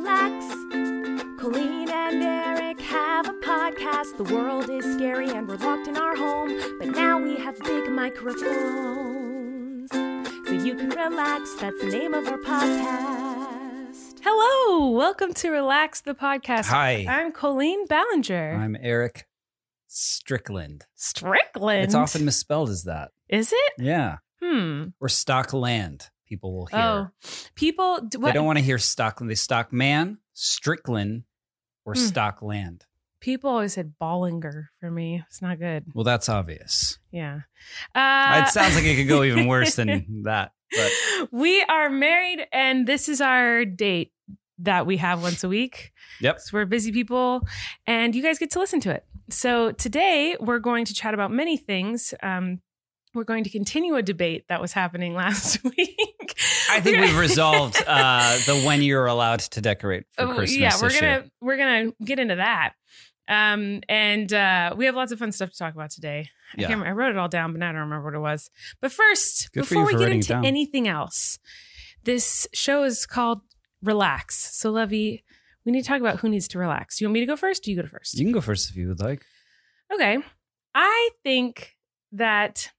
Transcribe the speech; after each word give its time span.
relax. 0.00 0.46
Colleen 1.38 1.90
and 1.90 2.22
Erik 2.22 2.80
have 2.80 3.28
a 3.28 3.32
podcast. 3.34 4.16
The 4.16 4.24
world 4.34 4.70
is 4.70 4.84
scary 4.94 5.28
and 5.30 5.46
we're 5.46 5.56
locked 5.56 5.88
in 5.88 5.96
our 5.98 6.16
home, 6.16 6.58
but 6.78 6.88
now 6.88 7.18
we 7.20 7.36
have 7.36 7.58
big 7.60 7.90
microphones. 7.90 9.90
So 9.90 10.52
you 10.52 10.74
can 10.74 10.88
relax. 10.90 11.54
That's 11.56 11.78
the 11.80 11.90
name 11.90 12.14
of 12.14 12.26
our 12.28 12.38
podcast. 12.38 14.20
Hello, 14.22 14.88
welcome 14.90 15.34
to 15.34 15.50
Relax 15.50 16.00
the 16.00 16.14
Podcast. 16.14 16.66
Hi. 16.66 17.04
I'm 17.08 17.32
Colleen 17.32 17.86
Ballinger. 17.86 18.56
I'm 18.58 18.76
Erik 18.80 19.26
Stocklin. 19.88 20.80
Strickland. 20.94 21.84
It's 21.84 21.94
often 21.94 22.24
misspelled 22.24 22.70
as 22.70 22.84
that. 22.84 23.10
Is 23.28 23.52
it? 23.52 23.72
Yeah. 23.78 24.18
Hmm. 24.42 24.88
Or 24.98 25.08
Stockland, 25.08 26.08
people 26.30 26.56
will 26.56 26.66
hear. 26.66 26.80
Oh, 26.80 27.08
people. 27.54 28.00
d- 28.08 28.16
They 28.22 28.32
don't 28.32 28.46
want 28.46 28.58
to 28.58 28.64
hear 28.64 28.78
Stockland. 28.78 29.28
They 29.28 29.34
stock 29.34 29.70
man, 29.72 30.16
Strickland, 30.32 31.24
or 31.84 31.92
Hmm. 31.94 32.00
Stockland. 32.00 32.82
people 33.20 33.50
always 33.50 33.74
said 33.74 33.92
Ballinger 33.98 34.70
for 34.80 34.90
me. 34.90 35.22
It's 35.26 35.42
not 35.42 35.58
good. 35.58 35.84
Well, 35.94 36.04
that's 36.04 36.30
obvious. 36.30 36.98
Yeah. 37.10 37.40
Uh, 37.94 38.44
it 38.46 38.48
sounds 38.48 38.74
like 38.74 38.84
it 38.84 38.96
could 38.96 39.08
go 39.08 39.22
even 39.30 39.46
worse 39.46 39.74
than 39.76 40.22
that. 40.24 40.52
But 40.74 41.28
we 41.32 41.60
are 41.62 41.90
married, 41.90 42.46
and 42.52 42.86
this 42.86 43.08
is 43.10 43.20
our 43.20 43.64
date 43.66 44.12
that 44.60 44.86
we 44.86 44.96
have 44.98 45.20
once 45.22 45.42
a 45.44 45.48
week. 45.48 45.92
Yep. 46.20 46.40
So 46.40 46.50
we're 46.54 46.64
busy 46.66 46.92
people, 46.92 47.42
and 47.86 48.14
you 48.14 48.22
guys 48.22 48.38
get 48.38 48.50
to 48.52 48.58
listen 48.58 48.80
to 48.82 48.90
it. 48.90 49.04
So 49.30 49.72
today 49.72 50.36
we're 50.40 50.58
going 50.60 50.84
to 50.86 50.94
chat 50.94 51.12
about 51.12 51.30
many 51.30 51.56
things. 51.56 52.14
Um, 52.22 52.60
we're 53.14 53.24
going 53.24 53.44
to 53.44 53.50
continue 53.50 53.96
a 53.96 54.02
debate 54.02 54.44
that 54.48 54.60
was 54.60 54.72
happening 54.72 55.14
last 55.24 55.62
week. 55.64 55.96
I 56.70 56.80
think 56.80 56.98
we've 56.98 57.18
resolved 57.18 57.82
uh, 57.86 58.38
the 58.46 58.62
when 58.64 58.82
you're 58.82 59.06
allowed 59.06 59.40
to 59.40 59.60
decorate 59.60 60.04
for 60.12 60.24
Oh, 60.24 60.34
Christmas. 60.34 60.56
yeah, 60.58 60.72
we're 60.80 60.88
issue. 60.88 61.00
gonna 61.00 61.24
we're 61.40 61.56
gonna 61.56 61.92
get 62.04 62.18
into 62.18 62.36
that. 62.36 62.72
Um, 63.28 63.80
and 63.88 64.32
uh, 64.32 64.74
we 64.76 64.86
have 64.86 64.96
lots 64.96 65.12
of 65.12 65.18
fun 65.20 65.30
stuff 65.32 65.50
to 65.50 65.56
talk 65.56 65.74
about 65.74 65.90
today. 65.90 66.28
I, 66.58 66.62
Yeah. 66.62 66.80
I 66.82 66.90
wrote 66.90 67.10
it 67.10 67.16
all 67.18 67.28
down, 67.28 67.52
but 67.52 67.60
now 67.60 67.68
I 67.68 67.72
don't 67.72 67.82
remember 67.82 68.04
what 68.06 68.14
it 68.14 68.18
was. 68.20 68.50
But 68.80 68.90
first, 68.90 69.52
Good 69.52 69.60
before 69.60 69.86
we 69.86 69.96
get 69.96 70.10
into 70.10 70.34
anything 70.36 70.88
else, 70.88 71.38
this 72.02 72.48
show 72.52 72.82
is 72.82 73.06
called 73.06 73.42
Relax. 73.82 74.56
So, 74.56 74.70
Levy, 74.70 75.22
we 75.64 75.70
need 75.70 75.82
to 75.82 75.88
talk 75.88 76.00
about 76.00 76.20
who 76.20 76.28
needs 76.28 76.48
to 76.48 76.58
relax. 76.58 76.98
Do 76.98 77.04
you 77.04 77.08
want 77.08 77.14
me 77.14 77.20
to 77.20 77.26
go 77.26 77.36
first? 77.36 77.62
Do 77.62 77.70
you 77.70 77.80
go 77.80 77.86
first? 77.86 78.18
You 78.18 78.24
can 78.24 78.32
go 78.32 78.40
first 78.40 78.68
if 78.70 78.76
you 78.76 78.88
would 78.88 79.00
like. 79.00 79.22
Okay. 79.94 80.18
I 80.74 81.10
think 81.22 81.76
that 82.12 82.70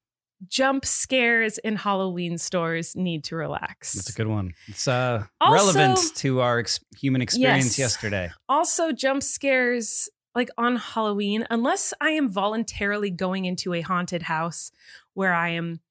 jump 0.47 0.85
scares 0.85 1.57
in 1.59 1.75
Halloween 1.75 2.37
stores 2.37 2.95
need 2.95 3.23
to 3.25 3.35
relax. 3.35 3.93
That's 3.93 4.09
a 4.09 4.13
good 4.13 4.27
one. 4.27 4.53
It's 4.67 4.87
uh, 4.87 5.25
Also- 5.39 5.53
relevant 5.53 5.99
to 6.17 6.41
our 6.41 6.59
ex- 6.59 6.79
human 6.97 7.21
Yes. 7.21 7.33
experience 7.35 7.77
yesterday. 7.79 8.31
also 8.49 8.91
jump 8.91 9.21
scares 9.23 10.09
like 10.33 10.49
on 10.57 10.77
Halloween, 10.77 11.45
unless 11.49 11.93
I 11.99 12.11
am 12.11 12.29
voluntarily 12.29 13.09
going 13.09 13.43
into 13.45 13.73
a 13.73 13.81
haunted 13.81 14.23
house 14.23 14.71
where 15.13 15.33
I 15.33 15.49
am 15.49 15.81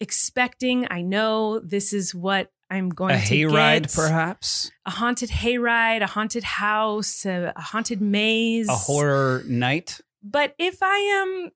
expecting, 0.00 0.86
I 0.90 1.02
know 1.02 1.60
this 1.60 1.92
is 1.92 2.14
what 2.14 2.50
I'm 2.68 2.88
going 2.88 3.14
A 3.14 3.20
to 3.20 3.34
hayride, 3.34 3.82
get. 3.82 3.92
perhaps. 3.94 4.70
A 4.84 4.90
haunted 4.90 5.30
hayride, 5.30 6.02
a 6.02 6.06
haunted 6.06 6.42
house, 6.42 7.24
a, 7.24 7.52
a 7.54 7.60
haunted 7.60 8.00
maze, 8.00 8.68
A 8.68 8.72
horror 8.74 9.44
night. 9.46 10.00
But 10.22 10.54
if 10.58 10.82
I 10.82 10.98
am 10.98 11.52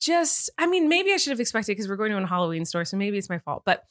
just, 0.00 0.50
I 0.58 0.66
mean, 0.66 0.88
maybe 0.88 1.12
I 1.12 1.16
should 1.16 1.30
have 1.30 1.40
expected 1.40 1.72
because 1.72 1.88
we're 1.88 1.96
going 1.96 2.12
to 2.12 2.18
a 2.18 2.26
Halloween 2.26 2.64
store, 2.64 2.84
so 2.84 2.96
maybe 2.96 3.18
it's 3.18 3.28
my 3.30 3.38
fault. 3.38 3.62
But 3.64 3.84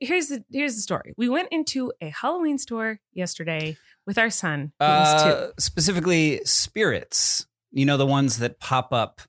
here's 0.00 0.28
the 0.28 0.44
here's 0.50 0.76
the 0.76 0.82
story. 0.82 1.12
We 1.16 1.28
went 1.28 1.48
into 1.52 1.92
a 2.00 2.08
Halloween 2.10 2.58
store 2.58 3.00
yesterday 3.12 3.76
with 4.06 4.18
our 4.18 4.30
son. 4.30 4.72
Uh, 4.80 5.48
specifically, 5.58 6.40
spirits. 6.44 7.46
You 7.72 7.84
know, 7.86 7.96
the 7.96 8.06
ones 8.06 8.38
that 8.38 8.60
pop 8.60 8.92
up 8.92 9.20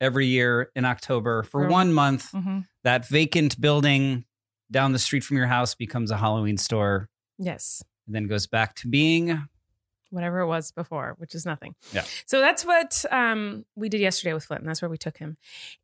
every 0.00 0.26
year 0.26 0.70
in 0.74 0.84
October 0.84 1.42
for 1.42 1.68
one 1.68 1.92
month. 1.92 2.32
Mhm. 2.32 2.66
That 2.84 3.06
vacant 3.08 3.60
building 3.60 4.24
down 4.70 4.92
the 4.92 4.98
street 4.98 5.24
from 5.24 5.36
your 5.36 5.46
house 5.46 5.74
becomes 5.74 6.10
a 6.10 6.16
Halloween 6.16 6.56
store 6.56 7.08
Yes. 7.38 7.82
and 8.06 8.14
then 8.14 8.26
goes 8.28 8.46
back 8.46 8.74
to 8.76 8.88
being. 8.88 9.46
Whatever 10.10 10.40
it 10.40 10.46
was 10.46 10.72
before, 10.72 11.14
which 11.18 11.34
is 11.34 11.46
nothing. 11.46 11.74
Yeah. 11.92 12.04
So 12.26 12.40
that's 12.40 12.64
what 12.64 13.04
um, 13.10 13.64
we 13.76 13.88
did 13.88 14.00
yesterday 14.00 14.34
with 14.34 14.44
Flynn. 14.44 14.60
And 14.60 14.68
that's 14.68 14.82
where 14.82 14.88
we 14.88 14.98
took 14.98 15.18
him. 15.18 15.36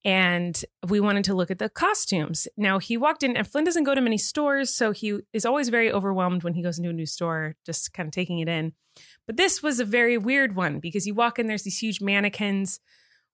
And 0.04 0.62
we 0.88 1.00
wanted 1.00 1.25
to 1.25 1.34
look 1.34 1.50
at 1.50 1.59
the 1.59 1.69
costumes. 1.69 2.48
Now, 2.56 2.78
he 2.78 2.97
walked 2.97 3.22
in, 3.22 3.37
and 3.37 3.47
Flynn 3.47 3.64
doesn't 3.64 3.84
go 3.84 3.94
to 3.94 4.00
many 4.00 4.19
stores. 4.19 4.75
So 4.75 4.92
he 4.92 5.20
is 5.32 5.47
always 5.47 5.69
very 5.69 5.91
overwhelmed 5.91 6.42
when 6.42 6.54
he 6.54 6.62
goes 6.62 6.78
into 6.78 6.91
a 6.91 6.92
new 6.92 7.06
store, 7.06 7.54
just 7.64 7.92
kind 7.92 8.09
of 8.09 8.12
taking 8.12 8.41
it 8.41 8.48
in. 8.48 8.72
But 9.26 9.37
this 9.37 9.62
was 9.62 9.81
a 9.81 9.84
very 9.84 10.19
weird 10.19 10.56
one 10.56 10.81
because 10.81 11.06
you 11.06 11.14
walk 11.14 11.38
in, 11.38 11.47
there's 11.47 11.64
these 11.64 11.78
huge 11.78 12.00
mannequins 12.00 12.81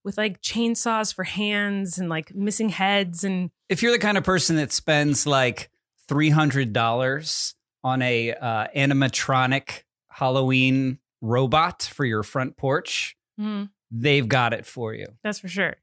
with 0.05 0.19
like 0.19 0.43
chainsaws 0.43 1.15
for 1.15 1.25
hands 1.25 1.99
and 1.99 2.09
like 2.09 2.35
missing 2.35 2.71
heads. 2.71 3.25
And 3.25 3.51
If 3.69 3.83
you're 3.83 3.93
the 3.93 3.99
kind 3.99 4.19
of 4.19 4.25
person 4.25 4.57
that 4.57 4.73
spends 4.73 5.27
like 5.27 5.71
$300 6.09 7.55
on 7.85 8.03
a 8.03 8.33
uh, 8.33 8.67
animatronic 8.77 9.83
Halloween 10.13 10.99
robot 11.21 11.83
for 11.83 12.05
your 12.05 12.23
front 12.23 12.57
porch, 12.57 13.17
hmm, 13.39 13.65
they've 13.91 14.29
got 14.29 14.53
it 14.53 14.67
for 14.67 14.95
you. 14.95 15.07
That's 15.23 15.39
for 15.39 15.49
sure. 15.49 15.77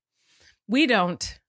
We 0.67 0.85
don't. 0.87 1.39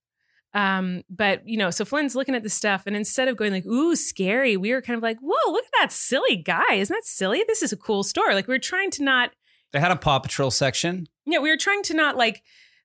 Um, 0.52 1.04
but 1.08 1.46
you 1.48 1.56
know, 1.56 1.70
so 1.70 1.84
Flynn's 1.84 2.16
looking 2.16 2.34
at 2.34 2.42
the 2.42 2.48
stuff, 2.50 2.82
and 2.86 2.96
instead 2.96 3.28
of 3.28 3.36
going 3.36 3.52
like, 3.52 3.66
ooh, 3.66 3.94
scary, 3.94 4.56
we 4.56 4.72
were 4.72 4.82
kind 4.82 4.96
of 4.96 5.02
like, 5.02 5.18
whoa, 5.20 5.52
look 5.52 5.64
at 5.64 5.70
that 5.80 5.92
silly 5.92 6.36
guy. 6.36 6.74
Isn't 6.74 6.94
that 6.94 7.04
silly? 7.04 7.44
This 7.46 7.62
is 7.62 7.72
a 7.72 7.76
cool 7.76 8.02
store. 8.02 8.34
Like 8.34 8.48
we 8.48 8.54
were 8.54 8.58
trying 8.58 8.90
to 8.92 9.04
not, 9.04 9.30
They 9.72 9.78
had 9.80 9.92
a 9.92 9.96
Paw 9.96 10.18
Patrol 10.18 10.50
section. 10.50 11.06
yeah, 11.26 11.38
we 11.38 11.50
were 11.50 11.56
trying 11.56 11.82
to 11.84 11.94
not 11.94 12.16
like 12.16 12.42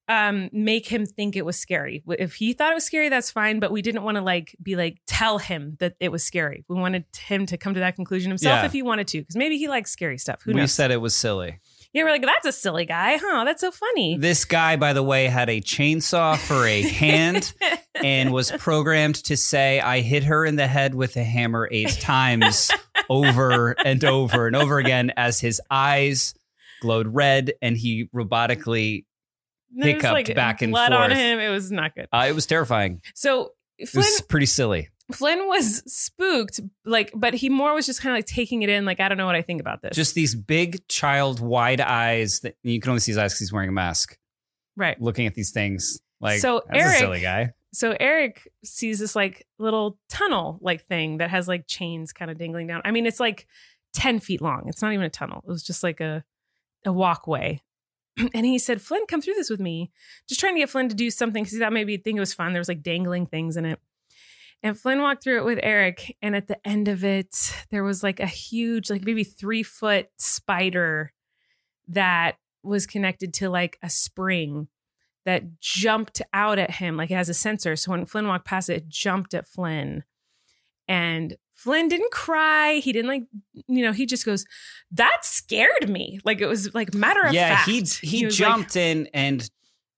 um 0.07 0.49
make 0.53 0.87
him 0.87 1.05
think 1.05 1.35
it 1.35 1.45
was 1.45 1.57
scary. 1.57 2.03
If 2.07 2.35
he 2.35 2.53
thought 2.53 2.71
it 2.71 2.75
was 2.75 2.85
scary, 2.85 3.09
that's 3.09 3.31
fine. 3.31 3.59
But 3.59 3.71
we 3.71 3.81
didn't 3.81 4.03
want 4.03 4.15
to 4.17 4.21
like 4.21 4.55
be 4.61 4.75
like 4.75 4.99
tell 5.07 5.37
him 5.39 5.77
that 5.79 5.95
it 5.99 6.11
was 6.11 6.23
scary. 6.23 6.63
We 6.67 6.75
wanted 6.75 7.05
him 7.17 7.45
to 7.47 7.57
come 7.57 7.73
to 7.73 7.79
that 7.79 7.95
conclusion 7.95 8.29
himself 8.29 8.59
Yeah. 8.59 8.65
if 8.65 8.71
he 8.71 8.81
wanted 8.83 9.07
to, 9.09 9.19
because 9.21 9.35
maybe 9.35 9.57
he 9.57 9.67
likes 9.67 9.91
scary 9.91 10.17
stuff. 10.17 10.41
Who 10.43 10.51
knows? 10.51 10.55
we 10.55 10.61
knows? 10.61 10.71
said 10.73 10.91
it 10.91 10.97
was 11.01 11.15
silly. 11.15 11.59
yeah, 11.93 12.03
we're 12.03 12.11
like, 12.11 12.21
that's 12.21 12.45
a 12.45 12.51
silly 12.51 12.85
guy, 12.85 13.17
huh? 13.17 13.43
That's 13.45 13.61
so 13.61 13.71
funny. 13.71 14.17
This 14.17 14.45
guy, 14.45 14.75
by 14.75 14.93
the 14.93 15.01
way, 15.03 15.25
had 15.27 15.49
a 15.49 15.59
chainsaw 15.61 16.37
for 16.37 16.65
a 16.67 16.81
hand 16.81 17.53
and 17.95 18.31
was 18.33 18.51
programmed 18.51 19.15
to 19.25 19.35
say, 19.37 19.79
I 19.79 20.01
hit 20.01 20.25
her 20.25 20.45
in 20.45 20.55
the 20.55 20.67
head 20.67 20.93
with 20.93 21.15
a 21.17 21.23
hammer 21.23 21.67
eight 21.71 21.97
times 22.01 22.69
over 23.09 23.71
and 23.85 24.03
over 24.03 24.45
and 24.47 24.55
over 24.55 24.77
again 24.77 25.11
as 25.17 25.39
his 25.39 25.61
eyes 25.71 26.33
glowed 26.81 27.07
red 27.07 27.53
and 27.61 27.77
he 27.77 28.07
robotically. 28.13 29.05
Hiccuped 29.77 30.35
back 30.35 30.61
and 30.61 30.71
blood 30.71 30.91
on 30.93 31.11
him. 31.11 31.39
It 31.39 31.49
was 31.49 31.71
not 31.71 31.95
good. 31.95 32.07
Uh, 32.11 32.25
it 32.27 32.33
was 32.33 32.45
terrifying. 32.45 33.01
So 33.13 33.51
It 33.77 33.89
Flynn 33.89 34.03
was 34.03 34.21
pretty 34.21 34.45
silly. 34.45 34.89
Flynn 35.11 35.47
was 35.47 35.83
spooked, 35.85 36.59
like, 36.83 37.11
but 37.13 37.35
he 37.35 37.49
more 37.49 37.73
was 37.75 37.85
just 37.85 38.01
kind 38.01 38.15
of 38.15 38.17
like 38.17 38.25
taking 38.25 38.63
it 38.63 38.69
in, 38.69 38.85
like, 38.85 38.99
I 38.99 39.07
don't 39.07 39.17
know 39.19 39.27
what 39.27 39.35
I 39.35 39.43
think 39.43 39.61
about 39.61 39.81
this. 39.83 39.95
Just 39.95 40.15
these 40.15 40.33
big 40.33 40.87
child 40.87 41.39
wide 41.39 41.79
eyes 41.79 42.39
that 42.39 42.55
you 42.63 42.79
can 42.79 42.89
only 42.89 43.01
see 43.01 43.11
his 43.11 43.17
eyes 43.19 43.31
because 43.33 43.39
he's 43.39 43.53
wearing 43.53 43.69
a 43.69 43.73
mask, 43.73 44.17
right. 44.75 44.99
looking 44.99 45.27
at 45.27 45.35
these 45.35 45.51
things. 45.51 45.99
Like, 46.21 46.39
So 46.39 46.61
Erik- 46.73 46.95
a 46.95 46.97
silly 46.99 47.21
guy. 47.21 47.51
So 47.71 47.95
Erik 47.99 48.49
sees 48.63 48.99
this 48.99 49.15
like 49.17 49.45
little 49.59 49.99
tunnel 50.09 50.57
like 50.61 50.85
thing 50.87 51.17
that 51.17 51.29
has 51.29 51.47
like 51.47 51.67
chains 51.67 52.13
kind 52.13 52.31
of 52.31 52.37
dangling 52.37 52.67
down. 52.67 52.81
I 52.85 52.91
mean, 52.91 53.05
it's 53.05 53.19
like 53.19 53.47
10 53.93 54.19
feet 54.19 54.41
long. 54.41 54.63
It's 54.67 54.81
not 54.81 54.93
even 54.93 55.05
a 55.05 55.09
tunnel. 55.09 55.43
It 55.45 55.51
was 55.51 55.61
just 55.61 55.83
like 55.83 55.99
a 55.99 56.23
a 56.85 56.93
walkway. 56.93 57.61
And 58.33 58.45
he 58.45 58.59
said, 58.59 58.81
Flynn, 58.81 59.05
come 59.07 59.21
through 59.21 59.33
this 59.33 59.49
with 59.49 59.59
me. 59.59 59.91
Just 60.27 60.39
trying 60.39 60.55
to 60.55 60.59
get 60.59 60.69
Flynn 60.69 60.89
to 60.89 60.95
do 60.95 61.11
something 61.11 61.43
because 61.43 61.53
he 61.53 61.59
thought 61.59 61.73
maybe 61.73 61.93
he'd 61.93 62.03
think 62.03 62.17
it 62.17 62.21
was 62.21 62.33
fun. 62.33 62.53
There 62.53 62.59
was 62.59 62.69
like 62.69 62.81
dangling 62.83 63.25
things 63.25 63.57
in 63.57 63.65
it. 63.65 63.79
And 64.63 64.79
Flynn 64.79 65.01
walked 65.01 65.23
through 65.23 65.39
it 65.39 65.45
with 65.45 65.59
Erik. 65.61 66.15
And 66.21 66.35
at 66.35 66.47
the 66.47 66.65
end 66.65 66.87
of 66.87 67.03
it, 67.03 67.53
there 67.71 67.83
was 67.83 68.03
like 68.03 68.19
a 68.19 68.25
huge, 68.25 68.89
like 68.89 69.05
maybe 69.05 69.23
three 69.23 69.63
foot 69.63 70.09
spider 70.17 71.13
that 71.89 72.37
was 72.63 72.87
connected 72.87 73.33
to 73.35 73.49
like 73.49 73.77
a 73.83 73.89
spring 73.89 74.67
that 75.25 75.59
jumped 75.59 76.21
out 76.33 76.57
at 76.57 76.71
him. 76.71 76.97
Like 76.97 77.11
it 77.11 77.15
has 77.15 77.29
a 77.29 77.33
sensor. 77.33 77.75
So 77.75 77.91
when 77.91 78.05
Flynn 78.05 78.27
walked 78.27 78.45
past 78.45 78.69
it, 78.69 78.77
it 78.77 78.89
jumped 78.89 79.33
at 79.33 79.47
Flynn. 79.47 80.03
And 80.87 81.35
Flynn 81.65 81.87
didn't 81.87 82.11
cry. 82.11 82.75
He 82.75 82.93
didn't 82.93 83.09
like, 83.09 83.23
you 83.67 83.83
know, 83.83 83.91
he 83.91 84.05
just 84.05 84.23
goes, 84.23 84.45
that 84.91 85.25
scared 85.25 85.89
me. 85.89 86.19
Like 86.23 86.39
it 86.39 86.45
was 86.45 86.75
like 86.75 86.93
matter 86.93 87.23
of 87.23 87.33
yeah, 87.33 87.55
fact. 87.57 87.67
he 87.67 87.83
he, 88.07 88.25
was 88.25 88.39
like- 88.39 88.47
jumped 88.49 88.75
in 88.75 89.09
and 89.15 89.49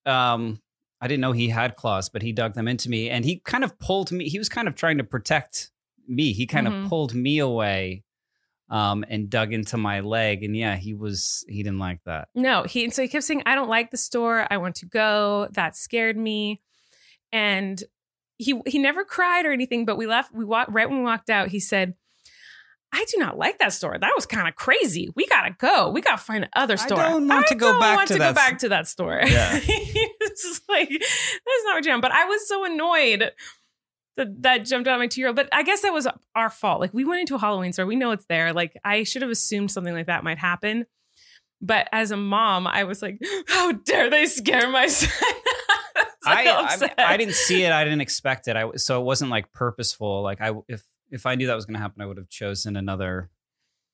um 0.05 0.61
I 1.01 1.07
didn't 1.09 1.19
know 1.21 1.33
he 1.33 1.49
had 1.49 1.75
claws, 1.75 2.07
but 2.09 2.21
he 2.21 2.31
dug 2.31 2.53
them 2.55 2.67
into 2.69 2.89
me 2.89 3.09
and 3.09 3.25
he 3.25 3.39
kind 3.39 3.63
of 3.65 3.77
pulled 3.79 4.11
me. 4.13 4.29
He 4.29 4.39
was 4.39 4.47
kind 4.49 4.67
of 4.67 4.75
trying 4.75 4.97
to 4.97 5.03
protect 5.03 5.69
me. 6.07 6.31
He 6.31 6.47
kind 6.47 6.67
Mhm. 6.67 6.83
of 6.85 6.89
pulled 6.89 7.13
me 7.13 7.39
away 7.39 8.03
um 8.69 9.03
and 9.09 9.29
dug 9.29 9.51
into 9.53 9.75
my 9.77 9.99
leg 9.99 10.43
and 10.43 10.55
yeah, 10.55 10.77
he 10.77 10.93
was 10.93 11.43
he 11.49 11.63
didn't 11.63 11.79
like 11.79 11.99
that. 12.05 12.29
No, 12.33 12.63
he 12.63 12.85
and 12.85 12.93
so 12.93 13.01
he 13.01 13.09
kept 13.09 13.25
saying, 13.25 13.43
I 13.45 13.55
don't 13.55 13.69
like 13.69 13.91
the 13.91 13.97
store. 13.97 14.47
I 14.49 14.55
want 14.55 14.75
to 14.75 14.85
go. 14.85 15.49
That 15.51 15.75
scared 15.75 16.15
me. 16.17 16.61
And 17.33 17.83
he 18.37 18.59
he 18.65 18.79
never 18.79 19.03
cried 19.03 19.45
or 19.45 19.51
anything, 19.51 19.85
but 19.85 19.97
we 19.97 20.07
left, 20.07 20.33
we 20.33 20.45
walked 20.45 20.71
right 20.71 20.89
when 20.89 20.99
we 20.99 21.03
walked 21.03 21.29
out, 21.29 21.49
he 21.49 21.59
said, 21.59 21.95
I 22.93 23.05
do 23.11 23.17
not 23.17 23.37
like 23.37 23.59
that 23.59 23.73
store. 23.73 23.97
That 23.99 24.13
was 24.15 24.25
kind 24.25 24.47
of 24.47 24.55
crazy. 24.55 25.09
We 25.15 25.27
gotta 25.27 25.55
go. 25.57 25.91
We 25.91 26.01
gotta 26.01 26.17
find 26.17 26.47
another 26.55 26.75
I 26.75 26.77
store. 26.77 26.97
don't 26.97 27.27
want 27.27 27.47
to 27.47 27.55
go 27.55 27.71
don't 27.73 27.81
back 27.81 27.95
want 27.97 28.07
to 28.09 28.13
to 28.13 28.19
that 28.19 28.29
go 28.29 28.33
back 28.33 28.59
to 28.59 28.69
that 28.69 28.87
store. 28.87 29.21
Yeah. 29.25 29.59
it's 29.63 30.61
like 30.69 30.89
that's 30.89 31.63
not 31.65 31.75
what 31.75 31.83
jam. 31.83 32.01
But 32.01 32.11
I 32.11 32.25
was 32.25 32.47
so 32.47 32.63
annoyed 32.63 33.31
that 34.15 34.41
that 34.43 34.65
jumped 34.65 34.87
out 34.87 34.95
of 34.95 34.99
my 34.99 35.07
two 35.07 35.21
year 35.21 35.27
old. 35.27 35.35
But 35.35 35.49
I 35.51 35.63
guess 35.63 35.81
that 35.81 35.93
was 35.93 36.07
our 36.35 36.49
fault. 36.49 36.79
Like 36.79 36.93
we 36.93 37.03
went 37.03 37.21
into 37.21 37.35
a 37.35 37.39
Halloween 37.39 37.73
store. 37.73 37.85
We 37.85 37.95
know 37.95 38.11
it's 38.11 38.25
there. 38.27 38.53
Like 38.53 38.77
I 38.83 39.03
should 39.03 39.21
have 39.21 39.31
assumed 39.31 39.71
something 39.71 39.93
like 39.93 40.07
that 40.07 40.23
might 40.23 40.39
happen. 40.39 40.85
But 41.61 41.87
as 41.91 42.11
a 42.11 42.17
mom, 42.17 42.67
I 42.67 42.83
was 42.83 43.01
like, 43.01 43.19
how 43.47 43.71
dare 43.71 44.09
they 44.09 44.25
scare 44.25 44.69
my 44.69 44.87
son? 44.87 45.09
So 46.21 46.31
I, 46.31 46.77
I. 46.97 47.13
I 47.13 47.17
didn't 47.17 47.35
see 47.35 47.63
it. 47.63 47.71
I 47.71 47.83
didn't 47.83 48.01
expect 48.01 48.47
it. 48.47 48.55
I 48.55 48.71
so 48.75 49.01
it 49.01 49.03
wasn't 49.03 49.31
like 49.31 49.51
purposeful. 49.53 50.21
Like 50.21 50.41
I 50.41 50.51
if 50.67 50.83
if 51.09 51.25
I 51.25 51.35
knew 51.35 51.47
that 51.47 51.55
was 51.55 51.65
going 51.65 51.75
to 51.75 51.79
happen, 51.79 52.01
I 52.01 52.05
would 52.05 52.17
have 52.17 52.29
chosen 52.29 52.75
another 52.75 53.29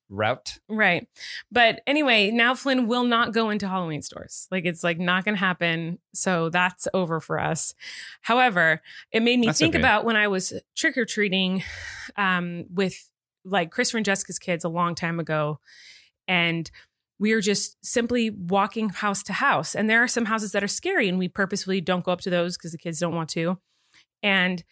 route. 0.10 0.60
Right. 0.70 1.08
But 1.52 1.82
anyway, 1.88 2.32
now 2.32 2.56
Flynn 2.56 2.88
will 2.88 3.04
not 3.04 3.34
go 3.34 3.50
into 3.50 3.68
Halloween 3.68 4.02
stores. 4.02 4.48
Like 4.52 4.66
it's 4.66 4.84
like 4.84 5.00
not 5.00 5.26
going 5.26 5.36
to 5.36 5.40
happen. 5.40 6.00
So 6.14 6.50
that's 6.50 6.88
over 6.94 7.20
for 7.20 7.40
us. 7.40 7.74
However, 8.22 8.82
it 9.12 9.22
made 9.22 9.40
me 9.40 9.48
That's 9.48 9.60
think 9.60 9.76
okay. 9.76 9.82
about 9.82 10.06
when 10.06 10.16
I 10.16 10.28
was 10.28 10.54
trick 10.76 10.98
or 10.98 11.06
treating 11.06 11.64
um, 12.16 12.66
with 12.74 13.10
like 13.46 13.72
Christopher 13.72 13.98
and 13.98 14.06
Jessica's 14.06 14.40
kids 14.40 14.64
a 14.64 14.70
long 14.70 14.96
time 14.96 15.20
ago. 15.20 15.60
And 16.28 16.70
we 17.20 17.32
are 17.32 17.42
just 17.42 17.78
simply 17.86 18.30
walking 18.30 18.90
house 18.90 19.24
to 19.24 19.34
house. 19.34 19.76
And 19.76 19.90
there 19.90 20.04
are 20.04 20.08
some 20.08 20.26
houses 20.26 20.52
that 20.52 20.64
are 20.64 20.68
scary, 20.68 21.08
and 21.08 21.18
we 21.18 21.28
purposefully 21.28 21.82
don't 21.82 22.04
go 22.04 22.12
up 22.12 22.22
to 22.22 22.30
those 22.30 22.58
because 22.58 22.72
the 22.72 22.78
kids 22.78 23.00
don't 23.00 23.16
want 23.16 23.30
to. 23.32 23.58
And 24.22 24.64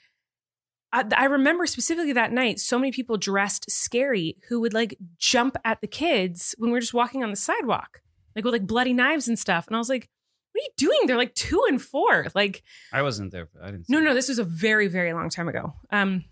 I, 0.94 1.06
I 1.16 1.26
remember 1.26 1.66
specifically 1.66 2.14
that 2.14 2.32
night, 2.32 2.60
so 2.60 2.78
many 2.78 2.92
people 2.92 3.18
dressed 3.18 3.70
scary 3.70 4.38
who 4.50 4.60
would 4.62 4.74
like 4.74 4.98
jump 5.18 5.58
at 5.64 5.82
the 5.82 5.88
kids 5.88 6.56
when 6.58 6.72
we 6.72 6.76
were 6.76 6.82
just 6.82 6.94
walking 6.94 7.24
on 7.24 7.30
the 7.30 7.36
sidewalk, 7.36 8.02
like 8.36 8.46
with 8.46 8.54
like 8.54 8.68
bloody 8.68 8.94
knives 8.94 9.28
and 9.28 9.38
stuff. 9.38 9.68
And 9.68 9.76
I 9.76 9.80
was 9.80 9.90
like, 9.90 10.10
what 10.52 10.62
are 10.62 10.64
you 10.64 10.72
doing? 10.78 11.00
They're 11.08 11.18
like 11.18 11.36
two 11.36 11.64
and 11.70 11.82
four. 11.82 12.28
Like, 12.36 12.64
I 12.92 13.02
wasn't 13.02 13.32
there. 13.32 13.50
I 13.62 13.72
didn't. 13.72 13.88
see 13.88 13.94
no, 13.94 14.00
no, 14.00 14.14
this 14.14 14.28
was 14.28 14.40
a 14.40 14.44
very, 14.44 14.88
very 14.88 15.14
long 15.14 15.30
time 15.30 15.48
ago. 15.48 15.74
Um, 15.92 16.26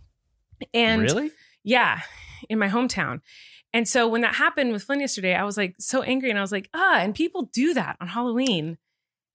and 0.74 1.04
really? 1.04 1.32
yeah, 1.64 2.02
in 2.50 2.60
my 2.60 2.68
hometown. 2.68 3.22
And 3.74 3.88
so 3.88 4.08
when 4.08 4.22
that 4.22 4.36
happened 4.36 4.72
with 4.72 4.84
Flynn 4.84 5.00
yesterday, 5.00 5.36
I 5.36 5.44
was 5.44 5.56
like 5.58 5.76
so 5.80 6.02
angry 6.02 6.30
and 6.30 6.40
I 6.40 6.42
was 6.42 6.52
like, 6.52 6.70
ah, 6.74 7.00
and 7.00 7.14
people 7.14 7.50
do 7.54 7.74
that 7.76 7.98
on 8.02 8.08
Halloween. 8.08 8.78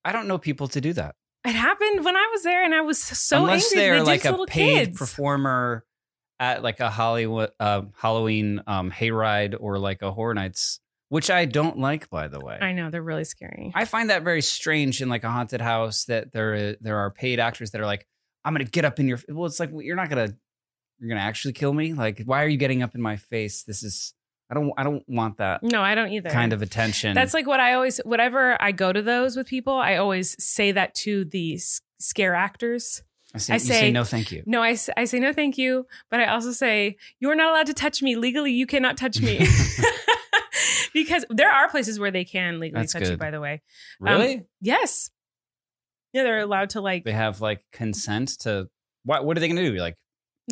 I 0.04 0.12
don't 0.12 0.26
know 0.28 0.38
people 0.38 0.68
to 0.68 0.80
do 0.80 0.92
that 0.94 1.14
It 1.46 1.54
happened 1.54 2.04
when 2.04 2.16
I 2.16 2.28
was 2.32 2.42
there 2.42 2.64
and 2.64 2.74
I 2.74 2.80
was 2.82 3.00
so 3.00 3.38
unless 3.38 3.72
angry. 3.72 3.80
they're 3.86 3.98
They 4.00 4.04
like 4.04 4.24
a 4.24 4.44
paid 4.46 4.86
kids. 4.88 4.98
performer 4.98 5.84
at 6.40 6.62
like 6.62 6.80
a 6.80 6.90
Hollywood 6.90 7.50
uh, 7.60 7.82
Halloween 7.96 8.60
um, 8.66 8.90
hayride 8.90 9.56
or 9.58 9.78
like 9.78 10.02
a 10.02 10.10
Horror 10.10 10.34
Nights, 10.34 10.80
which 11.10 11.30
I 11.30 11.44
don't 11.44 11.78
like, 11.78 12.10
by 12.10 12.26
the 12.28 12.40
way. 12.40 12.58
I 12.60 12.72
know, 12.72 12.90
they're 12.90 13.02
really 13.02 13.24
scary. 13.24 13.70
I 13.74 13.84
find 13.84 14.10
that 14.10 14.24
very 14.24 14.42
strange 14.42 15.00
in 15.00 15.08
like 15.08 15.22
a 15.22 15.30
haunted 15.30 15.60
house 15.60 16.06
that 16.06 16.32
there 16.32 16.74
there 16.80 16.98
are 16.98 17.10
paid 17.12 17.38
actors 17.38 17.70
that 17.70 17.80
are 17.80 17.86
like, 17.86 18.04
I'm 18.44 18.52
gonna 18.52 18.64
get 18.64 18.84
up 18.84 18.98
in 18.98 19.06
your. 19.06 19.20
Well, 19.28 19.46
it's 19.46 19.60
like 19.60 19.70
you're 19.78 19.96
not 19.96 20.08
gonna 20.10 20.34
you're 20.98 21.08
gonna 21.08 21.20
actually 21.20 21.52
kill 21.54 21.72
me. 21.72 21.94
Like, 21.94 22.22
why 22.24 22.42
are 22.42 22.48
you 22.48 22.56
getting 22.58 22.82
up 22.82 22.94
in 22.96 23.00
my 23.00 23.16
face? 23.16 23.62
This 23.62 23.82
is 23.84 24.12
I 24.50 24.54
don't 24.54 24.72
I 24.76 24.84
don't 24.84 25.02
want 25.08 25.38
that 25.38 25.62
no, 25.62 25.82
I 25.82 25.94
don't 25.94 26.12
either. 26.12 26.30
kind 26.30 26.52
of 26.52 26.62
attention. 26.62 27.14
That's 27.14 27.34
like 27.34 27.46
what 27.46 27.60
I 27.60 27.74
always, 27.74 27.98
whatever 28.04 28.60
I 28.60 28.72
go 28.72 28.92
to 28.92 29.02
those 29.02 29.36
with 29.36 29.46
people, 29.46 29.74
I 29.74 29.96
always 29.96 30.36
say 30.42 30.72
that 30.72 30.94
to 30.96 31.24
the 31.24 31.58
scare 31.98 32.34
actors. 32.34 33.02
I 33.34 33.38
say, 33.38 33.52
I 33.52 33.56
you 33.56 33.60
say 33.60 33.80
say- 33.80 33.90
no, 33.90 34.04
thank 34.04 34.30
you. 34.30 34.42
No, 34.46 34.62
I, 34.62 34.76
I 34.96 35.06
say 35.06 35.18
no, 35.18 35.32
thank 35.32 35.58
you. 35.58 35.86
But 36.10 36.20
I 36.20 36.26
also 36.26 36.52
say, 36.52 36.96
you're 37.18 37.34
not 37.34 37.50
allowed 37.50 37.66
to 37.66 37.74
touch 37.74 38.00
me. 38.00 38.14
Legally, 38.16 38.52
you 38.52 38.66
cannot 38.66 38.96
touch 38.96 39.20
me. 39.20 39.44
because 40.94 41.24
there 41.30 41.50
are 41.50 41.68
places 41.68 41.98
where 41.98 42.10
they 42.10 42.24
can 42.24 42.60
legally 42.60 42.82
That's 42.82 42.92
touch 42.92 43.08
you, 43.08 43.16
by 43.16 43.30
the 43.30 43.40
way. 43.40 43.62
Um, 44.00 44.06
really? 44.06 44.42
Yes. 44.60 45.10
Yeah, 46.12 46.22
they're 46.22 46.40
allowed 46.40 46.70
to 46.70 46.80
like, 46.80 47.04
they 47.04 47.12
have 47.12 47.40
like 47.40 47.64
consent 47.72 48.28
to 48.40 48.68
what? 49.04 49.24
What 49.24 49.36
are 49.36 49.40
they 49.40 49.48
gonna 49.48 49.68
do? 49.68 49.72
Like, 49.78 49.96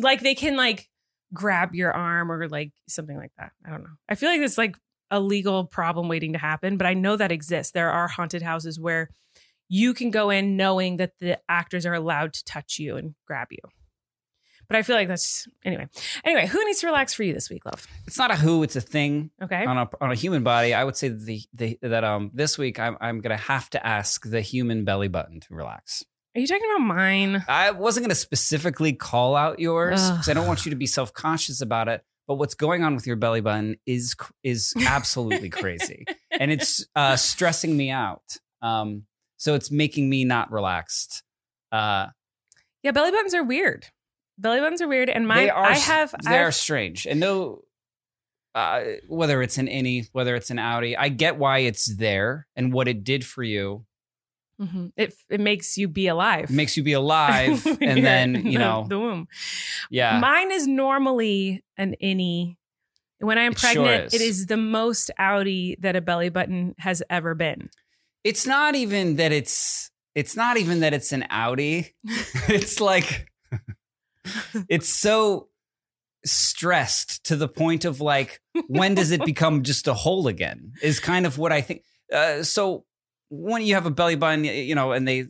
like 0.01 0.21
they 0.21 0.35
can 0.35 0.57
like 0.57 0.89
grab 1.33 1.73
your 1.75 1.91
arm 1.91 2.31
or 2.31 2.47
like 2.47 2.71
something 2.87 3.17
like 3.17 3.31
that. 3.37 3.51
I 3.65 3.71
don't 3.71 3.83
know. 3.83 3.89
I 4.07 4.15
feel 4.15 4.29
like 4.29 4.41
it's 4.41 4.57
like 4.57 4.77
a 5.11 5.19
legal 5.19 5.65
problem 5.65 6.07
waiting 6.07 6.33
to 6.33 6.39
happen, 6.39 6.77
but 6.77 6.87
I 6.87 6.93
know 6.93 7.15
that 7.15 7.31
exists. 7.31 7.71
There 7.71 7.91
are 7.91 8.07
haunted 8.07 8.41
houses 8.41 8.79
where 8.79 9.09
you 9.69 9.93
can 9.93 10.11
go 10.11 10.29
in 10.29 10.57
knowing 10.57 10.97
that 10.97 11.13
the 11.19 11.39
actors 11.49 11.85
are 11.85 11.93
allowed 11.93 12.33
to 12.33 12.43
touch 12.43 12.79
you 12.79 12.97
and 12.97 13.15
grab 13.25 13.47
you. 13.51 13.59
But 14.67 14.77
I 14.77 14.81
feel 14.81 14.95
like 14.95 15.07
that's 15.07 15.47
anyway. 15.65 15.87
Anyway, 16.23 16.47
who 16.47 16.63
needs 16.65 16.79
to 16.79 16.87
relax 16.87 17.13
for 17.13 17.23
you 17.23 17.33
this 17.33 17.49
week, 17.49 17.65
love? 17.65 17.85
it's 18.07 18.17
not 18.17 18.31
a 18.31 18.35
who, 18.35 18.63
it's 18.63 18.75
a 18.75 18.81
thing. 18.81 19.29
Okay. 19.41 19.65
on 19.65 19.77
a 19.77 19.89
on 19.99 20.11
a 20.11 20.15
human 20.15 20.43
body, 20.43 20.73
I 20.73 20.83
would 20.83 20.95
say 20.95 21.09
the, 21.09 21.41
the 21.53 21.77
that 21.81 22.03
um 22.03 22.31
this 22.33 22.57
week 22.57 22.79
I'm 22.79 22.97
I'm 23.01 23.19
gonna 23.21 23.37
have 23.37 23.69
to 23.71 23.85
ask 23.85 24.27
the 24.27 24.41
human 24.41 24.85
belly 24.85 25.09
button 25.09 25.41
to 25.41 25.47
relax. 25.53 26.03
Are 26.35 26.39
you 26.39 26.47
talking 26.47 26.67
about 26.75 26.85
mine? 26.85 27.43
I 27.47 27.71
wasn't 27.71 28.05
gonna 28.05 28.15
specifically 28.15 28.93
call 28.93 29.35
out 29.35 29.59
yours 29.59 30.09
because 30.09 30.29
I 30.29 30.33
don't 30.33 30.47
want 30.47 30.65
you 30.65 30.71
to 30.71 30.75
be 30.75 30.87
self 30.87 31.13
conscious 31.13 31.61
about 31.61 31.87
it. 31.87 32.03
But 32.27 32.35
what's 32.35 32.55
going 32.55 32.83
on 32.83 32.95
with 32.95 33.05
your 33.05 33.17
belly 33.17 33.41
button 33.41 33.75
is 33.85 34.15
is 34.43 34.73
absolutely 34.87 35.49
crazy, 35.49 36.05
and 36.39 36.51
it's 36.51 36.85
uh, 36.95 37.17
stressing 37.17 37.75
me 37.75 37.91
out. 37.91 38.37
Um, 38.61 39.03
so 39.37 39.53
it's 39.55 39.69
making 39.69 40.09
me 40.09 40.23
not 40.23 40.51
relaxed. 40.51 41.21
Uh, 41.71 42.07
Yeah, 42.81 42.91
belly 42.91 43.11
buttons 43.11 43.33
are 43.33 43.43
weird. 43.43 43.87
Belly 44.37 44.59
buttons 44.59 44.81
are 44.81 44.87
weird, 44.87 45.09
and 45.09 45.27
my 45.27 45.49
are 45.49 45.65
I 45.65 45.75
have 45.75 46.15
they 46.23 46.37
are 46.39 46.47
I've- 46.47 46.53
strange, 46.53 47.05
and 47.05 47.19
no. 47.19 47.63
Uh, 48.55 48.83
whether 49.07 49.41
it's 49.41 49.57
an 49.57 49.65
innie, 49.67 50.07
whether 50.11 50.35
it's 50.35 50.51
an 50.51 50.57
outie, 50.57 50.95
I 50.97 51.09
get 51.09 51.37
why 51.39 51.59
it's 51.59 51.85
there 51.95 52.45
and 52.55 52.71
what 52.71 52.87
it 52.87 53.03
did 53.03 53.25
for 53.25 53.41
you. 53.41 53.83
Mhm. 54.61 54.91
it 54.95 55.13
it 55.29 55.39
makes 55.39 55.77
you 55.77 55.87
be 55.87 56.07
alive. 56.07 56.45
It 56.45 56.53
makes 56.55 56.77
you 56.77 56.83
be 56.83 56.93
alive, 57.03 57.65
and 57.81 58.05
then 58.05 58.45
you 58.45 58.59
know, 58.59 58.85
the 58.87 58.99
womb. 58.99 59.27
yeah, 59.89 60.19
Mine 60.19 60.51
is 60.51 60.67
normally 60.67 61.63
an 61.77 61.95
innie. 62.01 62.57
When 63.19 63.37
I 63.37 63.43
am 63.43 63.53
It 63.53 63.59
sure 63.59 63.85
pregnant, 63.85 64.13
is. 64.13 64.13
it 64.13 64.21
is 64.21 64.45
the 64.47 64.57
most 64.57 65.09
outy 65.19 65.79
that 65.81 65.95
a 65.95 66.01
belly 66.01 66.29
button 66.29 66.75
has 66.79 67.01
ever 67.09 67.33
been. 67.35 67.69
it's 68.23 68.45
not 68.45 68.75
even 68.75 69.15
that 69.15 69.31
it's 69.31 69.89
it's 70.15 70.35
not 70.35 70.57
even 70.57 70.81
that 70.81 70.93
it's 70.93 71.11
an 71.11 71.25
outie. 71.31 71.91
it's 72.49 72.79
like 72.79 73.31
it's 74.69 74.89
so 74.89 75.49
stressed 76.25 77.23
to 77.25 77.35
the 77.35 77.47
point 77.47 77.85
of 77.85 77.99
like 77.99 78.39
when 78.67 78.95
does 78.95 79.11
it 79.11 79.25
become 79.33 79.63
just 79.63 79.87
a 79.87 79.93
hole 79.93 80.27
again? 80.27 80.73
Is 80.81 80.99
kind 80.99 81.25
of 81.25 81.37
what 81.37 81.51
I 81.51 81.61
think. 81.61 81.83
Uh, 82.11 82.43
so 82.43 82.85
when 83.35 83.63
you 83.63 83.73
have 83.73 83.85
a 83.85 83.91
belly 83.91 84.15
button, 84.15 84.43
you 84.43 84.75
know, 84.75 84.91
and 84.91 85.07
they 85.07 85.25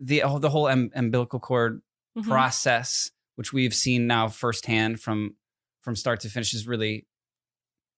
the 0.00 0.22
oh, 0.22 0.38
the 0.38 0.50
whole 0.50 0.66
um, 0.66 0.90
umbilical 0.94 1.40
cord 1.40 1.80
Mhm. 2.16 2.24
process, 2.28 3.10
which 3.34 3.52
we've 3.52 3.74
seen 3.74 4.06
now 4.06 4.28
firsthand 4.28 5.00
from 5.00 5.36
from 5.80 5.96
start 5.96 6.20
to 6.20 6.28
finish, 6.28 6.54
is 6.54 6.66
really 6.66 7.06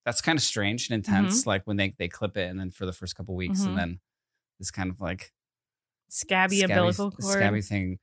that's 0.07 0.21
kind 0.23 0.39
of 0.39 0.43
strange 0.43 0.89
and 0.89 0.95
intense. 0.97 1.47
Like 1.47 1.67
when 1.67 1.77
they 1.77 1.95
they 1.99 2.09
clip 2.09 2.37
it, 2.37 2.49
and 2.49 2.59
then 2.59 2.71
for 2.71 2.87
the 2.87 2.93
first 2.93 3.15
couple 3.17 3.35
weeks, 3.37 3.61
Mhm. 3.63 3.67
and 3.69 3.79
then 3.79 4.01
this 4.59 4.71
kind 4.71 4.91
of 4.91 5.01
like 5.01 5.33
Scabby, 6.09 6.63
umbilical 6.63 7.11
cord. 7.11 7.25
scabby 7.25 7.61
thing 7.63 7.99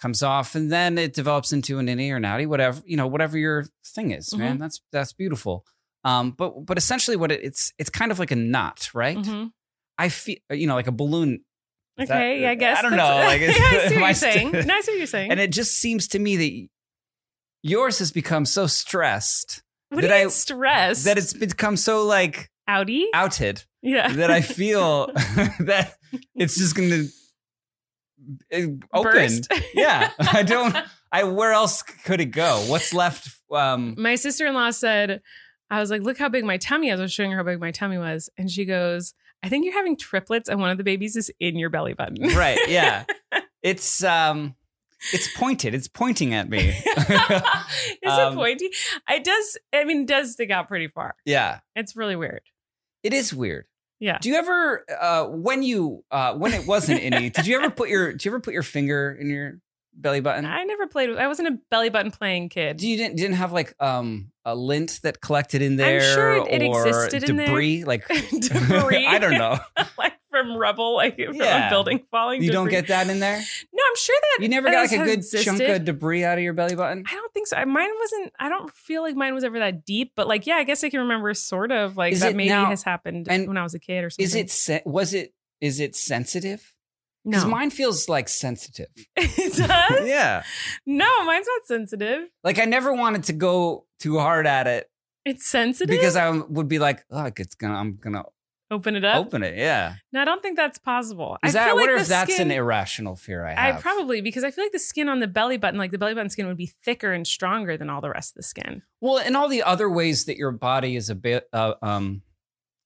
comes 0.00 0.22
off, 0.22 0.54
and 0.56 0.72
then 0.72 0.98
it 0.98 1.12
develops 1.14 1.52
into 1.52 1.78
an 1.78 1.86
innie 1.86 2.10
or 2.10 2.18
outie, 2.18 2.46
whatever 2.48 2.82
you 2.86 2.96
know, 2.96 3.06
whatever 3.06 3.38
your 3.38 3.66
thing 3.86 4.10
is, 4.10 4.30
Mm-hmm. 4.30 4.38
man. 4.40 4.58
That's 4.58 4.80
that's 4.90 5.12
beautiful. 5.12 5.64
Um, 6.04 6.32
but 6.32 6.64
but 6.66 6.76
essentially, 6.78 7.16
what 7.16 7.30
it, 7.30 7.44
it's 7.44 7.72
it's 7.78 7.90
kind 7.90 8.10
of 8.10 8.18
like 8.18 8.32
a 8.32 8.36
knot, 8.36 8.90
right? 8.94 9.16
I 9.98 10.08
feel 10.08 10.36
uh, 10.50 10.54
you 10.54 10.66
know 10.66 10.74
like 10.74 10.86
a 10.86 10.92
balloon. 10.92 11.40
Is 11.98 12.08
that- 12.08 12.16
Okay, 12.16 12.40
yeah, 12.42 12.50
I 12.50 12.54
guess. 12.54 12.78
I 12.78 12.82
don't 12.82 12.96
know. 12.96 13.04
Like, 13.26 13.40
yeah, 13.42 13.48
I 13.50 13.52
see 13.88 13.94
what 13.96 14.06
you're 14.06 14.14
st- 14.14 14.16
saying. 14.52 14.66
No, 14.66 14.74
I 14.74 14.80
see 14.80 14.92
what 14.92 14.98
you're 14.98 15.06
saying. 15.18 15.30
And 15.30 15.38
it 15.40 15.52
just 15.52 15.74
seems 15.74 16.08
to 16.08 16.18
me 16.18 16.36
that 16.36 16.68
yours 17.62 17.98
has 17.98 18.10
become 18.12 18.44
so 18.44 18.66
stressed 18.66 19.62
what 19.90 20.00
do 20.00 20.08
that 20.08 20.14
you 20.14 20.20
I- 20.20 20.24
mean 20.24 20.30
stressed? 20.30 21.04
that 21.04 21.18
it's 21.18 21.32
become 21.34 21.76
so 21.76 22.04
like 22.06 22.50
outy. 22.68 23.04
outed 23.12 23.64
Yeah. 23.82 24.08
that 24.14 24.30
I 24.30 24.40
feel 24.40 25.06
that 25.60 25.94
it's 26.34 26.56
just 26.56 26.74
going 26.74 26.88
to 26.90 27.08
eh, 28.50 28.66
open. 28.92 29.12
Burst. 29.12 29.52
Yeah, 29.74 30.10
I 30.18 30.42
don't. 30.42 30.74
I 31.12 31.24
where 31.24 31.52
else 31.52 31.82
could 31.82 32.20
it 32.22 32.26
go? 32.32 32.64
What's 32.68 32.94
left? 32.94 33.28
Um, 33.50 33.94
my 33.98 34.14
sister-in-law 34.14 34.70
said, 34.70 35.20
I 35.68 35.78
was 35.80 35.90
like, 35.90 36.00
look 36.02 36.16
how 36.18 36.30
big 36.30 36.44
my 36.44 36.56
tummy 36.56 36.88
is. 36.88 36.98
I 36.98 37.02
was 37.02 37.12
showing 37.12 37.32
her 37.32 37.36
how 37.38 37.42
big 37.44 37.60
my 37.60 37.70
tummy 37.70 37.98
was. 37.98 38.30
And 38.38 38.50
she 38.50 38.64
goes, 38.64 39.12
I 39.42 39.48
think 39.48 39.64
you're 39.64 39.74
having 39.74 39.96
triplets 39.96 40.48
and 40.48 40.60
one 40.60 40.70
of 40.70 40.78
the 40.78 40.84
babies 40.84 41.16
is 41.16 41.30
in 41.40 41.56
your 41.56 41.70
belly 41.70 41.94
button. 41.94 42.34
right? 42.36 42.58
Yeah, 42.68 43.04
it's 43.62 44.02
um, 44.04 44.54
it's 45.12 45.28
pointed. 45.36 45.74
It's 45.74 45.88
pointing 45.88 46.32
at 46.34 46.48
me. 46.48 46.68
is 46.96 48.12
Um, 48.12 48.32
it 48.32 48.36
pointy? 48.36 48.70
It 49.08 49.24
does, 49.24 49.58
I 49.72 49.84
mean, 49.84 50.02
it 50.02 50.08
does 50.08 50.32
stick 50.32 50.50
out 50.50 50.68
pretty 50.68 50.88
far. 50.88 51.14
yeah, 51.24 51.58
It's 51.74 51.96
really 51.96 52.14
weird. 52.16 52.42
it 53.02 53.12
is 53.12 53.34
weird. 53.34 53.66
Yeah. 53.98 54.18
Do 54.20 54.28
you 54.30 54.34
ever, 54.36 54.84
uh, 55.00 55.24
when 55.26 55.62
you, 55.62 56.04
uh, 56.10 56.34
when 56.34 56.52
it 56.52 56.66
wasn't 56.66 57.00
any, 57.02 57.30
did 57.30 57.46
you 57.46 57.56
ever 57.58 57.70
put 57.70 57.88
your, 57.88 58.12
did 58.12 58.24
you 58.24 58.30
ever 58.32 58.40
put 58.40 58.52
your 58.54 58.62
finger 58.64 59.16
in 59.20 59.28
your 59.30 59.58
belly 59.94 60.20
button? 60.20 60.44
I 60.46 60.64
never 60.64 60.86
played 60.86 61.10
with. 61.10 61.18
I 61.18 61.26
wasn't 61.28 61.48
a 61.48 61.58
belly 61.70 61.88
button 61.90 62.10
playing 62.10 62.48
kid. 62.48 62.76
Do 62.78 62.88
you 62.88 62.96
didn't 62.96 63.16
didn't 63.16 63.36
have 63.36 63.52
like 63.52 63.74
um 63.80 64.30
a 64.44 64.54
lint 64.54 65.00
that 65.02 65.20
collected 65.20 65.62
in 65.62 65.76
there 65.76 66.00
sure 66.00 66.36
it- 66.48 66.62
it 66.62 66.66
or 66.68 66.86
existed 66.86 67.28
in 67.28 67.36
there. 67.36 67.46
debris 67.46 67.84
like 67.84 68.06
Debris. 68.30 69.06
I 69.06 69.18
don't 69.18 69.34
know. 69.34 69.58
like 69.98 70.14
from 70.30 70.56
rubble, 70.56 70.94
like 70.96 71.16
from 71.16 71.34
Yeah. 71.36 71.66
a 71.66 71.70
building 71.70 72.00
falling. 72.10 72.42
You 72.42 72.50
don't 72.50 72.70
get 72.70 72.88
that 72.88 73.08
in 73.10 73.20
there? 73.20 73.36
No, 73.36 73.82
I'm 73.86 73.96
sure 73.96 74.16
that 74.20 74.42
You 74.42 74.48
never 74.48 74.70
got 74.70 74.90
like 74.90 74.92
a 74.98 75.04
good 75.04 75.18
existed. 75.18 75.44
chunk 75.44 75.60
of 75.60 75.84
debris 75.84 76.24
out 76.24 76.38
of 76.38 76.42
your 76.44 76.54
belly 76.54 76.74
button? 76.74 77.04
I 77.06 77.12
don't 77.14 77.32
think 77.34 77.46
so. 77.46 77.56
I- 77.58 77.66
Mine 77.66 77.90
wasn't. 78.00 78.32
I 78.40 78.48
don't 78.48 78.70
feel 78.72 79.02
like 79.02 79.14
mine 79.14 79.34
was 79.34 79.44
ever 79.44 79.58
that 79.58 79.84
deep. 79.84 80.12
But 80.16 80.26
like, 80.28 80.46
yeah, 80.46 80.54
I 80.56 80.64
guess 80.64 80.82
I 80.82 80.88
can 80.88 81.00
remember 81.00 81.32
sort 81.34 81.70
of 81.70 81.96
like 81.98 82.14
Is 82.14 82.20
that. 82.20 82.34
Maybe 82.34 82.48
now- 82.48 82.64
has 82.66 82.82
happened 82.82 83.26
when 83.28 83.56
I 83.58 83.62
was 83.62 83.74
a 83.74 83.78
kid 83.78 84.04
or 84.04 84.10
something. 84.10 84.24
Is 84.24 84.68
it 84.70 84.82
was 84.86 85.12
it 85.12 85.34
is 85.60 85.78
it 85.80 85.94
sensitive? 85.94 86.74
Because 87.24 87.44
No, 87.44 87.50
mine 87.50 87.70
feels 87.70 88.08
like 88.08 88.28
sensitive. 88.28 88.88
it 89.16 89.54
does. 89.56 90.06
yeah. 90.08 90.42
No, 90.86 91.24
mine's 91.24 91.46
not 91.46 91.66
sensitive. 91.66 92.28
Like 92.42 92.58
I 92.58 92.64
never 92.64 92.92
wanted 92.92 93.24
to 93.24 93.32
go 93.32 93.86
too 94.00 94.18
hard 94.18 94.46
at 94.46 94.66
it 94.66 94.90
It's 95.24 95.46
sensitive 95.46 95.88
because 95.94 96.16
I 96.16 96.30
would 96.30 96.68
be 96.68 96.78
like, 96.78 97.04
oh, 97.10 97.30
it's 97.36 97.54
gonna 97.54 97.74
I'm 97.74 97.96
gonna 97.96 98.24
open 98.72 98.96
it 98.96 99.04
up. 99.04 99.18
open 99.24 99.42
it. 99.44 99.56
Yeah. 99.56 99.94
No, 100.12 100.22
I 100.22 100.24
don't 100.24 100.42
think 100.42 100.56
that's 100.56 100.78
possible. 100.78 101.36
Is 101.44 101.54
I 101.54 101.60
that 101.60 101.68
I 101.68 101.72
like 101.72 101.80
wonder 101.80 101.94
the 101.96 102.00
if 102.00 102.08
that's 102.08 102.34
skin, 102.34 102.50
an 102.50 102.56
irrational 102.56 103.14
fear 103.16 103.44
I 103.46 103.52
have. 103.54 103.76
I 103.76 103.80
probably 103.80 104.20
because 104.22 104.42
I 104.44 104.50
feel 104.50 104.64
like 104.64 104.72
the 104.72 104.78
skin 104.80 105.08
on 105.08 105.20
the 105.20 105.28
belly 105.28 105.58
button, 105.58 105.78
like 105.78 105.90
the 105.92 105.98
belly 105.98 106.14
button 106.14 106.30
skin, 106.30 106.46
would 106.48 106.56
be 106.56 106.72
thicker 106.84 107.12
and 107.12 107.24
stronger 107.26 107.76
than 107.76 107.88
all 107.90 108.00
the 108.00 108.10
rest 108.10 108.32
of 108.32 108.36
the 108.36 108.42
skin. 108.42 108.82
Well, 109.00 109.18
and 109.18 109.36
all 109.36 109.48
the 109.48 109.62
other 109.62 109.88
ways 109.90 110.24
that 110.24 110.36
your 110.38 110.50
body 110.52 110.96
is 110.96 111.08
a 111.10 111.14
bit, 111.14 111.48
uh, 111.52 111.74
um, 111.82 112.22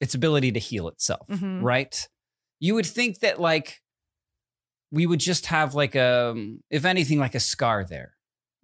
its 0.00 0.14
ability 0.14 0.52
to 0.52 0.58
heal 0.60 0.88
itself, 0.88 1.26
Mhm. 1.28 1.62
right? 1.62 2.06
You 2.60 2.74
would 2.74 2.84
think 2.86 3.20
that 3.20 3.40
like 3.40 3.80
we 4.92 5.06
would 5.06 5.20
just 5.20 5.46
have 5.46 5.74
like 5.74 5.94
a, 5.94 6.34
if 6.70 6.84
anything, 6.84 7.18
like 7.18 7.34
a 7.34 7.40
scar 7.40 7.84
there, 7.84 8.12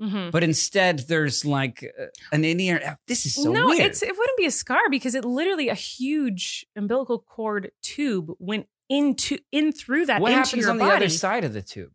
Mm-hmm. 0.01 0.31
but 0.31 0.43
instead 0.43 1.01
there's 1.07 1.45
like 1.45 1.85
uh, 2.01 2.07
an 2.33 2.45
Indian. 2.45 2.81
This 3.07 3.25
is 3.25 3.37
so 3.37 3.53
no, 3.53 3.67
weird. 3.67 3.83
it's 3.87 4.03
it 4.03 4.09
wouldn't 4.17 4.37
be 4.39 4.47
a 4.47 4.51
scar 4.51 4.91
because 4.91 5.15
it 5.15 5.25
literally 5.25 5.69
a 5.69 5.75
huge 5.75 6.67
umbilical 6.75 7.21
cord 7.21 7.71
tube 7.83 8.33
went 8.41 8.67
into 8.89 9.39
in 9.53 9.71
through 9.71 10.07
that 10.07 10.21
what 10.21 10.33
happens 10.33 10.67
on 10.67 10.79
body. 10.79 10.91
the 10.91 10.97
other 10.97 11.09
side 11.09 11.45
of 11.45 11.53
the 11.53 11.63
tube? 11.63 11.93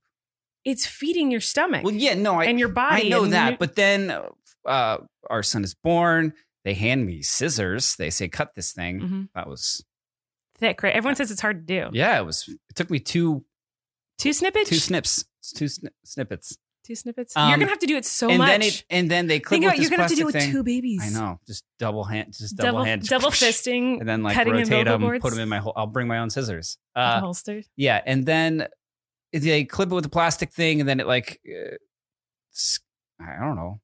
It's 0.64 0.86
feeding 0.86 1.32
your 1.32 1.42
stomach 1.42 1.84
Well, 1.84 1.94
yeah, 1.94 2.14
no, 2.14 2.36
I 2.40 2.46
and 2.46 2.58
your 2.60 2.70
body. 2.70 3.08
I 3.08 3.10
know 3.10 3.26
that, 3.26 3.60
but 3.60 3.76
then 3.76 4.14
uh, 4.66 4.98
our 5.30 5.44
son 5.44 5.66
is 5.66 5.74
born. 5.74 6.34
They 6.64 6.76
hand 6.76 7.06
me 7.06 7.22
scissors. 7.24 7.96
They 7.98 8.10
say, 8.10 8.30
"Cut 8.30 8.56
this 8.56 8.72
thing." 8.72 9.00
Mhm. 9.02 9.30
That 9.36 9.50
was 9.50 9.84
thick, 10.58 10.82
right? 10.82 10.94
Everyone 10.96 11.16
says 11.16 11.30
it's 11.32 11.42
hard 11.42 11.68
to 11.68 11.74
do. 11.74 11.90
yeah. 11.98 12.18
It 12.20 12.26
was. 12.26 12.48
It 12.48 12.76
took 12.76 12.90
me 12.90 13.00
two 13.00 13.44
Two 14.18 14.34
snippets. 14.34 14.70
two 14.70 14.76
snips, 14.78 15.26
two 15.56 15.66
sni- 15.66 15.90
snippets. 16.04 16.58
Two 16.86 16.96
snippets. 16.96 17.36
Um, 17.36 17.50
you're 17.50 17.58
gonna 17.58 17.70
have 17.70 17.80
to 17.80 17.86
do 17.86 17.98
it 17.98 18.06
so 18.06 18.30
and 18.30 18.38
much. 18.38 18.48
then 18.50 18.62
it 18.62 18.86
and 18.90 19.12
then 19.12 19.28
they 19.28 19.40
clip 19.42 19.60
Think 19.60 19.66
about 19.66 19.78
you're 19.80 19.90
gonna 19.90 20.04
have 20.04 20.10
to 20.12 20.16
do 20.16 20.30
it 20.30 20.34
with 20.34 20.44
two 20.52 20.64
babies. 20.64 21.02
I 21.04 21.10
know, 21.10 21.40
just 21.46 21.66
double 21.80 22.06
hand, 22.06 22.34
just 22.34 22.56
double, 22.56 22.72
Double 22.80 22.84
hand, 22.86 23.04
double 23.08 23.30
fisting. 23.32 24.00
and 24.00 24.08
then 24.08 24.24
like 24.24 24.38
rotate 24.38 24.86
them, 24.86 25.02
cords. 25.02 25.22
put 25.22 25.32
them 25.32 25.40
in 25.42 25.50
my 25.50 25.58
whole. 25.58 25.74
I'll 25.76 25.86
bring 25.88 26.08
my 26.08 26.20
own 26.20 26.30
scissors. 26.30 26.78
Uh, 26.96 27.20
holster. 27.20 27.62
yeah, 27.76 28.02
and 28.06 28.26
then 28.26 28.68
they 29.34 29.66
clip 29.66 29.92
it 29.92 29.96
with 29.96 30.06
the 30.06 30.10
plastic 30.10 30.54
thing, 30.54 30.80
and 30.80 30.88
then 30.88 31.02
it 31.02 31.08
like, 31.08 31.42
uh, 31.46 31.76
I 33.20 33.38
don't 33.46 33.56
know, 33.58 33.82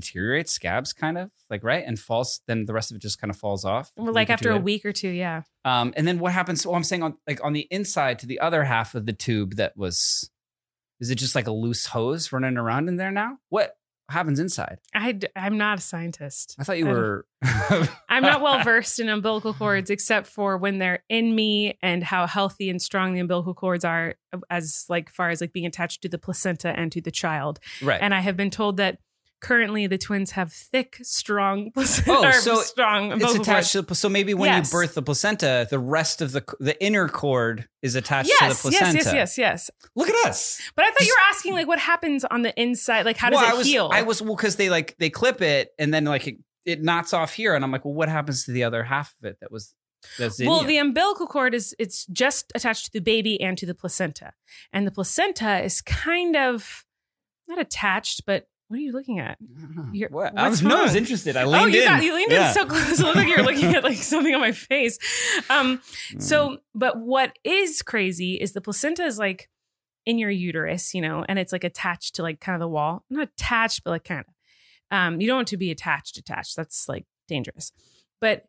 deteriorates, 0.00 0.52
scabs, 0.52 0.92
kind 0.92 1.18
of 1.18 1.30
like 1.50 1.62
right, 1.64 1.84
and 1.86 1.98
falls. 1.98 2.40
Then 2.46 2.64
the 2.66 2.72
rest 2.72 2.90
of 2.90 2.96
it 2.96 3.02
just 3.02 3.20
kind 3.20 3.30
of 3.30 3.36
falls 3.36 3.64
off. 3.64 3.90
Well, 3.96 4.12
like 4.12 4.30
after 4.30 4.50
a 4.50 4.58
week 4.58 4.84
or 4.84 4.92
two, 4.92 5.08
yeah. 5.08 5.42
Um, 5.64 5.92
and 5.96 6.06
then 6.06 6.18
what 6.18 6.32
happens? 6.32 6.66
Well, 6.66 6.76
I'm 6.76 6.84
saying 6.84 7.02
on 7.02 7.14
like 7.26 7.42
on 7.44 7.52
the 7.52 7.66
inside 7.70 8.18
to 8.20 8.26
the 8.26 8.40
other 8.40 8.64
half 8.64 8.94
of 8.94 9.06
the 9.06 9.12
tube 9.12 9.56
that 9.56 9.76
was, 9.76 10.30
is 11.00 11.10
it 11.10 11.16
just 11.16 11.34
like 11.34 11.46
a 11.46 11.52
loose 11.52 11.86
hose 11.86 12.32
running 12.32 12.56
around 12.56 12.88
in 12.88 12.96
there 12.96 13.10
now? 13.10 13.38
What 13.48 13.74
happens 14.10 14.40
inside? 14.40 14.78
I 14.94 15.12
d- 15.12 15.28
I'm 15.36 15.58
not 15.58 15.78
a 15.78 15.82
scientist. 15.82 16.56
I 16.58 16.64
thought 16.64 16.78
you 16.78 16.86
I 16.86 16.88
don't- 16.88 16.98
were. 16.98 17.26
I'm 18.08 18.22
not 18.22 18.40
well 18.40 18.64
versed 18.64 18.98
in 18.98 19.08
umbilical 19.10 19.52
cords 19.52 19.90
except 19.90 20.26
for 20.26 20.56
when 20.56 20.78
they're 20.78 21.04
in 21.10 21.34
me 21.34 21.76
and 21.82 22.02
how 22.02 22.26
healthy 22.26 22.70
and 22.70 22.80
strong 22.80 23.12
the 23.12 23.20
umbilical 23.20 23.52
cords 23.54 23.84
are 23.84 24.14
as 24.50 24.86
like 24.88 25.10
far 25.10 25.28
as 25.30 25.40
like 25.42 25.52
being 25.52 25.66
attached 25.66 26.00
to 26.02 26.08
the 26.08 26.18
placenta 26.18 26.70
and 26.70 26.90
to 26.92 27.00
the 27.02 27.10
child. 27.10 27.60
right. 27.82 28.00
And 28.00 28.14
I 28.14 28.20
have 28.20 28.36
been 28.36 28.50
told 28.50 28.78
that 28.78 28.98
currently 29.40 29.86
the 29.86 29.98
twins 29.98 30.32
have 30.32 30.52
thick, 30.52 30.98
strong 31.02 31.70
placenta. 31.74 32.28
Oh, 32.28 32.30
so 32.32 32.60
strong 32.62 33.12
it's 33.12 33.34
attached 33.34 33.72
to 33.72 33.82
the, 33.82 33.94
so 33.94 34.08
maybe 34.08 34.34
when 34.34 34.48
Yes. 34.50 34.72
you 34.72 34.78
birth 34.78 34.94
the 34.94 35.02
placenta, 35.02 35.66
the 35.70 35.78
rest 35.78 36.20
of 36.22 36.32
the 36.32 36.44
the 36.60 36.80
inner 36.82 37.08
cord 37.08 37.68
is 37.82 37.94
attached 37.94 38.28
Yes, 38.28 38.62
to 38.62 38.68
the 38.68 38.76
placenta. 38.76 38.96
yes, 38.96 39.04
yes, 39.06 39.14
yes. 39.14 39.38
Yes. 39.38 39.70
Look 39.94 40.08
at 40.08 40.26
us. 40.26 40.60
But 40.76 40.84
I 40.86 40.90
thought 40.90 41.02
you 41.02 41.14
were 41.16 41.28
asking 41.30 41.52
like 41.54 41.66
what 41.66 41.78
happens 41.78 42.24
on 42.24 42.42
the 42.42 42.58
inside, 42.60 43.04
like 43.04 43.16
how 43.16 43.30
does 43.30 43.40
well, 43.40 43.48
it 43.50 43.54
I 43.54 43.56
was, 43.58 43.66
heal? 43.66 43.90
I 43.92 44.02
was 44.02 44.22
well 44.22 44.36
because 44.36 44.56
they 44.56 44.70
like 44.70 44.96
they 44.98 45.10
clip 45.10 45.40
it 45.42 45.70
and 45.78 45.92
then 45.94 46.04
like 46.04 46.26
it, 46.26 46.36
it 46.64 46.82
knots 46.82 47.12
off 47.12 47.32
here, 47.34 47.54
and 47.54 47.64
I'm 47.64 47.72
like, 47.72 47.84
well, 47.84 47.94
what 47.94 48.08
happens 48.08 48.44
to 48.44 48.52
the 48.52 48.64
other 48.64 48.84
half 48.84 49.14
of 49.22 49.26
it 49.28 49.38
that 49.40 49.50
was 49.50 49.74
well, 50.40 50.62
the 50.62 50.76
umbilical 50.78 51.26
cord 51.26 51.54
is 51.54 51.74
it's 51.78 52.06
just 52.06 52.52
attached 52.54 52.84
to 52.86 52.92
the 52.92 53.00
baby 53.00 53.40
and 53.40 53.58
to 53.58 53.66
the 53.66 53.74
placenta, 53.74 54.32
and 54.72 54.86
the 54.86 54.92
placenta 54.92 55.60
is 55.64 55.80
kind 55.80 56.36
of 56.36 56.84
not 57.48 57.58
attached, 57.58 58.22
but 58.26 58.46
what 58.68 58.76
are 58.78 58.82
you 58.82 58.92
looking 58.92 59.18
at? 59.18 59.38
You're- 59.92 60.12
what? 60.12 60.38
I 60.38 60.44
what's 60.48 60.62
was 60.62 60.62
no, 60.62 60.78
I 60.80 60.82
was 60.84 60.94
interested. 60.94 61.36
I 61.36 61.42
oh, 61.44 61.66
you 61.66 61.80
in. 61.82 61.88
got 61.88 62.02
you 62.02 62.14
leaned 62.14 62.30
Yeah. 62.32 62.48
in 62.48 62.54
so 62.54 62.66
close. 62.66 63.00
It 63.00 63.02
looked 63.02 63.16
like 63.16 63.28
you're 63.28 63.42
looking 63.42 63.74
at 63.76 63.82
like 63.84 63.96
something 63.96 64.34
on 64.34 64.40
my 64.40 64.52
face. 64.52 64.98
Um, 65.50 65.78
Mm. 66.12 66.22
so, 66.22 66.58
but 66.74 66.98
what 66.98 67.38
is 67.44 67.82
crazy 67.82 68.34
is 68.34 68.52
the 68.52 68.60
placenta 68.60 69.04
is 69.04 69.18
like 69.18 69.48
in 70.06 70.18
your 70.18 70.30
uterus, 70.30 70.94
you 70.94 71.00
know, 71.02 71.24
and 71.28 71.38
it's 71.38 71.52
like 71.52 71.64
attached 71.64 72.14
to 72.16 72.22
like 72.22 72.40
kind 72.40 72.54
of 72.54 72.60
the 72.60 72.68
wall. 72.68 73.04
Not 73.10 73.28
attached, 73.28 73.82
but 73.84 73.90
like 73.90 74.04
kind 74.04 74.20
of. 74.20 74.26
Um, 74.90 75.20
you 75.20 75.26
don't 75.26 75.36
want 75.36 75.48
to 75.48 75.56
be 75.58 75.70
attached, 75.70 76.16
attached. 76.16 76.56
That's 76.56 76.88
like 76.88 77.04
dangerous. 77.28 77.72
But 78.20 78.44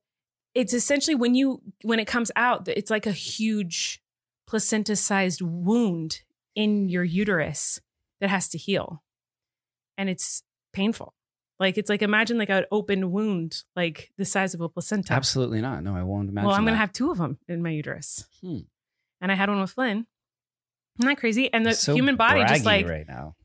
it's 0.55 0.73
essentially 0.73 1.15
when 1.15 1.35
you 1.35 1.61
when 1.83 1.99
it 1.99 2.07
comes 2.07 2.31
out, 2.35 2.67
it's 2.67 2.89
like 2.89 3.05
a 3.05 3.11
huge 3.11 4.01
placenta-sized 4.47 5.41
wound 5.41 6.21
in 6.55 6.89
your 6.89 7.03
uterus 7.03 7.79
that 8.19 8.29
has 8.29 8.49
to 8.49 8.57
heal, 8.57 9.03
and 9.99 10.09
it's 10.09 10.41
painful. 10.73 11.13
Like 11.59 11.77
it's 11.77 11.89
like 11.89 12.01
imagine 12.01 12.37
like 12.37 12.49
an 12.49 12.63
open 12.71 13.11
wound, 13.11 13.63
like 13.75 14.11
the 14.17 14.23
size 14.25 14.53
of 14.53 14.61
a 14.61 14.69
placenta. 14.69 15.13
Absolutely 15.13 15.59
not. 15.61 15.83
No, 15.83 15.93
I 15.95 16.03
won't 16.03 16.29
imagine. 16.29 16.47
Well, 16.47 16.55
I'm 16.55 16.63
going 16.63 16.73
to 16.73 16.79
have 16.79 16.93
two 16.93 17.11
of 17.11 17.17
them 17.17 17.37
in 17.49 17.61
my 17.61 17.69
uterus. 17.71 18.25
Hmm. 18.41 18.59
And 19.19 19.29
I 19.31 19.35
had 19.35 19.49
one 19.49 19.59
with 19.59 19.71
Flynn. 19.71 20.07
Isn't 20.99 21.09
that 21.09 21.17
crazy? 21.17 21.51
And 21.53 21.65
the 21.65 21.73
So 21.73 21.93
human 21.93 22.15
body 22.15 22.43
just 22.45 22.63
like 22.65 22.87
right 22.87 23.05
now. 23.07 23.35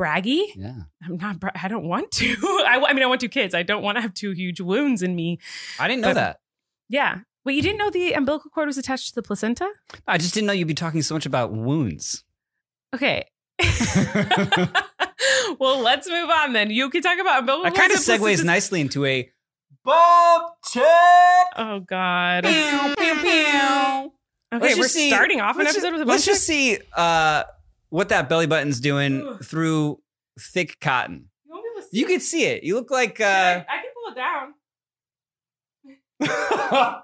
braggy. 0.00 0.46
Yeah. 0.56 0.74
I'm 1.04 1.18
not. 1.18 1.38
Bra- 1.38 1.50
I 1.62 1.68
don't 1.68 1.84
want 1.84 2.10
to. 2.12 2.34
I, 2.66 2.82
I 2.88 2.92
mean, 2.94 3.02
I 3.02 3.06
want 3.06 3.20
two 3.20 3.28
kids. 3.28 3.54
I 3.54 3.62
don't 3.62 3.82
want 3.82 3.96
to 3.98 4.02
have 4.02 4.14
two 4.14 4.30
huge 4.30 4.60
wounds 4.62 5.02
in 5.02 5.14
me. 5.14 5.38
I 5.78 5.86
didn't 5.86 6.00
know 6.00 6.08
But- 6.08 6.14
that. 6.14 6.40
Yeah. 6.88 7.18
Wait, 7.44 7.56
you 7.56 7.62
didn't 7.62 7.78
know 7.78 7.90
the 7.90 8.12
umbilical 8.12 8.50
cord 8.50 8.66
was 8.66 8.76
attached 8.78 9.08
to 9.08 9.14
the 9.14 9.22
placenta? 9.22 9.68
I 10.06 10.16
just 10.18 10.34
didn't 10.34 10.46
know 10.46 10.52
you'd 10.52 10.68
be 10.68 10.74
talking 10.74 11.00
so 11.02 11.14
much 11.14 11.24
about 11.26 11.52
wounds. 11.52 12.24
Okay. 12.94 13.26
well, 15.58 15.80
let's 15.80 16.08
move 16.08 16.30
on 16.30 16.52
then. 16.52 16.70
You 16.70 16.88
can 16.90 17.02
talk 17.02 17.18
about 17.18 17.40
umbilical 17.40 17.70
That 17.70 17.74
kind 17.78 17.92
of 17.92 17.98
segues 17.98 18.44
nicely 18.44 18.80
into 18.80 19.04
a 19.04 19.30
Bob 19.84 20.52
check. 20.70 20.84
Oh 21.56 21.80
God. 21.86 22.44
Pew, 22.44 22.94
pew, 22.98 23.14
pew. 23.20 24.12
Okay, 24.52 24.66
Let's 24.74 24.78
we're 24.78 24.88
see- 24.88 25.08
starting 25.08 25.40
off 25.40 25.56
an 25.58 25.66
episode 25.66 25.88
ju- 25.88 25.92
with 25.92 26.02
a 26.02 26.04
Let's 26.04 26.22
bunch 26.26 26.26
just 26.26 26.46
see 26.46 26.78
uh, 26.94 27.44
what 27.88 28.08
that 28.10 28.28
belly 28.28 28.46
button's 28.46 28.80
doing 28.80 29.26
Ugh. 29.26 29.44
through 29.44 30.00
thick 30.38 30.78
cotton. 30.80 31.28
You 31.46 31.52
won't 31.52 31.64
be 31.64 31.68
able 31.70 31.82
to 31.82 31.88
see 31.88 31.98
You 31.98 32.06
can 32.06 32.20
see 32.20 32.44
it. 32.44 32.62
You 32.64 32.74
look 32.74 32.90
like 32.90 33.20
I, 33.20 33.24
uh, 33.54 33.64
I 33.68 33.76
can 33.78 33.90
pull 33.94 34.12
it 34.12 34.16
down. 34.16 34.54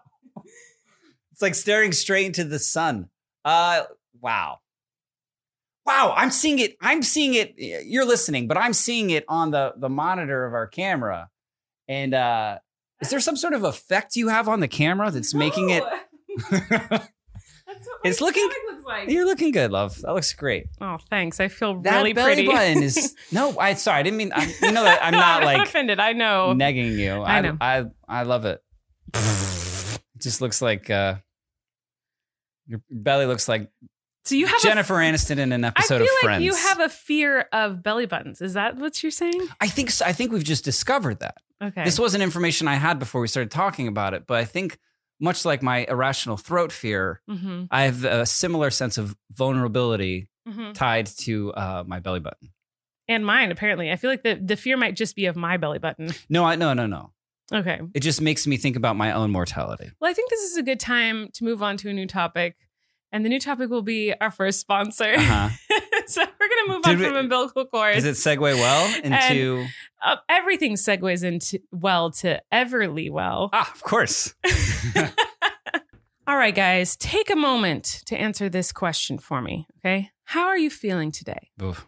it's 1.33 1.43
like 1.43 1.55
staring 1.55 1.93
straight 1.93 2.27
into 2.27 2.45
the 2.45 2.59
sun. 2.59 3.09
Uh, 3.45 3.85
wow. 4.21 4.59
Wow, 5.87 6.15
I'm 6.17 6.31
seeing 6.31 6.59
it. 6.59 6.77
I'm 6.81 7.03
seeing 7.03 7.35
it. 7.35 7.55
You're 7.57 8.05
listening, 8.05 8.49
but 8.49 8.57
I'm 8.57 8.73
seeing 8.73 9.11
it 9.11 9.25
on 9.29 9.51
the 9.53 9.73
the 9.79 9.89
monitor 9.89 10.45
of 10.45 10.53
our 10.55 10.67
camera. 10.67 11.29
And 11.89 12.13
uh 12.15 12.59
is 13.01 13.11
there 13.11 13.21
some 13.21 13.37
sort 13.37 13.53
of 13.53 13.63
effect 13.63 14.17
you 14.17 14.29
have 14.29 14.49
on 14.49 14.61
the 14.61 14.69
camera 14.69 15.11
that's 15.11 15.33
making 15.35 15.71
it 15.71 15.85
That's 16.51 17.87
what 17.89 18.01
It's 18.05 18.21
looking- 18.21 18.49
looks 18.71 18.85
like. 18.85 19.11
You're 19.11 19.27
looking 19.27 19.51
good, 19.51 19.71
love. 19.71 20.01
That 20.03 20.13
looks 20.15 20.33
great. 20.33 20.67
Oh, 20.81 20.97
thanks. 21.11 21.41
I 21.41 21.49
feel 21.49 21.81
That 21.83 21.97
really 21.99 22.13
belly 22.13 22.35
pretty. 22.35 22.47
button 22.49 22.83
is 22.83 23.15
no. 23.33 23.59
I 23.59 23.75
sorry, 23.75 23.99
I 24.01 24.03
didn't 24.03 24.17
mean. 24.17 24.33
I, 24.35 24.45
you 24.63 24.73
know 24.73 24.85
that 24.85 25.01
I'm 25.03 25.13
not 25.13 25.41
I'm 25.43 25.45
like 25.45 25.69
offended. 25.69 25.99
I 26.01 26.13
know. 26.13 26.55
negging 26.57 26.97
you. 26.97 27.23
I 27.23 27.41
know. 27.43 27.57
I 27.61 27.85
I 28.09 28.23
love 28.23 28.45
it. 28.45 28.63
It 29.15 30.23
just 30.23 30.41
looks 30.41 30.63
like 30.63 30.89
uh, 30.91 31.17
your 32.67 32.81
belly 32.91 33.27
looks 33.27 33.49
like 33.49 33.71
so 34.27 34.35
you 34.35 34.47
have 34.47 34.61
Jennifer 34.61 34.95
Aniston 34.95 35.39
in 35.39 35.53
an 35.53 35.65
episode 35.65 35.99
feel 36.03 36.07
of 36.23 36.31
like 36.31 36.43
you 36.43 36.55
have 36.55 36.81
a 36.81 36.89
fear 36.89 37.49
of 37.53 37.83
belly 37.83 38.07
buttons. 38.07 38.41
Is 38.43 38.55
that 38.55 38.77
what 38.77 39.03
you're 39.03 39.11
saying? 39.13 39.41
I 39.61 39.69
think 39.69 39.91
so. 39.91 40.05
I 40.05 40.13
think 40.13 40.33
we've 40.33 40.45
just 40.45 40.65
discovered 40.65 41.21
that. 41.21 41.37
Okay. 41.63 41.85
This 41.85 41.99
wasn't 41.99 42.23
information 42.23 42.69
I 42.69 42.75
had 42.75 42.99
before 42.99 43.21
we 43.21 43.29
started 43.29 43.51
talking 43.51 43.89
about 43.89 44.13
it, 44.15 44.27
but 44.27 44.37
I 44.39 44.45
think 44.45 44.79
much 45.21 45.45
like 45.47 45.63
my 45.63 45.87
irrational 45.89 46.37
throat 46.37 46.73
fear, 46.73 47.23
hmm 47.29 47.65
I 47.71 47.85
have 47.85 48.05
a 48.05 48.27
similar 48.27 48.71
sense 48.71 48.99
of 48.99 49.17
vulnerability 49.31 50.29
Mhm. 50.49 50.75
tied 50.75 51.07
to 51.19 51.53
uh, 51.55 51.85
my 51.87 51.99
belly 51.99 52.21
button. 52.21 52.51
And 53.09 53.25
mine, 53.27 53.51
apparently. 53.51 53.91
I 53.91 53.97
feel 53.97 54.11
like 54.11 54.23
the, 54.23 54.35
the 54.35 54.57
fear 54.57 54.77
might 54.77 54.95
just 54.97 55.17
be 55.17 55.27
of 55.27 55.35
my 55.37 55.57
belly 55.57 55.79
button. 55.79 56.13
No, 56.29 56.45
I 56.45 56.57
no 56.57 56.73
no 56.75 56.87
no. 56.87 57.13
Okay. 57.53 57.81
It 57.95 58.01
just 58.01 58.21
makes 58.21 58.47
me 58.47 58.57
think 58.57 58.75
about 58.77 58.97
my 58.97 59.13
own 59.13 59.31
mortality. 59.31 59.91
Well, 60.01 60.11
I 60.11 60.15
think 60.15 60.31
this 60.31 60.41
is 60.43 60.57
a 60.57 60.63
good 60.63 60.81
time 60.81 61.31
to 61.35 61.45
move 61.45 61.63
on 61.63 61.77
to 61.79 61.89
a 61.89 61.93
new 61.93 62.07
topic. 62.07 62.57
And 63.13 63.25
the 63.25 63.29
new 63.29 63.41
topic 63.41 63.71
will 63.71 63.83
be 63.83 64.13
our 64.21 64.31
first 64.31 64.61
sponsor. 64.61 65.15
Uh-huh. 65.17 65.49
so 66.07 66.21
we're 66.23 66.49
going 66.49 66.67
to 66.67 66.73
move 66.73 66.83
Did 66.83 66.91
on 66.95 66.99
we- 66.99 67.05
from 67.07 67.17
umbilical 67.17 67.65
cords. 67.67 68.03
Does 68.03 68.27
it 68.27 68.29
segue 68.39 68.41
well 68.41 68.95
into? 69.05 69.67
uh, 70.05 70.17
everything 70.29 70.75
segues 70.75 71.25
into 71.25 71.61
well 71.73 72.11
to 72.13 72.43
Everlywell. 72.53 73.51
ah, 73.53 73.73
of 73.73 73.83
course. 73.83 74.35
All 76.29 76.37
right, 76.37 76.55
guys, 76.55 76.97
take 76.97 77.31
a 77.31 77.37
moment 77.37 78.03
to 78.07 78.17
answer 78.17 78.49
this 78.49 78.73
question 78.73 79.17
for 79.19 79.41
me. 79.41 79.67
Okay. 79.79 80.11
How 80.25 80.47
are 80.49 80.59
you 80.59 80.71
feeling 80.71 81.13
today? 81.13 81.51
Oof. 81.63 81.87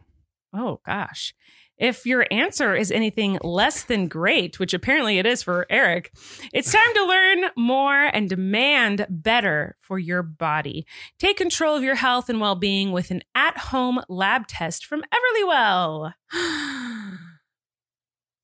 Oh, 0.55 0.81
gosh. 0.87 1.35
If 1.79 2.05
your 2.07 2.27
answer 2.31 2.75
is 2.75 2.91
anything 2.91 3.39
less 3.43 3.85
than 3.85 4.09
great, 4.09 4.59
which 4.59 4.75
apparently 4.75 5.19
it 5.19 5.27
is 5.27 5.43
for 5.45 5.65
Erik, 5.71 6.11
it's 6.53 6.73
time 6.73 6.95
to 6.95 7.05
learn 7.05 7.45
more 7.57 8.03
and 8.05 8.29
demand 8.29 9.07
better 9.09 9.77
for 9.81 9.99
your 9.99 10.23
body. 10.25 10.87
Take 11.21 11.37
control 11.37 11.77
of 11.77 11.85
your 11.85 11.95
health 11.95 12.29
and 12.29 12.41
well 12.41 12.57
being 12.57 12.91
with 12.91 13.11
an 13.13 13.23
at 13.35 13.57
home 13.59 14.01
lab 14.09 14.49
test 14.49 14.87
from 14.87 15.03
Everlywell. 15.15 16.13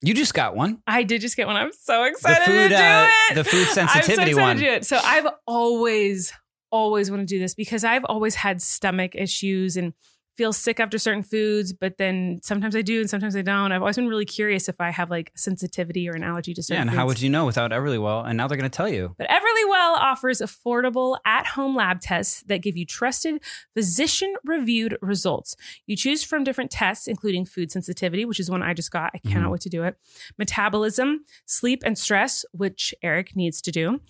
You 0.01 0.13
just 0.13 0.33
got 0.33 0.55
one. 0.55 0.81
I 0.85 1.03
did 1.03 1.21
just 1.21 1.35
get 1.35 1.47
one. 1.47 1.55
I'm 1.55 1.71
so 1.73 2.03
The 2.03 2.07
excited 2.09 2.45
to 2.45 2.69
do 2.69 2.75
uh, 2.75 3.07
it. 3.31 3.35
the 3.35 3.43
food 3.43 3.59
I'm 3.61 3.65
so 3.65 3.73
sensitivity 3.73 4.31
excited 4.31 4.41
one. 4.41 4.57
to 4.57 4.61
do 4.63 4.69
it. 4.69 4.85
So 4.85 4.99
I've 5.03 5.25
always, 5.47 6.31
always 6.71 7.09
want 7.09 7.21
to 7.21 7.25
do 7.25 7.39
this 7.39 7.55
because 7.55 7.83
I've 7.83 8.05
always 8.05 8.35
had 8.35 8.61
stomach 8.61 9.15
issues 9.15 9.77
and 9.77 9.93
feel 10.37 10.51
sick 10.51 10.79
after 10.79 10.97
certain 10.97 11.23
foods, 11.23 11.71
but 11.73 11.97
then 11.97 12.39
sometimes 12.43 12.75
I 12.75 12.81
do 12.81 12.99
and 12.99 13.09
sometimes 13.09 13.35
I 13.35 13.41
don't. 13.41 13.71
I've 13.71 13.81
always 13.81 13.95
been 13.95 14.07
really 14.09 14.25
curious 14.25 14.67
if 14.67 14.79
I 14.81 14.91
have 14.91 15.09
like 15.09 15.31
sensitivity 15.35 16.09
or 16.09 16.13
an 16.13 16.23
allergy 16.23 16.53
to 16.53 16.63
Yeah, 16.69 16.81
and 16.81 16.89
foods. 16.89 16.97
how 16.97 17.05
would 17.07 17.21
you 17.21 17.29
know 17.29 17.45
without 17.45 17.71
Everlywell? 17.71 18.27
And 18.27 18.35
now 18.37 18.47
they're 18.47 18.57
going 18.57 18.69
to 18.69 18.75
tell 18.75 18.89
you. 18.89 19.15
But 19.17 19.27
Everlywell 19.29 19.95
offers 19.97 20.41
affordable 20.41 21.17
at-home 21.25 21.75
lab 21.75 22.01
tests 22.01 22.43
that 22.47 22.61
give 22.61 22.75
you 22.75 22.85
trusted, 22.85 23.41
physician-reviewed 23.73 24.97
results. 25.01 25.55
You 25.87 25.95
choose 25.95 26.23
from 26.23 26.43
different 26.43 26.69
tests, 26.71 27.07
including 27.07 27.45
food 27.45 27.71
sensitivity, 27.71 28.25
which 28.25 28.39
is 28.39 28.49
one 28.51 28.61
I 28.61 28.73
just 28.73 28.91
got. 28.91 29.11
I 29.13 29.19
cannot 29.19 29.47
Mhm. 29.47 29.51
wait 29.51 29.61
to 29.61 29.69
do 29.69 29.83
it. 29.83 29.97
Metabolism, 30.37 31.25
sleep, 31.45 31.81
and 31.85 31.97
stress, 31.97 32.45
which 32.51 32.93
Erik 33.01 33.35
needs 33.35 33.61
to 33.61 33.71
do. 33.71 34.01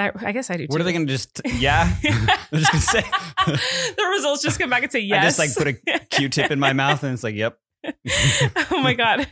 That 0.00 0.16
I 0.24 0.32
guess 0.32 0.48
I 0.48 0.56
do. 0.56 0.66
Too. 0.66 0.68
What 0.70 0.80
are 0.80 0.84
they 0.84 0.92
going 0.92 1.06
to 1.06 1.12
just? 1.12 1.42
Yeah, 1.60 1.94
I'm 2.52 2.58
just 2.58 2.72
going 2.72 2.80
to 2.80 2.80
say. 2.80 3.02
the 3.96 4.10
results 4.16 4.42
just 4.42 4.58
come 4.58 4.70
back 4.70 4.82
and 4.82 4.90
say 4.90 5.00
yes. 5.00 5.22
I 5.22 5.26
just 5.26 5.38
like 5.38 5.54
put 5.54 5.94
a 5.94 5.98
Q-tip 6.06 6.50
in 6.50 6.58
my 6.58 6.72
mouth, 6.72 7.02
and 7.02 7.12
it's 7.12 7.22
like, 7.22 7.34
yep. 7.34 7.58
oh 7.84 8.80
my 8.82 8.94
God. 8.94 9.26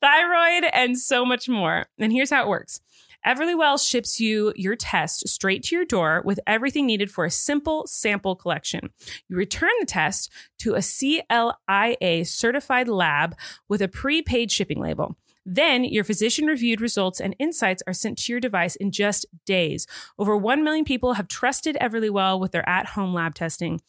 Thyroid 0.00 0.70
and 0.72 0.98
so 0.98 1.24
much 1.24 1.48
more. 1.48 1.86
And 1.98 2.12
here's 2.12 2.30
how 2.30 2.42
it 2.42 2.48
works. 2.48 2.80
Everlywell 3.26 3.84
ships 3.84 4.18
you 4.18 4.52
your 4.56 4.76
test 4.76 5.28
straight 5.28 5.64
to 5.64 5.76
your 5.76 5.84
door 5.84 6.22
with 6.24 6.40
everything 6.46 6.86
needed 6.86 7.10
for 7.10 7.24
a 7.24 7.30
simple 7.30 7.86
sample 7.86 8.34
collection. 8.34 8.90
You 9.28 9.36
return 9.36 9.70
the 9.80 9.86
test 9.86 10.30
to 10.60 10.74
a 10.74 10.82
CLIA 10.82 12.24
certified 12.24 12.88
lab 12.88 13.36
with 13.68 13.82
a 13.82 13.88
prepaid 13.88 14.50
shipping 14.50 14.80
label. 14.80 15.16
Then 15.52 15.82
your 15.82 16.04
physician 16.04 16.46
reviewed 16.46 16.80
results 16.80 17.20
and 17.20 17.34
insights 17.40 17.82
are 17.84 17.92
sent 17.92 18.18
to 18.18 18.32
your 18.32 18.38
device 18.38 18.76
in 18.76 18.92
just 18.92 19.26
days. 19.44 19.84
Over 20.16 20.36
1 20.36 20.62
million 20.62 20.84
people 20.84 21.14
have 21.14 21.26
trusted 21.26 21.76
Everlywell 21.80 22.38
with 22.38 22.52
their 22.52 22.66
at 22.68 22.86
home 22.86 23.12
lab 23.12 23.34
testing. 23.34 23.80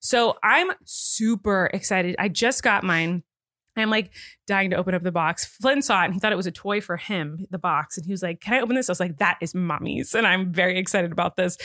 So 0.00 0.38
I'm 0.42 0.70
super 0.86 1.70
excited. 1.74 2.16
I 2.18 2.28
just 2.28 2.62
got 2.62 2.84
mine. 2.84 3.22
I'm 3.76 3.90
like 3.90 4.12
dying 4.46 4.70
to 4.70 4.76
open 4.76 4.94
up 4.94 5.02
the 5.02 5.12
box. 5.12 5.44
Flynn 5.44 5.82
saw 5.82 6.00
it 6.02 6.06
and 6.06 6.14
he 6.14 6.20
thought 6.20 6.32
it 6.32 6.36
was 6.36 6.46
a 6.46 6.52
toy 6.52 6.80
for 6.80 6.96
him, 6.96 7.46
the 7.50 7.58
box. 7.58 7.98
And 7.98 8.06
he 8.06 8.12
was 8.12 8.22
like, 8.22 8.40
Can 8.40 8.54
I 8.54 8.60
open 8.60 8.74
this? 8.74 8.88
I 8.88 8.92
was 8.92 9.00
like, 9.00 9.18
That 9.18 9.36
is 9.42 9.54
mommy's. 9.54 10.14
And 10.14 10.26
I'm 10.26 10.52
very 10.52 10.78
excited 10.78 11.12
about 11.12 11.36
this. 11.36 11.58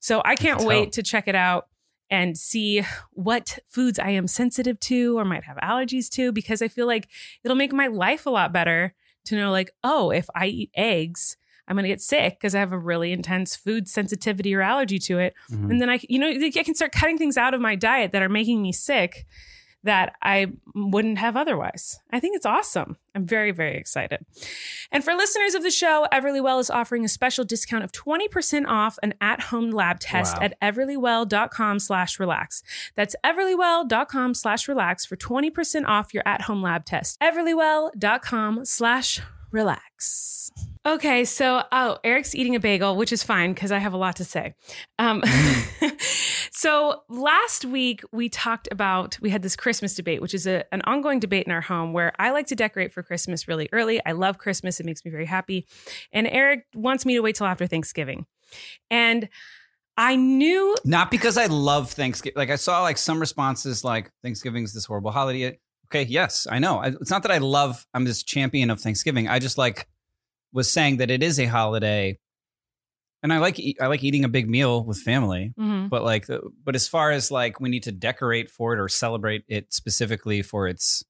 So 0.00 0.22
I 0.24 0.36
can't 0.36 0.60
can 0.60 0.66
wait 0.66 0.84
tell. 0.84 0.90
to 0.92 1.02
check 1.02 1.28
it 1.28 1.34
out 1.34 1.68
and 2.08 2.36
see 2.36 2.82
what 3.12 3.58
foods 3.68 3.98
I 3.98 4.10
am 4.10 4.26
sensitive 4.26 4.80
to 4.80 5.18
or 5.18 5.24
might 5.24 5.44
have 5.44 5.56
allergies 5.58 6.08
to 6.10 6.32
because 6.32 6.62
I 6.62 6.68
feel 6.68 6.86
like 6.86 7.08
it'll 7.44 7.56
make 7.56 7.72
my 7.72 7.86
life 7.88 8.26
a 8.26 8.30
lot 8.30 8.52
better 8.52 8.94
to 9.26 9.36
know, 9.36 9.50
like, 9.50 9.70
oh, 9.84 10.10
if 10.10 10.26
I 10.34 10.46
eat 10.46 10.70
eggs, 10.74 11.36
I'm 11.68 11.76
going 11.76 11.84
to 11.84 11.88
get 11.88 12.00
sick 12.00 12.38
because 12.38 12.54
I 12.54 12.60
have 12.60 12.72
a 12.72 12.78
really 12.78 13.12
intense 13.12 13.54
food 13.56 13.88
sensitivity 13.88 14.54
or 14.54 14.62
allergy 14.62 14.98
to 15.00 15.18
it. 15.18 15.34
Mhm. 15.50 15.70
And 15.70 15.80
then 15.80 15.88
I, 15.88 16.00
you 16.08 16.18
know, 16.18 16.28
I 16.28 16.62
can 16.62 16.74
start 16.74 16.92
cutting 16.92 17.18
things 17.18 17.36
out 17.36 17.54
of 17.54 17.60
my 17.60 17.76
diet 17.76 18.12
that 18.12 18.22
are 18.22 18.28
making 18.28 18.60
me 18.62 18.72
sick 18.72 19.26
that 19.84 20.14
I 20.22 20.46
wouldn't 20.74 21.18
have 21.18 21.36
otherwise. 21.36 22.00
I 22.12 22.20
think 22.20 22.36
it's 22.36 22.46
awesome. 22.46 22.96
I'm 23.14 23.26
very, 23.26 23.50
very 23.50 23.76
excited. 23.76 24.24
And 24.90 25.04
for 25.04 25.14
listeners 25.14 25.54
of 25.54 25.62
the 25.62 25.70
show, 25.70 26.06
Everlywell 26.12 26.60
is 26.60 26.70
offering 26.70 27.04
a 27.04 27.08
special 27.08 27.44
discount 27.44 27.82
of 27.84 27.92
20% 27.92 28.66
off 28.68 28.98
an 29.02 29.14
at-home 29.20 29.70
lab 29.70 29.98
test 30.00 30.36
Wow. 30.38 30.42
at 30.44 30.60
everlywell.com 30.60 31.78
slash 31.80 32.18
relax. 32.20 32.62
That's 32.94 33.16
everlywell.com 33.24 34.34
slash 34.34 34.68
relax 34.68 35.04
for 35.04 35.16
20% 35.16 35.84
off 35.86 36.14
your 36.14 36.22
at-home 36.26 36.62
lab 36.62 36.84
test. 36.84 37.18
everlywell.com 37.20 38.64
slash 38.64 39.18
relax. 39.18 39.41
Okay, 40.84 41.24
so 41.24 41.62
oh, 41.70 41.98
Erik's 42.02 42.34
eating 42.34 42.56
a 42.56 42.60
bagel, 42.60 42.96
which 42.96 43.12
is 43.12 43.22
fine 43.22 43.54
because 43.54 43.70
I 43.70 43.78
have 43.78 43.92
a 43.92 43.96
lot 43.96 44.16
to 44.16 44.24
say. 44.24 44.54
Um, 44.98 45.22
so 46.50 47.02
last 47.08 47.64
week 47.64 48.02
we 48.10 48.28
talked 48.28 48.68
about 48.72 49.16
we 49.20 49.30
had 49.30 49.42
this 49.42 49.54
Christmas 49.54 49.94
debate, 49.94 50.20
which 50.20 50.34
is 50.34 50.46
a, 50.46 50.64
an 50.72 50.82
ongoing 50.82 51.20
debate 51.20 51.46
in 51.46 51.52
our 51.52 51.60
home 51.60 51.92
where 51.92 52.12
I 52.18 52.30
like 52.30 52.48
to 52.48 52.56
decorate 52.56 52.92
for 52.92 53.02
Christmas 53.04 53.46
really 53.46 53.68
early. 53.72 54.00
I 54.04 54.12
love 54.12 54.38
Christmas; 54.38 54.80
it 54.80 54.86
makes 54.86 55.04
me 55.04 55.12
very 55.12 55.26
happy, 55.26 55.68
and 56.12 56.26
Erik 56.26 56.64
wants 56.74 57.06
me 57.06 57.14
to 57.14 57.20
wait 57.20 57.36
till 57.36 57.46
after 57.46 57.68
Thanksgiving, 57.68 58.26
and 58.90 59.28
I 59.96 60.16
knew 60.16 60.74
Not 60.84 61.10
because 61.10 61.36
I 61.36 61.46
love 61.46 61.92
Thanksgiving. 61.92 62.36
Like 62.36 62.50
I 62.50 62.56
saw 62.56 62.82
like 62.82 62.98
some 62.98 63.20
responses 63.20 63.84
like 63.84 64.10
Thanksgiving's 64.22 64.72
this 64.72 64.86
horrible 64.86 65.10
holiday. 65.10 65.58
Okay, 65.92 66.04
yes, 66.04 66.46
I 66.50 66.58
know. 66.58 66.80
It's 66.80 67.10
not 67.10 67.22
that 67.24 67.32
I 67.32 67.36
love. 67.36 67.86
I'm 67.92 68.04
this 68.04 68.22
champion 68.22 68.70
of 68.70 68.80
Thanksgiving. 68.80 69.28
I 69.28 69.38
just 69.38 69.58
like 69.58 69.88
was 70.50 70.70
saying 70.70 70.96
that 70.98 71.10
it 71.10 71.22
is 71.22 71.38
a 71.38 71.44
holiday, 71.44 72.18
and 73.22 73.30
I 73.30 73.38
like 73.38 73.60
I 73.78 73.88
like 73.88 74.02
eating 74.02 74.24
a 74.24 74.28
big 74.28 74.48
meal 74.48 74.82
with 74.84 74.98
family. 74.98 75.52
Mhm. 75.60 75.90
But 75.90 76.02
like, 76.02 76.26
but 76.64 76.74
as 76.74 76.88
far 76.88 77.10
as 77.10 77.30
like 77.30 77.60
we 77.60 77.68
need 77.68 77.82
to 77.82 77.92
decorate 77.92 78.48
for 78.48 78.72
it 78.72 78.80
or 78.80 78.88
celebrate 78.88 79.44
it 79.48 79.74
specifically 79.74 80.40
for 80.40 80.66
its 80.66 81.04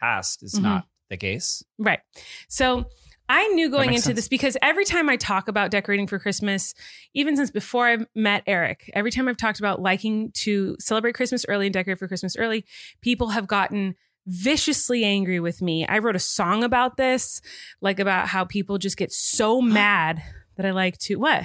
past 0.00 0.42
is 0.42 0.54
Mhm. 0.54 0.62
not 0.62 0.86
the 1.10 1.18
case. 1.18 1.62
Right. 1.78 2.00
So 2.48 2.86
I 3.28 3.46
knew 3.48 3.70
going 3.70 3.90
into 3.90 4.02
sense. 4.02 4.16
this 4.16 4.28
because 4.28 4.56
every 4.62 4.84
time 4.84 5.08
I 5.08 5.16
talk 5.16 5.48
about 5.48 5.70
decorating 5.70 6.06
for 6.06 6.18
Christmas, 6.18 6.74
even 7.14 7.36
since 7.36 7.50
before 7.50 7.88
I 7.88 7.98
met 8.14 8.42
Erik, 8.46 8.90
every 8.94 9.10
time 9.10 9.28
I've 9.28 9.36
talked 9.36 9.58
about 9.58 9.80
liking 9.80 10.30
to 10.42 10.76
celebrate 10.78 11.14
Christmas 11.14 11.44
early 11.48 11.66
and 11.66 11.74
decorate 11.74 11.98
for 11.98 12.08
Christmas 12.08 12.36
early, 12.36 12.64
people 13.00 13.28
have 13.30 13.46
gotten 13.46 13.96
viciously 14.26 15.04
angry 15.04 15.40
with 15.40 15.62
me. 15.62 15.86
I 15.86 15.98
wrote 15.98 16.16
a 16.16 16.20
song 16.20 16.64
about 16.64 16.96
this, 16.96 17.40
like 17.80 18.00
about 18.00 18.28
how 18.28 18.44
people 18.44 18.78
just 18.78 18.96
get 18.96 19.12
so 19.12 19.60
mad 19.62 20.22
that 20.56 20.66
I 20.66 20.70
like 20.70 20.98
to 20.98 21.16
what? 21.16 21.44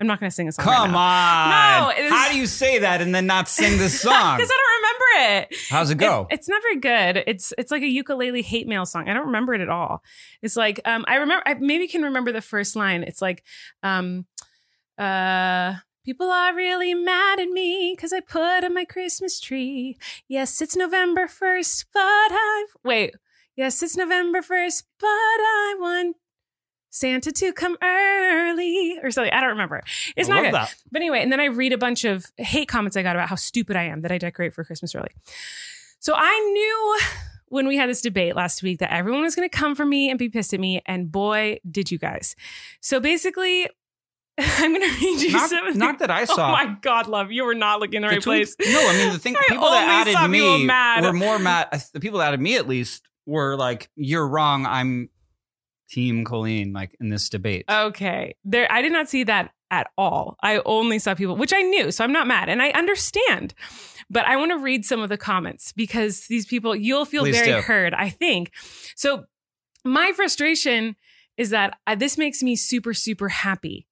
I'm 0.00 0.06
not 0.06 0.20
going 0.20 0.30
to 0.30 0.34
sing 0.34 0.46
a 0.46 0.52
song. 0.52 0.64
Come 0.64 0.92
right 0.92 1.78
on! 1.80 1.96
No, 1.96 2.10
How 2.10 2.30
do 2.30 2.38
you 2.38 2.46
say 2.46 2.78
that 2.78 3.00
and 3.00 3.12
then 3.12 3.26
not 3.26 3.48
sing 3.48 3.78
this 3.78 4.00
song? 4.02 4.36
Because 4.36 4.50
I 4.50 4.67
it. 5.18 5.54
How's 5.70 5.90
it 5.90 5.96
go? 5.98 6.26
It- 6.30 6.34
it's 6.34 6.48
not 6.48 6.62
very 6.62 6.80
good. 6.80 7.24
It's 7.26 7.52
it's 7.58 7.70
like 7.70 7.82
a 7.82 7.86
ukulele 7.88 8.42
hate 8.42 8.66
mail 8.66 8.86
song. 8.86 9.08
I 9.08 9.14
don't 9.14 9.26
remember 9.26 9.54
it 9.54 9.60
at 9.60 9.68
all. 9.68 10.02
It's 10.42 10.56
like 10.56 10.80
um 10.84 11.04
I 11.08 11.16
remember 11.16 11.42
I 11.46 11.54
maybe 11.54 11.88
can 11.88 12.02
remember 12.02 12.32
the 12.32 12.40
first 12.40 12.76
line. 12.76 13.02
It's 13.02 13.20
like 13.22 13.44
um 13.82 14.26
uh 14.96 15.74
people 16.04 16.30
are 16.30 16.54
really 16.54 16.94
mad 16.94 17.38
at 17.40 17.48
me 17.48 17.94
cuz 17.96 18.12
I 18.12 18.20
put 18.20 18.64
on 18.64 18.74
my 18.74 18.84
Christmas 18.84 19.40
tree. 19.40 19.98
Yes, 20.28 20.60
it's 20.62 20.76
November 20.76 21.26
1st, 21.26 21.86
but 21.92 22.00
I 22.00 22.66
Wait. 22.84 23.14
Yes, 23.56 23.82
it's 23.82 23.96
November 23.96 24.40
1st, 24.40 24.84
but 25.00 25.06
I 25.08 25.76
want 25.78 26.16
Santa 26.98 27.32
to 27.32 27.52
come 27.52 27.76
early 27.82 28.98
or 29.02 29.10
something. 29.10 29.32
I 29.32 29.40
don't 29.40 29.50
remember. 29.50 29.82
It's 30.16 30.28
I 30.28 30.34
not 30.34 30.42
good. 30.44 30.54
that. 30.54 30.74
But 30.90 31.00
anyway, 31.00 31.22
and 31.22 31.32
then 31.32 31.40
I 31.40 31.46
read 31.46 31.72
a 31.72 31.78
bunch 31.78 32.04
of 32.04 32.26
hate 32.36 32.68
comments 32.68 32.96
I 32.96 33.02
got 33.02 33.16
about 33.16 33.28
how 33.28 33.36
stupid 33.36 33.76
I 33.76 33.84
am 33.84 34.02
that 34.02 34.12
I 34.12 34.18
decorate 34.18 34.54
for 34.54 34.64
Christmas 34.64 34.94
early. 34.94 35.10
So 36.00 36.14
I 36.16 36.38
knew 36.38 36.98
when 37.46 37.66
we 37.66 37.76
had 37.76 37.88
this 37.88 38.00
debate 38.00 38.36
last 38.36 38.62
week 38.62 38.78
that 38.80 38.92
everyone 38.92 39.22
was 39.22 39.34
going 39.34 39.48
to 39.48 39.56
come 39.56 39.74
for 39.74 39.84
me 39.84 40.10
and 40.10 40.18
be 40.18 40.28
pissed 40.28 40.52
at 40.54 40.60
me. 40.60 40.82
And 40.86 41.10
boy, 41.10 41.58
did 41.68 41.90
you 41.90 41.98
guys. 41.98 42.36
So 42.80 43.00
basically, 43.00 43.68
I'm 44.38 44.72
going 44.72 44.88
to 44.88 44.96
read 44.96 45.20
you 45.20 45.32
Not, 45.32 45.68
of 45.68 45.76
not 45.76 45.98
that 45.98 46.10
I 46.10 46.24
saw. 46.24 46.48
Oh 46.48 46.52
my 46.52 46.76
God, 46.80 47.08
love. 47.08 47.32
You 47.32 47.44
were 47.44 47.54
not 47.54 47.80
looking 47.80 47.96
in 47.96 48.02
the, 48.02 48.08
the 48.08 48.14
right 48.16 48.22
place. 48.22 48.54
No, 48.60 48.88
I 48.88 48.92
mean 48.96 49.12
the 49.12 49.18
thing. 49.18 49.34
People 49.48 49.70
that 49.70 50.06
added 50.06 50.30
me 50.30 50.64
mad. 50.64 51.02
were 51.02 51.12
more 51.12 51.38
mad. 51.38 51.68
The 51.92 52.00
people 52.00 52.20
that 52.20 52.28
added 52.28 52.40
me, 52.40 52.56
at 52.56 52.68
least, 52.68 53.08
were 53.26 53.56
like, 53.56 53.90
"You're 53.96 54.28
wrong. 54.28 54.64
I'm 54.64 55.10
Team 55.88 56.24
Colleen." 56.24 56.72
Like 56.72 56.96
in 57.00 57.08
this 57.08 57.28
debate. 57.28 57.64
Okay. 57.68 58.36
There 58.44 58.70
I 58.70 58.82
did 58.82 58.92
not 58.92 59.08
see 59.08 59.24
that 59.24 59.52
at 59.70 59.90
all. 59.98 60.36
I 60.42 60.60
only 60.64 60.98
saw 60.98 61.14
people, 61.14 61.36
which 61.36 61.52
I 61.52 61.62
knew, 61.62 61.90
so 61.90 62.04
I'm 62.04 62.12
not 62.12 62.26
mad 62.26 62.48
and 62.48 62.62
I 62.62 62.70
understand. 62.70 63.54
But 64.10 64.24
I 64.24 64.36
want 64.36 64.52
to 64.52 64.58
read 64.58 64.84
some 64.84 65.00
of 65.00 65.10
the 65.10 65.18
comments 65.18 65.72
because 65.72 66.26
these 66.28 66.46
people, 66.46 66.74
you'll 66.74 67.04
feel 67.04 67.24
Please 67.24 67.38
very 67.38 67.60
do. 67.60 67.60
heard, 67.60 67.92
I 67.92 68.08
think. 68.08 68.52
So, 68.96 69.24
my 69.84 70.12
frustration 70.12 70.96
is 71.36 71.50
that 71.50 71.78
uh, 71.86 71.94
this 71.94 72.16
makes 72.16 72.42
me 72.42 72.56
super, 72.56 72.94
super 72.94 73.28
happy. 73.28 73.86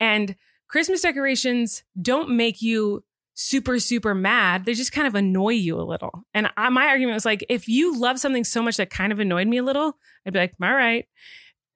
And 0.00 0.36
Christmas 0.68 1.02
decorations 1.02 1.82
don't 2.00 2.30
make 2.30 2.62
you 2.62 3.04
super, 3.40 3.78
super 3.78 4.16
mad. 4.16 4.64
They 4.64 4.74
just 4.74 4.90
kind 4.90 5.06
of 5.06 5.14
annoy 5.14 5.50
you 5.52 5.80
a 5.80 5.82
little. 5.86 6.24
And 6.34 6.50
I, 6.56 6.70
my 6.70 6.86
argument 6.86 7.14
was 7.14 7.24
like, 7.24 7.46
if 7.48 7.68
you 7.68 7.96
love 7.96 8.18
something 8.18 8.42
so 8.42 8.62
much 8.62 8.78
that 8.78 8.90
kind 8.90 9.12
of 9.12 9.20
annoyed 9.20 9.46
me 9.46 9.58
a 9.58 9.62
little, 9.62 9.96
I'd 10.26 10.32
be 10.32 10.40
like, 10.40 10.54
all 10.60 10.74
right. 10.74 11.06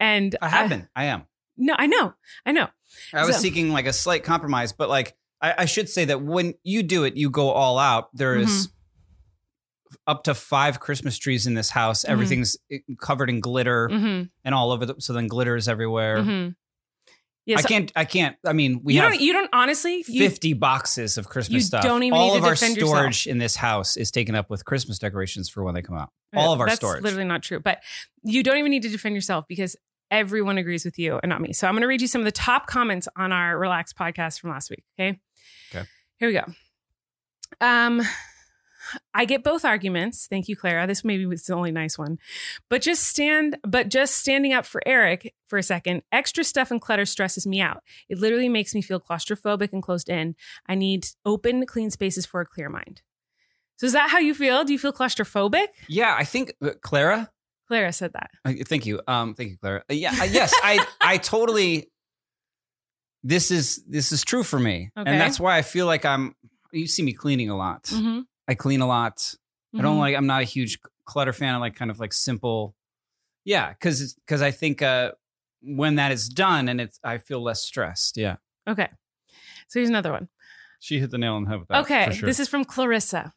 And 0.01 0.35
I 0.43 0.49
have 0.49 0.69
been. 0.69 0.89
I 0.97 1.05
am. 1.05 1.23
No, 1.57 1.75
I 1.79 1.87
know. 1.87 2.15
I 2.45 2.51
know. 2.51 2.67
I 3.15 3.25
was 3.25 3.37
So- 3.37 3.43
seeking 3.43 3.71
like 3.71 3.87
a 3.87 3.93
slight 3.93 4.25
compromise, 4.25 4.73
but 4.73 4.89
like 4.89 5.15
I, 5.41 5.55
I 5.59 5.65
should 5.67 5.89
say 5.89 6.05
that 6.07 6.21
when 6.23 6.55
you 6.65 6.83
do 6.83 7.05
it, 7.05 7.17
you 7.17 7.31
go 7.31 7.51
all 7.51 7.79
out. 7.79 8.09
There 8.13 8.35
is 8.37 8.67
Mm-hmm. 8.67 9.97
up 10.07 10.25
to 10.25 10.35
five 10.35 10.81
Christmas 10.81 11.17
trees 11.19 11.47
in 11.47 11.55
this 11.55 11.71
house. 11.71 12.05
Mhm. 12.05 12.09
Everything's 12.09 12.57
eh, 12.73 12.79
covered 13.01 13.31
in 13.31 13.39
glitter 13.41 13.89
Mm-hmm. 13.89 14.23
and 14.45 14.55
all 14.55 14.73
over. 14.73 14.87
The, 14.87 14.95
so 14.99 15.13
then 15.13 15.29
glitter 15.29 15.55
is 15.55 15.69
everywhere. 15.69 16.55
Yeah, 17.45 17.59
I 17.59 17.63
can't. 17.63 17.93
I 17.97 18.05
can't. 18.05 18.37
I 18.47 18.53
mean, 18.53 18.81
we 18.85 18.95
you 18.95 19.01
have 19.01 19.13
don't. 19.13 19.21
You 19.21 19.33
don't 19.33 19.51
honestly. 19.53 20.05
You, 20.07 20.29
fifty 20.29 20.53
boxes 20.53 21.19
of 21.19 21.29
Christmas 21.29 21.55
you 21.55 21.61
stuff. 21.61 21.83
don't 21.83 22.03
even 22.05 22.17
all 22.17 22.31
need 22.31 22.37
of 22.39 22.43
to 22.45 22.49
our 22.49 22.57
storage 22.57 23.27
in 23.27 23.39
this 23.39 23.57
house 23.57 23.97
is 23.97 24.13
taken 24.13 24.35
up 24.35 24.49
with 24.49 24.65
Christmas 24.65 24.99
decorations 24.99 25.49
for 25.49 25.65
when 25.65 25.75
they 25.75 25.83
come 25.83 25.97
out. 25.97 26.11
All 26.35 26.53
of 26.53 26.61
our 26.61 26.67
storage. 26.67 26.71
That's 26.71 26.79
storage. 26.79 27.03
literally 27.03 27.29
not 27.29 27.43
true. 27.43 27.59
But 27.59 27.83
you 28.23 28.43
don't 28.43 28.59
even 28.59 28.71
need 28.71 28.83
to 28.83 28.89
defend 28.89 29.17
yourself 29.17 29.47
because 29.49 29.77
everyone 30.11 30.59
agrees 30.59 30.85
with 30.85 30.99
you 30.99 31.19
and 31.23 31.31
not 31.31 31.41
me. 31.41 31.53
So 31.53 31.67
I'm 31.67 31.75
going 31.75 31.83
to 31.83 31.89
read 31.89 32.01
you 32.01 32.07
some 32.07 32.21
of 32.21 32.27
the 32.27 32.33
top 32.33 32.67
comments 32.69 33.09
on 33.17 33.33
our 33.33 33.59
Relax 33.59 33.93
podcast 33.93 34.41
from 34.41 34.51
last 34.51 34.71
week. 34.71 34.85
Okay. 34.99 35.19
Okay. 35.75 35.87
Here 36.19 36.29
we 36.29 36.35
go. 36.35 36.45
Um, 37.61 38.03
I 39.15 39.25
get 39.25 39.43
both 39.45 39.65
arguments. 39.65 40.27
Thank 40.29 40.49
you, 40.49 40.57
Clara. 40.57 40.87
This 40.87 41.05
maybe 41.05 41.27
was 41.27 41.45
the 41.45 41.55
only 41.55 41.71
nice 41.73 41.99
one, 41.99 42.19
but 42.69 42.83
just 42.83 43.05
stand, 43.05 43.59
but 43.67 43.89
just 43.89 44.17
standing 44.17 44.53
up 44.53 44.67
for 44.67 44.81
Erik 44.87 45.35
for 45.47 45.59
a 45.59 45.63
second. 45.63 46.03
Extra 46.13 46.45
stuff 46.45 46.71
and 46.71 46.81
clutter 46.81 47.05
stresses 47.07 47.47
me 47.47 47.61
out. 47.61 47.83
It 48.09 48.19
literally 48.19 48.49
makes 48.49 48.75
me 48.75 48.83
feel 48.83 49.01
claustrophobic 49.01 49.73
and 49.73 49.83
closed 49.83 50.09
in. 50.09 50.35
I 50.67 50.75
need 50.75 51.07
open, 51.25 51.67
clean 51.67 51.91
spaces 51.91 52.27
for 52.27 52.41
a 52.41 52.47
clear 52.47 52.69
mind. 52.69 53.03
So 53.77 53.87
is 53.87 53.93
that 53.95 54.11
how 54.11 54.19
you 54.19 54.35
feel? 54.35 54.65
Do 54.65 54.73
you 54.73 54.79
feel 54.79 54.93
claustrophobic? 54.93 55.67
yeah, 55.89 56.15
I 56.19 56.25
think 56.25 56.53
uh, 56.63 56.71
Clara. 56.83 57.31
Clara 57.69 57.93
said 57.93 58.13
that. 58.13 58.31
Uh, 58.45 58.53
Thank 58.67 58.87
you. 58.87 59.01
Um, 59.09 59.35
thank 59.35 59.51
you, 59.51 59.57
Clara. 59.57 59.83
Uh, 59.91 59.95
yeah, 59.95 60.11
uh, 60.21 60.25
yes, 60.25 60.53
I, 60.63 60.85
I 61.01 61.17
totally. 61.19 61.89
This 63.25 63.51
is 63.53 63.83
this 63.89 64.11
is 64.11 64.25
true 64.25 64.43
for 64.43 64.59
me, 64.59 64.91
Okay. 64.99 65.09
and 65.11 65.21
that's 65.21 65.39
why 65.39 65.57
I 65.57 65.63
feel 65.63 65.87
like 65.87 66.05
I'm. 66.05 66.35
You 66.73 66.87
see 66.89 67.03
me 67.03 67.13
cleaning 67.13 67.51
a 67.51 67.57
lot. 67.57 67.85
Mm-hmm. 67.85 68.21
I 68.49 68.55
clean 68.55 68.81
a 68.81 68.87
lot. 68.87 69.35
I 69.77 69.81
don't 69.83 69.99
like. 69.99 70.15
I'm 70.17 70.27
not 70.27 70.43
a 70.43 70.45
huge 70.45 70.79
clutter 71.07 71.33
fan. 71.33 71.55
I 71.55 71.59
like 71.59 71.75
kind 71.75 71.91
of 71.91 71.99
like 71.99 72.13
simple. 72.13 72.75
Yeah, 73.45 73.71
because 73.71 74.15
because 74.15 74.43
I 74.43 74.51
think 74.51 74.83
uh, 74.83 75.13
when 75.63 75.95
that 75.97 76.13
is 76.13 76.29
done 76.29 76.69
and 76.69 76.81
it's, 76.81 77.01
I 77.03 77.19
feel 77.19 77.43
less 77.43 77.63
stressed. 77.63 78.17
Yeah, 78.17 78.37
Okay. 78.69 78.89
So 79.69 79.81
here's 79.81 79.89
another 79.89 80.13
one. 80.13 80.29
she 80.81 80.99
hit 81.01 81.11
the 81.11 81.19
nail 81.19 81.35
on 81.35 81.45
the 81.45 81.51
head 81.51 81.59
with 81.61 81.69
that. 81.69 81.83
okay. 81.83 82.13
sure. 82.13 82.27
This 82.27 82.39
is 82.41 82.49
from 82.49 82.65
Clarissa. 82.65 83.33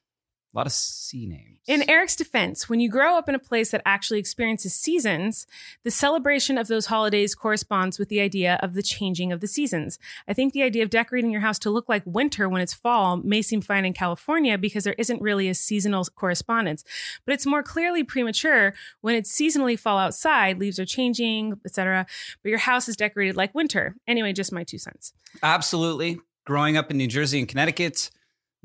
A 0.55 0.57
lot 0.57 0.67
of 0.67 0.71
C 0.71 1.25
names. 1.25 1.59
In 1.67 1.89
Erik's 1.89 2.15
defense, 2.15 2.69
when 2.69 2.79
you 2.79 2.89
grow 2.89 3.17
up 3.17 3.27
in 3.27 3.35
a 3.35 3.39
place 3.39 3.71
that 3.71 3.81
actually 3.85 4.19
experiences 4.19 4.73
seasons, 4.73 5.47
the 5.83 5.91
celebration 5.91 6.57
of 6.57 6.67
those 6.67 6.85
holidays 6.85 7.35
corresponds 7.35 7.99
with 7.99 8.07
the 8.07 8.21
idea 8.21 8.57
of 8.63 8.73
the 8.73 8.81
changing 8.81 9.33
of 9.33 9.41
the 9.41 9.47
seasons. 9.47 9.99
I 10.29 10.33
think 10.33 10.53
the 10.53 10.63
idea 10.63 10.83
of 10.83 10.89
decorating 10.89 11.29
your 11.29 11.41
house 11.41 11.59
to 11.59 11.69
look 11.69 11.89
like 11.89 12.03
winter 12.05 12.47
when 12.47 12.61
it's 12.61 12.73
fall 12.73 13.17
may 13.17 13.41
seem 13.41 13.59
fine 13.59 13.83
in 13.83 13.91
California 13.91 14.57
because 14.57 14.85
there 14.85 14.95
isn't 14.97 15.21
really 15.21 15.49
a 15.49 15.53
seasonal 15.53 16.05
correspondence, 16.05 16.85
but 17.25 17.33
it's 17.33 17.45
more 17.45 17.61
clearly 17.61 18.05
premature 18.05 18.73
when 19.01 19.13
it's 19.13 19.37
seasonally 19.37 19.77
fall 19.77 19.97
outside, 19.97 20.57
leaves 20.57 20.79
are 20.79 20.85
changing, 20.85 21.59
etc. 21.65 22.05
But 22.43 22.49
your 22.49 22.59
house 22.59 22.87
is 22.87 22.95
decorated 22.95 23.35
like 23.35 23.53
winter. 23.53 23.97
Anyway, 24.07 24.31
just 24.31 24.53
my 24.53 24.63
two 24.63 24.77
cents. 24.77 25.11
Absolutely. 25.43 26.19
Growing 26.45 26.77
up 26.77 26.91
in 26.91 26.97
New 26.97 27.07
Jersey 27.07 27.39
and 27.39 27.47
Connecticut, 27.47 28.09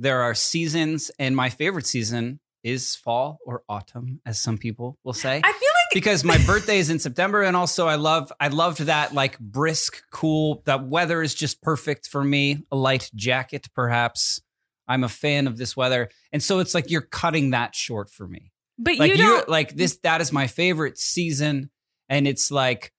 there 0.01 0.23
are 0.23 0.35
seasons, 0.35 1.11
and 1.19 1.37
my 1.37 1.51
favorite 1.51 1.87
season 1.87 2.41
is 2.65 2.97
fall 2.97 3.39
or 3.45 3.63
autumn, 3.69 4.21
as 4.27 4.41
some 4.41 4.59
people 4.59 4.99
will 5.05 5.13
say. 5.13 5.37
I 5.37 5.53
feel 5.53 5.53
like 5.53 5.93
because 5.93 6.25
my 6.25 6.39
birthday 6.47 6.79
is 6.79 6.91
in 6.91 6.99
September, 6.99 7.43
and 7.43 7.57
also 7.57 7.87
I 7.87 7.97
love 7.97 8.33
I 8.41 8.49
loved 8.49 8.81
that 8.81 9.15
like 9.15 9.39
brisk, 9.39 10.03
cool. 10.11 10.63
That 10.65 10.87
weather 10.87 11.23
is 11.23 11.35
just 11.35 11.63
perfect 11.63 12.09
for 12.09 12.25
me. 12.25 12.65
A 12.73 12.77
light 12.77 13.11
jacket, 13.15 13.69
perhaps. 13.75 14.41
I'm 14.89 15.05
a 15.05 15.09
fan 15.09 15.47
of 15.47 15.57
this 15.57 15.77
weather, 15.77 16.09
and 16.33 16.43
so 16.43 16.59
it's 16.59 16.75
like 16.75 16.91
you're 16.91 17.03
cutting 17.03 17.51
that 17.51 17.75
short 17.77 18.11
for 18.11 18.27
me. 18.27 18.51
but 18.79 18.99
Like 18.99 19.13
you 19.13 19.19
don't 19.19 19.49
like 19.49 19.77
this. 19.77 19.99
That 20.03 20.21
is 20.21 20.33
my 20.33 20.47
favorite 20.47 20.99
season, 20.99 21.71
and 22.09 22.27
it's 22.27 22.51
like 22.51 22.93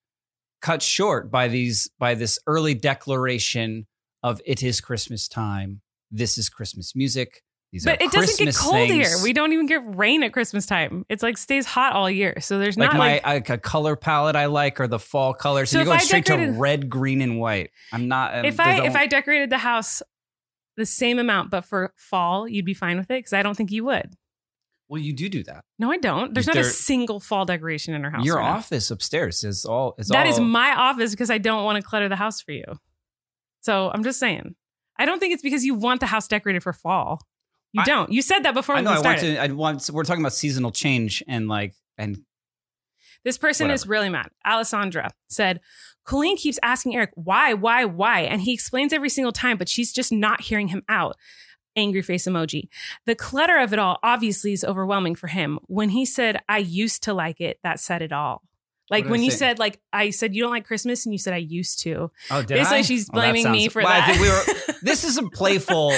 cut 0.62 0.82
short 0.82 1.30
by 1.30 1.48
these 1.48 1.90
by 1.98 2.14
this 2.14 2.38
early 2.46 2.74
declaration 2.74 3.86
of 4.22 4.40
it 4.46 4.62
is 4.62 4.80
Christmas 4.80 5.28
time. 5.28 5.81
This 6.12 6.38
is 6.38 6.48
Christmas 6.48 6.94
music. 6.94 7.42
These 7.72 7.86
But 7.86 8.02
it 8.02 8.12
doesn't 8.12 8.38
get 8.44 8.54
cold 8.54 8.74
things. 8.88 8.92
here. 8.92 9.22
We 9.24 9.32
don't 9.32 9.54
even 9.54 9.64
get 9.64 9.80
rain 9.96 10.22
at 10.22 10.34
Christmas 10.34 10.66
time. 10.66 11.06
It's 11.08 11.22
like 11.22 11.38
stays 11.38 11.64
hot 11.64 11.94
all 11.94 12.10
year. 12.10 12.38
So 12.40 12.58
there's 12.58 12.76
like 12.76 12.90
not 12.90 12.98
my 12.98 13.12
like 13.14 13.24
like 13.26 13.48
a 13.50 13.56
color 13.56 13.96
palette 13.96 14.36
I 14.36 14.44
like 14.46 14.78
are 14.78 14.86
the 14.86 14.98
fall 14.98 15.32
colors. 15.32 15.70
So 15.70 15.74
So 15.76 15.78
you're 15.78 15.86
going 15.86 16.00
I 16.00 16.02
straight 16.02 16.26
decorated- 16.26 16.52
to 16.52 16.58
red, 16.60 16.90
green, 16.90 17.22
and 17.22 17.40
white. 17.40 17.70
I'm 17.90 18.08
not. 18.08 18.34
um, 18.36 18.44
if 18.44 18.60
I 18.60 18.76
don't- 18.76 18.86
if 18.86 18.94
I 18.94 19.06
decorated 19.06 19.48
the 19.48 19.56
house 19.58 20.02
the 20.76 20.84
same 20.84 21.18
amount 21.18 21.50
but 21.50 21.64
for 21.64 21.94
fall, 21.96 22.46
you'd 22.46 22.66
be 22.66 22.74
fine 22.74 22.98
with 22.98 23.10
it 23.10 23.18
because 23.20 23.32
I 23.32 23.42
don't 23.42 23.56
think 23.56 23.70
you 23.72 23.84
would. 23.86 24.16
well, 24.88 25.00
you 25.00 25.14
do 25.14 25.30
do 25.30 25.42
that. 25.44 25.64
No, 25.78 25.90
I 25.90 25.96
don't. 25.96 26.34
There's 26.34 26.46
not 26.46 26.56
a 26.56 26.64
single 26.64 27.20
fall 27.20 27.46
decoration 27.46 27.94
in 27.94 28.04
our 28.04 28.10
house. 28.10 28.26
Your 28.26 28.36
right 28.36 28.50
now. 28.50 28.56
office 28.58 28.90
upstairs 28.90 29.44
is 29.44 29.64
all. 29.64 29.94
Is 29.96 30.08
That 30.08 30.26
all, 30.26 30.32
is 30.32 30.38
my 30.38 30.74
office 30.74 31.12
because 31.12 31.30
I 31.30 31.38
don't 31.38 31.64
want 31.64 31.76
to 31.76 31.82
clutter 31.82 32.10
the 32.10 32.16
house 32.16 32.42
for 32.42 32.52
you. 32.52 32.64
So 33.62 33.90
I'm 33.94 34.04
just 34.04 34.20
saying. 34.20 34.56
I 34.98 35.06
don't 35.06 35.18
think 35.18 35.34
it's 35.34 35.42
because 35.42 35.64
you 35.64 35.74
want 35.74 36.00
the 36.00 36.06
house 36.06 36.28
decorated 36.28 36.62
for 36.62 36.72
fall. 36.72 37.20
You 37.72 37.82
I- 37.82 37.84
don't. 37.84 38.12
You 38.12 38.22
said 38.22 38.40
that 38.40 38.54
before 38.54 38.76
I 38.76 38.80
know. 38.80 38.92
I 38.92 39.00
want 39.00 39.20
to. 39.20 39.42
I 39.42 39.48
want. 39.48 39.90
We're 39.92 40.04
talking 40.04 40.22
about 40.22 40.34
seasonal 40.34 40.70
change 40.70 41.22
and 41.26 41.48
like 41.48 41.74
and 41.98 42.18
This 43.24 43.38
person 43.38 43.70
is 43.70 43.86
really 43.86 44.08
mad. 44.08 44.30
Alessandra 44.44 45.10
said, 45.28 45.60
Colleen 46.04 46.36
keeps 46.36 46.58
asking 46.62 46.96
Erik, 46.96 47.10
why, 47.14 47.54
why, 47.54 47.84
why? 47.84 48.20
And 48.20 48.42
he 48.42 48.52
explains 48.52 48.92
every 48.92 49.08
single 49.08 49.32
time, 49.32 49.56
but 49.56 49.68
she's 49.68 49.92
just 49.92 50.12
not 50.12 50.42
hearing 50.42 50.68
him 50.68 50.82
out. 50.88 51.16
Angry 51.76 52.02
face 52.02 52.26
emoji. 52.26 52.68
The 53.06 53.14
clutter 53.14 53.58
of 53.58 53.72
it 53.72 53.78
all 53.78 53.98
obviously 54.02 54.52
is 54.52 54.64
overwhelming 54.64 55.14
for 55.14 55.28
him. 55.28 55.58
When 55.68 55.90
he 55.90 56.04
said, 56.04 56.40
I 56.48 56.58
used 56.58 57.02
to 57.04 57.14
like 57.14 57.40
it, 57.40 57.58
that 57.62 57.80
said 57.80 58.02
it 58.02 58.12
all. 58.12 58.42
Like 58.92 59.08
when 59.08 59.22
you 59.22 59.30
say? 59.32 59.38
said, 59.38 59.58
like, 59.58 59.80
I 59.92 60.10
said, 60.10 60.34
you 60.34 60.42
don't 60.42 60.52
like 60.52 60.64
Christmas, 60.66 61.04
and 61.06 61.12
you 61.12 61.18
said, 61.18 61.34
I 61.34 61.38
used 61.38 61.80
to. 61.80 62.10
oh, 62.30 62.40
did 62.42 62.48
Basically, 62.48 62.78
I? 62.78 62.82
she's 62.82 63.08
Oh, 63.10 63.14
blaming 63.14 63.50
me 63.50 63.68
for 63.68 63.82
well, 63.82 63.88
that. 63.90 64.08
I 64.08 64.12
think 64.12 64.20
we 64.22 64.28
were. 64.28 64.76
This 64.82 65.04
is 65.04 65.16
a 65.16 65.22
playful. 65.30 65.88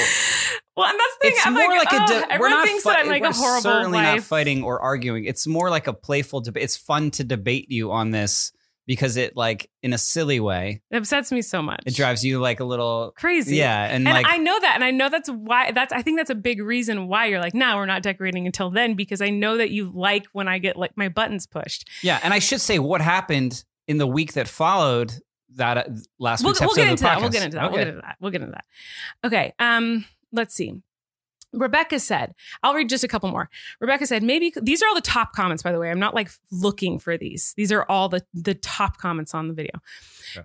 well, 0.77 0.87
and 0.89 0.99
that's 1.01 1.17
the 1.17 1.19
thing. 1.23 1.33
It's 1.37 1.47
I'm 1.47 1.55
more 1.55 1.69
like, 1.69 1.91
like, 1.91 2.01
a. 2.01 2.05
oh, 2.05 2.27
de- 2.29 2.39
we're 2.39 2.49
not. 2.51 2.67
thinks 2.67 2.85
fi- 2.85 2.93
that 2.93 2.99
I'm 3.01 3.09
like 3.09 3.23
we're 3.23 3.31
a 3.31 3.33
horrible 3.33 3.63
certainly 3.63 3.99
not 3.99 4.21
fighting 4.21 4.63
or 4.63 4.79
arguing. 4.81 5.25
It's 5.25 5.47
more 5.47 5.71
like 5.71 5.87
a 5.87 5.93
playful 5.95 6.43
debate. 6.43 6.63
It's 6.65 6.77
fun 6.77 7.11
to 7.13 7.25
debate 7.25 7.71
you 7.71 7.93
on 7.93 8.11
this 8.11 8.53
because 8.87 9.17
it 9.17 9.37
like 9.37 9.71
in 9.83 9.93
a 9.93 9.99
silly 9.99 10.41
way 10.41 10.83
It 10.91 10.97
upsets 10.97 11.33
me 11.33 11.41
so 11.43 11.63
much. 11.63 11.83
it 11.87 11.95
drives 11.95 12.25
you 12.25 12.39
like 12.39 12.61
a 12.61 12.65
little 12.65 13.13
crazy. 13.17 13.57
yeah 13.57 13.85
and, 13.85 14.07
and 14.07 14.15
like 14.15 14.27
I 14.29 14.37
know 14.39 14.59
that, 14.61 14.75
and 14.75 14.85
I 14.85 14.91
know 14.91 15.09
that's 15.09 15.29
why. 15.31 15.73
That's 15.73 15.93
I 15.93 16.03
think 16.03 16.19
that's 16.19 16.31
a 16.31 16.35
big 16.35 16.61
reason 16.63 17.09
why 17.09 17.27
you're 17.27 17.41
like, 17.41 17.55
no, 17.55 17.77
we're 17.77 17.87
not 17.87 18.03
decorating 18.03 18.47
until 18.47 18.71
then 18.71 18.95
because 18.95 19.21
I 19.23 19.31
know 19.31 19.57
that 19.57 19.71
you 19.71 19.91
like 19.95 20.27
when 20.33 20.49
I 20.49 20.59
get 20.59 20.77
like 20.77 20.97
my 20.97 21.09
buttons 21.09 21.47
pushed. 21.47 21.89
Yeah, 22.03 22.21
and 22.23 22.35
I 22.35 22.39
should 22.39 22.61
say 22.61 22.79
what 22.79 23.01
happened 23.01 23.65
in 23.89 23.99
the 23.99 24.07
week 24.07 24.35
that 24.35 24.49
followed 24.49 25.13
that 25.57 25.77
uh, 25.79 25.85
last 26.19 26.43
We'll, 26.43 26.51
week's 26.53 26.61
we'll 26.61 26.71
episode 26.71 26.77
get 26.77 26.87
of 26.87 26.91
into 26.91 27.03
the 27.03 27.09
that. 27.09 27.19
podcast. 27.19 27.21
We'll 27.21 27.31
get 27.31 27.43
into 27.43 27.57
that. 27.57 27.71
We'll 27.71 27.79
get 27.79 27.89
into 27.89 28.01
that. 28.03 28.17
We'll 28.21 28.31
get 28.31 28.41
into 28.43 28.53
that. 28.53 28.65
Okay. 29.27 29.53
Um. 29.59 30.05
Let's 30.33 30.55
see. 30.55 30.83
Rebecca 31.55 31.99
said, 32.01 32.35
I'll 32.63 32.75
read 32.75 32.89
just 32.89 33.05
a 33.05 33.09
couple 33.09 33.31
more. 33.31 33.49
Rebecca 33.81 34.07
said, 34.07 34.23
maybe 34.23 34.53
these 34.61 34.83
are 34.83 34.89
all 34.89 34.95
the 34.95 35.01
top 35.01 35.33
comments, 35.33 35.63
by 35.63 35.73
the 35.73 35.79
way. 35.79 35.91
I'm 35.91 35.99
not 35.99 36.15
like 36.15 36.31
looking 36.51 36.99
for 36.99 37.17
these. 37.17 37.55
These 37.57 37.73
are 37.73 37.85
all 37.89 38.09
the, 38.09 38.25
the 38.35 38.55
top 38.55 38.99
comments 38.99 39.35
on 39.35 39.49
the 39.49 39.55
video. 39.55 39.81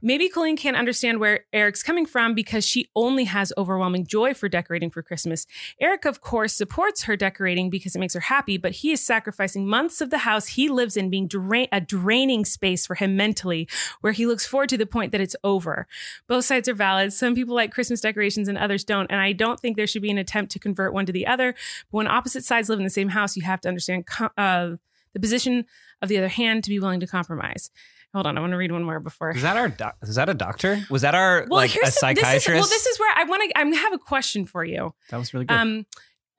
Maybe 0.02 0.30
Colleen 0.30 0.56
can't 0.56 0.78
understand 0.78 1.20
where 1.20 1.46
Erik's 1.52 1.82
coming 1.82 2.06
from 2.06 2.36
because 2.36 2.66
she 2.66 2.90
only 2.96 3.24
has 3.26 3.52
overwhelming 3.58 4.06
joy 4.06 4.34
for 4.34 4.48
decorating 4.48 4.90
for 4.90 5.02
Christmas. 5.02 5.48
Erik, 5.82 6.06
of 6.06 6.22
course, 6.22 6.54
supports 6.54 7.04
her 7.04 7.16
decorating 7.16 7.70
because 7.70 7.96
it 7.96 8.00
makes 8.00 8.14
her 8.14 8.20
happy, 8.20 8.58
but 8.58 8.74
he 8.74 8.92
is 8.92 9.04
sacrificing 9.04 9.68
months 9.68 10.02
of 10.02 10.10
the 10.10 10.20
house 10.20 10.48
he 10.48 10.70
lives 10.70 10.96
in 10.96 11.10
being 11.10 11.28
drain- 11.28 11.68
a 11.72 11.82
draining 11.82 12.46
space 12.46 12.86
for 12.86 12.96
him 12.96 13.16
mentally, 13.16 13.68
where 14.02 14.14
he 14.14 14.26
looks 14.26 14.46
forward 14.46 14.70
to 14.70 14.78
the 14.78 14.86
point 14.86 15.12
that 15.12 15.22
it's 15.22 15.36
over. 15.44 15.88
Both 16.28 16.46
sides 16.46 16.70
are 16.70 16.74
valid. 16.74 17.14
Some 17.14 17.36
people 17.36 17.56
like 17.56 17.72
Christmas 17.72 18.02
decorations 18.02 18.48
and 18.48 18.58
others 18.58 18.84
don't. 18.84 19.10
And 19.10 19.20
I 19.20 19.34
don't 19.34 19.60
think 19.60 19.76
there 19.76 19.88
should 19.88 20.02
be 20.02 20.12
an 20.12 20.18
attempt 20.18 20.52
to 20.52 20.60
convert 20.60 20.94
one 21.00 21.06
to 21.08 21.14
the 21.14 21.26
other. 21.28 21.54
But 21.92 21.98
when 21.98 22.08
opposite 22.08 22.44
sides 22.46 22.70
live 22.70 22.80
in 22.80 22.84
the 22.86 22.90
same 22.90 23.10
house, 23.10 23.36
you 23.38 23.44
have 23.44 23.62
to 23.62 23.68
understand 23.70 24.06
uh, 24.38 24.72
the 25.14 25.20
position 25.20 25.66
of 26.02 26.10
the 26.10 26.18
other 26.18 26.28
hand 26.28 26.64
to 26.66 26.70
be 26.70 26.80
willing 26.80 27.00
to 27.00 27.08
compromise. 27.08 27.72
Hold 28.14 28.26
on, 28.28 28.38
I 28.38 28.42
want 28.42 28.52
to 28.54 28.58
read 28.58 28.72
one 28.72 28.84
more 28.84 29.00
before. 29.00 29.32
Is 29.32 29.44
that 29.44 29.56
our 29.58 29.70
doc- 29.70 29.98
is 30.02 30.16
that 30.16 30.30
a 30.30 30.34
doctor? 30.34 30.80
Was 30.90 31.04
that 31.04 31.14
our 31.16 31.46
Well, 31.48 31.58
like 31.58 31.76
a 31.76 31.80
the- 31.86 31.92
psychiatrist? 31.92 32.46
This 32.46 32.48
is, 32.48 32.54
well, 32.60 32.70
this 32.70 32.86
is 32.88 33.00
where 33.00 33.14
I 33.16 33.24
want 33.26 33.44
to. 33.52 33.60
I 33.60 33.66
have 33.84 33.94
a 33.94 34.00
question 34.00 34.46
for 34.46 34.64
you. 34.66 34.94
that 35.12 35.18
was 35.18 35.34
really 35.34 35.46
good. 35.46 35.54
Um, 35.56 35.86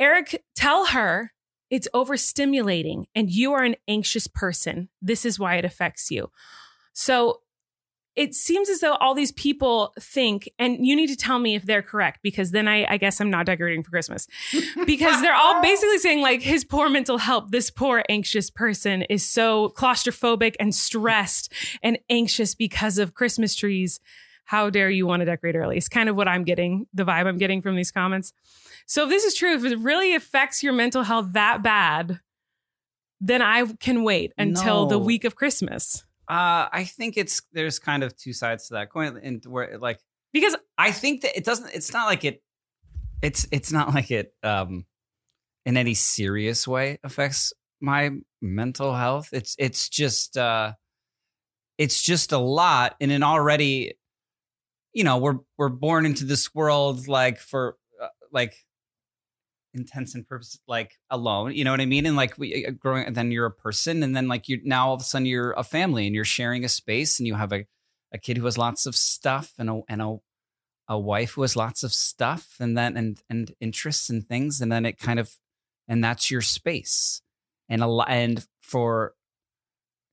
Erik, 0.00 0.42
tell 0.56 0.86
her 0.86 1.32
it's 1.70 1.86
overstimulating 1.94 3.04
and 3.14 3.30
you 3.30 3.52
are 3.52 3.62
an 3.62 3.76
anxious 3.86 4.26
person. 4.26 4.88
This 5.00 5.24
is 5.24 5.38
why 5.38 5.56
it 5.56 5.64
affects 5.64 6.10
you. 6.10 6.30
So 6.92 7.42
it 8.16 8.34
seems 8.34 8.68
as 8.68 8.80
though 8.80 8.94
all 8.94 9.14
these 9.14 9.32
people 9.32 9.92
think, 9.98 10.50
and 10.58 10.84
you 10.84 10.96
need 10.96 11.06
to 11.08 11.16
tell 11.16 11.38
me 11.38 11.54
if 11.54 11.64
they're 11.64 11.82
correct, 11.82 12.20
because 12.22 12.50
then 12.50 12.66
I, 12.66 12.84
I 12.92 12.96
guess 12.96 13.20
I'm 13.20 13.30
not 13.30 13.46
decorating 13.46 13.82
for 13.82 13.90
Christmas. 13.90 14.26
Because 14.86 15.22
they're 15.22 15.34
all 15.34 15.62
basically 15.62 15.98
saying, 15.98 16.20
like, 16.20 16.42
his 16.42 16.64
poor 16.64 16.88
mental 16.88 17.18
health, 17.18 17.50
this 17.50 17.70
poor 17.70 18.02
anxious 18.08 18.50
person 18.50 19.02
is 19.02 19.24
so 19.26 19.68
claustrophobic 19.76 20.56
and 20.58 20.74
stressed 20.74 21.52
and 21.82 21.98
anxious 22.08 22.54
because 22.54 22.98
of 22.98 23.14
Christmas 23.14 23.54
trees. 23.54 24.00
How 24.44 24.68
dare 24.68 24.90
you 24.90 25.06
want 25.06 25.20
to 25.20 25.26
decorate 25.26 25.54
early? 25.54 25.76
It's 25.76 25.88
kind 25.88 26.08
of 26.08 26.16
what 26.16 26.26
I'm 26.26 26.42
getting, 26.42 26.86
the 26.92 27.04
vibe 27.04 27.26
I'm 27.26 27.38
getting 27.38 27.62
from 27.62 27.76
these 27.76 27.92
comments. 27.92 28.32
So 28.86 29.04
if 29.04 29.10
this 29.10 29.24
is 29.24 29.34
true, 29.34 29.54
if 29.54 29.64
it 29.64 29.78
really 29.78 30.14
affects 30.14 30.62
your 30.62 30.72
mental 30.72 31.04
health 31.04 31.32
that 31.34 31.62
bad, 31.62 32.18
then 33.20 33.42
I 33.42 33.64
can 33.78 34.02
wait 34.02 34.32
until 34.36 34.86
the 34.86 34.98
week 34.98 35.24
of 35.24 35.36
Christmas. 35.36 36.04
Uh, 36.30 36.68
I 36.72 36.84
think 36.84 37.16
it's 37.16 37.42
there's 37.52 37.80
kind 37.80 38.04
of 38.04 38.16
two 38.16 38.32
sides 38.32 38.68
to 38.68 38.74
that 38.74 38.90
coin, 38.90 39.18
and 39.20 39.44
where 39.46 39.78
like 39.78 39.98
Because 40.32 40.54
I 40.78 40.92
think 40.92 41.22
that 41.22 41.36
it 41.36 41.44
doesn't. 41.44 41.74
It's 41.74 41.92
not 41.92 42.06
like 42.06 42.24
it. 42.24 42.40
It's 43.20 43.48
it's 43.50 43.72
not 43.72 43.92
like 43.92 44.12
it 44.12 44.32
um 44.44 44.86
in 45.66 45.76
any 45.76 45.94
serious 45.94 46.68
way 46.68 47.00
affects 47.02 47.52
my 47.80 48.10
mental 48.40 48.94
health. 48.94 49.30
It's 49.32 49.56
it's 49.58 49.88
just 49.88 50.36
uh 50.36 50.74
it's 51.78 52.00
just 52.00 52.30
a 52.30 52.38
lot 52.38 52.94
in 53.00 53.10
an 53.10 53.24
already 53.24 53.94
you 54.92 55.02
know 55.02 55.18
we're 55.18 55.38
we're 55.58 55.68
born 55.68 56.06
into 56.06 56.24
this 56.24 56.54
world 56.54 57.08
like 57.08 57.38
for 57.38 57.76
uh, 58.00 58.06
like 58.30 58.54
intents 59.72 60.14
and 60.14 60.26
purposes 60.26 60.60
like 60.66 60.98
alone 61.10 61.52
you 61.54 61.64
know 61.64 61.70
what 61.70 61.80
i 61.80 61.86
mean? 61.86 62.06
And 62.06 62.16
like 62.16 62.36
we 62.38 62.66
uh, 62.66 62.70
growing 62.70 63.06
and 63.06 63.16
then 63.16 63.30
you're 63.30 63.46
a 63.46 63.52
person 63.52 64.02
and 64.02 64.16
then 64.16 64.28
like 64.28 64.48
you 64.48 64.60
now 64.64 64.88
all 64.88 64.94
of 64.94 65.00
a 65.00 65.04
sudden 65.04 65.26
you're 65.26 65.52
a 65.52 65.62
family 65.62 66.06
and 66.06 66.14
you're 66.14 66.24
sharing 66.24 66.64
a 66.64 66.68
space 66.68 67.18
and 67.18 67.26
you 67.26 67.34
have 67.34 67.52
a, 67.52 67.66
a 68.12 68.18
kid 68.18 68.38
who 68.38 68.44
has 68.46 68.58
lots 68.58 68.86
of 68.86 68.96
stuff 68.96 69.52
and 69.58 69.70
a 69.70 69.80
and 69.88 70.02
a 70.02 70.16
a 70.88 70.98
wife 70.98 71.32
who 71.32 71.42
has 71.42 71.54
lots 71.54 71.84
of 71.84 71.92
stuff 71.92 72.56
and 72.58 72.76
then 72.76 72.96
and 72.96 73.22
and 73.30 73.54
interests 73.60 74.10
and 74.10 74.26
things 74.26 74.60
and 74.60 74.72
then 74.72 74.84
it 74.84 74.98
kind 74.98 75.20
of 75.20 75.36
and 75.86 76.02
that's 76.02 76.30
your 76.30 76.40
space. 76.40 77.22
And 77.68 77.82
a 77.82 77.88
and 78.08 78.44
for 78.60 79.14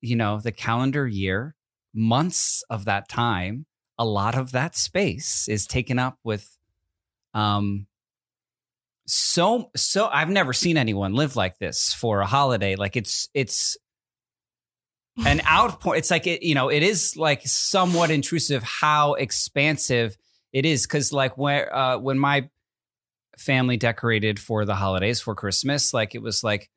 you 0.02 0.15
know 0.15 0.39
the 0.39 0.52
calendar 0.52 1.08
year 1.08 1.56
months 1.93 2.63
of 2.70 2.86
that 2.86 3.10
time 3.10 3.65
a 3.98 4.06
lot 4.06 4.36
of 4.36 4.52
that 4.52 4.76
space 4.76 5.48
is 5.48 5.65
taken 5.65 5.98
up 5.98 6.20
with 6.24 6.58
um 7.34 7.88
so 9.08 9.72
so 9.76 10.08
I've 10.08 10.30
never 10.30 10.54
seen 10.54 10.78
anyone 10.78 11.13
live 11.13 11.36
like 11.36 11.58
this 11.60 11.93
for 11.93 12.20
a 12.22 12.26
holiday. 12.26 12.76
Like 12.76 12.96
it's 12.96 13.30
it's 13.34 13.78
an 15.26 15.41
outpour. 15.50 15.96
It's 15.96 16.12
like 16.12 16.28
it, 16.28 16.43
you 16.43 16.54
know, 16.54 16.70
it 16.70 16.84
is 16.84 17.15
like 17.17 17.41
somewhat 17.48 18.12
intrusive 18.12 18.62
how 18.63 19.13
expansive 19.15 20.15
it 20.54 20.65
is. 20.65 20.86
Cause 20.86 21.12
like 21.12 21.38
where 21.38 21.74
uh 21.76 21.98
when 21.98 22.20
my 22.20 22.50
family 23.38 23.78
decorated 23.78 24.39
for 24.39 24.65
the 24.65 24.76
holidays 24.76 25.22
for 25.22 25.34
Christmas, 25.36 25.93
like 25.93 26.13
it 26.15 26.22
was 26.22 26.43
like 26.43 26.70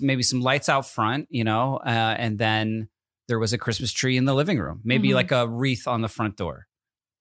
maybe 0.00 0.22
some 0.22 0.40
lights 0.40 0.68
out 0.68 0.86
front, 0.86 1.26
you 1.30 1.44
know, 1.44 1.76
uh, 1.76 1.88
and 2.18 2.38
then 2.38 2.88
there 3.28 3.38
was 3.38 3.52
a 3.52 3.58
Christmas 3.58 3.92
tree 3.92 4.16
in 4.16 4.24
the 4.24 4.34
living 4.34 4.58
room, 4.58 4.80
maybe 4.84 5.10
Mhm. 5.10 5.14
like 5.14 5.30
a 5.32 5.46
wreath 5.48 5.86
on 5.86 6.00
the 6.02 6.08
front 6.08 6.36
door 6.36 6.66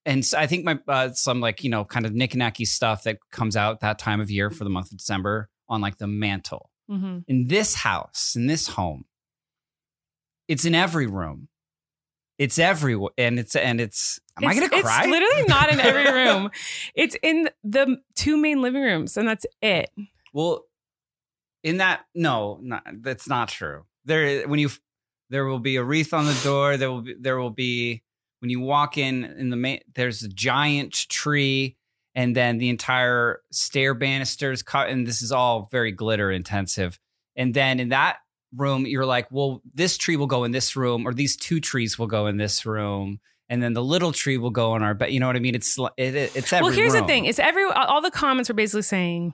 and 0.05 0.25
so 0.25 0.37
I 0.37 0.47
think 0.47 0.65
my 0.65 0.79
uh, 0.87 1.11
some 1.13 1.39
like 1.39 1.63
you 1.63 1.69
know 1.69 1.85
kind 1.85 2.05
of 2.05 2.11
knicky 2.11 2.67
stuff 2.67 3.03
that 3.03 3.17
comes 3.31 3.55
out 3.55 3.79
that 3.81 3.99
time 3.99 4.19
of 4.21 4.29
year 4.31 4.49
for 4.49 4.63
the 4.63 4.69
month 4.69 4.91
of 4.91 4.97
December 4.97 5.49
on 5.69 5.81
like 5.81 5.97
the 5.97 6.07
mantle 6.07 6.69
Mhm. 6.91 7.23
in 7.27 7.47
this 7.47 7.75
house 7.75 8.35
in 8.35 8.47
this 8.47 8.67
home. 8.69 9.05
It's 10.47 10.65
in 10.65 10.75
every 10.75 11.07
room. 11.07 11.47
It's 12.37 12.59
everywhere, 12.59 13.11
and 13.17 13.39
it's 13.39 13.55
and 13.55 13.79
it's. 13.79 14.19
Am 14.41 14.47
I 14.49 14.53
gonna 14.55 14.67
cry? 14.69 15.01
It's 15.03 15.07
literally 15.07 15.43
not 15.47 15.71
in 15.71 15.79
every 15.79 16.11
room. 16.25 16.49
it's 16.95 17.15
in 17.21 17.49
the 17.63 17.97
two 18.15 18.37
main 18.37 18.61
living 18.61 18.81
rooms, 18.81 19.15
and 19.17 19.27
that's 19.27 19.45
it. 19.61 19.89
Well, 20.33 20.65
in 21.63 21.77
that 21.77 22.01
no, 22.15 22.59
not, 22.61 22.83
that's 23.01 23.27
not 23.29 23.47
true. 23.49 23.85
There, 24.05 24.47
when 24.47 24.59
you 24.59 24.69
there 25.29 25.45
will 25.45 25.59
be 25.59 25.75
a 25.77 25.83
wreath 25.83 26.13
on 26.13 26.25
the 26.25 26.37
door. 26.43 26.75
There 26.75 26.91
will 26.91 27.01
be 27.03 27.15
there 27.19 27.37
will 27.37 27.51
be 27.51 28.01
when 28.43 28.49
you 28.49 28.59
walk 28.59 28.97
in 28.97 29.23
in 29.23 29.49
the 29.49 29.55
main. 29.55 29.79
There's 29.95 30.21
a 30.21 30.27
giant 30.27 30.91
tree, 31.07 31.77
and 32.13 32.35
then 32.35 32.57
the 32.57 32.67
entire 32.67 33.39
stair 33.53 33.93
banisters 33.93 34.61
cut, 34.61 34.89
and 34.89 35.07
this 35.07 35.21
is 35.21 35.31
all 35.31 35.69
very 35.71 35.93
glitter 35.93 36.29
intensive. 36.29 36.99
And 37.37 37.53
then 37.53 37.79
in 37.79 37.89
that 37.89 38.17
room, 38.53 38.85
you're 38.85 39.05
like, 39.05 39.27
well, 39.31 39.61
this 39.73 39.97
tree 39.97 40.17
will 40.17 40.27
go 40.27 40.43
in 40.43 40.51
this 40.51 40.75
room, 40.75 41.07
or 41.07 41.13
these 41.13 41.37
two 41.37 41.61
trees 41.61 41.97
will 41.97 42.07
go 42.07 42.27
in 42.27 42.35
this 42.35 42.65
room. 42.65 43.21
And 43.47 43.63
then 43.63 43.71
the 43.71 43.83
little 43.83 44.11
tree 44.11 44.37
will 44.37 44.49
go 44.51 44.75
in 44.75 44.83
our 44.83 44.93
bed. 44.93 45.11
You 45.13 45.21
know 45.21 45.27
what 45.27 45.37
I 45.37 45.39
mean? 45.39 45.55
It's 45.55 45.79
it, 45.97 46.13
it- 46.15 46.35
it's 46.35 46.51
every 46.51 46.65
well, 46.65 46.73
here's 46.73 46.91
the 46.93 46.99
thing: 47.07 47.23
it's 47.25 47.39
every 47.39 47.63
all 47.63 48.01
the 48.01 48.11
comments 48.11 48.49
were 48.49 48.55
basically 48.55 48.81
saying 48.81 49.33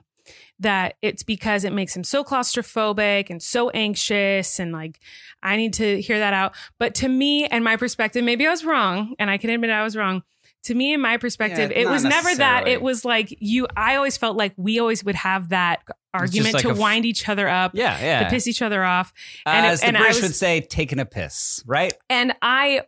that 0.60 0.96
it's 1.02 1.22
because 1.22 1.64
it 1.64 1.72
makes 1.72 1.96
him 1.96 2.04
so 2.04 2.22
claustrophobic 2.22 3.30
and 3.30 3.42
so 3.42 3.70
anxious, 3.70 4.58
and 4.58 4.72
like 4.72 5.00
I 5.42 5.56
need 5.56 5.72
to 5.74 6.00
hear 6.00 6.18
that 6.18 6.32
out. 6.34 6.54
But 6.78 6.94
to 6.96 7.08
me 7.08 7.46
and 7.46 7.64
my 7.64 7.76
perspective, 7.76 8.24
maybe 8.24 8.46
I 8.46 8.50
was 8.50 8.64
wrong, 8.64 9.14
and 9.18 9.30
I 9.30 9.38
can 9.38 9.50
admit 9.50 9.70
I 9.70 9.82
was 9.82 9.96
wrong. 9.96 10.22
To 10.64 10.74
me 10.74 10.92
and 10.92 11.00
my 11.02 11.16
perspective, 11.16 11.70
Yeah, 11.70 11.78
it 11.84 11.88
was 11.88 12.04
never 12.04 12.34
that. 12.34 12.68
It 12.68 12.82
was 12.82 13.04
like 13.04 13.34
you. 13.40 13.66
I 13.76 13.96
always 13.96 14.18
felt 14.18 14.36
like 14.36 14.52
we 14.58 14.78
always 14.78 15.02
would 15.02 15.14
have 15.14 15.48
that 15.48 15.80
argument 16.12 16.52
like 16.54 16.62
to 16.64 16.70
f- 16.72 16.78
wind 16.78 17.06
each 17.06 17.26
other 17.30 17.48
up, 17.48 17.72
Yeah, 17.74 17.98
yeah. 18.02 18.24
to 18.24 18.30
piss 18.30 18.46
each 18.46 18.60
other 18.60 18.84
off. 18.84 19.14
And 19.46 19.64
uh, 19.64 19.68
it- 19.68 19.72
As 19.72 19.80
the 19.80 19.86
and 19.86 19.96
British 19.96 20.16
was- 20.16 20.22
would 20.24 20.34
say, 20.34 20.60
taking 20.60 20.98
a 20.98 21.06
piss, 21.06 21.62
right? 21.66 21.94
And 22.10 22.34
I 22.42 22.82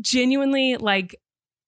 genuinely 0.00 0.76
like. 0.76 1.18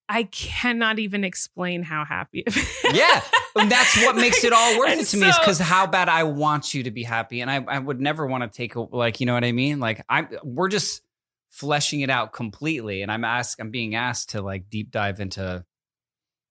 I 0.09 0.25
cannot 0.25 0.99
even 0.99 1.25
explain 1.25 1.83
how 1.83 2.05
happy. 2.05 2.45
Yeah. 2.93 3.21
That's 3.57 3.97
what 4.05 4.15
makes 4.17 4.45
it 4.45 4.53
all 4.53 4.79
worth 4.79 4.91
And 4.91 5.01
it 5.01 5.07
to 5.07 5.17
me 5.17 5.29
is 5.29 5.39
because 5.39 5.59
how 5.59 5.87
bad 5.87 6.09
I 6.09 6.23
want 6.25 6.75
you 6.75 6.85
to 6.85 6.91
be 6.91 7.03
happy. 7.03 7.41
And 7.41 7.51
I, 7.51 7.65
I 7.67 7.79
would 7.79 8.01
never 8.01 8.27
want 8.27 8.45
to 8.45 8.49
take, 8.57 8.77
a, 8.77 8.81
like, 8.81 9.19
you 9.21 9.27
know 9.27 9.35
what 9.35 9.45
I 9.45 9.53
mean? 9.53 9.81
Like, 9.81 10.05
I'm, 10.09 10.29
we're 10.45 10.69
just 10.69 11.03
fleshing 11.51 12.01
it 12.03 12.11
out 12.11 12.33
completely. 12.33 13.03
And 13.03 13.11
I'm 13.11 13.25
asked, 13.25 13.61
I'm 13.61 13.71
being 13.71 13.95
asked 13.95 14.31
to 14.31 14.43
like 14.43 14.71
deep 14.71 14.91
dive 14.91 15.19
into, 15.21 15.65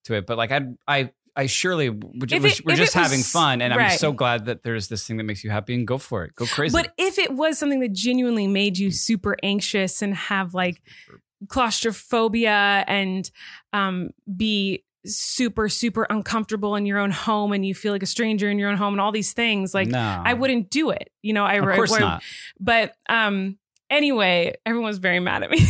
to 0.05 0.13
it. 0.15 0.25
But 0.25 0.37
like, 0.37 0.51
I, 0.51 0.61
I, 0.87 1.11
I 1.37 1.45
surely, 1.47 1.89
we're, 1.89 2.01
If 2.29 2.31
we're, 2.31 2.39
we're 2.41 2.49
just 2.49 2.63
it 2.65 2.79
was- 2.79 2.93
having 2.93 3.21
fun. 3.21 3.61
And 3.61 3.73
I'm 3.73 3.97
so 3.97 4.11
glad 4.11 4.45
that 4.45 4.63
there's 4.63 4.87
this 4.87 5.05
thing 5.07 5.17
that 5.17 5.23
makes 5.23 5.43
you 5.43 5.49
happy 5.49 5.75
and 5.75 5.85
go 5.87 5.97
for 5.97 6.23
it. 6.25 6.35
Go 6.35 6.45
crazy. 6.45 6.73
But 6.73 6.93
if 6.97 7.19
it 7.19 7.31
was 7.31 7.57
something 7.57 7.79
that 7.81 7.93
genuinely 7.93 8.47
made 8.47 8.77
you 8.77 8.91
super 8.91 9.35
anxious 9.43 10.01
and 10.01 10.13
have 10.15 10.53
like 10.53 10.81
claustrophobia 11.47 12.83
and 12.87 13.29
um, 13.73 14.09
be 14.35 14.83
super, 15.05 15.69
super 15.69 16.07
uncomfortable 16.09 16.75
in 16.75 16.85
your 16.85 16.97
own 16.97 17.11
home 17.11 17.51
and 17.51 17.65
you 17.65 17.75
feel 17.75 17.91
like 17.91 18.03
a 18.03 18.07
stranger 18.07 18.49
in 18.49 18.57
your 18.57 18.69
own 18.69 18.77
home 18.77 18.93
and 18.93 19.01
all 19.01 19.11
these 19.11 19.33
things, 19.33 19.73
like 19.73 19.87
no. 19.87 20.21
I 20.25 20.33
wouldn't 20.33 20.69
do 20.69 20.89
it. 20.89 21.11
You 21.21 21.33
know, 21.33 21.45
I 21.45 21.55
Of 21.55 21.75
course 21.75 21.93
I- 21.93 21.99
not. 21.99 22.23
But 22.59 22.95
um, 23.07 23.57
anyway, 23.89 24.55
everyone's 24.65 24.97
very 24.97 25.19
mad 25.19 25.43
at 25.43 25.49
me. 25.49 25.59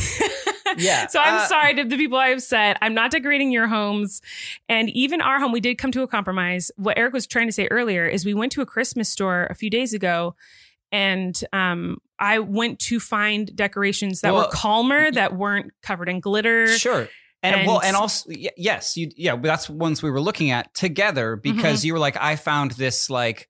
Yeah, 0.78 1.08
so 1.08 1.20
I'm 1.20 1.36
uh, 1.36 1.46
sorry 1.48 1.76
to 1.76 1.84
the 1.86 1.96
people 1.96 2.18
i 2.18 2.30
upset. 2.30 2.78
I'm 2.82 2.94
not 2.94 3.12
decorating 3.12 3.52
your 3.52 3.68
homes. 3.68 4.22
And 4.68 4.90
even 4.90 5.22
our 5.22 5.40
home, 5.40 5.52
we 5.52 5.62
did 5.62 5.78
come 5.78 5.92
to 5.94 6.02
a 6.02 6.08
compromise. 6.08 6.72
What 6.76 6.98
Erik 6.98 7.14
was 7.14 7.28
trying 7.28 7.48
to 7.48 7.54
say 7.54 7.68
earlier 7.68 8.06
is 8.06 8.26
we 8.26 8.34
went 8.34 8.52
to 8.54 8.62
a 8.62 8.66
Christmas 8.66 9.10
store 9.10 9.48
a 9.50 9.56
few 9.56 9.70
days 9.70 9.94
ago 9.94 10.36
and 10.92 11.40
um, 11.54 11.98
I 12.20 12.40
went 12.40 12.80
to 12.80 13.00
find 13.00 13.54
decorations 13.56 14.22
that 14.22 14.34
Well, 14.34 14.44
were 14.44 14.52
calmer, 14.52 15.12
that 15.12 15.36
weren't 15.36 15.72
covered 15.82 16.08
in 16.10 16.20
glitter. 16.22 16.68
Sure. 16.78 17.10
And, 17.44 17.56
And- 17.58 17.68
well, 17.68 17.82
and 17.82 17.96
also, 17.96 18.30
yes, 18.58 18.96
you, 18.98 19.10
yeah, 19.16 19.36
that's 19.36 19.70
ones 19.70 20.02
we 20.02 20.10
were 20.10 20.22
looking 20.22 20.50
at 20.52 20.74
together 20.74 21.36
because 21.36 21.80
Mm-hmm. 21.80 21.88
you 21.88 21.94
were 21.94 22.00
like, 22.00 22.18
I 22.20 22.36
found 22.38 22.72
this 22.72 23.10
like 23.10 23.50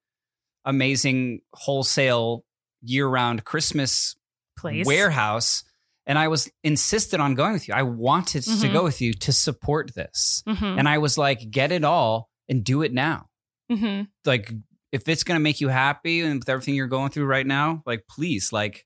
amazing 0.66 1.42
wholesale 1.54 2.44
year 2.82 3.08
round 3.08 3.44
Christmas 3.44 4.16
Place. 4.58 4.86
warehouse. 4.86 5.64
And 6.08 6.20
I 6.20 6.28
was 6.28 6.50
insistent 6.64 7.22
on 7.22 7.34
going 7.36 7.54
with 7.54 7.68
you. 7.68 7.74
I 7.74 7.82
wanted 7.84 8.44
to 8.44 8.50
Mhm. 8.52 8.74
go 8.74 8.84
with 8.84 9.02
you 9.02 9.14
to 9.14 9.32
support 9.32 9.94
this. 9.96 10.44
Mhm. 10.48 10.78
And 10.80 10.88
I 10.88 11.00
was 11.00 11.18
like, 11.18 11.50
get 11.50 11.72
it 11.72 11.84
all 11.84 12.30
and 12.48 12.64
do 12.64 12.84
it 12.84 12.94
now. 12.94 13.28
Mhm. 13.72 14.08
Like, 14.24 14.52
if 14.92 15.08
it's 15.08 15.24
going 15.24 15.36
to 15.36 15.42
make 15.44 15.60
you 15.62 15.68
happy 15.70 16.22
and 16.22 16.40
with 16.40 16.50
everything 16.50 16.76
you're 16.76 16.88
going 16.88 17.10
through 17.10 17.26
right 17.26 17.46
now, 17.46 17.84
like, 17.86 18.06
please, 18.08 18.52
like, 18.54 18.86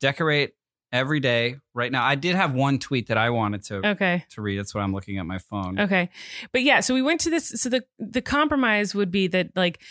decorate 0.00 0.52
every 0.92 1.20
day 1.20 1.56
right 1.74 1.90
now. 1.90 2.04
I 2.04 2.14
did 2.14 2.34
have 2.36 2.54
one 2.54 2.78
tweet 2.78 3.08
that 3.08 3.18
I 3.18 3.30
wanted 3.30 3.64
to 3.64 3.86
Okay. 3.88 4.24
to 4.30 4.40
read. 4.40 4.58
That's 4.58 4.74
what 4.74 4.82
I'm 4.82 4.92
looking 4.92 5.18
at 5.18 5.26
my 5.26 5.38
phone. 5.38 5.80
Okay. 5.80 6.10
But 6.52 6.62
yeah, 6.62 6.80
so 6.80 6.94
we 6.94 7.02
went 7.02 7.20
to 7.22 7.30
this 7.30 7.48
so 7.48 7.68
the 7.68 7.82
the 7.98 8.22
compromise 8.22 8.94
would 8.94 9.10
be 9.10 9.26
that 9.28 9.50
like 9.56 9.82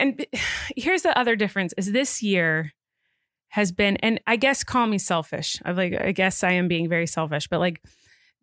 and 0.00 0.24
here's 0.76 1.02
the 1.02 1.16
other 1.18 1.36
difference 1.36 1.72
is 1.78 1.92
this 1.92 2.22
year 2.22 2.72
has 3.48 3.70
been, 3.72 3.96
and 3.98 4.18
I 4.26 4.36
guess 4.36 4.64
call 4.64 4.86
me 4.86 4.96
selfish. 4.98 5.60
I 5.64 5.72
like, 5.72 5.92
I 6.00 6.12
guess 6.12 6.42
I 6.42 6.52
am 6.52 6.68
being 6.68 6.88
very 6.88 7.06
selfish, 7.06 7.48
but 7.48 7.60
like 7.60 7.82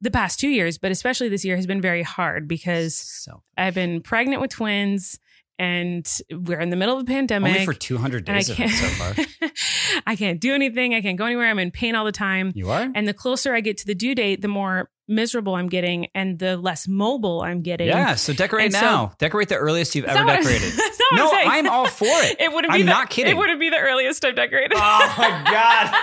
the 0.01 0.11
past 0.11 0.39
two 0.39 0.49
years, 0.49 0.77
but 0.77 0.91
especially 0.91 1.29
this 1.29 1.43
year 1.43 1.55
has 1.55 1.65
been 1.67 1.81
very 1.81 2.03
hard 2.03 2.47
because 2.47 2.95
So 2.95 3.43
I've 3.57 3.73
been 3.75 4.01
pregnant 4.01 4.41
with 4.41 4.51
twins 4.51 5.19
and 5.59 6.09
we're 6.31 6.59
in 6.59 6.69
the 6.69 6.77
middle 6.77 6.95
of 6.95 7.03
a 7.03 7.05
pandemic. 7.05 7.51
only 7.51 7.65
for 7.65 7.73
200 7.73 8.29
and 8.29 8.37
I 8.37 8.39
days 8.39 8.49
of 8.49 8.59
it 8.59 8.69
can't, 8.69 8.71
so 8.71 8.87
far. 8.87 9.49
I 10.07 10.15
can't 10.15 10.39
do 10.39 10.55
anything. 10.55 10.95
I 10.95 11.01
can't 11.01 11.17
go 11.17 11.25
anywhere. 11.25 11.47
I'm 11.47 11.59
in 11.59 11.69
pain 11.69 11.95
all 11.95 12.05
the 12.05 12.13
time. 12.13 12.53
You 12.55 12.71
are? 12.71 12.89
And 12.95 13.07
the 13.07 13.13
closer 13.13 13.53
I 13.53 13.59
get 13.59 13.77
to 13.79 13.85
the 13.85 13.93
due 13.93 14.15
date, 14.15 14.41
the 14.41 14.47
more 14.47 14.89
miserable 15.09 15.55
I'm 15.55 15.67
getting 15.67 16.07
and 16.15 16.39
the 16.39 16.55
less 16.55 16.87
mobile 16.87 17.41
I'm 17.41 17.61
getting. 17.61 17.87
Yeah, 17.87 18.15
so 18.15 18.31
decorate 18.33 18.65
And 18.65 18.73
so- 18.73 18.81
now. 18.81 19.11
decorate 19.17 19.49
the 19.49 19.55
earliest 19.57 19.95
you've 19.95 20.05
ever 20.05 20.23
decorated. 20.25 20.73
no, 21.13 21.31
I'm. 21.31 21.49
I'm 21.49 21.67
all 21.69 21.87
for 21.87 22.05
it. 22.07 22.37
It 22.39 22.53
wouldn't 22.53 22.71
be 22.73 22.79
I'm 22.79 22.85
the, 22.85 22.91
not 22.91 23.09
kidding. 23.09 23.31
It 23.35 23.37
wouldn't 23.37 23.59
be 23.59 23.69
the 23.69 23.77
earliest 23.79 24.23
I've 24.23 24.35
decorated. 24.35 24.73
Oh 24.75 25.15
my 25.17 25.29
God. 25.51 25.95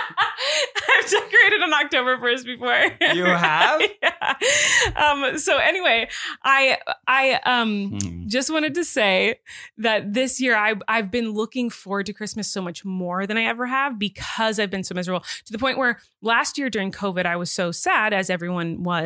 I've 0.89 1.09
decorated 1.09 1.61
on 1.63 1.73
October 1.73 2.17
1st 2.17 2.45
before. 2.45 3.13
You 3.15 3.25
have? 3.25 3.81
yeah. 4.03 4.33
Um, 4.95 5.37
so 5.37 5.57
anyway, 5.57 6.07
I 6.43 6.77
I 7.07 7.39
um 7.45 7.99
Hmm. 7.99 8.27
just 8.27 8.49
wanted 8.51 8.75
to 8.75 8.83
say 8.83 9.39
that 9.77 10.13
this 10.13 10.39
year 10.41 10.55
I 10.55 10.75
I've 10.87 11.11
been 11.11 11.31
looking 11.31 11.69
forward 11.69 12.05
to 12.07 12.13
Christmas 12.13 12.49
so 12.49 12.61
much 12.61 12.83
more 12.85 13.25
than 13.27 13.37
I 13.37 13.43
ever 13.45 13.65
have 13.67 13.97
because 13.99 14.59
I've 14.59 14.69
been 14.69 14.83
so 14.83 14.93
miserable 14.95 15.23
to 15.45 15.51
the 15.51 15.57
point 15.59 15.77
where 15.77 15.99
last 16.21 16.57
year 16.57 16.69
during 16.69 16.91
COVID 16.91 17.25
I 17.25 17.35
was 17.35 17.51
so 17.51 17.71
sad 17.71 18.13
as 18.13 18.29
everyone 18.29 18.83
was. 18.83 18.96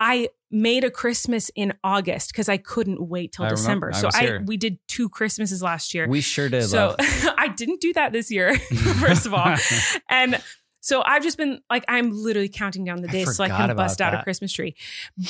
I 0.00 0.28
made 0.50 0.84
a 0.84 0.90
Christmas 0.90 1.50
in 1.54 1.72
August 1.82 2.32
because 2.32 2.48
I 2.48 2.58
couldn't 2.58 3.08
wait 3.08 3.32
till 3.32 3.46
I. 3.46 3.48
December. 3.48 3.90
I 3.94 3.98
so 3.98 4.08
I 4.12 4.20
here. 4.20 4.42
we 4.44 4.56
did 4.56 4.78
two 4.88 5.08
Christmases 5.08 5.62
last 5.62 5.94
year. 5.94 6.06
We 6.06 6.20
sure 6.20 6.48
did. 6.48 6.64
So. 6.64 6.96
I 7.00 7.48
didn't 7.48 7.80
do 7.80 7.92
that 7.94 8.12
this 8.12 8.30
year, 8.30 8.58
first 9.00 9.26
of 9.26 9.34
all. 9.34 9.56
and 10.08 10.40
so 10.80 11.02
I've 11.02 11.22
just 11.22 11.38
been 11.38 11.60
like, 11.70 11.84
I'm 11.88 12.10
literally 12.10 12.48
counting 12.48 12.84
down 12.84 13.02
the 13.02 13.08
days 13.08 13.36
so 13.36 13.44
I 13.44 13.48
can 13.48 13.74
bust 13.76 14.00
about 14.00 14.14
out 14.14 14.20
a. 14.20 14.22
Christmas 14.22 14.52
tree. 14.52 14.74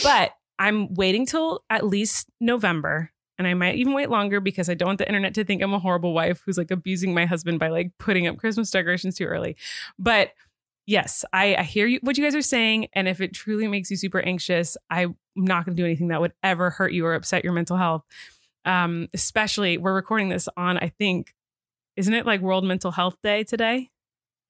But 0.03 0.33
I'm 0.59 0.95
waiting 0.95 1.27
till 1.27 1.65
at 1.71 1.87
least 1.87 2.29
November. 2.41 3.11
And 3.39 3.49
I 3.49 3.55
might 3.55 3.77
even 3.77 3.93
wait 3.95 4.11
longer 4.11 4.41
because 4.41 4.69
I 4.69 4.75
don't 4.75 4.89
want 4.89 4.99
the 4.99 5.09
internet 5.09 5.35
to 5.35 5.45
think 5.45 5.63
I'm 5.63 5.75
a 5.75 5.79
horrible 5.79 6.13
wife 6.13 6.43
who's 6.45 6.59
like 6.59 6.71
abusing 6.71 7.13
my 7.15 7.27
husband 7.27 7.59
by 7.59 7.69
like 7.69 7.93
putting 7.99 8.27
up 8.27 8.37
Christmas 8.37 8.71
decorations 8.71 9.17
too 9.17 9.25
early. 9.25 9.57
But 9.99 10.33
yes, 10.87 11.25
I, 11.33 11.57
I 11.57 11.63
hear 11.63 11.87
you 11.87 11.99
what 12.03 12.19
you 12.19 12.25
guys 12.25 12.35
are 12.35 12.43
saying. 12.43 12.89
And 12.93 13.09
if 13.09 13.21
it 13.21 13.33
truly 13.33 13.69
makes 13.69 13.91
you 13.91 13.97
super 13.97 14.21
anxious, 14.21 14.77
I'm 14.91 15.17
not 15.37 15.65
going 15.65 15.77
to 15.77 15.81
do 15.83 15.87
anything 15.87 16.09
that 16.09 16.21
would 16.21 16.33
ever 16.43 16.71
hurt 16.71 16.93
you 16.93 17.07
or 17.07 17.15
upset 17.15 17.45
your 17.45 17.53
mental 17.53 17.77
health. 17.77 18.05
Um, 18.65 19.09
especially 19.13 19.79
we're 19.79 19.95
recording 19.95 20.29
this 20.29 20.49
on, 20.57 20.79
I 20.79 20.89
think, 20.89 21.35
isn't 21.97 22.15
it 22.15 22.27
like 22.27 22.41
World 22.41 22.65
Mental 22.65 22.91
Health 22.91 23.17
Day 23.23 23.45
today? 23.45 23.91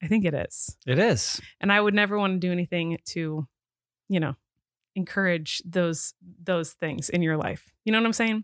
I 0.01 0.07
think 0.07 0.25
it 0.25 0.33
is. 0.33 0.77
it 0.85 0.99
is. 0.99 1.41
And 1.61 1.71
I 1.71 1.79
would 1.79 1.93
never 1.93 2.17
want 2.17 2.33
to 2.33 2.47
do 2.47 2.51
anything 2.51 2.97
to, 3.05 3.47
you 4.09 4.19
know, 4.19 4.35
encourage 4.95 5.61
those 5.65 6.13
those 6.43 6.73
things 6.73 7.09
in 7.09 7.21
your 7.21 7.37
life. 7.37 7.71
You 7.85 7.91
know 7.91 7.99
what 7.99 8.05
I'm 8.05 8.13
saying? 8.13 8.43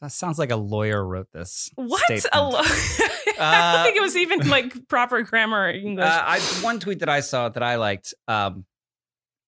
That 0.00 0.12
sounds 0.12 0.38
like 0.38 0.50
a 0.50 0.56
lawyer 0.56 1.04
wrote 1.06 1.28
this. 1.32 1.70
What? 1.74 2.00
statement. 2.04 2.28
A 2.32 2.42
lo- 2.42 2.60
I 2.62 3.12
Uh, 3.38 3.72
don't 3.76 3.84
think 3.84 3.96
it 3.96 4.02
was 4.02 4.16
even 4.16 4.48
like 4.48 4.88
proper 4.88 5.22
grammar 5.22 5.68
English. 5.70 6.04
Uh, 6.04 6.22
I, 6.26 6.38
one 6.62 6.80
tweet 6.80 7.00
that 7.00 7.08
I 7.08 7.20
saw 7.20 7.48
that 7.48 7.62
I 7.62 7.76
liked 7.76 8.14
um, 8.26 8.64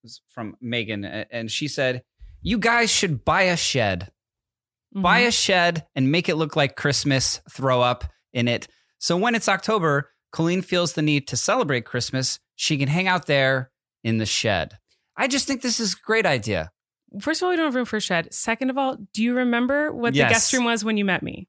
was 0.03 0.21
from 0.29 0.57
Megan, 0.61 1.05
and 1.05 1.51
she 1.51 1.67
said, 1.69 2.03
"You 2.41 2.59
guys 2.59 2.91
should 2.91 3.25
buy 3.25 3.43
a 3.43 3.57
shed. 3.57 4.11
Mhm. 4.97 5.03
Buy 5.03 5.19
a 5.21 5.31
shed 5.31 5.87
and 5.95 6.11
make 6.13 6.29
it 6.29 6.37
look 6.37 6.55
like 6.57 6.77
Christmas. 6.77 7.41
Throw 7.51 7.81
up 7.81 8.05
in 8.33 8.47
it. 8.49 8.69
So 8.99 9.17
when 9.17 9.35
it's 9.35 9.49
October, 9.49 10.11
Colleen 10.33 10.63
feels 10.63 10.93
the 10.93 11.03
need 11.03 11.27
to 11.29 11.37
celebrate 11.37 11.85
Christmas. 11.85 12.39
She 12.57 12.77
can 12.79 12.89
hang 12.89 13.09
out 13.09 13.27
there 13.27 13.71
in 14.05 14.19
the 14.19 14.27
shed. 14.27 14.79
I 15.17 15.27
just 15.29 15.47
think 15.47 15.63
this 15.63 15.81
is 15.81 15.95
a 15.95 16.05
great 16.05 16.27
idea. 16.27 16.71
First 17.21 17.41
of 17.43 17.47
all, 17.47 17.51
we 17.51 17.57
don't 17.57 17.67
have 17.67 17.75
room 17.75 17.85
for 17.87 17.97
a 17.97 18.01
shed. 18.01 18.33
Second 18.33 18.71
of 18.71 18.79
all, 18.79 18.97
do 19.13 19.23
you 19.23 19.35
remember 19.35 19.93
what 19.93 20.15
Yes. 20.15 20.29
the 20.29 20.33
guest 20.35 20.53
room 20.53 20.65
was 20.65 20.85
when 20.85 20.97
you 20.97 21.05
met 21.05 21.23
me? 21.23 21.49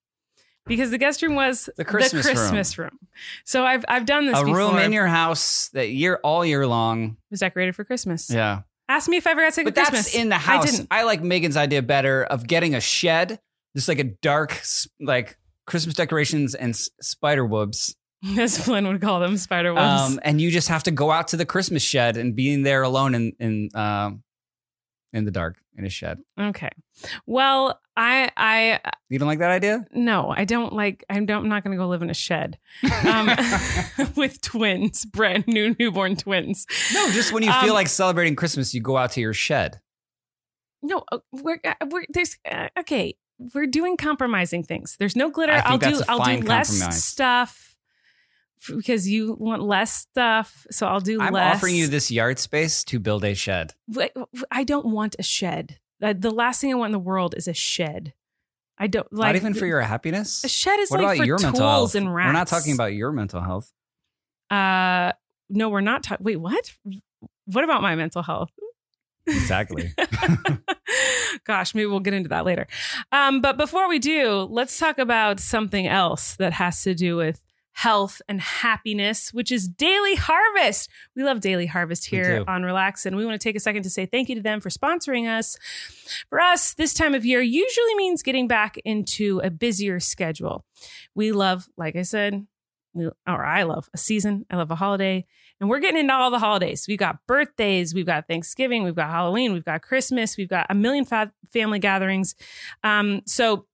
Because 0.66 0.92
the 0.92 0.98
guest 0.98 1.22
room 1.22 1.36
was 1.36 1.70
The 1.78 1.84
Christmas 1.86 2.26
room. 2.26 2.36
Christmas 2.36 2.78
room. 2.78 3.00
So 3.46 3.66
I've 3.66 3.84
I've 3.88 4.06
done 4.06 4.26
this 4.28 4.38
A 4.40 4.44
before. 4.44 4.58
room 4.58 4.78
in 4.78 4.94
your 4.94 5.08
house 5.08 5.70
that 5.74 5.90
year 5.90 6.20
all 6.24 6.46
year 6.46 6.66
long. 6.68 7.18
was 7.32 7.40
decorated 7.40 7.76
for 7.76 7.84
Christmas. 7.84 8.30
Yeah. 8.30 8.62
Ask 8.88 9.10
me 9.10 9.18
if 9.18 9.26
I 9.26 9.32
ever 9.32 9.42
got 9.42 9.54
sick 9.54 9.66
But 9.66 9.70
of 9.72 9.76
that's 9.76 9.90
Christmas. 9.90 10.16
in 10.16 10.30
the 10.30 10.38
house. 10.38 10.64
I 10.68 10.72
didn't. 10.72 10.88
I, 10.92 11.04
like 11.04 11.22
Megan's 11.24 11.56
idea 11.58 11.82
better 11.82 12.24
of 12.26 12.46
getting 12.46 12.76
a 12.76 12.82
shed, 12.82 13.40
just 13.76 13.88
like 13.88 14.00
a 14.00 14.04
dark, 14.04 14.62
like 15.00 15.38
Christmas 15.66 15.96
decorations 15.96 16.56
and 16.56 16.72
s- 16.72 16.90
spider 17.02 17.46
webs. 17.46 17.96
As 18.38 18.58
Flynn 18.64 18.86
would 18.88 19.02
call 19.02 19.20
them, 19.22 19.38
spider 19.38 19.74
webs. 19.74 20.12
Um, 20.14 20.20
and 20.24 20.40
you 20.42 20.52
just 20.52 20.68
have 20.68 20.84
to 20.84 20.92
go 20.92 21.10
out 21.10 21.30
to 21.30 21.38
the 21.38 21.46
Christmas 21.46 21.82
shed 21.84 22.18
and 22.18 22.36
being 22.36 22.64
there 22.64 22.84
alone 22.84 23.16
in 23.16 23.32
in 23.40 23.70
um, 23.76 24.24
in 25.14 25.26
the 25.26 25.32
dark 25.32 25.58
in 25.78 25.86
a 25.86 25.90
shed. 25.90 26.20
okay. 26.40 26.70
Well, 27.26 27.80
I 27.98 28.30
I 28.38 28.80
You 29.10 29.20
don't 29.20 29.28
like 29.28 29.40
that 29.40 29.52
idea? 29.52 29.86
no, 29.94 30.34
I 30.36 30.46
don't 30.46 30.74
like. 30.74 31.04
I 31.10 31.20
don't. 31.20 31.44
I'm 31.44 31.50
not 31.50 31.64
going 31.64 31.76
to 31.78 31.82
go 31.82 31.88
live 31.88 32.02
in 32.02 32.10
a 32.10 32.14
shed 32.14 32.58
um, 33.06 33.30
with 34.16 34.42
twins, 34.42 35.06
brand 35.06 35.46
new 35.48 35.76
newborn 35.80 36.16
twins. 36.16 36.66
no, 36.94 37.10
just 37.12 37.34
when 37.34 37.44
you 37.44 37.52
Um, 37.52 37.64
feel 37.64 37.74
like 37.74 37.88
celebrating 37.88 38.36
Christmas, 38.36 38.74
you 38.74 38.82
go 38.82 38.98
out 38.98 39.12
to 39.14 39.22
your 39.22 39.34
shed. 39.34 39.80
No, 40.82 41.04
uh, 41.12 41.20
we're 41.32 41.60
uh, 41.64 41.74
we're 41.90 42.06
there's 42.10 42.38
uh, 42.50 42.68
okay. 42.80 43.16
We're 43.56 43.66
doing 43.68 43.98
compromising 43.98 44.64
things. 44.64 44.96
There's 45.00 45.16
no 45.16 45.30
glitter. 45.32 45.54
I'll 45.66 45.78
do 45.80 46.02
I'll 46.08 46.24
do 46.24 46.46
less 46.46 46.70
compromise. 46.70 47.04
stuff 47.04 47.71
because 48.68 49.08
you 49.10 49.36
want 49.40 49.62
less 49.64 49.94
stuff. 49.94 50.66
So 50.72 50.88
I'll 50.88 51.00
do 51.00 51.18
less. 51.20 51.28
I'm 51.28 51.34
less. 51.34 51.56
offering 51.56 51.76
you 51.76 51.88
this 51.88 52.12
yard 52.12 52.40
space 52.40 52.84
to 52.86 53.00
build 53.00 53.24
a 53.24 53.34
shed. 53.34 53.74
I 54.52 54.64
don't 54.64 54.88
want 54.88 55.16
a 55.20 55.24
shed. 55.24 55.80
Uh, 56.02 56.14
The 56.18 56.32
last 56.32 56.62
thing 56.62 56.72
I 56.72 56.76
want 56.76 56.90
in 56.90 56.94
the 56.94 57.00
world 57.00 57.34
is 57.38 57.48
a 57.48 57.54
shed. 57.54 58.14
I 58.78 58.88
don't 58.88 59.12
like 59.14 59.28
Not 59.30 59.36
even 59.36 59.54
for 59.54 59.66
your 59.68 59.82
happiness. 59.82 60.44
A 60.44 60.48
shed 60.50 60.80
is 60.80 60.90
what 60.90 61.02
like 61.02 61.18
for 61.20 61.26
your 61.26 61.38
mental 61.38 61.60
tools 61.60 61.94
health? 61.94 61.96
and 61.96 62.14
rats. 62.14 62.28
We're 62.28 62.34
not 62.34 62.48
talking 62.48 62.74
about 62.74 62.94
your 62.94 63.12
mental 63.12 63.42
health. 63.42 63.72
Uh, 64.50 65.12
no, 65.50 65.70
we're 65.70 65.82
not 65.82 66.02
talking. 66.04 66.24
Wait, 66.24 66.38
what? 66.38 66.72
What 67.46 67.64
about 67.64 67.82
my 67.82 67.96
mental 67.96 68.24
health? 68.24 68.50
Exactly. 69.28 69.94
Gosh, 71.46 71.74
maybe 71.76 71.86
we'll 71.86 72.00
get 72.00 72.14
into 72.14 72.30
that 72.30 72.46
later. 72.46 72.68
Um, 73.12 73.42
but 73.42 73.58
before 73.58 73.88
we 73.88 74.00
do, 74.00 74.48
let's 74.50 74.78
talk 74.80 74.98
about 74.98 75.40
something 75.40 75.88
else 75.88 76.36
that 76.38 76.54
has 76.54 76.82
to 76.84 76.94
do 76.96 77.18
with 77.18 77.42
health 77.74 78.22
and 78.28 78.42
happiness, 78.42 79.34
which 79.34 79.52
is 79.52 79.68
Daily 79.68 80.16
Harvest. 80.16 80.90
We 81.16 81.24
love 81.24 81.40
Daily 81.40 81.66
Harvest 81.66 82.06
here 82.06 82.44
on 82.48 82.64
Relax, 82.64 83.06
and 83.06 83.16
we 83.16 83.26
want 83.26 83.40
to 83.40 83.44
take 83.44 83.56
a 83.56 83.60
second 83.60 83.84
to 83.84 83.90
say 83.90 84.06
thank 84.06 84.30
you 84.30 84.36
to 84.36 84.42
them 84.42 84.60
for 84.60 84.70
sponsoring 84.70 85.28
us. 85.28 85.58
For 86.30 86.40
us, 86.40 86.74
this 86.74 86.94
time 86.94 87.16
of 87.16 87.26
year 87.26 87.42
usually 87.42 87.96
means 87.96 88.22
getting 88.22 88.48
back 88.48 88.78
into 88.84 89.40
a 89.44 89.50
busier 89.50 90.00
schedule. 90.00 90.66
We 91.16 91.32
love, 91.32 91.68
like 91.78 91.96
I 91.96 92.04
said, 92.04 92.46
we, 92.94 93.06
or 93.06 93.46
I 93.46 93.64
love 93.64 93.90
a 93.94 93.98
season. 93.98 94.46
I 94.50 94.58
love 94.58 94.72
a 94.72 94.76
holiday. 94.76 95.26
And 95.60 95.70
we're 95.70 95.80
getting 95.80 96.00
into 96.00 96.14
all 96.14 96.32
the 96.32 96.40
holidays. 96.40 96.86
We've 96.88 97.00
got 97.00 97.20
birthdays, 97.28 97.94
we've 97.94 98.06
got 98.06 98.28
Thanksgiving, 98.28 98.84
we've 98.84 98.96
got 98.96 99.12
Halloween, 99.12 99.54
we've 99.54 99.64
got 99.64 99.82
Christmas, 99.82 100.36
we've 100.36 100.50
got 100.50 100.66
a 100.70 100.76
million 100.76 101.06
fa- 101.06 101.32
family 101.54 101.80
gatherings. 101.80 102.36
Um, 102.84 103.22
so 103.26 103.68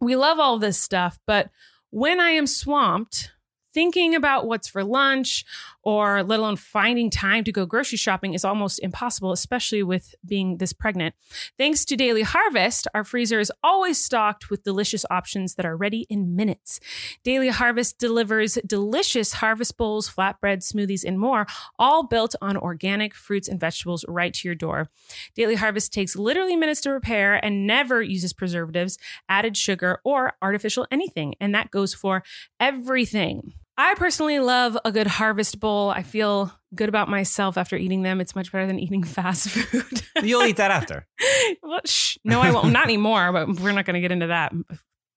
we 0.00 0.14
love 0.14 0.38
all 0.38 0.58
this 0.58 0.78
stuff. 0.78 1.18
But 1.26 1.50
when 1.90 2.20
I 2.20 2.30
am 2.30 2.46
swamped 2.46 3.31
thinking 3.72 4.14
about 4.14 4.46
what's 4.46 4.68
for 4.68 4.84
lunch 4.84 5.44
or 5.82 6.22
let 6.22 6.38
alone 6.38 6.56
finding 6.56 7.10
time 7.10 7.44
to 7.44 7.52
go 7.52 7.66
grocery 7.66 7.98
shopping 7.98 8.34
is 8.34 8.44
almost 8.44 8.78
impossible, 8.80 9.32
especially 9.32 9.82
with 9.82 10.14
being 10.24 10.58
this 10.58 10.72
pregnant. 10.72 11.14
Thanks 11.58 11.84
to 11.86 11.96
Daily 11.96 12.22
Harvest, 12.22 12.86
our 12.94 13.04
freezer 13.04 13.40
is 13.40 13.52
always 13.62 14.02
stocked 14.02 14.50
with 14.50 14.62
delicious 14.62 15.04
options 15.10 15.54
that 15.54 15.66
are 15.66 15.76
ready 15.76 16.06
in 16.08 16.36
minutes. 16.36 16.78
Daily 17.24 17.48
Harvest 17.48 17.98
delivers 17.98 18.58
delicious 18.66 19.34
harvest 19.34 19.76
bowls, 19.76 20.08
flatbread, 20.08 20.58
smoothies, 20.58 21.04
and 21.04 21.18
more, 21.18 21.46
all 21.78 22.04
built 22.04 22.34
on 22.40 22.56
organic 22.56 23.14
fruits 23.14 23.48
and 23.48 23.58
vegetables 23.58 24.04
right 24.06 24.32
to 24.34 24.48
your 24.48 24.54
door. 24.54 24.88
Daily 25.34 25.56
Harvest 25.56 25.92
takes 25.92 26.16
literally 26.16 26.56
minutes 26.56 26.80
to 26.82 26.90
prepare 26.90 27.42
and 27.44 27.66
never 27.66 28.02
uses 28.02 28.32
preservatives, 28.32 28.98
added 29.28 29.56
sugar, 29.56 30.00
or 30.04 30.34
artificial 30.40 30.86
anything. 30.90 31.34
And 31.40 31.54
that 31.54 31.70
goes 31.70 31.94
for 31.94 32.22
everything. 32.60 33.54
I 33.76 33.94
personally 33.94 34.38
love 34.38 34.76
a 34.84 34.92
good 34.92 35.06
harvest 35.06 35.58
bowl. 35.60 35.90
I 35.90 36.02
feel 36.02 36.52
good 36.74 36.88
about 36.88 37.08
myself 37.08 37.56
after 37.56 37.76
eating 37.76 38.02
them. 38.02 38.20
It's 38.20 38.34
much 38.34 38.52
better 38.52 38.66
than 38.66 38.78
eating 38.78 39.02
fast 39.04 39.48
food. 39.48 40.02
You'll 40.22 40.44
eat 40.44 40.56
that 40.56 40.70
after. 40.70 41.06
well, 41.62 41.80
shh. 41.86 42.16
No, 42.24 42.40
I 42.40 42.50
won't. 42.52 42.72
Not 42.72 42.84
anymore, 42.84 43.32
but 43.32 43.60
we're 43.60 43.72
not 43.72 43.84
going 43.86 43.94
to 43.94 44.00
get 44.00 44.12
into 44.12 44.26
that 44.28 44.52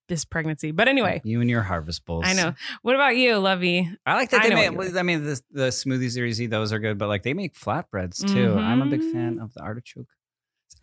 this 0.07 0.23
pregnancy. 0.23 0.71
But 0.71 0.87
anyway, 0.87 1.19
You 1.23 1.41
and 1.41 1.49
your 1.49 1.63
harvest 1.63 2.05
bowls. 2.05 2.25
I 2.27 2.33
know. 2.33 2.53
What 2.83 2.95
about 2.95 3.17
you, 3.17 3.37
Lovey? 3.39 3.89
I 4.05 4.13
like 4.15 4.29
that 4.29 4.41
I 4.43 4.49
they 4.49 4.69
make. 4.69 4.95
I 4.95 5.01
mean, 5.01 5.23
the, 5.25 5.41
the 5.51 5.67
smoothie 5.69 6.11
series, 6.11 6.37
those 6.49 6.71
are 6.71 6.79
good, 6.79 6.97
but 6.97 7.07
like 7.07 7.23
they 7.23 7.33
make 7.33 7.55
flatbreads 7.55 8.25
too. 8.31 8.53
I'm 8.53 8.81
a 8.81 8.85
big 8.85 9.01
fan 9.01 9.39
of 9.39 9.53
the 9.53 9.61
artichoke. 9.61 10.07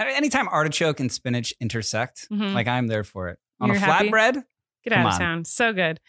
Anytime 0.01 0.49
artichoke 0.49 0.99
and 1.01 1.11
spinach 1.13 1.55
intersect, 1.61 2.27
Mhm. 2.33 2.53
like 2.55 2.67
I'm 2.67 2.89
there 2.89 3.05
for 3.05 3.29
it. 3.29 3.39
On 3.61 3.69
You're 3.69 3.77
a 3.77 3.81
flatbread, 3.81 4.43
Get 4.85 4.93
Come 4.93 5.07
out 5.07 5.09
of 5.09 5.15
on. 5.15 5.21
town. 5.21 5.45
So 5.45 5.73
good. 5.73 6.01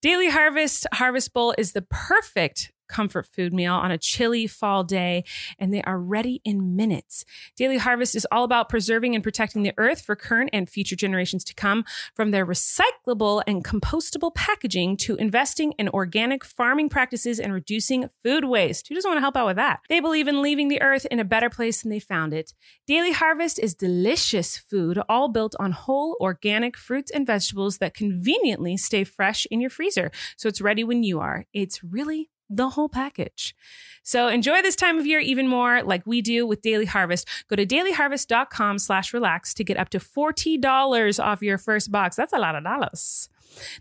Daily 0.00 0.28
Harvest 0.30 0.86
Harvest 0.94 1.32
Bowl 1.32 1.54
is 1.58 1.72
the 1.72 1.82
perfect 1.82 2.72
comfort 2.88 3.26
food 3.26 3.52
meal 3.52 3.74
on 3.74 3.90
a 3.90 3.98
chilly 3.98 4.46
fall 4.46 4.84
day, 4.84 5.24
and 5.58 5.72
they 5.72 5.82
are 5.82 5.98
ready 5.98 6.40
in 6.44 6.76
minutes. 6.76 7.24
Daily 7.56 7.78
Harvest 7.78 8.14
is 8.14 8.26
all 8.32 8.44
about 8.44 8.68
preserving 8.68 9.14
and 9.14 9.22
protecting 9.22 9.62
the 9.62 9.74
earth 9.78 10.00
for 10.00 10.16
current 10.16 10.50
and 10.52 10.68
future 10.68 10.96
generations 10.96 11.44
to 11.44 11.54
come, 11.54 11.84
from 12.14 12.30
their 12.30 12.46
recyclable 12.46 13.42
and 13.46 13.64
compostable 13.64 14.34
packaging 14.34 14.96
to 14.96 15.16
investing 15.16 15.72
in 15.72 15.88
organic 15.90 16.44
farming 16.44 16.88
practices 16.88 17.38
and 17.38 17.52
reducing 17.52 18.08
food 18.22 18.44
waste. 18.44 18.88
Who 18.88 18.94
doesn't 18.94 19.08
want 19.08 19.18
to 19.18 19.22
help 19.22 19.36
out 19.36 19.46
with 19.46 19.56
that? 19.56 19.80
They 19.88 20.00
believe 20.00 20.28
in 20.28 20.42
leaving 20.42 20.68
the 20.68 20.82
earth 20.82 21.06
in 21.10 21.20
a 21.20 21.24
better 21.24 21.50
place 21.50 21.82
than 21.82 21.90
they 21.90 22.00
found 22.00 22.32
it. 22.32 22.54
Daily 22.86 23.12
Harvest 23.12 23.58
is 23.58 23.74
delicious 23.74 24.56
food, 24.56 25.00
all 25.08 25.28
built 25.28 25.54
on 25.60 25.72
whole 25.72 26.16
organic 26.20 26.76
fruits 26.76 27.10
and 27.10 27.26
vegetables 27.26 27.78
that 27.78 27.94
conveniently 27.94 28.76
stay 28.76 29.04
fresh 29.04 29.46
in 29.50 29.60
your 29.60 29.70
freezer. 29.70 30.10
So 30.36 30.48
it's 30.48 30.60
ready 30.60 30.84
when 30.84 31.02
you 31.02 31.20
are. 31.20 31.46
It's 31.52 31.82
really 31.84 32.30
the 32.48 32.70
whole 32.70 32.88
package. 32.88 33.54
So 34.02 34.28
enjoy 34.28 34.62
this 34.62 34.76
time 34.76 34.98
of 34.98 35.06
year 35.06 35.20
even 35.20 35.48
more 35.48 35.82
like 35.82 36.06
we 36.06 36.22
do 36.22 36.46
with 36.46 36.62
Daily 36.62 36.86
Harvest. 36.86 37.28
Go 37.48 37.56
to 37.56 37.66
dailyharvest.com 37.66 38.78
slash 38.78 39.12
relax 39.12 39.52
to 39.54 39.64
get 39.64 39.76
up 39.76 39.90
to 39.90 39.98
$40 39.98 41.22
off 41.22 41.42
your 41.42 41.58
first 41.58 41.92
box. 41.92 42.16
That's 42.16 42.32
a 42.32 42.38
lot 42.38 42.56
of 42.56 42.64
dollars. 42.64 43.28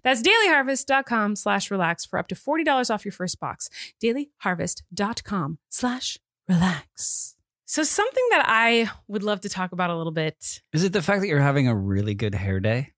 That's 0.04 0.22
dailyharvest.com 0.22 1.36
slash 1.36 1.72
relax 1.72 2.06
for 2.06 2.20
up 2.20 2.28
to 2.28 2.36
$40 2.36 2.90
off 2.94 3.06
your 3.06 3.12
first 3.12 3.40
box. 3.40 3.70
Dailyharvest.com 4.04 5.60
slash 5.70 6.18
relax. 6.48 7.36
So 7.66 7.84
something 7.84 8.24
that 8.32 8.46
I 8.48 8.90
would 9.08 9.24
love 9.24 9.42
to 9.42 9.50
talk 9.50 9.74
about 9.74 9.90
a 9.90 9.98
little 9.98 10.14
bit. 10.14 10.62
Is 10.72 10.84
it 10.84 10.94
the 10.94 11.02
fact 11.02 11.22
that 11.22 11.28
you're 11.28 11.40
having 11.40 11.68
a 11.68 11.76
really 11.76 12.16
good 12.16 12.34
hair 12.34 12.60
day? 12.60 12.94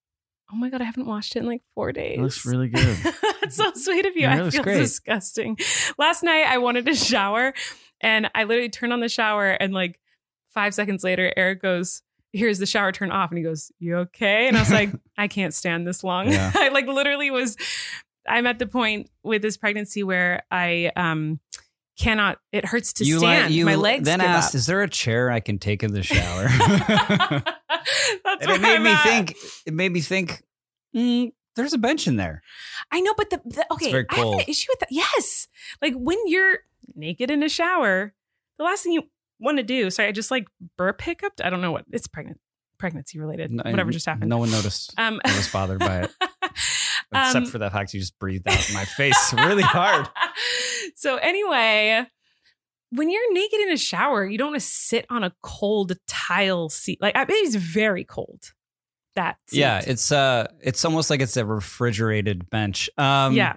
Oh 0.52 0.56
my 0.56 0.70
God, 0.70 0.82
I 0.82 0.86
haven't 0.86 1.06
washed 1.06 1.36
it 1.36 1.40
in 1.40 1.46
like 1.46 1.62
four 1.76 1.92
days. 1.92 2.18
It 2.18 2.22
looks 2.22 2.46
really 2.46 2.70
good. 2.70 2.98
That's 3.42 3.56
so 3.56 3.72
sweet 3.74 4.06
of 4.06 4.16
you. 4.16 4.24
Yeah, 4.24 4.46
I 4.46 4.50
feel 4.50 4.64
great. 4.64 4.78
disgusting. 4.78 5.58
Last 5.98 6.24
night 6.24 6.46
I 6.48 6.58
wanted 6.58 6.86
to 6.88 6.96
shower 6.96 7.54
and 8.02 8.30
I 8.34 8.46
literally 8.46 8.70
turned 8.70 8.94
on 8.94 9.00
the 9.00 9.10
shower 9.10 9.50
and 9.50 9.74
like 9.74 10.00
five 10.50 10.74
seconds 10.74 11.04
later, 11.04 11.32
Erik 11.38 11.62
goes, 11.62 12.02
Here's 12.32 12.60
the 12.60 12.68
shower 12.68 12.92
turn 12.92 13.12
off. 13.12 13.32
And 13.32 13.38
he 13.38 13.44
goes, 13.44 13.72
You 13.80 13.98
okay? 13.98 14.48
And 14.48 14.58
I 14.58 14.62
was 14.62 14.72
like, 14.72 14.92
I 15.18 15.28
can't 15.28 15.54
stand 15.54 15.88
this 15.88 16.04
long. 16.04 16.32
Yeah. 16.32 16.52
I 16.56 16.70
like 16.70 16.88
literally 16.88 17.32
was 17.32 17.56
I'm 18.28 18.46
at 18.48 18.60
the 18.60 18.68
point 18.68 19.10
with 19.24 19.42
this 19.42 19.58
pregnancy 19.58 20.04
where 20.04 20.44
I 20.52 20.92
um 20.96 21.40
cannot 22.00 22.40
it 22.52 22.66
hurts 22.66 22.94
to 22.94 23.04
you 23.04 23.20
stand. 23.20 23.54
you 23.54 23.66
My 23.66 23.76
legs 23.76 24.06
then 24.06 24.22
asked, 24.22 24.56
up. 24.56 24.56
"Is 24.56 24.66
there 24.66 24.82
a 24.82 24.90
chair 24.90 25.30
I 25.30 25.40
can 25.42 25.60
take 25.60 25.84
in 25.84 25.94
the 25.94 26.02
shower?" 26.02 26.48
That's 28.24 28.42
and 28.42 28.52
it 28.52 28.62
made 28.62 28.76
I'm 28.78 28.84
me 28.84 28.92
at. 28.92 29.04
think. 29.04 29.36
It 29.66 29.74
made 29.74 29.92
me 29.92 30.02
think. 30.02 30.42
mm, 30.96 31.32
there's 31.56 31.74
a 31.74 31.78
bench 31.78 32.08
in 32.08 32.16
there. 32.16 32.42
I 32.92 33.02
know, 33.02 33.14
but 33.18 33.30
the, 33.30 33.42
the 33.46 33.66
okay, 33.74 33.94
I 34.10 34.16
have 34.16 34.26
an 34.34 34.40
issue 34.48 34.68
with 34.72 34.80
that. 34.80 34.90
Yes, 34.92 35.48
like 35.82 35.94
when 35.96 36.18
you're 36.26 36.60
naked 36.96 37.30
in 37.30 37.44
a 37.44 37.50
shower, 37.50 38.14
the 38.58 38.64
last 38.64 38.84
thing 38.84 38.94
you 38.94 39.04
want 39.40 39.58
to 39.58 39.64
do. 39.64 39.90
Sorry, 39.90 40.08
I 40.08 40.12
just 40.12 40.32
like 40.32 40.48
burp 40.78 41.02
hiccuped. 41.02 41.42
I 41.42 41.50
don't 41.50 41.62
know 41.62 41.72
what 41.72 41.86
it's 41.92 42.08
pregnant, 42.08 42.40
pregnancy 42.78 43.20
related. 43.20 43.52
No- 43.52 43.64
whatever 43.70 43.92
just 43.92 44.06
happened. 44.06 44.30
No 44.30 44.38
one 44.38 44.52
noticed. 44.52 44.94
Um, 44.98 45.20
I 45.26 45.36
was 45.36 45.48
bothered 45.50 45.80
by 45.80 46.04
it, 46.04 46.12
except 47.14 47.36
um, 47.36 47.46
for 47.46 47.58
the 47.58 47.70
fact 47.70 47.94
you 47.94 48.00
just 48.00 48.18
breathed 48.20 48.48
out 48.48 48.70
in 48.70 48.74
my 48.76 48.86
face 48.86 49.34
really 49.34 49.64
hard. 49.64 50.08
so 51.00 51.16
anyway, 51.16 52.06
when 52.92 53.10
you're 53.10 53.34
naked 53.34 53.62
in 53.62 53.72
a 53.72 53.78
shower, 53.78 54.26
you 54.26 54.38
don't 54.38 54.52
want 54.52 54.62
to 54.62 54.68
sit 54.68 55.06
on 55.10 55.24
a 55.24 55.34
cold 55.42 55.94
tile 56.08 56.68
seat. 56.68 57.02
Like 57.02 57.16
I 57.16 57.24
bet 57.24 57.38
it's 57.38 57.56
very 57.56 58.04
cold. 58.04 58.52
That 59.16 59.38
seat. 59.48 59.60
Yeah, 59.60 59.82
it's 59.88 60.12
uh, 60.12 60.48
it's 60.62 60.84
almost 60.84 61.10
like 61.10 61.22
it's 61.22 61.38
a 61.38 61.46
refrigerated 61.46 62.50
bench. 62.50 62.90
Um, 62.98 63.34
yeah. 63.34 63.56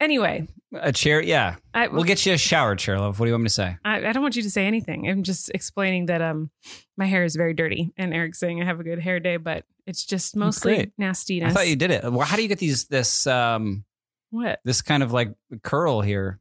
Anyway, 0.00 0.46
a 0.74 0.92
chair. 0.92 1.22
Yeah, 1.22 1.56
I, 1.72 1.88
we'll 1.88 2.04
get 2.04 2.26
you 2.26 2.34
a 2.34 2.38
shower 2.38 2.76
chair, 2.76 3.00
love. 3.00 3.18
What 3.18 3.24
do 3.24 3.30
you 3.30 3.34
want 3.34 3.44
me 3.44 3.48
to 3.48 3.54
say? 3.54 3.78
I, 3.82 4.08
I 4.08 4.12
don't 4.12 4.22
want 4.22 4.36
you 4.36 4.42
to 4.42 4.50
say 4.50 4.66
anything. 4.66 5.08
I'm 5.08 5.22
just 5.22 5.50
explaining 5.54 6.06
that 6.06 6.20
um 6.20 6.50
my 6.98 7.06
hair 7.06 7.24
is 7.24 7.36
very 7.36 7.54
dirty, 7.54 7.90
and 7.96 8.12
Erik's 8.12 8.38
saying 8.38 8.60
I 8.60 8.66
have 8.66 8.80
a 8.80 8.84
good 8.84 8.98
hair 8.98 9.18
day, 9.18 9.38
but 9.38 9.64
it's 9.86 10.04
just 10.04 10.36
mostly 10.36 10.74
great. 10.74 10.92
nastiness. 10.98 11.52
I 11.52 11.54
thought 11.54 11.68
you 11.68 11.76
did 11.76 11.90
it. 11.90 12.04
Well, 12.12 12.26
how 12.26 12.36
do 12.36 12.42
you 12.42 12.48
get 12.48 12.58
these 12.58 12.84
this 12.84 13.26
um 13.26 13.86
what? 14.28 14.60
this 14.64 14.82
kind 14.82 15.02
of 15.02 15.12
like 15.12 15.32
curl 15.62 16.02
here? 16.02 16.38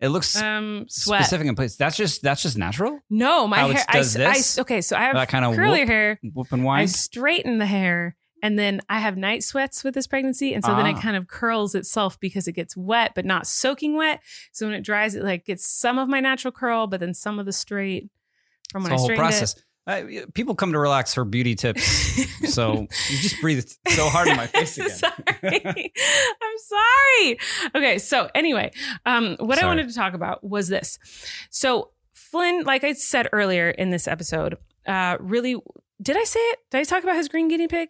It 0.00 0.08
looks 0.10 0.36
Um, 0.40 0.86
sweat. 0.88 1.22
specific 1.24 1.46
in 1.48 1.54
place. 1.56 1.76
That's 1.76 1.96
just 1.96 2.22
that's 2.22 2.42
just 2.42 2.56
natural. 2.56 3.00
No, 3.10 3.46
my 3.48 3.58
How 3.58 3.68
hair. 3.70 3.84
I, 3.88 3.96
does 3.98 4.14
this? 4.14 4.26
s- 4.38 4.58
okay, 4.60 4.80
so 4.80 4.96
I 4.96 5.00
have 5.02 5.14
That 5.14 5.28
kind 5.28 5.44
of 5.44 5.56
curly 5.56 5.80
whoop, 5.80 5.88
hair. 5.88 6.18
whoop 6.34 6.52
and 6.52 6.68
I 6.68 6.84
straighten 6.86 7.58
the 7.58 7.66
hair, 7.66 8.14
and 8.40 8.56
then 8.56 8.80
I 8.88 9.00
have 9.00 9.16
night 9.16 9.42
sweats 9.42 9.82
with 9.82 9.94
this 9.94 10.06
pregnancy, 10.06 10.54
and 10.54 10.64
so 10.64 10.74
then 10.76 10.86
it 10.86 10.96
Ah. 10.98 11.00
kind 11.00 11.16
of 11.16 11.26
curls 11.26 11.74
itself 11.74 12.18
because 12.20 12.46
it 12.46 12.52
gets 12.52 12.76
wet, 12.76 13.12
but 13.16 13.24
not 13.24 13.46
soaking 13.48 13.96
wet. 13.96 14.20
So 14.52 14.66
when 14.66 14.74
it 14.76 14.82
dries, 14.84 15.16
it 15.16 15.24
like 15.24 15.44
gets 15.44 15.66
some 15.66 15.98
of 15.98 16.08
my 16.08 16.20
natural 16.20 16.52
curl, 16.52 16.86
but 16.86 17.00
then 17.00 17.12
some 17.12 17.40
of 17.40 17.46
the 17.46 17.52
straight 17.52 18.08
from 18.70 18.84
when 18.84 18.92
It's 18.92 18.98
I 18.98 19.00
whole 19.00 19.06
straightened 19.06 19.28
process. 19.30 19.54
Uh, 19.88 20.02
people 20.34 20.54
come 20.54 20.72
to 20.72 20.78
relax 20.78 21.14
for 21.14 21.24
beauty 21.24 21.54
tips, 21.54 21.82
so 22.52 22.74
you 22.82 23.18
just 23.18 23.40
breathed 23.40 23.74
so 23.88 24.08
hard 24.08 24.28
in 24.28 24.36
my 24.36 24.46
face 24.54 24.76
again. 24.76 24.90
sorry. 24.90 25.92
I'm 26.42 26.58
sorry. 26.58 27.38
Okay, 27.74 27.98
so 27.98 28.28
anyway, 28.34 28.70
um, 29.06 29.36
what 29.40 29.58
I 29.58 29.64
wanted 29.66 29.88
to 29.88 29.94
talk 29.94 30.12
about 30.12 30.44
was 30.44 30.68
this. 30.68 30.98
So 31.50 31.90
Flynn, 32.12 32.64
like 32.64 32.84
I 32.84 32.92
said 32.92 33.28
earlier 33.32 33.70
in 33.70 33.88
this 33.90 34.06
episode, 34.06 34.58
uh, 34.86 35.16
really 35.20 35.56
did 36.02 36.16
I 36.18 36.24
say 36.24 36.40
it? 36.40 36.58
Did 36.70 36.80
I 36.82 36.84
talk 36.84 37.02
about 37.02 37.16
his 37.16 37.28
green 37.28 37.48
guinea 37.48 37.66
pig? 37.68 37.88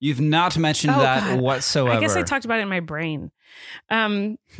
You've 0.00 0.20
not 0.20 0.56
mentioned 0.56 0.94
Oh, 0.96 1.00
that 1.00 1.20
God. 1.34 1.40
whatsoever. 1.40 1.94
I 1.94 2.00
guess 2.00 2.16
I 2.16 2.22
talked 2.22 2.46
about 2.46 2.58
it 2.58 2.62
in 2.62 2.68
my 2.70 2.80
brain. 2.80 3.30
Um, 3.90 4.38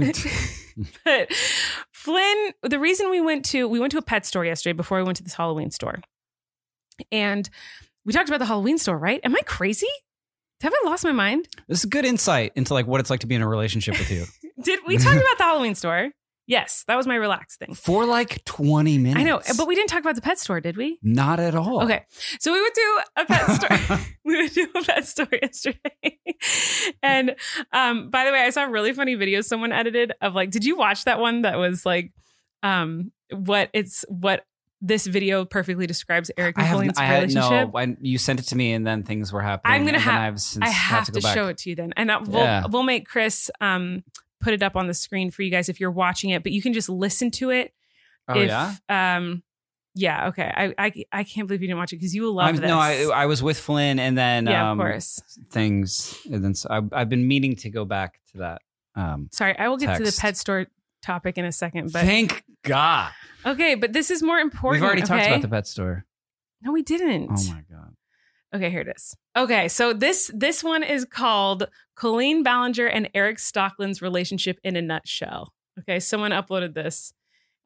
but 1.05 1.33
Flynn, 1.93 2.53
the 2.63 2.79
reason 2.79 3.09
we 3.11 3.21
went 3.23 3.47
to 3.47 3.67
we 3.67 3.81
went 3.81 3.93
to 3.93 3.99
a 3.99 4.03
pet 4.03 4.27
store 4.27 4.45
yesterday 4.45 4.75
before 4.75 4.99
we 4.99 5.05
went 5.05 5.17
to 5.17 5.23
this 5.25 5.35
Halloween 5.35 5.71
store, 5.71 6.01
and 7.13 7.49
we 8.05 8.13
talked 8.13 8.29
about 8.29 8.39
the 8.39 8.47
Halloween 8.47 8.79
store. 8.79 8.99
Right? 8.99 9.21
Am 9.25 9.35
I 9.35 9.41
crazy? 9.47 9.89
Have 10.63 10.73
I 10.75 10.89
lost 10.89 11.05
my 11.05 11.13
mind? 11.13 11.49
This 11.69 11.79
is 11.79 11.85
good 11.87 12.05
insight 12.05 12.53
into 12.55 12.75
like 12.75 12.87
what 12.87 13.01
it's 13.01 13.09
like 13.11 13.21
to 13.21 13.27
be 13.27 13.35
in 13.35 13.41
a 13.43 13.49
relationship 13.49 13.99
with 13.99 14.11
you 14.11 14.27
Did 14.63 14.81
we 14.87 14.99
talk 14.99 15.15
about 15.17 15.39
the 15.39 15.45
Halloween 15.45 15.75
store? 15.75 16.11
Yes, 16.47 16.85
that 16.89 16.97
was 16.97 17.07
my 17.07 17.15
relaxed 17.15 17.61
thing. 17.61 17.75
for 17.75 18.05
like 18.05 18.45
twenty 18.45 18.99
minutes. 18.99 19.21
I 19.21 19.23
know, 19.23 19.41
but 19.57 19.69
we 19.69 19.77
didn't 19.77 19.89
talk 19.89 20.01
about 20.01 20.17
the 20.17 20.21
pet 20.21 20.37
store, 20.39 20.61
did 20.61 20.77
we? 20.77 20.99
not 21.01 21.39
at 21.39 21.55
all. 21.55 21.85
Okay, 21.85 22.05
so 22.41 22.53
we 22.53 22.61
went 22.61 22.75
to 22.75 23.03
a 23.19 23.25
pet 23.25 23.51
store. 23.89 23.99
we 24.25 24.37
went 24.37 24.53
to 24.55 24.69
a 24.75 24.83
pet 24.83 25.07
store 25.07 25.29
yesterday, 25.41 26.19
and 27.05 27.37
um, 27.73 28.11
by 28.11 28.25
the 28.25 28.33
way, 28.33 28.41
I 28.41 28.51
saw 28.51 28.65
a 28.65 28.69
really 28.69 28.93
funny 28.93 29.15
video 29.15 29.43
someone 29.43 29.71
edited 29.71 30.13
of 30.21 30.35
like, 30.35 30.51
did 30.51 30.65
you 30.65 30.77
watch 30.77 31.05
that 31.05 31.21
one 31.21 31.43
that 31.43 31.57
was 31.57 31.87
like, 31.87 32.13
um, 32.65 33.13
what 33.31 33.71
it's 33.73 34.05
what 34.09 34.45
this 34.81 35.07
video 35.07 35.45
perfectly 35.45 35.87
describes 35.87 36.31
Erik 36.37 36.57
I 36.59 36.63
and 36.63 36.69
have. 36.69 36.75
Colleen's 36.77 36.99
I 36.99 37.05
had 37.05 37.15
relationship. 37.23 37.73
no. 37.73 37.79
I, 37.79 37.97
you 38.01 38.19
sent 38.19 38.41
it 38.41 38.45
to 38.45 38.57
me, 38.57 38.73
and 38.73 38.87
then 38.87 39.03
things 39.03 39.33
were 39.33 39.43
happening. 39.43 39.75
I'm 39.75 39.85
gonna 39.85 39.99
have- 39.99 40.41
I've 40.63 40.73
have 40.73 41.07
to, 41.07 41.13
to, 41.13 41.21
show 41.21 41.49
it 41.49 41.59
to 41.59 41.71
you 41.71 41.77
then, 41.77 41.93
and 41.97 42.11
uh, 42.11 42.21
we'll 42.27 42.43
Yeah. 42.43 42.65
we'll 42.69 42.83
make 42.83 43.07
Chris 43.07 43.51
um 43.61 44.05
put 44.41 44.55
it 44.55 44.63
up 44.63 44.77
on 44.77 44.87
the 44.87 44.95
screen 44.95 45.31
for 45.31 45.43
you 45.43 45.51
guys 45.51 45.69
if 45.69 45.81
you're 45.81 45.91
watching 45.91 46.31
it, 46.31 46.43
but 46.43 46.53
you 46.53 46.63
can 46.63 46.73
just 46.73 46.89
listen 46.89 47.31
to 47.33 47.51
it 47.51 47.75
Oh 48.27 48.39
if, 48.39 48.49
yeah. 48.49 48.75
Um, 48.89 49.43
yeah. 49.95 50.29
Okay. 50.29 50.51
I, 50.55 50.75
I 50.79 51.05
I 51.13 51.25
can't 51.25 51.47
believe 51.49 51.61
you 51.63 51.69
didn't 51.69 51.79
watch 51.79 51.93
it 51.93 51.97
because 51.97 52.15
you 52.15 52.23
will 52.23 52.35
love 52.35 52.47
I'm- 52.47 52.57
this. 52.57 52.69
no, 52.69 52.79
I 52.79 53.03
I 53.23 53.27
was 53.27 53.43
with 53.43 53.59
Flynn, 53.59 53.99
and 53.99 54.17
then 54.17 54.47
yeah, 54.47 54.71
um, 54.71 54.81
of 54.81 54.87
course. 54.87 55.21
things, 55.51 56.17
and 56.33 56.43
then 56.45 56.55
so 56.55 56.69
I, 56.71 57.01
I've 57.01 57.09
been 57.09 57.27
meaning 57.29 57.57
to 57.57 57.71
go 57.71 57.85
back 57.85 58.21
to 58.33 58.39
that. 58.39 58.63
Um, 58.95 59.29
Sorry, 59.33 59.59
I 59.59 59.69
will 59.69 59.77
get 59.77 59.99
to 59.99 60.05
the 60.05 60.17
pet 60.19 60.37
store 60.37 60.67
topic 61.03 61.39
in 61.39 61.45
a 61.45 61.53
second, 61.53 61.93
but 61.93 62.05
thank 62.05 62.45
God. 62.63 63.13
Okay. 63.45 63.75
But 63.75 63.93
this 63.93 64.11
is 64.11 64.23
more 64.23 64.39
important. 64.39 64.83
We've 64.83 64.87
already 64.87 65.03
talked 65.03 65.23
okay? 65.23 65.31
about 65.31 65.43
the 65.43 65.49
pet 65.49 65.67
store. 65.67 66.05
No, 66.63 66.73
we 66.73 66.83
didn't. 66.83 67.31
Oh 67.31 67.55
my 67.55 67.63
God. 67.71 67.95
Okay, 68.55 68.71
here 68.71 68.81
it 68.81 68.89
is. 68.95 69.17
Okay, 69.37 69.69
so 69.69 69.93
this 69.93 70.31
this 70.35 70.65
one 70.65 70.83
is 70.83 71.05
called 71.05 71.69
Colleen 71.95 72.43
Ballinger 72.43 72.87
and 72.87 73.09
Erik 73.15 73.39
Stocklin's 73.39 74.03
relationship 74.03 74.59
in 74.65 74.75
a 74.75 74.83
nutshell. 74.83 75.53
Okay, 75.79 76.01
someone 76.01 76.33
uploaded 76.33 76.75
this, 76.75 77.13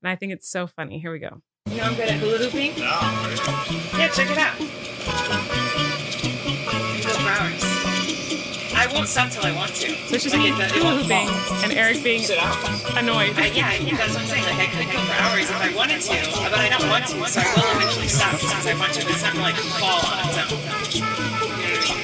and 0.03 0.11
I 0.11 0.16
think 0.16 0.33
it's 0.33 0.49
so 0.49 0.66
funny. 0.66 0.99
Here 0.99 1.11
we 1.11 1.20
go. 1.20 1.41
You 1.70 1.79
know 1.79 1.85
I'm 1.85 1.95
good 1.95 2.09
at 2.09 2.20
hula 2.20 2.39
hooping. 2.39 2.77
Yeah, 2.77 4.09
check 4.09 4.31
it 4.31 4.39
out. 4.39 4.84
I 8.85 8.93
won't 8.93 9.09
stop 9.09 9.30
till 9.30 9.47
I 9.47 9.53
want 9.57 9.72
to. 9.80 9.97
So 9.97 10.14
it's 10.14 10.24
just 10.24 10.37
me 10.37 10.53
hula 10.53 10.68
hooping 10.68 11.28
and 11.64 11.72
Erik 11.72 12.05
being 12.05 12.20
annoyed. 13.01 13.32
Uh, 13.32 13.49
yeah, 13.49 13.72
yeah, 13.80 13.97
that's 13.97 14.12
what 14.12 14.20
I'm 14.20 14.28
saying. 14.28 14.45
Like, 14.45 14.61
I 14.61 14.68
could 14.68 14.93
go 14.93 15.01
for 15.01 15.16
hours 15.24 15.49
if 15.49 15.57
I 15.57 15.72
wanted 15.74 16.03
to, 16.05 16.20
but 16.53 16.61
I 16.61 16.68
don't 16.68 16.85
want 16.93 17.09
to, 17.09 17.16
so 17.24 17.41
I 17.41 17.49
will 17.57 17.80
eventually 17.80 18.09
stop 18.09 18.32
just 18.37 18.45
because 18.45 18.66
I 18.68 18.76
want 18.76 18.93
to. 18.93 19.01
But 19.09 19.14
it's 19.16 19.24
not 19.24 19.32
gonna 19.32 19.49
like 19.49 19.57
fall 19.80 20.05
on 20.05 20.20
its 20.20 20.37
own. 20.37 20.61
You 20.93 21.01
I 21.01 21.64
mean? 21.64 21.97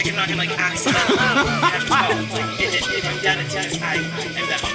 Like, 0.00 0.08
I'm 0.08 0.16
not 0.16 0.28
gonna 0.32 0.40
like 0.40 0.56
accidentally 0.56 1.18
have 1.20 1.76
to 1.76 1.92
fall. 1.92 2.16
Like, 2.32 2.56
if, 2.56 2.88
if 2.88 3.04
I'm 3.04 3.20
done, 3.20 3.44
it's 3.44 3.52
because 3.52 3.76
I 3.82 4.00
am 4.00 4.48
done. 4.48 4.67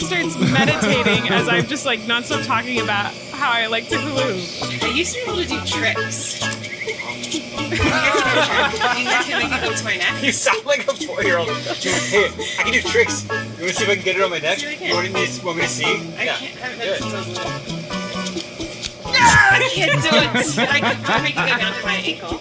Erik 0.00 0.30
starts 0.30 0.52
meditating 0.52 1.28
as 1.30 1.48
I'm 1.48 1.66
just 1.66 1.84
like 1.84 2.00
nonstop 2.00 2.46
talking 2.46 2.80
about 2.80 3.12
how 3.32 3.50
I 3.50 3.66
like 3.66 3.88
to 3.88 3.98
hula 3.98 4.22
hoop. 4.22 4.82
I 4.82 4.88
used 4.88 5.14
to 5.14 5.24
be 5.24 5.30
able 5.30 5.42
to 5.42 5.48
do 5.48 5.60
tricks. 5.66 6.40
You 6.40 6.46
want 9.06 9.26
to 9.26 9.36
make 9.36 9.52
it 9.52 9.60
go 9.62 9.74
to 9.74 9.84
my 9.84 9.96
neck? 9.96 10.22
You 10.22 10.32
sound 10.32 10.64
like 10.64 10.88
a 10.88 10.94
four-year-old. 10.94 11.48
Hey, 11.48 12.30
I 12.58 12.62
can 12.62 12.72
do 12.72 12.80
tricks. 12.82 13.24
You 13.24 13.34
want 13.34 13.58
to 13.58 13.74
see 13.74 13.84
if 13.84 13.90
I 13.90 13.94
can 13.96 14.04
get 14.04 14.16
it 14.16 14.22
on 14.22 14.30
my 14.30 14.38
neck? 14.38 14.58
See 14.58 14.66
if 14.66 14.72
I 14.72 14.76
can. 14.76 14.88
You 14.88 14.94
want 14.94 15.12
me 15.12 15.26
to, 15.26 15.46
want 15.46 15.56
me 15.58 15.62
to 15.64 15.68
see? 15.68 15.84
I 15.84 16.24
yeah. 16.24 16.36
can't. 16.36 16.62
I, 16.62 16.72
do 16.72 16.78
that's, 16.78 17.00
it. 17.30 17.38
I 19.52 19.68
can't 19.74 20.02
do 20.02 20.08
it. 20.08 20.68
I 20.68 20.80
can 20.80 21.04
try 21.04 21.16
to 21.16 21.22
make 21.22 21.36
it 21.36 21.40
go 21.40 21.46
down 21.58 21.74
to 21.74 21.82
my 21.84 21.96
ankle. 21.96 22.40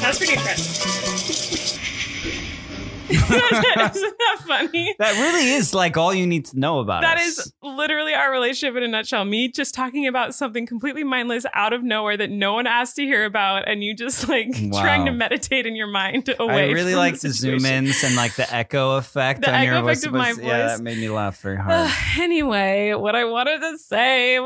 That's 0.00 0.18
pretty 0.18 0.34
impressive. 0.34 1.13
Isn't 3.94 4.18
that 4.18 4.40
funny? 4.46 4.94
That 4.98 5.12
really 5.20 5.50
is 5.52 5.72
like 5.74 5.96
all 5.96 6.12
you 6.14 6.26
need 6.26 6.44
to 6.46 6.58
know 6.58 6.78
about 6.80 7.02
That 7.02 7.18
us. 7.18 7.38
is 7.38 7.52
literally 7.62 8.14
our 8.14 8.30
relationship 8.30 8.76
in 8.76 8.82
a 8.82 8.88
nutshell. 8.88 9.24
Me 9.24 9.48
just 9.48 9.74
talking 9.74 10.06
about 10.06 10.34
something 10.34 10.66
completely 10.66 11.04
mindless 11.04 11.44
out 11.54 11.72
of 11.72 11.82
nowhere 11.82 12.16
that 12.16 12.30
no 12.30 12.54
one 12.54 12.66
asked 12.66 12.96
to 12.96 13.02
hear 13.02 13.24
about, 13.24 13.68
and 13.68 13.82
you 13.84 13.94
just 13.94 14.28
like 14.28 14.48
Wow. 14.54 14.80
trying 14.82 15.06
to 15.06 15.12
meditate 15.12 15.66
in 15.66 15.76
your 15.76 15.86
mind 15.88 16.34
away. 16.38 16.68
I 16.68 16.72
really 16.72 16.94
like 16.94 17.20
the 17.20 17.28
the 17.28 17.34
zoom 17.34 17.64
ins 17.64 18.02
and 18.04 18.14
like 18.16 18.34
the 18.36 18.52
echo 18.54 18.96
effect 18.96 19.42
The 19.42 19.48
on 19.48 19.54
echo 19.54 19.64
your 19.64 19.74
effect 19.82 19.86
voice. 20.00 20.04
of 20.06 20.12
my 20.12 20.28
was- 20.30 20.38
Yeah, 20.38 20.66
that 20.68 20.80
made 20.80 20.98
me 20.98 21.08
laugh 21.08 21.40
very 21.40 21.56
hard. 21.60 21.90
anyway, 22.18 22.94
what 22.94 23.14
I 23.16 23.24
wanted 23.24 23.60
to 23.60 23.78
say 23.78 24.38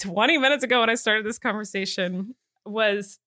20 0.00 0.38
minutes 0.38 0.64
ago 0.64 0.80
when 0.80 0.90
I 0.90 0.94
started 0.94 1.24
this 1.26 1.38
conversation 1.38 2.34
was 2.64 3.18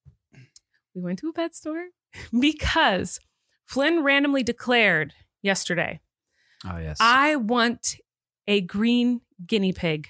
we 0.93 1.01
went 1.01 1.19
to 1.19 1.27
a 1.29 1.33
pet 1.33 1.53
store 1.55 1.85
because 2.39 3.19
Flynn 3.65 4.03
randomly 4.03 4.43
declared 4.43 5.13
yesterday, 5.41 5.99
oh 6.65 6.77
yes. 6.77 6.97
I 6.99 7.35
want 7.35 7.95
a 8.47 8.61
green 8.61 9.21
guinea 9.45 9.73
pig. 9.73 10.07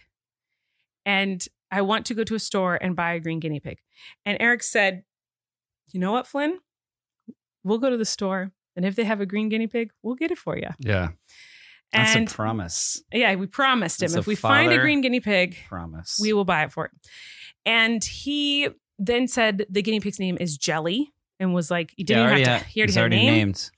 And 1.05 1.45
I 1.71 1.81
want 1.81 2.05
to 2.07 2.13
go 2.15 2.23
to 2.23 2.35
a 2.35 2.39
store 2.39 2.75
and 2.81 2.95
buy 2.95 3.13
a 3.13 3.19
green 3.19 3.39
guinea 3.39 3.59
pig. 3.59 3.77
And 4.25 4.37
Erik 4.41 4.63
said, 4.63 5.03
You 5.91 5.99
know 5.99 6.11
what, 6.11 6.25
Flynn? 6.27 6.59
We'll 7.63 7.77
go 7.77 7.89
to 7.89 7.97
the 7.97 8.05
store. 8.05 8.51
And 8.75 8.85
if 8.85 8.95
they 8.95 9.03
have 9.03 9.21
a 9.21 9.25
green 9.25 9.49
guinea 9.49 9.67
pig, 9.67 9.91
we'll 10.03 10.15
get 10.15 10.31
it 10.31 10.37
for 10.37 10.57
you. 10.57 10.69
yeah. 10.79 11.09
That's 11.93 12.15
And 12.15 12.27
a 12.27 12.31
promise. 12.33 13.01
yeah, 13.13 13.35
we 13.35 13.45
promised 13.45 14.01
him 14.01 14.07
It's 14.07 14.15
if 14.15 14.27
we 14.27 14.35
find 14.35 14.71
a 14.73 14.79
green 14.79 14.99
guinea 15.01 15.19
pig, 15.21 15.55
Promise. 15.69 16.17
we 16.19 16.33
will 16.33 16.43
buy 16.43 16.63
it 16.63 16.71
for 16.73 16.85
it. 16.85 16.91
And 17.65 18.03
he 18.03 18.67
then 18.99 19.27
said 19.27 19.65
the 19.69 19.81
guinea 19.81 19.99
pig's 20.01 20.19
name 20.19 20.37
is 20.41 20.57
Jelly 20.57 21.13
and 21.39 21.53
was 21.53 21.69
like, 21.71 21.93
you 21.97 22.05
didn't 22.05 22.21
Yeah, 22.23 22.27
already 22.27 22.43
have 22.43 22.59
to, 22.59 22.65
ha- 22.65 22.69
he 22.71 22.81
already 22.81 22.93
had 22.93 22.99
already 22.99 23.15
name. 23.17 23.25
named. 23.27 23.71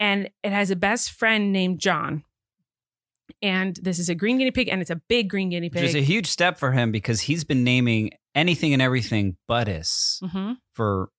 And 0.00 0.30
it 0.44 0.52
has 0.52 0.70
a 0.70 0.76
best 0.76 1.10
friend 1.12 1.52
named 1.52 1.80
John. 1.80 2.24
And 3.42 3.76
this 3.82 3.98
is 3.98 4.08
a 4.08 4.14
green 4.14 4.38
guinea 4.38 4.50
pig 4.50 4.68
and 4.68 4.80
it's 4.80 4.90
a 4.90 4.96
big 5.08 5.28
green 5.28 5.50
guinea 5.50 5.68
pig. 5.70 5.82
Which 5.82 5.90
is 5.90 5.94
a 5.94 6.00
huge 6.02 6.26
step 6.26 6.58
for 6.58 6.72
him 6.72 6.90
because 6.92 7.20
he's 7.22 7.44
been 7.44 7.62
naming 7.64 8.10
anything 8.34 8.72
and 8.72 8.80
everything 8.82 9.36
Buddhis 9.48 10.22
hmm 10.30 10.52
for 10.72 11.10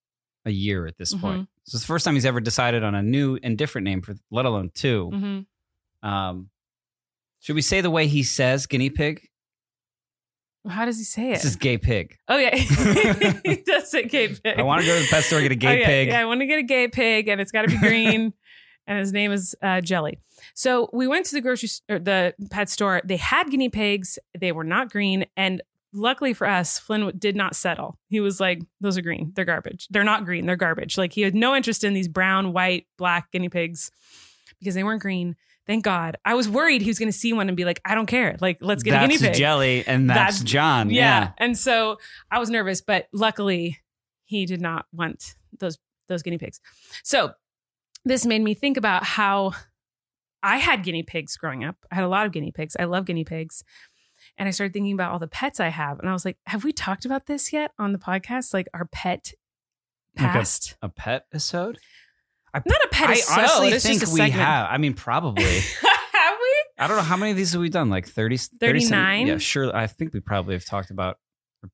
a 0.46 0.52
year 0.52 0.86
at 0.88 0.98
this 0.98 1.14
Mhm. 1.14 1.20
point. 1.22 1.50
So 1.66 1.76
it's 1.76 1.84
the 1.84 1.88
first 1.88 2.06
time 2.06 2.16
he's 2.16 2.26
ever 2.26 2.40
decided 2.40 2.84
on 2.84 2.96
a 2.96 3.04
new 3.04 3.38
and 3.44 3.58
different 3.58 3.86
name 3.86 4.02
for, 4.02 4.16
let 4.32 4.46
alone 4.46 4.72
2 4.74 5.10
hmm 6.02 6.08
Um, 6.08 6.50
should 7.42 7.56
we 7.56 7.62
say 7.62 7.82
the 7.82 7.90
way 7.92 8.08
he 8.08 8.24
says 8.24 8.66
guinea 8.66 8.90
pig? 8.90 9.28
How 10.68 10.86
does 10.86 10.97
he 10.97 11.03
say 11.03 11.32
it? 11.32 11.36
This 11.36 11.45
is 11.45 11.55
gay 11.55 11.78
pig. 11.78 12.18
oh, 12.28 12.38
yeah. 12.38 12.55
he 13.45 13.55
does 13.66 13.89
say 13.89 14.03
gay 14.05 14.28
pig. 14.30 14.60
I 14.60 14.64
want 14.64 14.82
to 14.82 14.88
go 14.88 14.95
to 14.95 15.01
the 15.01 15.07
pet 15.10 15.24
store 15.24 15.41
get 15.41 15.51
a 15.51 15.55
Oh, 15.55 15.57
gay 15.57 15.80
yeah, 15.80 15.86
pig. 15.86 16.07
Yeah, 16.10 16.20
I 16.22 16.26
want 16.26 16.41
to 16.41 16.45
get 16.47 16.60
a 16.60 16.64
gay 16.64 16.88
pig, 16.88 17.28
and 17.28 17.39
it's 17.39 17.51
got 17.51 17.62
to 17.64 17.68
be 17.70 17.78
green, 17.78 18.34
and 18.88 18.99
his 18.99 19.14
name 19.14 19.32
is 19.32 19.55
uh, 19.62 19.80
Jelly. 19.82 20.20
So 20.53 20.89
we 20.91 21.07
went 21.07 21.26
to 21.28 21.36
the 21.36 21.41
grocery 21.41 21.68
s- 21.68 21.82
or 21.89 21.99
the 21.99 22.34
pet 22.51 22.70
store. 22.70 23.01
They 23.05 23.18
had 23.18 23.49
guinea 23.49 23.70
pigs. 23.70 24.20
They 24.38 24.51
were 24.51 24.64
not 24.66 24.91
green, 24.91 25.26
and 25.38 25.62
luckily 25.93 26.34
for 26.34 26.45
us, 26.45 26.78
Flynn 26.78 27.12
did 27.18 27.36
not 27.36 27.55
settle. 27.55 27.97
He 28.10 28.20
was 28.20 28.39
like, 28.41 28.62
"Those 28.82 28.97
are 28.97 29.01
green. 29.01 29.32
They're 29.36 29.45
garbage. 29.45 29.88
They're 29.89 30.03
not 30.03 30.26
green. 30.26 30.45
They're 30.45 30.55
garbage." 30.57 30.97
Like 30.97 31.14
he 31.14 31.22
had 31.22 31.36
no 31.36 31.55
interest 31.55 31.84
in 31.86 31.93
these 31.93 32.07
brown, 32.10 32.51
white, 32.53 32.86
black 32.97 33.32
guinea 33.32 33.49
pigs 33.49 33.91
because 34.60 34.76
they 34.76 34.84
weren't 34.84 35.01
green. 35.01 35.36
Thank 35.70 35.84
God. 35.84 36.18
I 36.26 36.34
was 36.34 36.50
worried 36.50 36.82
he 36.82 36.88
was 36.90 36.98
going 36.98 37.12
to 37.12 37.18
see 37.18 37.32
one 37.32 37.48
and 37.48 37.56
be 37.56 37.64
like, 37.64 37.80
"I 37.86 37.94
don't 37.94 38.08
care. 38.08 38.36
Like, 38.42 38.58
let's 38.60 38.82
get 38.82 38.90
that's 38.92 39.06
a 39.06 39.08
guinea 39.08 39.20
pig." 39.30 39.38
Jelly, 39.38 39.84
and 39.86 40.10
that's, 40.10 40.40
That's- 40.40 40.44
John. 40.44 40.90
yeah. 40.90 40.96
Yeah. 41.20 41.32
And 41.38 41.56
so 41.56 41.98
I 42.32 42.40
was 42.40 42.50
nervous, 42.50 42.82
but 42.82 43.08
luckily 43.14 43.78
he 44.26 44.48
did 44.48 44.62
not 44.62 44.88
want 44.92 45.36
those 45.60 45.78
those 46.08 46.24
guinea 46.24 46.40
pigs. 46.40 46.60
So 47.04 47.34
this 48.04 48.26
made 48.26 48.42
me 48.42 48.56
think 48.56 48.78
about 48.78 49.04
how 49.04 49.52
I 50.42 50.58
had 50.58 50.84
guinea 50.84 51.04
pigs 51.04 51.38
growing 51.38 51.64
up. 51.64 51.76
I 51.92 51.96
had 51.96 52.04
a 52.04 52.08
lot 52.08 52.26
of 52.26 52.32
guinea 52.32 52.52
pigs. 52.52 52.76
I 52.80 52.86
love 52.86 53.06
guinea 53.06 53.24
pigs. 53.26 53.64
And 54.38 54.48
I 54.48 54.52
started 54.52 54.74
thinking 54.74 54.94
about 54.94 55.12
all 55.12 55.20
the 55.20 55.28
pets 55.28 55.60
I 55.60 55.68
have. 55.68 56.00
And 56.00 56.10
I 56.10 56.14
was 56.14 56.26
like, 56.26 56.38
have 56.48 56.64
we 56.64 56.72
talked 56.74 57.06
about 57.06 57.28
this 57.28 57.54
yet 57.54 57.72
on 57.78 57.92
the 57.92 58.00
podcast? 58.00 58.54
Like 58.56 58.68
our 58.74 58.86
pet 58.92 59.34
Like 60.18 60.30
a- 60.30 60.34
past? 60.34 60.78
A 60.82 60.90
pet 60.90 61.26
episode? 61.32 61.78
Not 62.54 62.82
a 62.84 62.88
pet 62.91 63.10
I 63.10 63.22
honestly 63.38 63.70
it's 63.70 63.86
think 63.86 64.12
we 64.12 64.30
have. 64.32 64.68
I 64.70 64.78
mean, 64.78 64.93
probably. 64.93 65.43
have 65.43 66.38
we? 66.41 66.56
I 66.78 66.88
don't 66.88 66.97
know 66.97 67.04
how 67.04 67.18
many 67.18 67.32
of 67.32 67.38
these 67.38 67.52
have 67.54 67.62
we 67.62 67.70
done. 67.70 67.89
Like 67.89 68.08
30, 68.08 68.38
30 68.38 68.58
39? 68.60 69.28
Yeah, 69.28 69.38
sure. 69.38 69.76
I 69.76 69.88
think 69.88 70.14
we 70.14 70.20
probably 70.20 70.56
have 70.56 70.66
talked 70.66 70.91
about 70.91 71.18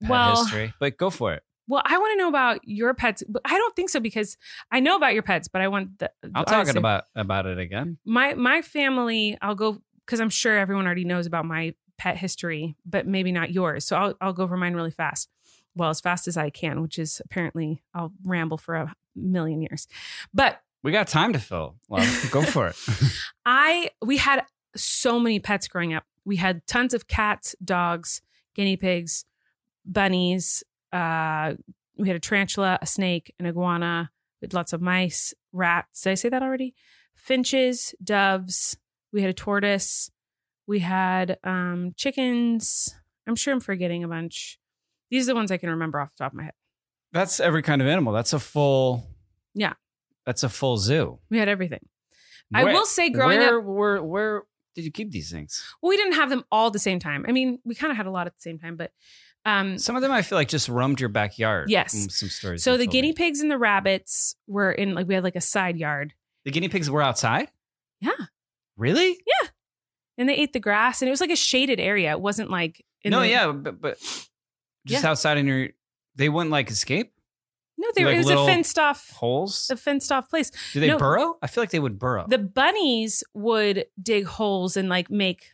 pet 0.02 0.10
Well- 0.10 0.44
history. 0.44 0.74
But 0.80 0.98
go 0.98 1.10
for 1.10 1.34
it. 1.34 1.44
Well, 1.68 1.82
I 1.84 1.98
want 1.98 2.14
to 2.14 2.18
know 2.18 2.30
about 2.30 2.60
your 2.64 2.94
pets, 2.94 3.24
but 3.28 3.42
I 3.44 3.58
don't 3.58 3.76
think 3.76 3.90
so 3.90 4.00
because 4.00 4.38
I 4.72 4.80
know 4.80 4.96
about 4.98 5.16
your 5.16 5.24
pets, 5.24 5.48
but 5.48 5.64
I 5.64 5.68
want 5.68 5.98
the. 5.98 6.12
I'll 6.36 6.46
talk 6.46 6.68
about 6.68 7.06
about 7.16 7.48
it 7.48 7.58
again. 7.58 7.98
my 8.06 8.36
my 8.36 8.62
family 8.62 9.36
i'll 9.42 9.56
go 9.56 9.82
because 10.06 10.20
i'm 10.20 10.30
sure 10.30 10.56
everyone 10.56 10.86
already 10.86 11.06
knows 11.06 11.26
about 11.26 11.46
my 11.46 11.74
pet 11.98 12.18
history 12.18 12.76
but 12.86 13.08
maybe 13.08 13.32
not 13.32 13.52
yours 13.52 13.84
so 13.86 13.96
i'll, 13.96 14.14
I'll 14.22 14.34
go 14.34 14.44
over 14.44 14.56
mine 14.58 14.74
really 14.76 14.92
fast 14.92 15.28
well 15.76 15.90
as 15.90 16.02
fast 16.02 16.28
as 16.28 16.38
i 16.38 16.50
can 16.52 16.82
which 16.84 17.00
is 17.00 17.22
apparently 17.26 17.82
i'll 17.96 18.12
ramble 18.24 18.58
for 18.58 18.76
a 18.76 18.94
million 19.16 19.62
years 19.62 19.88
but 20.34 20.62
We 20.86 20.92
got 20.92 21.08
time 21.08 21.34
to 21.34 21.40
fill. 21.40 21.78
Love. 21.90 22.30
go 22.32 22.44
for 22.44 22.68
it. 22.68 22.76
i 23.46 23.90
we 24.04 24.18
had 24.18 24.44
so 24.76 25.20
many 25.20 25.40
pets 25.40 25.68
growing 25.68 25.94
up 25.96 26.04
we 26.26 26.36
had 26.36 26.66
tons 26.68 26.94
of 26.94 27.08
cats 27.08 27.56
dogs 27.64 28.22
guinea 28.54 28.78
pigs 28.78 29.26
bunnies 29.84 30.64
uh 30.94 31.54
we 31.98 32.08
had 32.08 32.16
a 32.16 32.20
tarantula 32.20 32.78
a 32.82 32.86
snake 32.86 33.34
an 33.40 33.46
iguana 33.48 34.12
we 34.42 34.46
had 34.46 34.54
lots 34.54 34.74
of 34.74 34.82
mice 34.82 35.34
rats 35.52 36.02
did 36.02 36.12
i 36.12 36.14
say 36.14 36.30
that 36.30 36.44
already 36.44 36.76
finches 37.16 37.96
doves 38.04 38.78
we 39.12 39.22
had 39.22 39.30
a 39.30 39.34
tortoise 39.34 40.12
we 40.68 40.80
had 40.80 41.38
um 41.44 41.94
chickens 41.96 42.94
i'm 43.26 43.36
sure 43.36 43.54
i'm 43.54 43.60
forgetting 43.60 44.04
a 44.04 44.08
bunch 44.08 44.60
these 45.10 45.24
are 45.24 45.32
the 45.32 45.36
ones 45.36 45.52
i 45.52 45.58
can 45.58 45.70
remember 45.70 46.00
off 46.00 46.12
the 46.16 46.24
top 46.24 46.34
of 46.34 46.38
my 46.38 46.44
head 46.44 46.54
That's 47.12 47.40
every 47.40 47.62
kind 47.64 47.82
of 47.82 47.88
animal. 47.88 48.12
That's 48.12 48.34
a 48.34 48.40
full. 48.40 49.08
Yeah. 49.54 49.74
That's 50.26 50.44
a 50.44 50.50
full 50.50 50.78
zoo. 50.78 51.20
we 51.30 51.38
had 51.38 51.48
everything 51.50 51.86
i 52.54 52.64
will 52.64 52.86
say 52.86 53.10
growing 53.10 53.40
where, 53.40 53.58
up 53.60 53.66
Where 53.66 54.04
where 54.04 54.44
did 54.76 54.86
you 54.86 54.92
keep 54.92 55.12
these 55.12 55.32
things? 55.32 55.64
well, 55.82 55.90
we 55.90 55.98
didn't 55.98 56.14
have 56.14 56.30
them 56.30 56.44
all 56.52 56.68
at 56.68 56.74
the 56.74 56.80
same 56.80 57.00
time 57.00 57.26
i 57.28 57.32
mean 57.32 57.60
we 57.66 57.74
kind 57.76 57.92
of 57.92 57.98
had 57.98 58.06
a 58.06 58.12
lot 58.12 58.28
at 58.28 58.36
the 58.36 58.42
same 58.42 58.60
time 58.60 58.76
but 58.76 58.92
um 59.46 59.78
Some 59.78 59.96
of 59.96 60.02
them 60.02 60.12
I 60.12 60.24
feel 60.24 60.38
like 60.40 60.48
just 60.48 60.68
roamed 60.70 61.00
your 61.00 61.10
backyard. 61.10 61.70
Yes. 61.70 61.92
Some 62.16 62.30
stories. 62.30 62.64
so 62.64 62.78
the 62.78 62.88
guinea 62.88 63.10
me. 63.10 63.14
pigs 63.14 63.42
and 63.42 63.52
the 63.52 63.60
rabbits 63.60 64.36
were 64.48 64.72
in 64.72 64.96
like 64.96 65.08
we 65.08 65.14
had 65.14 65.24
like 65.24 65.36
a 65.36 65.42
side 65.42 65.78
yard 65.78 66.14
the 66.46 66.52
guinea 66.52 66.68
pigs 66.70 66.90
were 66.90 67.02
outside. 67.04 67.50
Yeah. 68.02 68.12
Really? 68.78 69.10
Yeah. 69.10 69.48
And 70.18 70.28
they 70.30 70.36
ate 70.36 70.54
the 70.54 70.60
grass 70.60 71.02
and 71.02 71.08
it 71.10 71.12
was 71.12 71.22
like 71.22 71.30
a 71.30 71.36
shaded 71.36 71.80
area 71.80 72.12
it 72.12 72.22
wasn't 72.22 72.50
like 72.50 72.84
in 73.04 73.12
no, 73.12 73.20
the- 73.20 73.28
yeah, 73.30 73.52
but 73.52 73.80
but 73.80 74.00
just 74.00 75.04
Yeah. 75.04 75.10
outside 75.12 75.38
in 75.38 75.46
your. 75.48 75.70
They 76.16 76.30
wouldn't 76.30 76.52
like 76.52 76.70
escape 76.72 77.14
no 77.86 77.92
they, 77.96 78.06
Like 78.06 78.16
it 78.16 78.18
was 78.26 78.30
a 78.30 78.46
fenced 78.46 78.80
off 78.80 79.10
holes. 79.12 79.70
a 79.70 79.76
fenced 79.78 80.12
off 80.12 80.30
place 80.30 80.52
Do 80.74 80.80
they 80.80 80.88
no. 80.88 80.98
burrow? 80.98 81.38
I 81.42 81.48
feel 81.48 81.62
like 81.62 81.70
they 81.72 81.80
would 81.80 82.00
burrow. 82.00 82.26
the 82.28 82.38
bunnies 82.40 83.24
would 83.34 83.86
dig 84.02 84.26
holes 84.26 84.76
and 84.78 84.90
like 84.90 85.10
make 85.10 85.52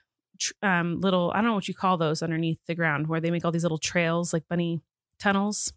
um, 0.63 0.99
little 1.01 1.31
i 1.33 1.37
don't 1.37 1.45
know 1.45 1.53
what 1.53 1.67
you 1.67 1.75
call 1.75 1.97
those 1.97 2.23
underneath 2.23 2.57
the 2.65 2.73
ground 2.73 3.07
where 3.07 3.21
they 3.21 3.29
make 3.29 3.45
all 3.45 3.51
these 3.51 3.61
little 3.63 3.77
trails 3.77 4.33
like 4.33 4.47
bunny 4.49 4.81
tunnels 5.19 5.71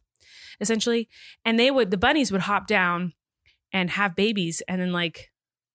essentially 0.61 1.07
and 1.44 1.59
they 1.59 1.70
would 1.70 1.90
the 1.90 1.98
bunnies 1.98 2.32
would 2.32 2.40
hop 2.42 2.66
down 2.66 3.12
and 3.72 3.90
have 3.90 4.16
babies 4.16 4.62
and 4.66 4.80
then 4.80 4.90
like 4.92 5.30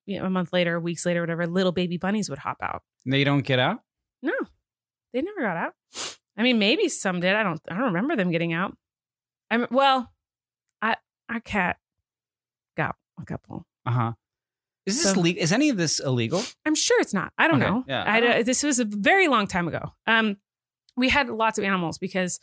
you 0.07 0.17
know 0.19 0.25
a 0.25 0.29
month 0.29 0.51
later 0.53 0.79
weeks 0.79 1.05
later 1.05 1.21
whatever 1.21 1.45
little 1.45 1.71
baby 1.71 1.97
bunnies 1.97 2.29
would 2.31 2.39
hop 2.39 2.57
out 2.63 2.81
they 3.05 3.23
don't 3.23 3.41
get 3.45 3.59
out. 3.59 3.79
no 4.23 4.33
they 5.13 5.21
never 5.21 5.41
got 5.41 5.55
out 5.57 5.73
i 6.35 6.41
mean 6.41 6.57
maybe 6.57 6.89
some 6.89 7.19
did 7.19 7.35
i 7.35 7.43
don't 7.43 7.61
i 7.69 7.75
don't 7.75 7.83
remember 7.93 8.15
them 8.15 8.31
getting 8.31 8.53
out 8.53 8.75
i 9.51 9.55
am 9.55 9.67
well 9.69 10.11
our 11.29 11.39
cat 11.39 11.77
got 12.75 12.95
a 13.21 13.25
couple 13.25 13.65
Uh 13.85 13.91
huh. 13.91 14.13
Is 14.85 15.03
this 15.03 15.13
So- 15.13 15.19
le- 15.21 15.29
Is 15.29 15.51
any 15.51 15.69
of 15.69 15.77
this 15.77 15.99
illegal? 15.99 16.41
I'm 16.65 16.75
sure 16.75 16.99
it's 16.99 17.13
not. 17.13 17.31
I 17.37 17.47
don't 17.47 17.61
Okay, 17.61 17.69
know. 17.71 17.83
yeah. 17.87 18.03
I, 18.11 18.43
this 18.43 18.63
was 18.63 18.79
a 18.79 18.85
very 18.85 19.27
long 19.27 19.45
time 19.47 19.67
ago. 19.67 19.93
Um, 20.07 20.37
we 20.97 21.09
had 21.09 21.29
lots 21.29 21.57
of 21.59 21.63
animals 21.63 21.97
because 21.97 22.39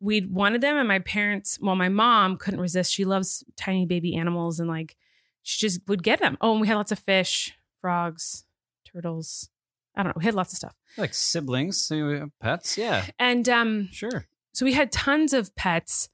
we 0.00 0.20
wanted 0.26 0.60
them, 0.60 0.76
and 0.76 0.86
my 0.86 0.98
parents, 1.00 1.58
well, 1.60 1.74
my 1.76 1.88
mom 1.88 2.36
couldn't 2.36 2.60
resist. 2.60 2.92
She 2.92 3.04
loves 3.04 3.42
tiny 3.56 3.86
baby 3.86 4.14
animals, 4.14 4.60
and 4.60 4.68
like 4.68 4.96
she 5.42 5.58
just 5.66 5.80
would 5.88 6.02
get 6.02 6.20
them. 6.20 6.36
Oh, 6.40 6.52
and 6.52 6.60
we 6.60 6.68
had 6.68 6.76
lots 6.76 6.92
of 6.92 6.98
fish, 6.98 7.54
frogs, 7.80 8.44
turtles, 8.84 9.48
I 9.96 10.02
don't 10.02 10.10
know. 10.10 10.18
We 10.20 10.24
had 10.24 10.34
lots 10.34 10.52
of 10.52 10.58
stuff. 10.58 10.74
Like 10.96 11.14
siblings, 11.14 11.78
so 11.80 12.30
pets. 12.40 12.76
Yeah, 12.78 13.06
And 13.18 13.48
um, 13.48 13.88
sure. 13.90 14.26
so 14.52 14.64
we 14.64 14.72
had 14.74 14.92
tons 14.92 15.32
of 15.32 15.54
pets. 15.56 16.08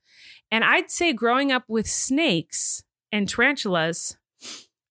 And 0.50 0.64
I'd 0.64 0.90
say 0.90 1.12
growing 1.12 1.52
up 1.52 1.64
with 1.68 1.88
snakes 1.88 2.82
and 3.12 3.28
tarantulas, 3.28 4.16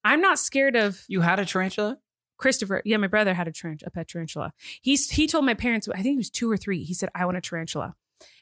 I'm 0.03 0.21
not 0.21 0.39
scared 0.39 0.75
of 0.75 1.03
You 1.07 1.21
had 1.21 1.39
a 1.39 1.45
tarantula? 1.45 1.99
Christopher. 2.37 2.81
Yeah, 2.85 2.97
my 2.97 3.07
brother 3.07 3.33
had 3.33 3.47
a, 3.49 3.51
tarant- 3.51 3.83
a 3.85 3.89
pet 3.91 4.07
tarantula. 4.07 4.53
He's 4.81 5.09
he 5.09 5.27
told 5.27 5.45
my 5.45 5.53
parents, 5.53 5.89
I 5.89 5.95
think 6.01 6.13
he 6.13 6.17
was 6.17 6.29
two 6.29 6.49
or 6.49 6.55
three. 6.55 6.83
He 6.85 6.93
said, 6.93 7.09
"I 7.13 7.25
want 7.25 7.35
a 7.35 7.41
tarantula," 7.41 7.95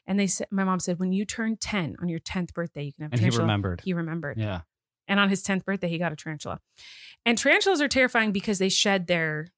and 0.06 0.20
they 0.20 0.28
said, 0.28 0.46
my 0.52 0.62
mom 0.62 0.78
said, 0.78 1.00
"When 1.00 1.12
you 1.12 1.24
turn 1.24 1.56
ten 1.56 1.96
on 2.00 2.08
your 2.08 2.20
tenth 2.20 2.54
birthday, 2.54 2.84
you 2.84 2.92
can 2.92 3.02
have." 3.02 3.12
A 3.12 3.14
And 3.14 3.20
he 3.20 3.24
tarantula." 3.24 3.42
remembered. 3.42 3.80
He 3.84 3.92
remembered. 3.92 4.38
Yeah. 4.38 4.60
And 5.08 5.18
on 5.18 5.30
his 5.30 5.42
tenth 5.42 5.64
birthday, 5.64 5.88
he 5.88 5.98
got 5.98 6.12
a 6.12 6.16
tarantula. 6.16 6.60
And 7.26 7.36
tarantulas 7.36 7.80
are 7.80 7.88
terrifying 7.88 8.30
because 8.30 8.60
they 8.60 8.68
shed 8.68 9.08
their 9.08 9.48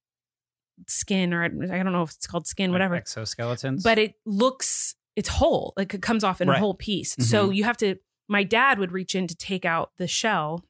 skin, 0.86 1.34
or 1.34 1.44
I 1.44 1.48
don't 1.48 1.92
know 1.92 2.02
if 2.04 2.12
it's 2.12 2.26
called 2.26 2.46
skin, 2.46 2.72
whatever. 2.72 2.98
Exoskeletons. 2.98 3.82
But 3.82 3.98
it 3.98 4.14
looks 4.24 4.94
it's 5.16 5.28
whole, 5.28 5.72
like 5.76 5.92
it 5.94 6.02
comes 6.02 6.22
off 6.24 6.40
in 6.40 6.48
Right. 6.48 6.56
a 6.56 6.60
whole 6.60 6.74
piece. 6.74 7.14
So 7.20 7.48
Mhm. 7.50 7.56
you 7.56 7.64
have 7.64 7.76
to. 7.78 7.96
My 8.28 8.44
dad 8.44 8.78
would 8.78 8.92
reach 8.92 9.14
in 9.14 9.26
to 9.26 9.34
take 9.34 9.64
out 9.64 9.90
the 9.96 10.06
shell, 10.06 10.64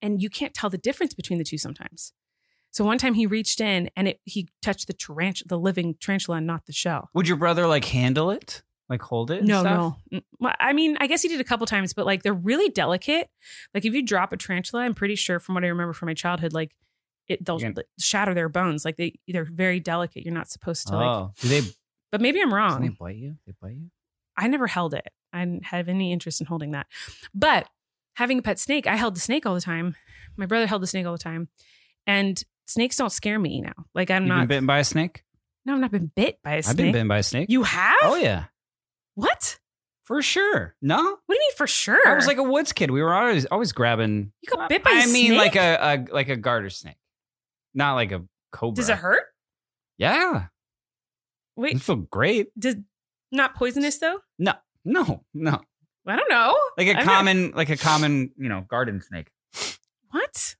and 0.00 0.22
you 0.22 0.30
can't 0.30 0.54
tell 0.54 0.70
the 0.70 0.78
difference 0.78 1.14
between 1.14 1.38
the 1.38 1.44
two 1.44 1.58
sometimes. 1.58 2.12
So 2.70 2.84
one 2.84 2.98
time 2.98 3.14
he 3.14 3.26
reached 3.26 3.60
in 3.60 3.90
and 3.96 4.06
it 4.08 4.20
he 4.24 4.48
touched 4.62 4.86
the 4.86 4.92
tarantula, 4.92 5.48
the 5.48 5.58
living 5.58 5.94
tarantula, 6.00 6.38
and 6.38 6.46
not 6.46 6.66
the 6.66 6.72
shell. 6.72 7.10
would 7.14 7.26
your 7.26 7.36
brother 7.38 7.66
like 7.66 7.86
handle 7.86 8.30
it? 8.30 8.62
Like 8.88 9.02
hold 9.02 9.32
it? 9.32 9.38
and 9.40 9.48
No, 9.48 9.60
stuff? 9.62 9.96
no. 10.12 10.18
Mm, 10.18 10.24
Well, 10.38 10.54
I 10.60 10.72
mean, 10.72 10.96
I 11.00 11.08
guess 11.08 11.22
he 11.22 11.28
did 11.28 11.40
a 11.40 11.44
couple 11.44 11.66
times, 11.66 11.92
but 11.92 12.06
like 12.06 12.22
they're 12.22 12.32
really 12.34 12.68
delicate. 12.68 13.28
Like 13.74 13.84
if 13.84 13.92
you 13.94 14.02
drop 14.02 14.32
a 14.32 14.36
tarantula, 14.36 14.82
I'm 14.84 14.94
pretty 14.94 15.16
sure 15.16 15.40
from 15.40 15.54
what 15.56 15.64
I 15.64 15.68
remember 15.68 15.92
from 15.92 16.06
my 16.06 16.14
childhood, 16.14 16.52
like 16.52 16.76
it 17.26 17.44
they'll 17.44 17.58
like, 17.58 17.76
shatter 17.98 18.32
their 18.34 18.48
bones. 18.48 18.84
Like 18.84 18.96
they 18.96 19.18
they're 19.26 19.44
very 19.50 19.80
delicate. 19.80 20.24
You're 20.24 20.34
not 20.34 20.48
supposed 20.48 20.86
to 20.88 20.94
like. 20.96 21.08
Oh, 21.08 21.32
do 21.40 21.48
they? 21.48 21.62
But 22.16 22.22
maybe 22.22 22.40
I'm 22.40 22.48
do 22.48 22.50
they 22.50 22.56
wrong. 22.56 22.96
bite 22.98 23.16
you? 23.16 23.36
They 23.46 23.52
bite 23.60 23.74
you? 23.74 23.90
I 24.36 24.48
never 24.48 24.66
held 24.66 24.94
it. 24.94 25.06
I 25.32 25.44
didn't 25.44 25.64
have 25.66 25.88
any 25.88 26.12
interest 26.12 26.40
in 26.40 26.46
holding 26.46 26.72
that. 26.72 26.86
But 27.34 27.68
having 28.16 28.38
a 28.38 28.42
pet 28.42 28.58
snake, 28.58 28.86
I 28.86 28.96
held 28.96 29.14
the 29.16 29.20
snake 29.20 29.46
all 29.46 29.54
the 29.54 29.60
time. 29.60 29.96
My 30.36 30.46
brother 30.46 30.66
held 30.66 30.82
the 30.82 30.86
snake 30.86 31.06
all 31.06 31.12
the 31.12 31.18
time, 31.18 31.48
and 32.06 32.42
snakes 32.66 32.96
don't 32.96 33.10
scare 33.12 33.38
me 33.38 33.60
now. 33.60 33.72
Like 33.94 34.10
I'm 34.10 34.26
not- 34.26 34.34
You 34.34 34.40
not. 34.40 34.48
been 34.48 34.48
bitten 34.56 34.66
by 34.66 34.78
a 34.78 34.84
snake? 34.84 35.22
no, 35.64 35.74
I've 35.74 35.80
not 35.80 35.90
been 35.90 36.10
bit 36.14 36.38
by 36.44 36.54
a 36.56 36.62
snake. 36.62 36.70
I've 36.70 36.76
been 36.76 36.92
bitten 36.92 37.08
by 37.08 37.18
a 37.18 37.22
snake. 37.22 37.46
You 37.50 37.62
have? 37.64 37.96
Oh 38.02 38.14
yeah, 38.16 38.44
What? 39.14 39.58
for 40.04 40.22
sure. 40.22 40.76
No, 40.80 40.96
What 40.96 41.18
do 41.28 41.34
you 41.34 41.40
mean 41.40 41.56
for 41.56 41.66
sure? 41.66 42.06
I 42.08 42.14
was 42.14 42.26
like 42.28 42.36
a 42.38 42.42
woods 42.42 42.72
kid. 42.72 42.90
We 42.92 43.02
were 43.02 43.12
always 43.14 43.44
always 43.46 43.72
grabbing. 43.72 44.32
You 44.42 44.50
got 44.56 44.68
bit 44.68 44.84
by 44.84 44.90
a 44.92 44.94
I 45.02 45.06
mean, 45.06 45.32
snake? 45.32 45.38
like 45.38 45.56
a, 45.56 45.76
a 46.10 46.14
like 46.14 46.28
a 46.28 46.36
garter 46.36 46.70
snake, 46.70 46.96
not 47.74 47.94
like 47.94 48.12
a 48.12 48.22
cobra. 48.52 48.76
Does 48.76 48.88
it 48.88 48.98
hurt? 48.98 49.24
Yeah, 49.98 50.46
Wait, 51.56 51.74
it 51.76 51.82
feel 51.82 51.96
great. 51.96 52.48
does 52.58 52.76
not 53.32 53.54
poisonous 53.54 53.98
though? 53.98 54.20
No, 54.38 54.52
no, 54.84 55.24
no. 55.34 55.60
I 56.06 56.14
don't 56.16 56.28
know. 56.30 56.56
Like 56.78 56.86
a 56.88 56.98
I've 56.98 57.04
common, 57.04 57.50
like 57.52 57.70
a 57.70 57.76
common, 57.76 58.30
you 58.36 58.48
know, 58.48 58.64
garden 58.68 59.00
snake. 59.00 59.30
what? 60.10 60.54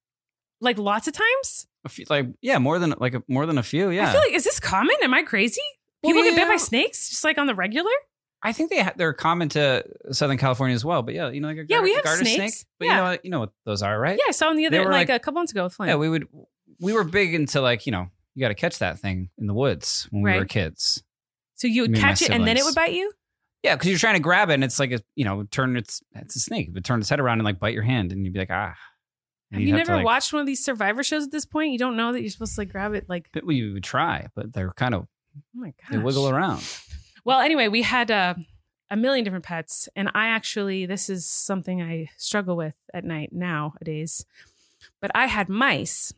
Like 0.60 0.78
lots 0.78 1.06
of 1.06 1.14
times? 1.14 1.66
A 1.84 1.88
few, 1.88 2.04
like 2.10 2.26
yeah, 2.40 2.58
more 2.58 2.78
than 2.78 2.94
like 2.98 3.14
a, 3.14 3.22
more 3.28 3.46
than 3.46 3.58
a 3.58 3.62
few. 3.62 3.90
Yeah, 3.90 4.08
I 4.08 4.12
feel 4.12 4.20
like 4.20 4.32
is 4.32 4.42
this 4.44 4.58
common? 4.58 4.96
Am 5.02 5.14
I 5.14 5.22
crazy? 5.22 5.60
Well, 6.02 6.10
People 6.12 6.24
get 6.24 6.34
bit 6.34 6.42
yeah. 6.42 6.48
by 6.48 6.56
snakes 6.56 7.08
just 7.10 7.22
like 7.24 7.38
on 7.38 7.46
the 7.46 7.54
regular? 7.54 7.90
I 8.42 8.52
think 8.52 8.70
they 8.70 8.80
ha- 8.82 8.92
they're 8.96 9.12
common 9.12 9.48
to 9.50 9.84
Southern 10.12 10.36
California 10.38 10.74
as 10.74 10.84
well. 10.84 11.02
But 11.02 11.14
yeah, 11.14 11.30
you 11.30 11.40
know, 11.40 11.48
like 11.48 11.58
a 11.58 11.60
Yeah, 11.68 11.76
gar- 11.76 11.82
we 11.82 11.94
have 11.94 12.04
garter 12.04 12.24
snakes. 12.24 12.36
snake. 12.60 12.66
But 12.78 12.84
Yeah. 12.86 12.90
you 12.90 12.96
know, 12.96 13.04
what- 13.10 13.24
you 13.24 13.30
know 13.30 13.40
what 13.40 13.52
those 13.64 13.82
are, 13.82 13.98
right? 13.98 14.18
Yeah, 14.18 14.24
I 14.28 14.32
saw 14.32 14.48
them 14.48 14.56
the 14.56 14.66
other 14.66 14.84
like, 14.84 15.08
like- 15.08 15.10
a 15.10 15.18
couple 15.20 15.38
months 15.40 15.52
ago 15.52 15.64
with 15.64 15.74
Flynn. 15.74 15.88
Yeah, 15.90 15.96
we 15.96 16.08
would. 16.08 16.26
We 16.80 16.92
were 16.92 17.04
big 17.04 17.34
into 17.34 17.60
like 17.60 17.86
you 17.86 17.92
know 17.92 18.08
you 18.36 18.40
got 18.40 18.48
to 18.48 18.54
catch 18.54 18.78
that 18.78 19.00
thing 19.00 19.30
in 19.38 19.46
the 19.46 19.54
woods 19.54 20.06
when 20.10 20.22
we 20.22 20.32
were 20.38 20.44
kids. 20.44 21.02
so 21.54 21.66
you 21.66 21.82
would 21.82 21.90
me 21.90 21.98
and 21.98 22.02
my 22.04 22.08
catch 22.10 22.22
it 22.22 22.30
and 22.30 22.46
then 22.46 22.56
it 22.56 22.64
would 22.64 22.74
bite 22.74 22.92
you? 22.92 23.10
Yeah, 23.62 23.74
because 23.74 23.88
you're 23.88 23.98
trying 23.98 24.14
to 24.14 24.20
grab 24.20 24.50
it, 24.50 24.54
and 24.54 24.62
it's 24.62 24.78
like 24.78 24.92
a 24.92 25.00
you 25.16 25.24
know 25.24 25.42
turn 25.50 25.76
its 25.76 26.00
it's 26.14 26.36
a 26.36 26.40
snake, 26.40 26.72
but 26.72 26.84
turn 26.84 27.00
its 27.00 27.08
head 27.08 27.18
around 27.18 27.38
and 27.40 27.44
like 27.44 27.58
bite 27.58 27.74
your 27.74 27.82
hand, 27.82 28.12
and 28.12 28.24
you'd 28.24 28.32
be 28.34 28.38
like 28.38 28.50
ah. 28.50 28.74
And 29.50 29.60
Have 29.60 29.60
you'd 29.60 29.68
you 29.68 29.72
to, 29.72 29.78
never 29.78 29.96
like- 29.96 30.04
watched 30.04 30.32
one 30.32 30.40
of 30.40 30.46
these 30.46 30.62
survivor 30.64 31.02
shows 31.02 31.24
at 31.24 31.32
this 31.32 31.44
point? 31.46 31.72
You 31.72 31.78
don't 31.78 31.96
know 31.96 32.12
that 32.12 32.20
you're 32.20 32.30
supposed 32.30 32.54
to 32.56 32.60
like 32.60 32.70
grab 32.70 32.94
it 32.94 33.08
like 33.08 33.28
But 33.32 33.44
we 33.44 33.72
would 33.72 33.82
try, 33.84 34.26
but 34.36 34.52
they're 34.52 34.70
kind 34.72 34.94
of 34.94 35.06
oh 35.36 35.40
my 35.54 35.72
they 35.90 35.98
wiggle 35.98 36.28
around. 36.28 36.62
Well, 37.24 37.40
anyway, 37.40 37.66
we 37.68 37.82
had 37.82 38.10
uh, 38.10 38.34
a 38.90 38.96
million 38.96 39.24
different 39.24 39.44
pets, 39.44 39.88
and 39.96 40.10
I 40.14 40.28
actually 40.28 40.86
this 40.86 41.08
is 41.08 41.26
something 41.26 41.82
I 41.82 42.08
struggle 42.18 42.56
with 42.56 42.74
at 42.94 43.04
night 43.04 43.30
nowadays. 43.32 44.24
But 45.00 45.10
I 45.14 45.26
had 45.26 45.48
mice, 45.48 46.12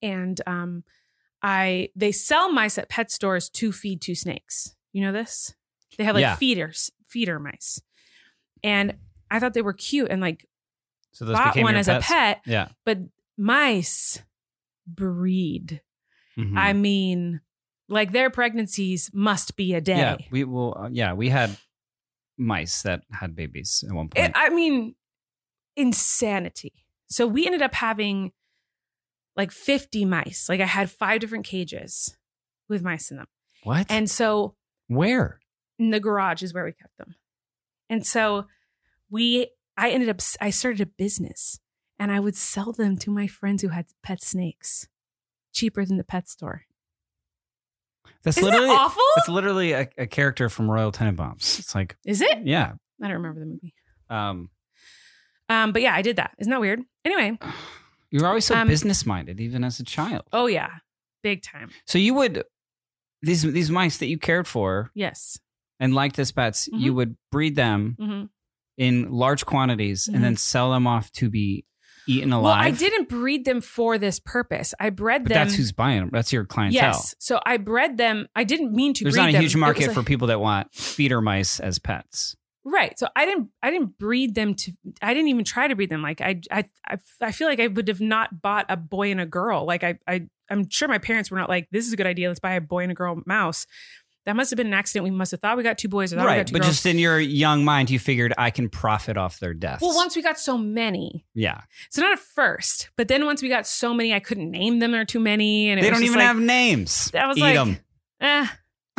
and 0.00 0.40
um, 0.46 0.84
I 1.42 1.88
they 1.96 2.12
sell 2.12 2.52
mice 2.52 2.78
at 2.78 2.88
pet 2.88 3.10
stores 3.10 3.48
to 3.50 3.72
feed 3.72 4.00
to 4.02 4.14
snakes. 4.14 4.74
You 4.92 5.02
know 5.02 5.12
this? 5.12 5.54
They 5.98 6.04
have 6.04 6.14
like 6.14 6.22
Yeah. 6.22 6.36
feeders, 6.36 6.90
feeder 7.08 7.38
mice, 7.38 7.80
and 8.62 8.96
I 9.30 9.38
thought 9.40 9.54
they 9.54 9.62
were 9.62 9.72
cute, 9.72 10.10
and 10.10 10.20
like 10.20 10.46
So 11.12 11.24
those 11.24 11.36
bought 11.36 11.56
one 11.56 11.74
as 11.76 11.86
pets? 11.86 12.06
a 12.06 12.08
pet. 12.08 12.40
Yeah. 12.46 12.68
But 12.84 12.98
mice 13.36 14.22
breed. 14.86 15.82
Mhm. 16.38 16.56
I 16.56 16.72
mean, 16.72 17.40
like 17.88 18.12
their 18.12 18.30
pregnancies 18.30 19.10
must 19.12 19.56
be 19.56 19.74
a 19.74 19.80
day. 19.80 19.96
yeah. 19.98 20.16
We 20.30 20.44
will. 20.44 20.76
Uh, 20.78 20.88
yeah, 20.92 21.12
we 21.12 21.28
had 21.28 21.56
mice 22.38 22.82
that 22.82 23.02
had 23.12 23.34
babies 23.36 23.84
at 23.86 23.94
one 23.94 24.08
point. 24.08 24.26
It, 24.28 24.32
I 24.34 24.48
mean, 24.48 24.94
insanity. 25.76 26.72
So 27.08 27.26
we 27.26 27.44
ended 27.46 27.62
up 27.62 27.74
having 27.74 28.32
like 29.36 29.50
50 29.50 30.04
mice. 30.04 30.46
Like 30.48 30.60
I 30.60 30.66
had 30.66 30.90
five 30.90 31.20
different 31.20 31.44
cages 31.44 32.16
with 32.68 32.82
mice 32.82 33.10
in 33.10 33.16
them. 33.18 33.26
what? 33.64 33.86
And 33.90 34.10
so 34.10 34.54
where? 34.88 35.40
in 35.78 35.90
the 35.90 36.00
garage 36.00 36.42
is 36.42 36.54
where 36.54 36.64
we 36.64 36.72
kept 36.72 36.96
them. 36.98 37.14
And 37.90 38.06
so 38.06 38.46
we, 39.10 39.48
I 39.76 39.90
ended 39.90 40.08
up, 40.08 40.20
I 40.40 40.50
started 40.50 40.80
a 40.80 40.86
business 40.86 41.58
and 41.98 42.12
I 42.12 42.20
would 42.20 42.36
sell 42.36 42.72
them 42.72 42.96
to 42.98 43.10
my 43.10 43.26
friends 43.26 43.62
who 43.62 43.68
had 43.68 43.86
pet 44.02 44.22
snakes 44.22 44.88
cheaper 45.52 45.84
than 45.84 45.96
the 45.96 46.04
pet 46.04 46.28
store. 46.28 46.62
That's 48.22 48.38
Isn't 48.38 48.50
that 48.50 48.56
literally 48.56 48.76
awful? 48.76 49.02
It's 49.16 49.28
literally 49.28 49.72
a, 49.72 49.88
a 49.98 50.06
character 50.06 50.48
from 50.48 50.70
Royal 50.70 50.92
Tenenbaums. 50.92 51.58
It's 51.58 51.74
like 51.74 51.96
Is 52.06 52.20
it? 52.20 52.38
yeah. 52.44 52.72
I 53.02 53.08
don't 53.08 53.16
remember 53.16 53.40
the 53.40 53.46
movie. 53.46 53.74
Um, 54.08 54.50
Um, 55.48 55.72
but 55.72 55.82
yeah, 55.82 55.94
I 55.94 56.02
did 56.02 56.16
that. 56.16 56.32
Isn't 56.38 56.50
that 56.50 56.60
weird? 56.60 56.80
Anyway, 57.04 57.38
you 58.12 58.20
were 58.20 58.28
always 58.28 58.44
so 58.44 58.54
Um, 58.54 58.68
business 58.68 59.04
minded, 59.04 59.40
even 59.40 59.64
as 59.64 59.80
a 59.80 59.84
child. 59.84 60.22
oh 60.32 60.46
yeah, 60.46 60.68
big 61.22 61.42
time. 61.42 61.70
So 61.86 61.98
you 61.98 62.14
would 62.14 62.44
these 63.22 63.42
these 63.42 63.70
mice 63.70 63.98
that 63.98 64.06
you 64.06 64.18
cared 64.18 64.46
for 64.46 64.90
Yes. 64.94 65.38
and 65.80 65.94
liked 65.94 66.18
as 66.18 66.30
pets, 66.32 66.68
you 66.72 66.92
Mhm. 66.92 66.96
would 66.96 67.16
breed 67.30 67.56
them 67.56 67.96
hmm 67.98 68.24
in 68.78 69.10
large 69.12 69.44
quantities 69.44 70.08
and 70.08 70.24
then 70.24 70.34
sell 70.34 70.72
them 70.72 70.86
off 70.86 71.12
to 71.12 71.28
be 71.28 71.66
eaten 72.08 72.30
Well, 72.30 72.40
alive. 72.40 72.64
I 72.64 72.70
didn't 72.70 73.08
breed 73.08 73.44
them 73.44 73.60
for 73.60 73.98
this 73.98 74.18
purpose. 74.18 74.72
I 74.80 74.88
bred 74.90 75.24
But 75.24 75.28
them. 75.34 75.44
that's 75.46 75.54
who's 75.56 75.72
buying 75.72 76.00
them. 76.00 76.10
That's 76.10 76.32
your 76.32 76.46
clientele. 76.46 76.88
Yes. 76.92 77.14
So 77.20 77.38
I 77.44 77.58
bred 77.58 77.98
them. 77.98 78.26
I 78.34 78.44
didn't 78.44 78.72
mean 78.72 78.94
to 78.94 79.04
There's 79.04 79.14
not 79.14 79.28
a 79.28 79.32
them. 79.32 79.42
huge 79.42 79.56
market 79.56 79.88
was 79.88 79.94
for 79.94 80.02
people 80.02 80.26
that 80.28 80.40
want 80.40 80.72
feeder 80.74 81.20
mice 81.20 81.60
as 81.60 81.78
pets. 81.78 82.34
Right. 82.64 82.96
So 82.98 83.08
I 83.16 83.24
didn't. 83.26 83.48
I 83.62 83.70
didn't 83.70 83.98
breed 83.98 84.34
them 84.34 84.54
to. 84.54 84.72
I 85.00 85.14
didn't 85.14 85.28
even 85.28 85.44
try 85.44 85.66
to 85.68 85.74
breed 85.74 85.90
them. 85.90 86.02
Like 86.02 86.20
I. 86.20 86.40
I. 86.50 86.64
I, 86.86 86.98
I 87.20 87.32
feel 87.32 87.48
like 87.48 87.58
I 87.60 87.66
would 87.66 87.88
have 87.88 88.00
not 88.00 88.40
bought 88.40 88.66
a 88.68 88.76
boy 88.76 89.10
and 89.10 89.20
a 89.20 89.26
girl. 89.26 89.66
Like 89.66 89.82
I. 89.82 89.98
I. 90.06 90.28
I'm 90.50 90.68
sure 90.68 90.86
my 90.86 90.98
parents 90.98 91.30
were 91.30 91.38
not 91.38 91.48
like, 91.48 91.66
"This 91.72 91.86
is 91.86 91.92
a 91.92 91.96
good 91.96 92.06
idea. 92.06 92.28
Let's 92.28 92.38
buy 92.40 92.52
a 92.54 92.60
boy 92.60 92.82
and 92.84 92.92
a 92.92 92.94
girl 92.94 93.20
mouse." 93.26 93.66
That 94.24 94.36
must 94.36 94.50
have 94.50 94.56
been 94.56 94.68
an 94.68 94.74
accident. 94.74 95.02
We 95.02 95.10
must 95.10 95.32
have 95.32 95.40
thought 95.40 95.56
we 95.56 95.64
got 95.64 95.78
two 95.78 95.88
boys. 95.88 96.12
Or 96.12 96.16
thought 96.16 96.26
we 96.26 96.28
Right. 96.28 96.46
two 96.46 96.52
But 96.52 96.62
girls. 96.62 96.74
just 96.74 96.86
in 96.86 96.96
your 97.00 97.18
young 97.18 97.64
mind, 97.64 97.90
you 97.90 97.98
figured 97.98 98.32
I 98.38 98.50
can 98.50 98.68
profit 98.68 99.16
off 99.16 99.40
their 99.40 99.52
deaths. 99.54 99.82
well, 99.82 99.96
once 99.96 100.14
we 100.14 100.22
got 100.22 100.38
so 100.38 100.56
many, 100.56 101.26
yeah. 101.34 101.62
so 101.90 102.02
not 102.02 102.12
at 102.12 102.20
first, 102.20 102.90
but 102.96 103.08
then 103.08 103.24
once 103.24 103.42
we 103.42 103.48
got 103.48 103.66
so 103.66 103.92
many, 103.92 104.14
I 104.14 104.20
couldn't 104.20 104.52
name 104.52 104.78
them. 104.78 104.92
There 104.92 105.00
are 105.00 105.04
too 105.04 105.18
many, 105.18 105.70
and 105.70 105.82
They 105.82 105.90
don't 105.90 106.04
even 106.04 106.18
like, 106.18 106.26
have 106.28 106.38
names. 106.38 107.10
I 107.12 107.26
was 107.26 107.36
Eat 107.36 107.40
like, 107.40 107.54
them. 107.56 107.78
Eh. 108.20 108.46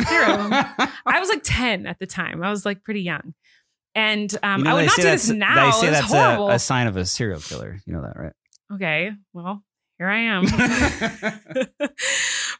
I 0.00 1.18
was 1.20 1.28
like 1.30 1.42
10 1.42 1.86
at 1.86 1.98
the 1.98 2.06
time. 2.06 2.42
I 2.42 2.50
was 2.50 2.66
like 2.66 2.84
pretty 2.84 3.00
young. 3.02 3.32
And 3.94 4.36
um, 4.42 4.60
You 4.60 4.64
know, 4.64 4.70
I 4.70 4.74
would 4.74 4.86
not 4.86 4.96
do 4.96 5.02
this 5.02 5.28
now. 5.28 5.66
They 5.66 5.86
say 5.86 5.90
that's 5.90 6.12
horrible. 6.12 6.50
a, 6.50 6.54
a 6.54 6.58
sign 6.58 6.86
of 6.86 6.96
a 6.96 7.04
serial 7.04 7.40
killer. 7.40 7.78
You 7.86 7.92
know 7.92 8.02
that, 8.02 8.16
right? 8.16 8.32
okay, 8.72 9.12
well, 9.32 9.62
here 9.98 10.08
I 10.08 10.20
am. 10.20 10.44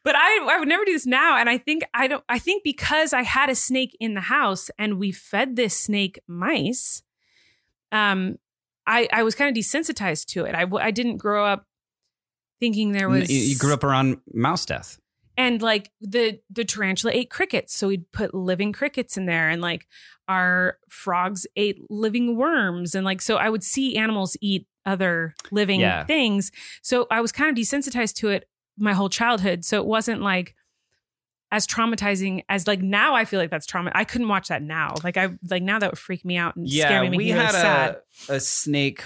but 0.04 0.14
I, 0.14 0.46
I 0.48 0.58
would 0.58 0.68
never 0.68 0.84
do 0.84 0.92
this 0.92 1.06
now. 1.06 1.36
And 1.38 1.48
I 1.48 1.58
think 1.58 1.82
I 1.92 2.06
don't. 2.06 2.24
I 2.28 2.38
think 2.38 2.62
because 2.62 3.12
I 3.12 3.22
had 3.22 3.50
a 3.50 3.54
snake 3.54 3.96
in 4.00 4.14
the 4.14 4.20
house 4.20 4.70
and 4.78 4.98
we 4.98 5.12
fed 5.12 5.56
this 5.56 5.76
snake 5.76 6.20
mice, 6.28 7.02
um, 7.90 8.36
I 8.86 9.08
I 9.12 9.22
was 9.22 9.34
kind 9.34 9.54
of 9.56 9.60
desensitized 9.60 10.26
to 10.26 10.44
it. 10.44 10.54
I 10.54 10.66
I 10.80 10.90
didn't 10.90 11.16
grow 11.16 11.44
up 11.46 11.66
thinking 12.60 12.92
there 12.92 13.08
was. 13.08 13.30
you 13.30 13.58
grew 13.58 13.74
up 13.74 13.84
around 13.84 14.18
mouse 14.32 14.66
death. 14.66 14.98
And 15.36 15.60
like 15.62 15.90
the 16.00 16.40
the 16.50 16.64
tarantula 16.64 17.12
ate 17.14 17.30
crickets 17.30 17.74
so 17.74 17.88
we'd 17.88 18.10
put 18.12 18.34
living 18.34 18.72
crickets 18.72 19.16
in 19.16 19.26
there 19.26 19.48
and 19.48 19.60
like 19.62 19.86
our 20.28 20.78
frogs 20.88 21.46
ate 21.56 21.78
living 21.90 22.36
worms 22.36 22.94
and 22.94 23.04
like 23.04 23.20
so 23.20 23.36
i 23.36 23.48
would 23.48 23.62
see 23.64 23.96
animals 23.96 24.36
eat 24.40 24.66
other 24.86 25.34
living 25.50 25.80
Yeah. 25.80 26.04
things 26.04 26.50
so 26.82 27.06
i 27.10 27.20
was 27.20 27.32
kind 27.32 27.50
of 27.56 27.62
desensitized 27.62 28.14
to 28.16 28.28
it 28.30 28.48
my 28.76 28.92
whole 28.92 29.08
childhood. 29.08 29.64
So 29.64 29.78
it 29.78 29.86
wasn't 29.86 30.20
like 30.20 30.56
as 31.52 31.64
traumatizing 31.64 32.42
as 32.48 32.66
like 32.66 32.80
now 32.82 33.14
I 33.14 33.24
feel 33.24 33.38
like 33.38 33.50
that's 33.50 33.66
trauma. 33.66 33.92
I 33.94 34.02
couldn't 34.02 34.26
watch 34.26 34.48
that 34.48 34.62
now. 34.62 34.96
Like 35.04 35.16
I 35.16 35.28
like 35.48 35.62
now 35.62 35.78
that 35.78 35.92
would 35.92 35.98
freak 35.98 36.24
me 36.24 36.36
out 36.36 36.56
and 36.56 36.68
scare 36.68 37.02
me. 37.04 37.10
we 37.10 37.18
me 37.18 37.32
really 37.32 37.40
had 37.44 37.52
sad. 37.52 37.96
a, 38.28 38.32
a 38.34 38.40
snake 38.40 39.04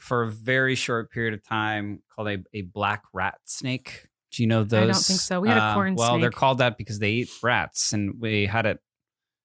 for 0.00 0.22
a 0.22 0.26
very 0.32 0.74
short 0.74 1.12
period 1.12 1.32
of 1.34 1.44
time 1.44 2.02
called 2.12 2.26
a, 2.28 2.38
a 2.52 2.62
black 2.62 3.04
rat 3.12 3.36
snake. 3.44 4.08
Do 4.34 4.42
you 4.42 4.46
know 4.48 4.64
those? 4.64 4.82
I 4.82 4.86
don't 4.92 4.94
think 5.04 5.20
so. 5.20 5.40
We 5.40 5.48
had 5.48 5.58
a 5.58 5.62
Uh, 5.62 5.74
corn 5.74 5.94
Well, 5.94 6.18
they're 6.18 6.30
called 6.30 6.58
that 6.58 6.76
because 6.76 6.98
they 6.98 7.10
eat 7.12 7.30
rats, 7.42 7.92
and 7.92 8.20
we 8.20 8.46
had 8.46 8.66
it 8.66 8.78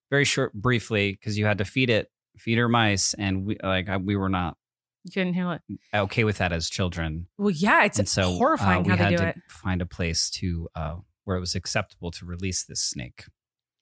very 0.10 0.26
short, 0.26 0.54
briefly, 0.54 1.12
because 1.12 1.38
you 1.38 1.46
had 1.46 1.60
to 1.60 1.66
feed 1.66 1.90
it, 1.90 2.12
feed 2.38 2.58
her 2.58 2.68
mice, 2.68 3.14
and 3.14 3.46
we 3.46 3.58
like 3.62 3.88
I, 3.90 3.98
we 3.98 4.16
were 4.16 4.30
not 4.30 4.58
You 5.04 5.12
couldn't 5.12 5.34
handle 5.36 5.54
it. 5.54 5.62
okay 5.94 6.24
with 6.24 6.38
that 6.40 6.52
as 6.52 6.70
children, 6.70 7.28
Well, 7.38 7.52
yeah, 7.52 7.86
it's 7.86 8.00
and 8.00 8.10
so 8.10 8.34
horrifying 8.34 8.80
uh, 8.80 8.84
we 8.84 8.90
how 8.90 8.96
they 8.96 9.04
had 9.04 9.10
do 9.12 9.18
to 9.18 9.28
it. 9.30 9.36
find 9.50 9.82
a 9.82 9.86
place 9.86 10.30
to 10.32 10.68
uh, 10.76 10.96
where 11.26 11.38
it 11.38 11.42
was 11.42 11.54
acceptable 11.56 12.10
to 12.12 12.26
release 12.26 12.64
this 12.64 12.82
snake, 12.82 13.26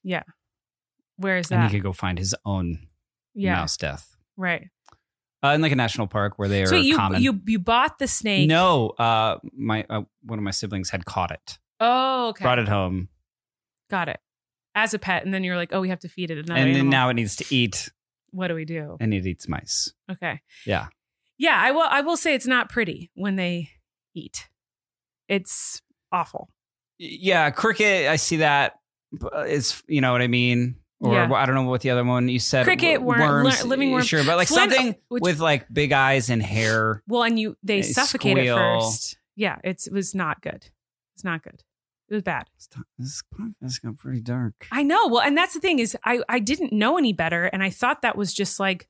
Yeah, 0.04 0.24
Where 1.16 1.38
is 1.38 1.48
that? 1.48 1.56
and 1.56 1.72
he 1.72 1.78
could 1.78 1.84
go 1.84 1.94
find 1.94 2.20
his 2.20 2.36
own 2.46 2.88
yeah, 3.34 3.54
mouse 3.56 3.78
death. 3.78 4.16
right. 4.36 4.68
Uh, 5.52 5.54
in 5.56 5.62
like 5.62 5.72
a 5.72 5.76
national 5.76 6.08
park 6.08 6.34
where 6.38 6.48
they 6.48 6.64
are 6.64 6.68
So 6.68 6.76
you 6.76 6.96
common. 6.96 7.22
you 7.22 7.40
you 7.46 7.60
bought 7.60 8.00
the 8.00 8.08
snake. 8.08 8.48
No, 8.48 8.90
uh, 8.92 9.38
my 9.54 9.86
uh, 9.90 10.02
one 10.24 10.40
of 10.40 10.44
my 10.44 10.52
siblings 10.52 10.90
had 10.90 11.06
caught 11.06 11.32
it, 11.32 11.58
Oh, 11.80 12.30
okay. 12.30 12.44
brought 12.44 12.60
it 12.60 12.68
home, 12.68 13.10
Got 13.90 14.10
it. 14.10 14.20
As 14.76 14.94
a 14.94 15.00
pet, 15.00 15.26
and 15.26 15.34
then 15.34 15.44
you're 15.44 15.56
like, 15.56 15.74
oh, 15.74 15.82
we 15.82 15.90
have 15.90 16.00
to 16.02 16.10
feed 16.10 16.30
it 16.30 16.38
another 16.38 16.54
and 16.60 16.70
then 16.70 16.76
animal. 16.76 16.92
now 16.92 17.10
it 17.10 17.14
needs 17.16 17.36
to 17.38 17.46
eat, 17.56 17.90
what 18.32 18.48
do 18.50 18.54
we 18.56 18.66
do? 18.66 18.98
and 19.00 19.14
it 19.14 19.26
eats 19.26 19.48
mice. 19.48 19.92
Okay. 20.12 20.42
Yeah. 20.66 20.88
Yeah, 21.40 21.56
I 21.60 21.72
will. 21.72 21.82
I 21.90 22.02
will 22.02 22.18
say 22.18 22.34
it's 22.36 22.48
not 22.48 22.70
pretty 22.70 23.12
when 23.16 23.36
they 23.38 23.70
eat. 24.16 24.50
It's 25.28 25.82
awful. 26.12 26.50
Yeah, 26.98 27.50
cricket. 27.52 28.08
I 28.08 28.16
see 28.16 28.38
that. 28.38 28.80
but 29.12 29.48
It's 29.50 29.84
you 29.88 30.02
know 30.02 30.12
what 30.12 30.22
I 30.22 30.28
mean. 30.28 30.76
Or 31.00 31.14
Yeah. 31.14 31.32
I 31.32 31.46
don't 31.46 31.54
know 31.56 31.64
what 31.64 31.82
the 31.82 31.92
other 31.92 32.04
one 32.04 32.28
you 32.28 32.40
said. 32.40 32.64
Cricket, 32.66 33.02
worm- 33.02 33.20
worms, 33.20 33.64
living 33.64 33.92
worm. 33.92 34.02
Sure, 34.04 34.24
but 34.24 34.38
like 34.38 34.48
Flint- 34.48 34.72
something 34.72 34.96
oh, 34.96 35.02
which- 35.10 35.22
with 35.22 35.40
like 35.40 35.68
big 35.72 35.92
eyes 35.92 36.30
and 36.30 36.42
hair. 36.42 37.04
Well, 37.08 37.24
and 37.24 37.40
you 37.40 37.56
they 37.64 37.82
They 37.82 37.92
suffocate 37.92 38.38
it 38.38 38.42
squeal. 38.48 38.58
first. 38.58 39.18
Yeah, 39.36 39.58
it's, 39.64 39.86
it 39.88 39.94
was 39.94 40.16
not 40.16 40.42
good. 40.42 40.70
It's 41.16 41.24
not 41.24 41.44
good. 41.44 41.64
It 42.10 42.14
was 42.14 42.24
bad. 42.24 42.46
This 42.98 43.22
podcast 43.38 43.82
got 43.84 43.98
pretty 43.98 44.22
dark. 44.22 44.54
I 44.72 44.82
know. 44.82 45.08
Well, 45.08 45.22
and 45.22 45.38
that's 45.38 45.54
the 45.54 45.60
thing 45.60 45.80
is 45.80 45.96
I 46.06 46.22
I 46.30 46.40
didn't 46.40 46.72
know 46.72 46.98
any 46.98 47.12
better 47.12 47.46
and 47.46 47.62
I 47.62 47.70
thought 47.70 48.02
that 48.02 48.16
was 48.18 48.34
just 48.34 48.60
like 48.62 48.88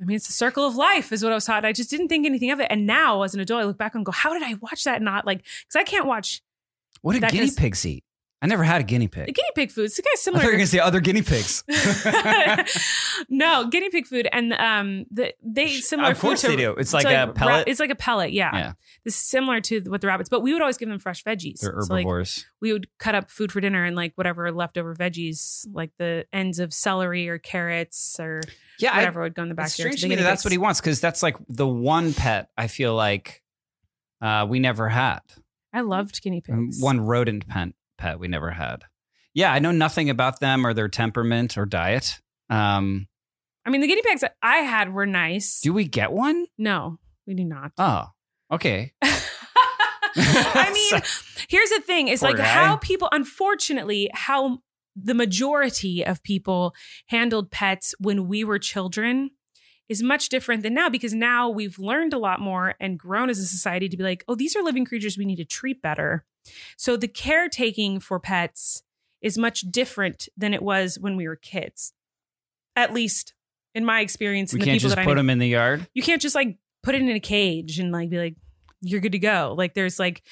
I 0.00 0.04
mean 0.04 0.14
it's 0.14 0.28
the 0.28 0.32
circle 0.32 0.64
of 0.64 0.76
life 0.76 1.10
is 1.12 1.24
what 1.24 1.32
I 1.32 1.34
was 1.34 1.44
taught. 1.44 1.64
I 1.64 1.72
just 1.72 1.90
didn't 1.90 2.06
think 2.06 2.24
anything 2.24 2.52
of 2.52 2.60
it. 2.60 2.68
And 2.70 2.86
now 2.86 3.22
as 3.22 3.34
an 3.34 3.40
adult 3.40 3.62
I 3.62 3.64
look 3.64 3.78
back 3.78 3.96
and 3.96 4.06
go, 4.06 4.12
how 4.12 4.32
did 4.32 4.44
I 4.44 4.54
watch 4.60 4.84
that 4.84 5.02
not 5.02 5.26
like 5.26 5.42
cuz 5.42 5.74
I 5.76 5.82
can't 5.82 6.06
watch 6.06 6.40
What 7.00 7.20
That 7.20 7.32
guinea 7.32 7.50
pigs 7.50 7.84
eat? 7.84 8.04
I 8.42 8.46
never 8.46 8.64
had 8.64 8.80
a 8.80 8.84
guinea 8.84 9.06
pig. 9.06 9.26
the 9.26 9.32
guinea 9.32 9.48
pig 9.54 9.70
food. 9.70 9.84
It's 9.84 9.96
kind 10.00 10.06
of 10.06 10.10
I 10.12 10.16
similar 10.18 10.40
thought 10.42 10.46
you 10.48 10.52
were 10.52 10.58
gonna 10.58 10.66
say 10.66 10.78
other 10.80 10.98
guinea 11.00 11.22
pigs. 11.22 11.62
no, 13.28 13.68
guinea 13.68 13.90
pig 13.90 14.06
food, 14.06 14.28
and 14.32 14.52
um, 14.54 15.04
the, 15.10 15.32
they 15.42 15.66
eat 15.66 15.82
similar. 15.84 16.10
Of 16.10 16.18
course 16.20 16.42
food 16.42 16.50
to, 16.50 16.56
they 16.56 16.62
do. 16.62 16.72
It's 16.72 16.92
like 16.92 17.04
to, 17.06 17.22
a 17.22 17.26
ra- 17.26 17.32
pellet? 17.32 17.68
it's 17.68 17.80
like 17.80 17.90
a 17.90 17.94
pellet. 17.94 18.32
Yeah, 18.32 18.50
Yeah. 18.54 18.72
this 19.04 19.16
similar 19.16 19.60
to 19.62 19.80
what 19.82 20.00
the 20.00 20.06
rabbits, 20.06 20.28
but 20.28 20.40
we 20.42 20.52
would 20.52 20.60
always 20.62 20.76
give 20.76 20.88
them 20.88 20.98
fresh 20.98 21.22
veggies. 21.24 21.60
They're 21.60 21.72
So, 21.82 21.92
like, 21.94 22.04
herbivores. 22.04 22.44
we 22.60 22.72
would 22.72 22.88
cut 22.98 23.14
up 23.14 23.30
food 23.30 23.52
for 23.52 23.60
dinner 23.60 23.84
and 23.84 23.96
like 23.96 24.12
whatever 24.16 24.50
leftover 24.52 24.94
veggies, 24.94 25.66
like 25.72 25.92
the 25.98 26.26
ends 26.32 26.58
of 26.58 26.72
celery 26.74 27.28
or 27.28 27.38
carrots 27.38 28.18
or 28.18 28.40
yeah, 28.78 28.92
I, 28.92 28.96
whatever 28.98 29.22
would 29.22 29.34
go 29.34 29.42
in 29.42 29.48
the 29.48 29.52
It's 29.54 29.76
backyard. 29.76 29.92
strange 29.92 30.00
to 30.02 30.08
me 30.08 30.16
that 30.16 30.22
that's 30.22 30.44
what 30.44 30.52
he 30.52 30.58
wants 30.58 30.80
because 30.80 31.00
that's 31.00 31.22
like 31.22 31.36
the 31.48 31.66
one 31.66 32.12
pet 32.14 32.48
I 32.56 32.66
feel 32.66 32.94
like 32.94 33.42
uh, 34.20 34.46
we 34.48 34.58
never 34.58 34.88
had. 34.88 35.20
I 35.72 35.80
loved 35.80 36.20
guinea 36.22 36.42
Um, 36.50 36.66
pigs. 36.66 36.80
One 36.82 37.00
rodent 37.00 37.48
pet, 37.48 37.70
pet 38.02 38.18
we 38.18 38.28
never 38.28 38.50
had. 38.50 38.84
Yeah, 39.32 39.52
I 39.52 39.60
know 39.60 39.70
nothing 39.70 40.10
about 40.10 40.40
them 40.40 40.66
or 40.66 40.74
their 40.74 40.88
temperament 40.88 41.56
or 41.56 41.64
diet. 41.64 42.20
Um, 42.50 43.06
I 43.64 43.70
mean, 43.70 43.80
the 43.80 43.86
guinea 43.86 44.02
pigs 44.02 44.22
that 44.22 44.34
I 44.42 44.56
had 44.58 44.92
were 44.92 45.06
nice. 45.06 45.60
do 45.60 45.72
we 45.72 45.86
get 45.86 46.12
one? 46.12 46.46
no, 46.58 46.98
we 47.26 47.34
do 47.34 47.44
not. 47.44 47.72
Oh, 47.78 48.06
okay. 48.50 48.92
I 49.02 50.70
mean, 50.74 51.00
here's 51.48 51.70
the 51.70 51.80
thing: 51.80 52.08
is 52.08 52.20
Poor 52.20 52.30
like 52.30 52.38
guy. 52.38 52.44
how 52.44 52.76
people, 52.76 53.08
unfortunately, 53.12 54.10
how 54.12 54.58
the 54.94 55.14
majority 55.14 56.04
of 56.04 56.22
people 56.22 56.74
handled 57.06 57.50
pets 57.50 57.94
when 57.98 58.28
we 58.28 58.44
were 58.44 58.58
children 58.58 59.30
is 59.88 60.02
much 60.02 60.28
different 60.28 60.62
than 60.62 60.74
now 60.74 60.88
because 60.88 61.14
now 61.14 61.48
we've 61.48 61.78
learned 61.78 62.12
a 62.12 62.18
lot 62.18 62.40
more 62.40 62.74
and 62.80 62.98
grown 62.98 63.30
as 63.30 63.38
a 63.38 63.46
society 63.46 63.88
to 63.88 63.96
be 63.96 64.04
like, 64.04 64.24
oh, 64.28 64.34
these 64.34 64.54
are 64.56 64.62
living 64.62 64.84
creatures 64.84 65.16
we 65.16 65.24
need 65.24 65.36
to 65.36 65.44
treat 65.44 65.80
better. 65.80 66.24
So 66.76 66.96
the 66.96 67.08
caretaking 67.08 68.00
for 68.00 68.18
pets 68.18 68.82
is 69.20 69.38
much 69.38 69.62
different 69.62 70.28
than 70.36 70.52
it 70.54 70.62
was 70.62 70.98
when 70.98 71.16
we 71.16 71.28
were 71.28 71.36
kids. 71.36 71.92
At 72.74 72.92
least 72.92 73.34
in 73.74 73.84
my 73.84 74.00
experience, 74.00 74.52
we 74.52 74.56
and 74.56 74.62
the 74.62 74.66
can't 74.66 74.76
people 74.76 74.88
just 74.88 74.96
that 74.96 75.02
I 75.02 75.04
put 75.04 75.12
know 75.12 75.20
them 75.20 75.30
in 75.30 75.38
the 75.38 75.48
yard. 75.48 75.86
you 75.94 76.02
can't 76.02 76.20
just 76.20 76.34
like 76.34 76.58
put 76.82 76.94
it 76.94 77.02
in 77.02 77.08
a 77.08 77.20
cage 77.20 77.78
and 77.78 77.92
like 77.92 78.10
be 78.10 78.18
like 78.18 78.34
you're 78.80 79.00
good 79.00 79.12
to 79.12 79.18
go 79.20 79.54
like 79.56 79.74
there's 79.74 80.00
like 80.00 80.22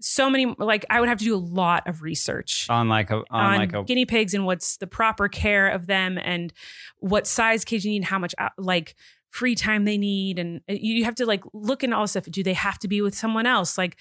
so 0.00 0.28
many 0.28 0.54
like 0.58 0.84
i 0.90 1.00
would 1.00 1.08
have 1.08 1.16
to 1.18 1.24
do 1.24 1.34
a 1.34 1.38
lot 1.38 1.88
of 1.88 2.02
research 2.02 2.66
on 2.68 2.88
like 2.88 3.10
a 3.10 3.16
on, 3.16 3.24
on 3.30 3.56
like 3.56 3.72
a 3.72 3.82
guinea 3.82 4.04
pigs 4.04 4.34
and 4.34 4.44
what's 4.44 4.76
the 4.76 4.86
proper 4.86 5.26
care 5.26 5.68
of 5.68 5.86
them 5.86 6.18
and 6.22 6.52
what 6.98 7.26
size 7.26 7.64
cage 7.64 7.86
you 7.86 7.90
need 7.90 8.04
how 8.04 8.18
much 8.18 8.34
uh, 8.36 8.50
like 8.58 8.94
free 9.30 9.54
time 9.54 9.84
they 9.84 9.98
need 9.98 10.38
and 10.38 10.60
uh, 10.68 10.72
you 10.72 11.04
have 11.04 11.14
to 11.14 11.26
like 11.26 11.42
look 11.52 11.84
into 11.84 11.94
all 11.96 12.04
this 12.04 12.12
stuff 12.12 12.24
do 12.24 12.42
they 12.42 12.54
have 12.54 12.78
to 12.78 12.88
be 12.88 13.00
with 13.02 13.14
someone 13.14 13.46
else 13.46 13.76
like 13.76 13.96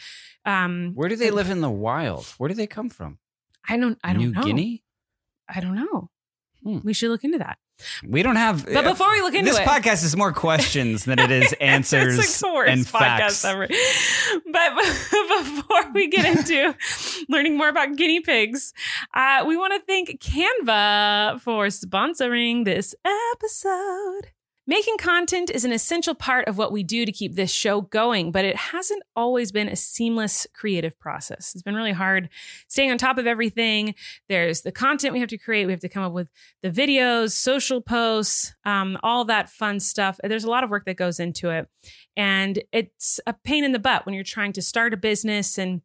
um 0.46 0.92
where 0.96 1.10
do 1.10 1.16
they 1.16 1.32
live 1.32 1.50
in 1.50 1.62
the 1.62 1.70
wild? 1.70 2.26
Where 2.38 2.48
do 2.48 2.54
they 2.56 2.68
come 2.68 2.90
from? 2.90 3.18
i 3.70 3.76
don't 3.78 4.00
i 4.04 4.14
don't 4.14 4.22
know 4.22 4.28
New 4.30 4.34
know 4.34 4.44
Guinea. 4.44 4.84
i 5.50 5.60
don't 5.60 5.76
know 5.76 6.10
Hmm. 6.64 6.80
we 6.84 6.92
should 6.94 7.12
look 7.12 7.24
into 7.24 7.38
that 7.38 7.60
We 8.04 8.24
don't 8.24 8.36
have. 8.38 8.66
but 8.66 8.84
before 8.84 9.12
we 9.12 9.22
look 9.22 9.36
into 9.36 9.52
this 9.52 9.60
it 9.60 9.68
podcast 9.68 10.04
is 10.04 10.18
more 10.18 10.34
questions 10.34 11.06
than 11.06 11.20
it 11.20 11.30
is 11.30 11.54
answers 11.62 12.18
it's 12.18 12.42
like 12.42 12.52
the 12.52 12.56
worst 12.56 12.72
and 12.72 12.82
podcast 12.88 13.44
facts. 13.44 13.46
ever. 13.46 13.68
But 14.52 14.76
before 15.44 15.92
we 15.94 16.08
get 16.08 16.26
into 16.26 16.76
learning 17.30 17.56
more 17.58 17.70
about 17.70 17.96
guinea 17.96 18.22
pigs, 18.22 18.74
uh, 19.14 19.46
we 19.48 19.56
want 19.56 19.74
to 19.76 19.82
thank 19.86 20.20
Canva 20.20 21.40
for 21.42 21.68
sponsoring 21.68 22.66
this 22.66 22.96
episode. 23.06 24.32
Making 24.70 24.98
content 24.98 25.50
is 25.50 25.64
an 25.64 25.72
essential 25.72 26.14
part 26.14 26.46
of 26.50 26.58
what 26.58 26.74
we 26.74 26.84
do 26.84 27.06
to 27.06 27.12
keep 27.14 27.36
this 27.36 27.54
show 27.54 27.80
going, 27.80 28.34
but 28.34 28.44
it 28.44 28.58
hasn't 28.58 29.02
always 29.16 29.50
been 29.50 29.70
a 29.70 29.78
seamless 29.78 30.46
creative 30.54 31.00
process. 31.00 31.54
It's 31.56 31.64
been 31.64 31.74
really 31.74 31.94
hard 31.94 32.28
staying 32.68 32.92
on 32.92 32.98
top 32.98 33.18
of 33.18 33.26
everything. 33.26 33.96
There's 34.28 34.64
the 34.64 34.74
content 34.74 35.14
we 35.14 35.22
have 35.22 35.30
to 35.30 35.38
create. 35.38 35.68
We 35.68 35.72
have 35.72 35.80
to 35.80 35.90
come 35.90 36.04
up 36.04 36.12
with 36.12 36.28
the 36.64 36.70
videos, 36.70 37.32
social 37.32 37.80
posts, 37.80 38.56
um, 38.66 38.98
all 39.04 39.24
that 39.24 39.50
fun 39.50 39.80
stuff. 39.80 40.20
There's 40.22 40.44
a 40.44 40.50
lot 40.50 40.66
of 40.66 40.70
work 40.70 40.84
that 40.84 40.98
goes 40.98 41.18
into 41.18 41.50
it. 41.50 41.70
And 42.18 42.62
it's 42.74 43.22
a 43.26 43.32
pain 43.32 43.64
in 43.64 43.72
the 43.72 43.80
butt 43.80 44.06
when 44.06 44.16
you're 44.16 44.26
trying 44.26 44.52
to 44.52 44.62
start 44.62 44.94
a 44.94 44.98
business 44.98 45.58
and 45.58 45.82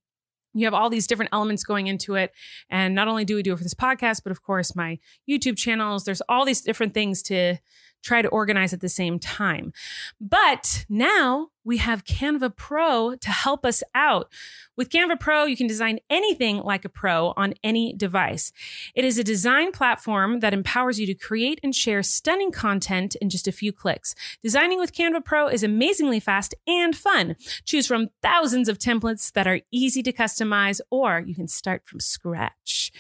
you 0.55 0.67
have 0.67 0.75
all 0.75 0.91
these 0.91 1.07
different 1.07 1.31
elements 1.33 1.63
going 1.63 1.87
into 1.87 2.17
it. 2.17 2.33
And 2.69 2.97
not 2.97 3.07
only 3.07 3.25
do 3.25 3.37
we 3.37 3.45
do 3.45 3.53
it 3.53 3.59
for 3.59 3.63
this 3.63 3.75
podcast, 3.75 4.23
but 4.25 4.33
of 4.33 4.43
course, 4.43 4.75
my 4.75 4.99
YouTube 5.31 5.57
channels, 5.57 6.05
there's 6.05 6.21
all 6.29 6.45
these 6.45 6.61
different 6.63 6.95
things 6.95 7.23
to 7.23 7.59
try 8.03 8.23
to 8.23 8.29
organize 8.29 8.73
at 8.73 8.81
the 8.81 8.89
same 8.89 9.19
time. 9.19 9.73
But 10.21 10.85
now 10.89 11.49
we 11.65 11.79
have 11.79 12.05
Canva 12.05 12.57
Pro 12.57 13.15
to 13.15 13.31
help 13.31 13.65
us 13.65 13.83
out. 13.95 14.31
With 14.77 14.91
Canva 14.91 15.21
Pro, 15.21 15.45
you 15.45 15.57
can 15.57 15.67
design 15.67 16.01
anything 16.11 16.59
like 16.59 16.85
a 16.85 16.89
pro 16.89 17.33
on 17.37 17.55
any 17.63 17.93
device. 17.93 18.53
It 18.95 19.05
is 19.05 19.19
a 19.19 19.25
design 19.25 19.71
platform 19.71 20.41
that 20.41 20.55
empowers 20.55 20.99
you 20.99 21.07
to 21.07 21.15
create 21.15 21.61
and 21.63 21.75
share 21.75 22.03
stunning 22.03 22.51
content 22.51 23.15
in 23.17 23.31
just 23.31 23.47
a 23.47 23.53
few 23.53 23.73
clicks. 23.73 24.15
Designing 24.43 24.79
with 24.79 24.95
Canva 24.95 25.25
Pro 25.25 25.47
is 25.47 25.63
amazingly 25.63 26.19
fast 26.19 26.55
and 26.67 26.97
fun. 26.97 27.37
Choose 27.65 27.87
from 27.87 28.09
thousands 28.23 28.69
of 28.69 28.79
templates 28.79 29.31
that 29.33 29.47
are 29.47 29.61
easy 29.71 30.03
to 30.03 30.13
customize, 30.13 30.81
or 30.91 31.23
you 31.25 31.35
can 31.35 31.49
start 31.49 31.83
from 31.87 32.01
scratch. 32.01 32.91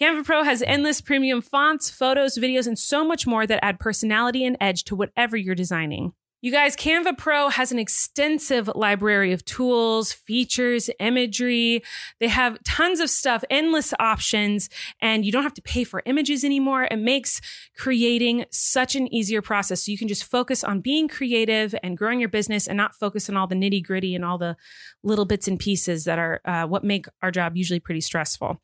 Canva 0.00 0.26
Pro 0.26 0.42
has 0.42 0.62
endless 0.66 1.00
premium 1.00 1.40
fonts, 1.40 1.88
photos, 1.88 2.36
videos, 2.36 2.66
and 2.66 2.78
so 2.78 3.02
much 3.02 3.26
more 3.26 3.46
that 3.46 3.64
add 3.64 3.80
personality 3.80 4.44
and 4.44 4.54
edge 4.60 4.84
to 4.84 4.94
whatever 4.94 5.38
you're 5.38 5.54
designing. 5.54 6.12
You 6.46 6.52
guys, 6.52 6.76
Canva 6.76 7.18
Pro 7.18 7.48
has 7.48 7.72
an 7.72 7.80
extensive 7.80 8.70
library 8.76 9.32
of 9.32 9.44
tools, 9.44 10.12
features, 10.12 10.88
imagery. 11.00 11.82
They 12.20 12.28
have 12.28 12.62
tons 12.62 13.00
of 13.00 13.10
stuff, 13.10 13.42
endless 13.50 13.92
options, 13.98 14.70
and 15.00 15.26
you 15.26 15.32
don't 15.32 15.42
have 15.42 15.54
to 15.54 15.62
pay 15.62 15.82
for 15.82 16.04
images 16.06 16.44
anymore. 16.44 16.84
It 16.84 17.00
makes 17.00 17.40
creating 17.76 18.44
such 18.52 18.94
an 18.94 19.12
easier 19.12 19.42
process. 19.42 19.84
So 19.86 19.90
you 19.90 19.98
can 19.98 20.06
just 20.06 20.22
focus 20.22 20.62
on 20.62 20.82
being 20.82 21.08
creative 21.08 21.74
and 21.82 21.98
growing 21.98 22.20
your 22.20 22.28
business 22.28 22.68
and 22.68 22.76
not 22.76 22.94
focus 22.94 23.28
on 23.28 23.36
all 23.36 23.48
the 23.48 23.56
nitty 23.56 23.84
gritty 23.84 24.14
and 24.14 24.24
all 24.24 24.38
the 24.38 24.56
little 25.02 25.24
bits 25.24 25.48
and 25.48 25.58
pieces 25.58 26.04
that 26.04 26.20
are 26.20 26.40
uh, 26.44 26.64
what 26.64 26.84
make 26.84 27.06
our 27.22 27.32
job 27.32 27.56
usually 27.56 27.80
pretty 27.80 28.00
stressful. 28.00 28.62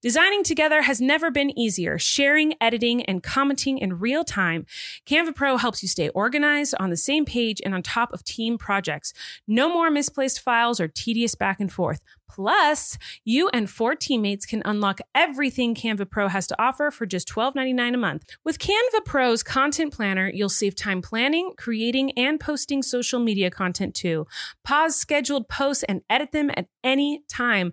Designing 0.00 0.44
together 0.44 0.82
has 0.82 1.00
never 1.00 1.32
been 1.32 1.50
easier. 1.58 1.98
Sharing, 1.98 2.54
editing, 2.60 3.02
and 3.06 3.24
commenting 3.24 3.78
in 3.78 3.98
real 3.98 4.22
time. 4.22 4.66
Canva 5.04 5.34
Pro 5.34 5.56
helps 5.56 5.82
you 5.82 5.88
stay 5.88 6.10
organized 6.10 6.76
on 6.78 6.90
the 6.90 6.96
same 6.96 7.23
same 7.24 7.32
page 7.32 7.60
and 7.64 7.74
on 7.74 7.82
top 7.82 8.12
of 8.12 8.24
team 8.24 8.58
projects. 8.58 9.12
No 9.46 9.68
more 9.68 9.90
misplaced 9.90 10.40
files 10.40 10.80
or 10.80 10.88
tedious 10.88 11.34
back 11.34 11.60
and 11.60 11.72
forth. 11.72 12.02
Plus, 12.28 12.98
you 13.24 13.48
and 13.52 13.70
four 13.70 13.94
teammates 13.94 14.44
can 14.46 14.62
unlock 14.64 15.00
everything 15.14 15.74
Canva 15.74 16.10
Pro 16.10 16.28
has 16.28 16.46
to 16.48 16.62
offer 16.62 16.90
for 16.90 17.06
just 17.06 17.28
$12.99 17.28 17.94
a 17.94 17.96
month. 17.96 18.24
With 18.44 18.58
Canva 18.58 19.04
Pro's 19.04 19.42
content 19.42 19.92
planner, 19.92 20.30
you'll 20.32 20.48
save 20.48 20.74
time 20.74 21.00
planning, 21.00 21.52
creating, 21.56 22.12
and 22.18 22.40
posting 22.40 22.82
social 22.82 23.20
media 23.20 23.50
content 23.50 23.94
too. 23.94 24.26
Pause 24.64 24.96
scheduled 24.96 25.48
posts 25.48 25.84
and 25.84 26.02
edit 26.10 26.32
them 26.32 26.50
at 26.56 26.66
any 26.82 27.22
time. 27.28 27.72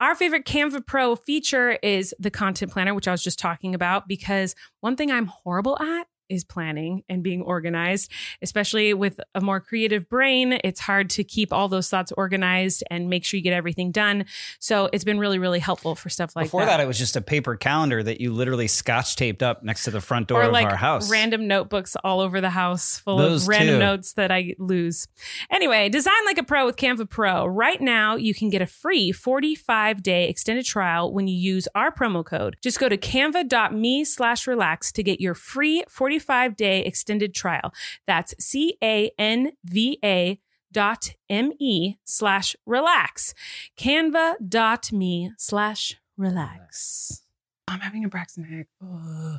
Our 0.00 0.14
favorite 0.14 0.44
Canva 0.44 0.86
Pro 0.86 1.16
feature 1.16 1.78
is 1.82 2.14
the 2.18 2.30
content 2.30 2.72
planner, 2.72 2.94
which 2.94 3.08
I 3.08 3.12
was 3.12 3.22
just 3.22 3.38
talking 3.38 3.74
about, 3.74 4.08
because 4.08 4.54
one 4.80 4.96
thing 4.96 5.10
I'm 5.10 5.26
horrible 5.26 5.76
at 5.80 6.06
is 6.28 6.44
planning 6.44 7.02
and 7.08 7.22
being 7.22 7.42
organized, 7.42 8.10
especially 8.42 8.94
with 8.94 9.20
a 9.34 9.40
more 9.40 9.60
creative 9.60 10.08
brain. 10.08 10.58
It's 10.64 10.80
hard 10.80 11.10
to 11.10 11.24
keep 11.24 11.52
all 11.52 11.68
those 11.68 11.88
thoughts 11.88 12.12
organized 12.16 12.84
and 12.90 13.08
make 13.08 13.24
sure 13.24 13.38
you 13.38 13.42
get 13.44 13.52
everything 13.52 13.90
done. 13.90 14.24
So 14.58 14.88
it's 14.92 15.04
been 15.04 15.18
really, 15.18 15.38
really 15.38 15.58
helpful 15.58 15.94
for 15.94 16.08
stuff 16.08 16.34
like 16.36 16.44
that. 16.44 16.48
Before 16.48 16.66
that. 16.66 16.80
it 16.80 16.86
was 16.86 16.98
just 16.98 17.16
a 17.16 17.20
paper 17.20 17.56
calendar 17.56 18.02
that 18.02 18.20
you 18.20 18.32
literally 18.32 18.68
scotch 18.68 19.16
taped 19.16 19.42
up 19.42 19.62
next 19.62 19.84
to 19.84 19.90
the 19.90 20.00
front 20.00 20.28
door 20.28 20.42
or 20.42 20.46
of 20.46 20.52
like 20.52 20.66
our 20.66 20.76
house. 20.76 21.10
random 21.10 21.46
notebooks 21.46 21.96
all 22.04 22.20
over 22.20 22.40
the 22.40 22.50
house 22.50 22.98
full 22.98 23.18
Those 23.18 23.42
of 23.42 23.48
random 23.48 23.76
too. 23.76 23.78
notes 23.78 24.12
that 24.14 24.30
I 24.30 24.54
lose. 24.58 25.08
Anyway, 25.50 25.88
design 25.88 26.24
like 26.26 26.38
a 26.38 26.42
pro 26.42 26.66
with 26.66 26.76
Canva 26.76 27.08
Pro. 27.08 27.46
Right 27.46 27.80
now, 27.80 28.16
you 28.16 28.34
can 28.34 28.50
get 28.50 28.62
a 28.62 28.66
free 28.66 29.12
45 29.12 30.02
day 30.02 30.28
extended 30.28 30.64
trial 30.64 31.12
when 31.12 31.28
you 31.28 31.36
use 31.36 31.68
our 31.74 31.90
promo 31.90 32.24
code. 32.24 32.56
Just 32.62 32.78
go 32.78 32.88
to 32.88 32.96
canva.me 32.96 34.04
slash 34.04 34.46
relax 34.46 34.92
to 34.92 35.02
get 35.02 35.20
your 35.20 35.34
free 35.34 35.84
45 35.88 36.17
day 36.56 36.82
extended 36.84 37.34
trial. 37.34 37.72
That's 38.06 38.34
C 38.38 38.76
A 38.82 39.10
N 39.18 39.52
V 39.64 39.98
A 40.04 40.40
dot 40.72 41.14
me 41.30 41.98
slash 42.04 42.54
relax. 42.66 43.34
Canva.me 43.78 45.32
slash 45.38 45.96
relax. 46.16 47.22
I'm 47.66 47.80
having 47.80 48.04
a 48.04 48.08
Braxton 48.08 48.44
Hick. 48.44 48.66
Ugh. 48.82 49.38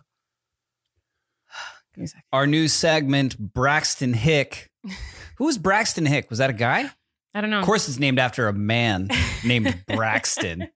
Give 1.93 1.97
me 1.97 2.03
a 2.05 2.07
second. 2.07 2.23
our 2.32 2.47
new 2.47 2.67
segment, 2.67 3.38
Braxton 3.39 4.13
Hick. 4.13 4.69
Who 5.38 5.45
was 5.45 5.57
Braxton 5.57 6.05
Hick? 6.05 6.30
Was 6.30 6.39
that 6.39 6.49
a 6.49 6.53
guy? 6.53 6.89
I 7.34 7.41
don't 7.41 7.49
know. 7.49 7.59
Of 7.59 7.65
course, 7.65 7.88
it's 7.88 7.99
named 7.99 8.19
after 8.19 8.47
a 8.47 8.53
man 8.53 9.09
named 9.45 9.84
Braxton. 9.88 10.69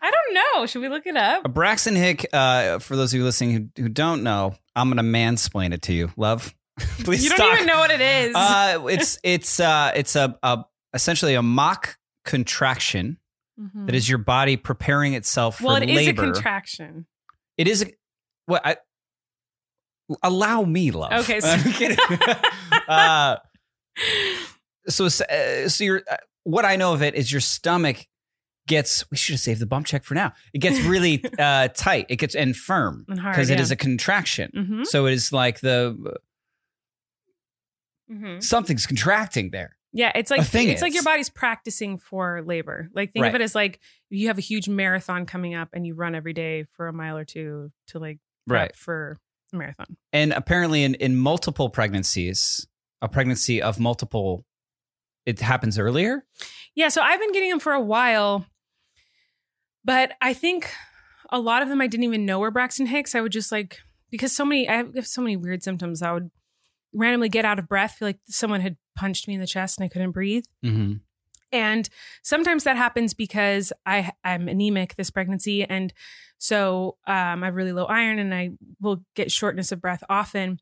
I 0.00 0.10
don't 0.10 0.34
know. 0.34 0.66
Should 0.66 0.82
we 0.82 0.88
look 0.88 1.06
it 1.06 1.16
up? 1.16 1.52
Braxton 1.52 1.96
Hick, 1.96 2.26
uh, 2.32 2.78
for 2.78 2.94
those 2.96 3.12
of 3.12 3.18
you 3.18 3.24
listening 3.24 3.70
who, 3.76 3.82
who 3.82 3.88
don't 3.88 4.22
know, 4.22 4.54
I'm 4.76 4.88
going 4.92 4.96
to 4.98 5.02
mansplain 5.18 5.72
it 5.72 5.82
to 5.82 5.92
you, 5.92 6.10
love. 6.16 6.54
Please 6.78 7.24
You 7.24 7.30
don't 7.30 7.38
stop. 7.38 7.54
even 7.54 7.66
know 7.66 7.78
what 7.78 7.90
it 7.90 8.00
is. 8.00 8.34
Uh, 8.36 8.86
it's 8.88 9.18
it's 9.24 9.58
uh, 9.58 9.90
it's 9.96 10.14
a, 10.14 10.38
a 10.44 10.64
essentially 10.94 11.34
a 11.34 11.42
mock 11.42 11.98
contraction 12.24 13.18
Mhm. 13.60 13.86
that 13.86 13.94
is 13.96 14.08
your 14.08 14.18
body 14.18 14.56
preparing 14.56 15.14
itself 15.14 15.60
well, 15.60 15.76
for 15.78 15.82
it 15.82 15.90
is 15.90 15.96
labor. 15.96 16.22
a 16.22 16.26
contraction. 16.26 17.06
It 17.56 17.66
is 17.66 17.82
a 17.82 17.86
what 18.46 18.64
I 18.64 18.76
allow 20.22 20.62
me, 20.62 20.92
love. 20.92 21.12
Okay, 21.24 21.40
so- 21.40 21.48
I'm 21.48 21.72
kidding. 21.72 21.98
uh, 22.88 23.36
so 24.88 25.06
uh, 25.06 25.68
so 25.68 25.82
your 25.84 26.02
uh, 26.10 26.16
what 26.44 26.64
I 26.64 26.76
know 26.76 26.92
of 26.94 27.02
it 27.02 27.14
is 27.16 27.30
your 27.32 27.40
stomach 27.40 28.06
gets. 28.68 29.10
We 29.10 29.16
should 29.16 29.32
have 29.32 29.40
saved 29.40 29.60
the 29.60 29.66
bump 29.66 29.86
check 29.86 30.04
for 30.04 30.14
now. 30.14 30.32
It 30.54 30.58
gets 30.60 30.78
really 30.80 31.24
uh, 31.38 31.68
tight. 31.68 32.06
It 32.08 32.16
gets 32.16 32.34
and 32.36 32.54
firm 32.56 33.04
because 33.08 33.50
it 33.50 33.56
yeah. 33.56 33.62
is 33.62 33.70
a 33.72 33.76
contraction. 33.76 34.50
Mhm. 34.54 34.86
So 34.86 35.06
it 35.06 35.14
is 35.14 35.32
like 35.32 35.60
the 35.60 36.14
Mhm. 38.10 38.42
something's 38.42 38.86
contracting 38.86 39.50
there. 39.50 39.76
Yeah, 39.92 40.12
it's 40.14 40.30
A 40.30 40.36
like 40.36 40.46
thing 40.46 40.68
it's 40.68 40.82
like 40.82 40.94
your 40.94 41.02
body's 41.02 41.30
practicing 41.30 41.98
for 41.98 42.42
labor. 42.42 42.88
Like 42.94 43.12
think 43.12 43.26
of 43.26 43.34
it 43.34 43.40
as 43.40 43.54
like 43.54 43.80
you 44.10 44.28
have 44.28 44.38
a 44.38 44.42
huge 44.42 44.68
marathon 44.68 45.26
coming 45.26 45.54
up 45.54 45.70
and 45.72 45.86
you 45.86 45.94
run 45.94 46.14
every 46.14 46.32
day 46.32 46.64
for 46.74 46.88
a 46.88 46.92
mile 46.92 47.16
or 47.16 47.24
two 47.24 47.72
to 47.88 47.98
like 47.98 48.18
prep 48.46 48.60
Right. 48.68 48.76
for 48.76 49.16
a 49.52 49.56
marathon. 49.56 49.96
And 50.12 50.32
apparently, 50.32 50.84
in 50.84 50.94
in 50.94 51.16
multiple 51.16 51.70
pregnancies, 51.70 52.66
a 53.02 53.08
pregnancy 53.08 53.60
of 53.62 53.78
multiple, 53.80 54.44
it 55.26 55.40
happens 55.40 55.78
earlier. 55.78 56.24
Yeah, 56.74 56.88
so 56.88 57.00
I've 57.02 57.20
been 57.20 57.32
getting 57.32 57.50
them 57.50 57.60
for 57.60 57.72
a 57.72 57.80
while, 57.80 58.46
but 59.88 60.12
I 60.20 60.34
think 60.34 60.70
a 61.30 61.40
lot 61.40 61.62
of 61.62 61.70
them 61.70 61.80
I 61.80 61.86
didn't 61.86 62.04
even 62.04 62.26
know 62.26 62.40
were 62.40 62.50
Braxton 62.50 62.84
Hicks. 62.84 63.14
I 63.14 63.22
would 63.22 63.32
just 63.32 63.50
like 63.50 63.78
because 64.10 64.36
so 64.36 64.44
many 64.44 64.68
I 64.68 64.84
have 64.94 65.06
so 65.06 65.22
many 65.22 65.34
weird 65.34 65.62
symptoms. 65.62 66.02
I 66.02 66.12
would 66.12 66.30
randomly 66.92 67.30
get 67.30 67.46
out 67.46 67.58
of 67.58 67.68
breath, 67.68 67.92
feel 67.92 68.08
like 68.08 68.20
someone 68.26 68.60
had 68.60 68.76
punched 68.94 69.26
me 69.26 69.34
in 69.34 69.40
the 69.40 69.46
chest 69.46 69.78
and 69.78 69.86
I 69.86 69.88
couldn't 69.88 70.10
breathe. 70.10 70.44
Mm-hmm. 70.62 70.96
And 71.52 71.88
sometimes 72.22 72.64
that 72.64 72.76
happens 72.76 73.14
because 73.14 73.72
I 73.86 74.12
I'm 74.22 74.46
anemic 74.46 74.96
this 74.96 75.08
pregnancy, 75.08 75.64
and 75.64 75.94
so 76.36 76.98
um, 77.06 77.42
I 77.42 77.46
have 77.46 77.54
really 77.54 77.72
low 77.72 77.86
iron, 77.86 78.18
and 78.18 78.34
I 78.34 78.50
will 78.82 79.06
get 79.14 79.32
shortness 79.32 79.72
of 79.72 79.80
breath 79.80 80.04
often. 80.10 80.60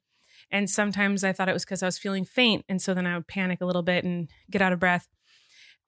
And 0.53 0.71
sometimes 0.71 1.25
I 1.25 1.33
thought 1.33 1.49
it 1.49 1.53
was 1.53 1.65
because 1.65 1.83
I 1.83 1.87
was 1.87 1.99
feeling 1.99 2.25
faint, 2.25 2.65
and 2.69 2.81
so 2.81 2.95
then 2.95 3.09
I 3.09 3.17
would 3.17 3.27
panic 3.27 3.61
a 3.61 3.67
little 3.67 3.83
bit 3.83 4.05
and 4.05 4.31
get 4.49 4.63
out 4.63 4.73
of 4.73 4.79
breath, 4.79 5.09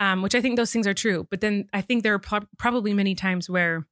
um, 0.00 0.22
which 0.22 0.34
I 0.34 0.40
think 0.40 0.56
those 0.56 0.72
things 0.72 0.86
are 0.86 0.94
true. 0.94 1.26
But 1.30 1.40
then 1.40 1.68
I 1.72 1.80
think 1.80 2.02
there 2.02 2.14
are 2.14 2.18
pro- 2.18 2.46
probably 2.58 2.94
many 2.94 3.14
times 3.14 3.48
where 3.50 3.86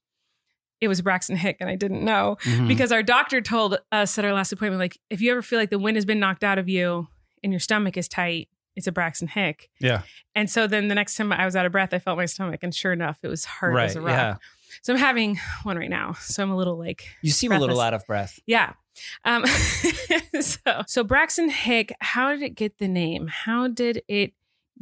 it 0.81 0.89
was 0.89 1.01
Braxton 1.01 1.37
Hick, 1.37 1.57
and 1.61 1.71
I 1.71 1.77
didn't 1.77 2.05
know 2.05 2.37
Mm-hmm. 2.45 2.69
because 2.69 2.93
our 2.93 3.03
doctor 3.03 3.41
told 3.41 3.79
us 3.93 4.19
at 4.19 4.25
our 4.25 4.33
last 4.35 4.53
appointment, 4.53 4.79
like 4.79 4.99
if 5.11 5.21
you 5.21 5.31
ever 5.33 5.43
feel 5.43 5.59
like 5.59 5.71
the 5.71 5.79
wind 5.79 5.97
has 5.97 6.05
been 6.05 6.21
knocked 6.21 6.45
out 6.45 6.59
of 6.59 6.69
you 6.69 7.09
and 7.43 7.53
your 7.53 7.61
stomach 7.61 7.97
is 7.97 8.09
tight, 8.09 8.49
it's 8.77 8.87
a 8.87 8.93
Braxton 8.93 9.29
Hick. 9.29 9.71
yeah, 9.81 10.03
And 10.35 10.51
so 10.51 10.67
then 10.67 10.89
the 10.89 10.95
next 10.95 11.17
time 11.17 11.33
I 11.33 11.47
was 11.47 11.57
out 11.57 11.65
of 11.65 11.73
breath, 11.73 11.95
I 11.95 11.99
felt 11.99 12.19
my 12.19 12.27
stomach, 12.27 12.61
and 12.63 12.75
sure 12.75 12.93
enough, 12.93 13.19
it 13.23 13.29
was 13.29 13.47
hard 13.47 13.75
right. 13.75 13.85
as 13.89 13.97
a 13.97 14.03
rock. 14.03 14.11
Yeah, 14.11 14.37
So 14.83 14.93
I'm 14.93 14.99
having 14.99 15.39
one 15.63 15.79
right 15.79 15.89
now. 15.89 16.13
So 16.21 16.43
I'm 16.43 16.51
a 16.51 16.57
little 16.57 16.79
like, 16.79 17.09
you 17.23 17.31
seem 17.31 17.53
a 17.53 17.59
little 17.59 17.81
out 17.81 17.95
of 17.95 18.05
breath. 18.07 18.39
yeah. 18.47 18.75
Um, 19.25 19.45
so 20.41 20.83
so 20.87 21.05
Braxton 21.05 21.49
Hick, 21.51 21.93
how 22.01 22.31
did 22.33 22.43
it 22.43 22.55
get 22.55 22.79
the 22.79 22.89
name? 22.89 23.27
How 23.29 23.69
did 23.69 24.03
it 24.09 24.33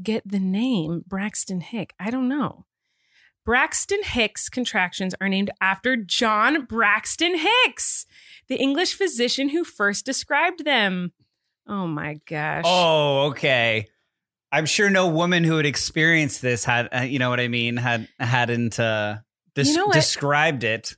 get 0.02 0.22
the 0.26 0.40
name 0.40 1.04
Braxton 1.06 1.60
Hick? 1.60 1.94
I 1.98 2.10
don't 2.10 2.28
know. 2.28 2.66
Braxton 3.44 4.02
Hicks 4.02 4.48
contractions 4.48 5.14
are 5.20 5.28
named 5.28 5.50
after 5.60 5.96
John 5.96 6.64
Braxton 6.64 7.38
Hicks, 7.38 8.06
the 8.48 8.56
English 8.56 8.94
physician 8.94 9.50
who 9.50 9.64
first 9.64 10.06
described 10.06 10.64
them. 10.64 11.12
Oh 11.66 11.86
my 11.86 12.20
gosh. 12.26 12.64
Oh, 12.66 13.26
okay. 13.28 13.88
I'm 14.50 14.66
sure 14.66 14.88
no 14.88 15.08
woman 15.08 15.44
who 15.44 15.56
had 15.56 15.66
experienced 15.66 16.40
this 16.40 16.64
had, 16.64 16.88
uh, 16.94 17.00
you 17.00 17.18
know 17.18 17.28
what 17.28 17.40
I 17.40 17.48
mean, 17.48 17.76
had 17.76 18.08
hadn't 18.18 18.78
uh, 18.78 19.16
des- 19.54 19.64
You 19.64 19.76
know 19.76 19.90
described 19.92 20.64
it. 20.64 20.96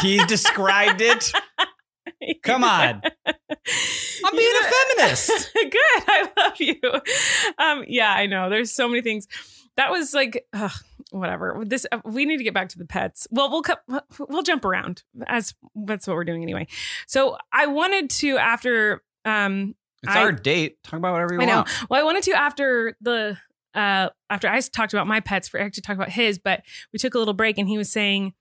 He 0.00 0.24
described 0.24 1.00
it. 1.00 1.30
Come 2.42 2.64
on. 2.64 3.02
I'm 3.26 4.36
being 4.36 4.54
a 4.60 4.70
feminist. 4.96 5.50
Good. 5.54 6.02
I 6.08 6.28
love 6.36 6.60
you. 6.60 6.76
Um, 7.58 7.84
yeah, 7.88 8.12
I 8.12 8.26
know. 8.26 8.50
There's 8.50 8.72
so 8.72 8.88
many 8.88 9.02
things. 9.02 9.26
That 9.76 9.90
was 9.90 10.12
like, 10.14 10.46
ugh, 10.52 10.70
whatever. 11.10 11.62
This 11.64 11.86
uh, 11.90 11.98
we 12.04 12.24
need 12.24 12.38
to 12.38 12.44
get 12.44 12.54
back 12.54 12.68
to 12.70 12.78
the 12.78 12.84
pets. 12.84 13.26
Well, 13.30 13.50
we'll 13.50 13.62
cut, 13.62 13.82
we'll 14.18 14.42
jump 14.42 14.64
around 14.64 15.02
as 15.26 15.54
that's 15.74 16.06
what 16.06 16.14
we're 16.14 16.24
doing 16.24 16.42
anyway. 16.42 16.66
So 17.06 17.36
I 17.52 17.66
wanted 17.66 18.10
to 18.10 18.36
after 18.38 19.02
um 19.24 19.74
It's 20.02 20.12
I- 20.14 20.22
our 20.22 20.32
date. 20.32 20.82
Talk 20.84 20.98
about 20.98 21.12
whatever 21.12 21.34
you 21.34 21.40
I 21.40 21.44
know. 21.46 21.56
want. 21.56 21.90
Well, 21.90 22.00
I 22.00 22.04
wanted 22.04 22.22
to 22.24 22.32
after 22.32 22.96
the 23.00 23.38
uh 23.74 24.10
after 24.28 24.48
I 24.48 24.60
talked 24.60 24.92
about 24.92 25.06
my 25.06 25.20
pets 25.20 25.48
for 25.48 25.58
Erik 25.58 25.72
to 25.74 25.80
talk 25.80 25.96
about 25.96 26.10
his, 26.10 26.38
but 26.38 26.62
we 26.92 26.98
took 26.98 27.14
a 27.14 27.18
little 27.18 27.34
break 27.34 27.56
and 27.58 27.68
he 27.68 27.78
was 27.78 27.90
saying, 27.90 28.34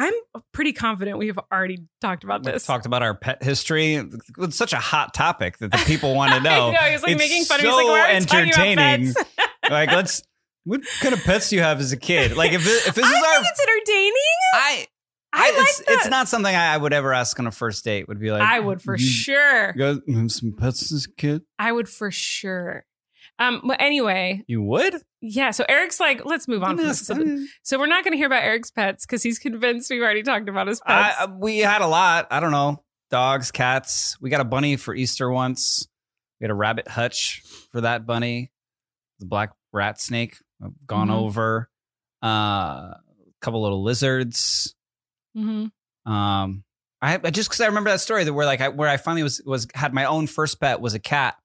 I'm 0.00 0.14
pretty 0.52 0.72
confident 0.72 1.18
we 1.18 1.26
have 1.26 1.40
already 1.52 1.78
talked 2.00 2.22
about 2.22 2.44
this. 2.44 2.50
We 2.52 2.54
this. 2.54 2.66
talked 2.66 2.86
about 2.86 3.02
our 3.02 3.14
pet 3.16 3.42
history. 3.42 3.94
It's 4.38 4.56
such 4.56 4.72
a 4.72 4.78
hot 4.78 5.12
topic 5.12 5.58
that 5.58 5.72
the 5.72 5.78
people 5.86 6.14
want 6.14 6.32
to 6.34 6.40
know. 6.48 6.68
I 6.68 6.72
know. 6.72 6.78
He 6.78 6.92
was 6.92 7.02
like 7.02 7.12
It's 7.12 7.18
making 7.18 7.44
fun 7.46 7.58
of 7.58 7.64
me. 7.64 7.70
so 7.70 7.76
He's 7.78 7.84
like, 7.84 7.86
why 7.86 8.00
are 8.00 8.12
we 8.12 8.22
about 8.22 8.34
entertaining. 8.34 9.14
like, 9.70 9.90
let's. 9.90 10.22
What 10.64 10.82
kind 11.00 11.14
of 11.14 11.24
pets 11.24 11.50
do 11.50 11.56
you 11.56 11.62
have 11.62 11.80
as 11.80 11.90
a 11.92 11.96
kid? 11.96 12.36
Like, 12.36 12.52
if 12.52 12.64
it- 12.66 12.88
if 12.88 12.94
this 12.94 13.04
I 13.04 13.08
is 13.08 13.14
our, 13.24 13.40
it's 13.40 13.60
entertaining. 13.60 14.12
I, 14.54 14.86
I, 15.32 15.50
like 15.50 15.58
it's, 15.60 15.82
it's 15.88 16.08
not 16.08 16.28
something 16.28 16.54
I, 16.54 16.74
I 16.74 16.76
would 16.76 16.92
ever 16.92 17.12
ask 17.12 17.38
on 17.40 17.46
a 17.46 17.50
first 17.50 17.84
date. 17.84 18.06
Would 18.06 18.20
be 18.20 18.30
like, 18.30 18.42
I 18.42 18.60
would 18.60 18.80
for 18.80 18.96
"You- 18.96 19.04
sure. 19.06 19.72
You 19.74 19.94
guys 20.06 20.14
have 20.16 20.30
some 20.32 20.52
pets 20.52 20.92
as 20.92 21.06
a 21.06 21.14
kid? 21.20 21.42
I 21.58 21.72
would 21.72 21.88
for 21.88 22.10
sure. 22.10 22.84
Um, 23.38 23.60
but 23.64 23.80
anyway, 23.80 24.42
You 24.48 24.62
would? 24.62 24.94
yeah. 25.20 25.52
So 25.52 25.64
Erik's 25.68 26.00
like, 26.00 26.24
let's 26.24 26.48
move 26.48 26.62
on 26.64 26.76
from 26.76 26.86
this. 26.86 27.06
So, 27.06 27.14
so 27.62 27.78
we're 27.78 27.86
not 27.86 28.02
going 28.04 28.12
to 28.12 28.16
hear 28.18 28.26
about 28.26 28.42
Erik's 28.42 28.70
pets 28.70 29.06
because 29.06 29.22
he's 29.22 29.38
convinced 29.38 29.90
we've 29.90 30.02
already 30.02 30.22
talked 30.24 30.48
about 30.48 30.66
his 30.66 30.80
pets. 30.80 31.16
I, 31.20 31.26
we 31.26 31.58
had 31.58 31.80
a 31.80 31.86
lot. 31.86 32.26
I 32.30 32.40
don't 32.40 32.50
know. 32.50 32.82
Dogs, 33.10 33.50
cats. 33.52 34.16
We 34.20 34.28
got 34.30 34.40
a 34.40 34.44
bunny 34.44 34.76
for 34.76 34.94
Easter 34.94 35.30
once. 35.30 35.86
We 36.40 36.44
had 36.44 36.50
a 36.50 36.54
rabbit 36.54 36.88
hutch 36.88 37.42
for 37.72 37.80
that 37.82 38.06
bunny. 38.06 38.50
The 39.20 39.26
black 39.26 39.50
rat 39.72 40.00
snake. 40.00 40.36
I've 40.62 40.86
gone 40.86 41.08
Mhm. 41.08 41.14
over. 41.14 41.70
Uh, 42.22 42.26
a 42.28 43.00
couple 43.40 43.62
little 43.62 43.82
lizards. 43.84 44.74
hmm 45.34 45.66
Um, 46.04 46.64
I 47.00 47.14
I- 47.22 47.30
just 47.30 47.48
because 47.48 47.60
I 47.60 47.66
remember 47.66 47.90
that 47.90 48.00
story 48.00 48.24
that 48.24 48.32
where 48.32 48.46
like 48.46 48.60
I, 48.60 48.68
where 48.68 48.88
I 48.88 48.96
finally 48.96 49.22
was 49.22 49.40
was 49.46 49.68
had 49.74 49.94
my 49.94 50.04
own 50.06 50.26
first 50.26 50.60
pet 50.60 50.80
was 50.80 50.94
a 50.94 50.98
cat, 50.98 51.36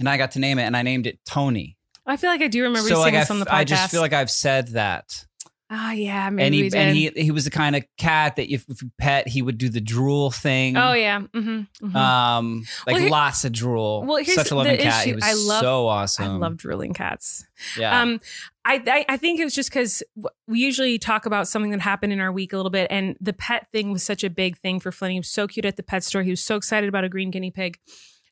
and 0.00 0.08
I 0.08 0.16
got 0.16 0.32
to 0.32 0.40
name 0.40 0.58
it, 0.58 0.62
and 0.64 0.76
I 0.76 0.82
named 0.82 1.06
it 1.06 1.20
Tony. 1.24 1.76
I 2.06 2.16
feel 2.16 2.30
like 2.30 2.40
I 2.42 2.48
do 2.48 2.62
remember 2.64 2.88
so 2.88 2.94
you 2.96 3.00
like 3.00 3.12
saying 3.12 3.16
I, 3.16 3.20
this 3.20 3.30
on 3.30 3.38
the 3.38 3.46
podcast. 3.46 3.54
I 3.54 3.64
just 3.64 3.90
feel 3.92 4.00
like 4.00 4.12
I've 4.12 4.30
said 4.30 4.68
that, 4.68 5.24
oh 5.70 5.90
yeah, 5.92 6.28
maybe 6.30 6.46
and 6.46 6.54
he 6.54 6.62
we 6.62 6.68
did. 6.70 6.78
and 6.78 6.96
he 6.96 7.10
he 7.24 7.30
was 7.30 7.44
the 7.44 7.50
kind 7.50 7.76
of 7.76 7.84
cat 7.98 8.34
that 8.36 8.52
if, 8.52 8.64
if 8.68 8.82
you 8.82 8.90
pet, 8.98 9.28
he 9.28 9.42
would 9.42 9.58
do 9.58 9.68
the 9.68 9.80
drool 9.80 10.30
thing. 10.32 10.76
oh 10.76 10.92
yeah, 10.94 11.20
mm-hmm, 11.20 11.96
Um, 11.96 12.64
like 12.86 12.94
Well, 12.94 13.02
here- 13.02 13.10
lots 13.10 13.44
of 13.44 13.52
drool. 13.52 14.02
Well, 14.04 14.16
here's 14.16 14.34
Such 14.34 14.50
a 14.50 14.56
loving 14.56 14.78
cat. 14.78 15.04
He 15.04 15.10
issue. 15.10 15.16
was 15.16 15.24
I 15.24 15.34
love- 15.34 15.60
so 15.60 15.86
awesome. 15.86 16.24
I 16.24 16.36
love 16.36 16.56
drooling 16.56 16.94
cats. 16.94 17.46
Yeah. 17.78 18.00
Um, 18.02 18.20
I, 18.64 18.82
I 18.86 19.04
I 19.10 19.16
think 19.16 19.38
it 19.38 19.44
was 19.44 19.54
just 19.54 19.70
because 19.70 20.02
we 20.48 20.58
usually 20.58 20.98
talk 20.98 21.26
about 21.26 21.46
something 21.48 21.70
that 21.70 21.80
happened 21.80 22.12
in 22.12 22.20
our 22.20 22.32
week 22.32 22.52
a 22.52 22.56
little 22.56 22.70
bit, 22.70 22.88
and 22.90 23.16
the 23.20 23.32
pet 23.34 23.68
thing 23.72 23.92
was 23.92 24.02
such 24.02 24.24
a 24.24 24.30
big 24.30 24.56
thing 24.58 24.80
for 24.80 24.90
Flynn. 24.90 25.12
He 25.12 25.20
was 25.20 25.28
so 25.28 25.46
cute 25.46 25.64
at 25.64 25.76
the 25.76 25.82
pet 25.82 26.02
store. 26.02 26.22
He 26.22 26.30
was 26.30 26.42
so 26.42 26.56
excited 26.56 26.88
about 26.88 27.04
a 27.04 27.08
green 27.08 27.30
guinea 27.30 27.50
pig, 27.50 27.78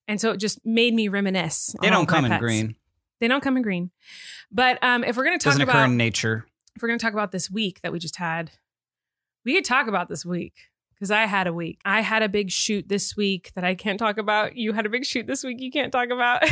and 0.09 0.21
so 0.21 0.33
it 0.33 0.39
just 0.39 0.65
made 0.67 0.93
me 0.95 1.07
reminisce. 1.07 1.77
they 1.81 1.91
don't 1.91 2.07
come 2.07 2.25
in 2.25 2.33
pets. 2.33 2.41
green. 2.41 2.75
They 3.21 3.29
don't 3.29 3.43
come 3.43 3.57
in 3.57 3.63
green. 3.63 3.91
But 4.51 4.83
um, 4.83 5.05
if 5.05 5.17
we're 5.17 5.25
gonna 5.25 5.39
talk 5.39 5.53
Doesn't 5.53 5.63
occur 5.63 5.71
about 5.73 5.91
in 5.91 5.97
nature. 5.97 6.47
if 6.75 6.83
we're 6.83 6.89
gonna 6.89 6.99
talk 6.99 7.13
about 7.13 7.31
this 7.33 7.51
week 7.51 7.81
that 7.83 7.93
we 7.93 7.99
just 8.01 8.17
had, 8.17 8.51
we 9.45 9.55
could 9.55 9.65
talk 9.65 9.87
about 9.87 10.09
this 10.09 10.25
week 10.25 10.55
because 10.95 11.11
I 11.13 11.27
had 11.27 11.47
a 11.47 11.53
week. 11.53 11.81
I 11.85 12.01
had 12.01 12.23
a 12.25 12.29
big 12.29 12.51
shoot 12.51 12.89
this 12.89 13.17
week 13.17 13.53
that 13.55 13.63
I 13.65 13.75
can't 13.77 13.99
talk 13.99 14.19
about. 14.19 14.57
You 14.57 14.73
had 14.73 14.87
a 14.87 14.89
big 14.89 15.05
shoot 15.05 15.27
this 15.27 15.45
week 15.45 15.61
you 15.61 15.71
can't 15.71 15.93
talk 15.93 16.09
about. 16.11 16.43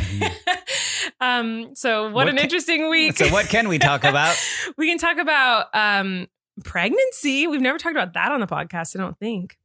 um, 1.21 1.75
so 1.75 2.05
what, 2.05 2.15
What 2.15 2.29
an 2.29 2.37
can- 2.37 2.45
interesting 2.45 2.89
week. 2.91 3.17
So 3.17 3.29
what 3.29 3.47
can 3.49 3.69
we 3.69 3.79
talk 3.79 4.05
about? 4.05 4.37
we 4.77 4.89
can 4.89 4.99
talk 4.99 5.19
about 5.19 5.67
um 5.75 6.27
pregnancy. 6.65 7.47
We've 7.47 7.61
never 7.61 7.79
talked 7.79 7.97
about 7.97 8.15
that 8.15 8.33
on 8.33 8.41
the 8.41 8.47
podcast, 8.47 8.97
I 8.97 9.03
don't 9.03 9.19
think. 9.19 9.57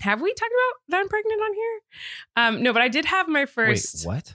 Have 0.00 0.20
we 0.20 0.32
talked 0.32 0.50
about 0.52 0.80
that 0.88 1.00
I'm 1.00 1.08
pregnant 1.08 1.40
on 1.42 1.54
here? 1.54 1.80
Um, 2.36 2.62
no, 2.62 2.72
but 2.72 2.82
I 2.82 2.88
did 2.88 3.04
have 3.04 3.28
my 3.28 3.46
first 3.46 4.04
Wait, 4.06 4.08
what? 4.08 4.34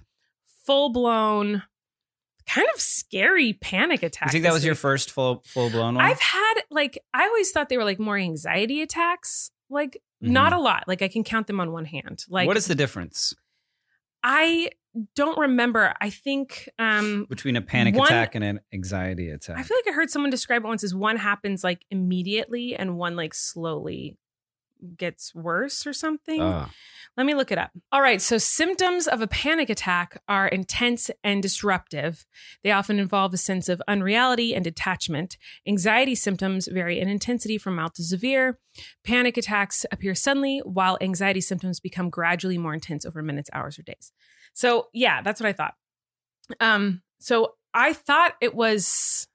full 0.65 0.89
blown, 0.91 1.63
kind 2.47 2.67
of 2.73 2.79
scary 2.79 3.53
panic 3.53 4.03
attack. 4.03 4.27
You 4.27 4.31
think 4.31 4.43
that 4.45 4.53
was 4.53 4.63
your 4.63 4.75
first 4.75 5.11
full 5.11 5.43
full 5.45 5.69
blown 5.69 5.95
one? 5.95 6.05
I've 6.05 6.19
had 6.21 6.53
like 6.69 6.97
I 7.13 7.25
always 7.25 7.51
thought 7.51 7.69
they 7.69 7.77
were 7.77 7.83
like 7.83 7.99
more 7.99 8.17
anxiety 8.17 8.81
attacks. 8.81 9.51
Like 9.69 10.01
Mhm. 10.23 10.29
not 10.29 10.53
a 10.53 10.59
lot. 10.59 10.83
Like 10.87 11.01
I 11.01 11.09
can 11.09 11.23
count 11.23 11.47
them 11.47 11.59
on 11.59 11.71
one 11.73 11.85
hand. 11.85 12.23
Like 12.29 12.47
what 12.47 12.55
is 12.57 12.67
the 12.67 12.75
difference 12.75 13.33
I 14.23 14.69
don't 15.15 15.37
remember. 15.37 15.93
I 16.01 16.09
think 16.09 16.69
um 16.79 17.25
between 17.29 17.55
a 17.57 17.61
panic 17.61 17.95
One- 17.95 18.07
attack 18.07 18.35
and 18.35 18.43
an 18.43 18.59
anxiety 18.73 19.29
attack? 19.29 19.57
I 19.57 19.63
feel 19.63 19.77
like 19.77 19.87
I 19.93 19.95
heard 19.95 20.09
someone 20.09 20.31
describe 20.31 20.63
it 20.63 20.67
once 20.67 20.83
as 20.83 20.95
one 20.95 21.17
happens 21.17 21.63
like 21.63 21.83
immediately 21.91 22.75
and 22.75 22.97
one 22.97 23.15
like 23.15 23.33
slowly 23.33 24.17
gets 24.95 25.33
worse 25.33 25.85
or 25.85 25.93
something. 25.93 26.41
Ugh. 26.41 26.69
Let 27.17 27.25
me 27.25 27.33
look 27.33 27.51
it 27.51 27.57
up. 27.57 27.71
All 27.91 28.01
right. 28.01 28.21
So, 28.21 28.37
symptoms 28.37 29.07
of 29.07 29.21
a 29.21 29.27
panic 29.27 29.71
attack 29.71 30.21
are 30.27 30.47
intense 30.47 31.09
and 31.23 31.41
disruptive. 31.41 32.27
They 32.63 32.71
often 32.71 32.99
involve 32.99 33.33
a 33.33 33.37
sense 33.37 33.69
of 33.69 33.81
unreality 33.87 34.53
and 34.53 34.63
detachment. 34.63 35.37
Anxiety 35.67 36.13
symptoms 36.13 36.67
vary 36.67 36.99
in 36.99 37.07
intensity 37.07 37.57
from 37.57 37.75
mild 37.75 37.95
to 37.95 38.03
severe. 38.03 38.59
Panic 39.03 39.35
attacks 39.35 39.83
appear 39.91 40.13
suddenly, 40.13 40.61
while 40.63 40.97
anxiety 41.01 41.41
symptoms 41.41 41.79
become 41.79 42.11
gradually 42.11 42.59
more 42.59 42.75
intense 42.75 43.03
over 43.03 43.23
minutes, 43.23 43.49
hours, 43.51 43.79
or 43.79 43.83
days. 43.83 44.11
So, 44.53 44.89
yeah, 44.93 45.23
that's 45.23 45.41
what 45.41 45.47
I 45.47 45.53
thought. 45.53 45.73
Um, 46.59 47.01
so, 47.19 47.55
I 47.73 47.93
thought 47.93 48.33
it 48.41 48.53
was 48.53 49.27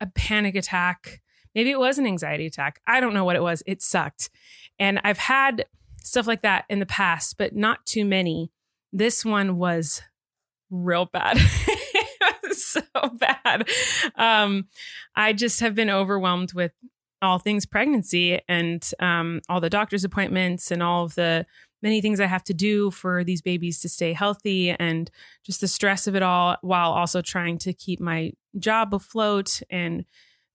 a 0.00 0.06
panic 0.06 0.54
attack. 0.54 1.20
Maybe 1.54 1.70
it 1.70 1.78
was 1.78 1.98
an 1.98 2.06
anxiety 2.06 2.46
attack. 2.46 2.80
I 2.86 3.00
don't 3.00 3.14
know 3.14 3.24
what 3.24 3.36
it 3.36 3.42
was. 3.42 3.62
It 3.66 3.82
sucked. 3.82 4.30
And 4.78 5.00
I've 5.04 5.18
had 5.18 5.66
stuff 6.02 6.26
like 6.26 6.42
that 6.42 6.64
in 6.68 6.78
the 6.78 6.86
past, 6.86 7.36
but 7.38 7.54
not 7.54 7.84
too 7.86 8.04
many. 8.04 8.50
This 8.92 9.24
one 9.24 9.58
was 9.58 10.02
real 10.70 11.06
bad. 11.06 11.38
so 12.52 12.82
bad. 13.18 13.68
Um, 14.16 14.66
I 15.14 15.32
just 15.32 15.60
have 15.60 15.74
been 15.74 15.90
overwhelmed 15.90 16.52
with 16.52 16.72
all 17.20 17.38
things 17.38 17.66
pregnancy 17.66 18.40
and 18.48 18.88
um, 19.00 19.40
all 19.48 19.60
the 19.60 19.70
doctor's 19.70 20.04
appointments 20.04 20.70
and 20.70 20.82
all 20.82 21.04
of 21.04 21.14
the 21.14 21.46
many 21.82 22.00
things 22.00 22.20
I 22.20 22.26
have 22.26 22.44
to 22.44 22.54
do 22.54 22.90
for 22.90 23.22
these 23.24 23.42
babies 23.42 23.80
to 23.80 23.88
stay 23.88 24.12
healthy 24.12 24.70
and 24.70 25.10
just 25.44 25.60
the 25.60 25.68
stress 25.68 26.06
of 26.06 26.16
it 26.16 26.22
all 26.22 26.56
while 26.60 26.92
also 26.92 27.22
trying 27.22 27.58
to 27.58 27.72
keep 27.72 28.00
my 28.00 28.32
job 28.58 28.94
afloat 28.94 29.60
and 29.70 30.04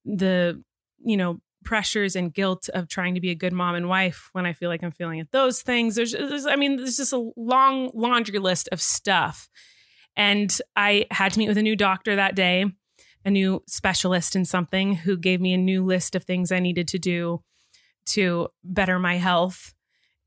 the, 0.05 0.61
you 1.03 1.17
know, 1.17 1.39
pressures 1.63 2.15
and 2.15 2.33
guilt 2.33 2.69
of 2.73 2.87
trying 2.87 3.15
to 3.15 3.21
be 3.21 3.31
a 3.31 3.35
good 3.35 3.53
mom 3.53 3.75
and 3.75 3.89
wife 3.89 4.29
when 4.33 4.45
I 4.45 4.53
feel 4.53 4.69
like 4.69 4.83
I'm 4.83 4.91
feeling 4.91 5.19
at 5.19 5.31
those 5.31 5.61
things. 5.61 5.95
There's, 5.95 6.11
there's 6.11 6.45
I 6.45 6.55
mean, 6.55 6.77
there's 6.77 6.97
just 6.97 7.13
a 7.13 7.31
long 7.35 7.91
laundry 7.93 8.39
list 8.39 8.69
of 8.71 8.81
stuff. 8.81 9.49
And 10.15 10.55
I 10.75 11.05
had 11.11 11.33
to 11.33 11.39
meet 11.39 11.47
with 11.47 11.57
a 11.57 11.63
new 11.63 11.75
doctor 11.75 12.15
that 12.15 12.35
day, 12.35 12.65
a 13.25 13.31
new 13.31 13.63
specialist 13.67 14.35
in 14.35 14.45
something 14.45 14.95
who 14.95 15.17
gave 15.17 15.41
me 15.41 15.53
a 15.53 15.57
new 15.57 15.83
list 15.83 16.15
of 16.15 16.23
things 16.23 16.51
I 16.51 16.59
needed 16.59 16.87
to 16.89 16.99
do 16.99 17.41
to 18.07 18.49
better 18.63 18.99
my 18.99 19.17
health. 19.17 19.73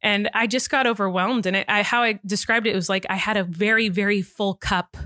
And 0.02 0.28
I 0.34 0.46
just 0.46 0.70
got 0.70 0.86
overwhelmed. 0.86 1.46
And 1.46 1.56
it, 1.56 1.66
I, 1.68 1.82
how 1.82 2.02
I 2.02 2.20
described 2.26 2.66
it, 2.66 2.72
it 2.72 2.76
was 2.76 2.88
like 2.88 3.06
I 3.08 3.16
had 3.16 3.36
a 3.36 3.44
very, 3.44 3.88
very 3.88 4.22
full 4.22 4.54
cup 4.54 4.96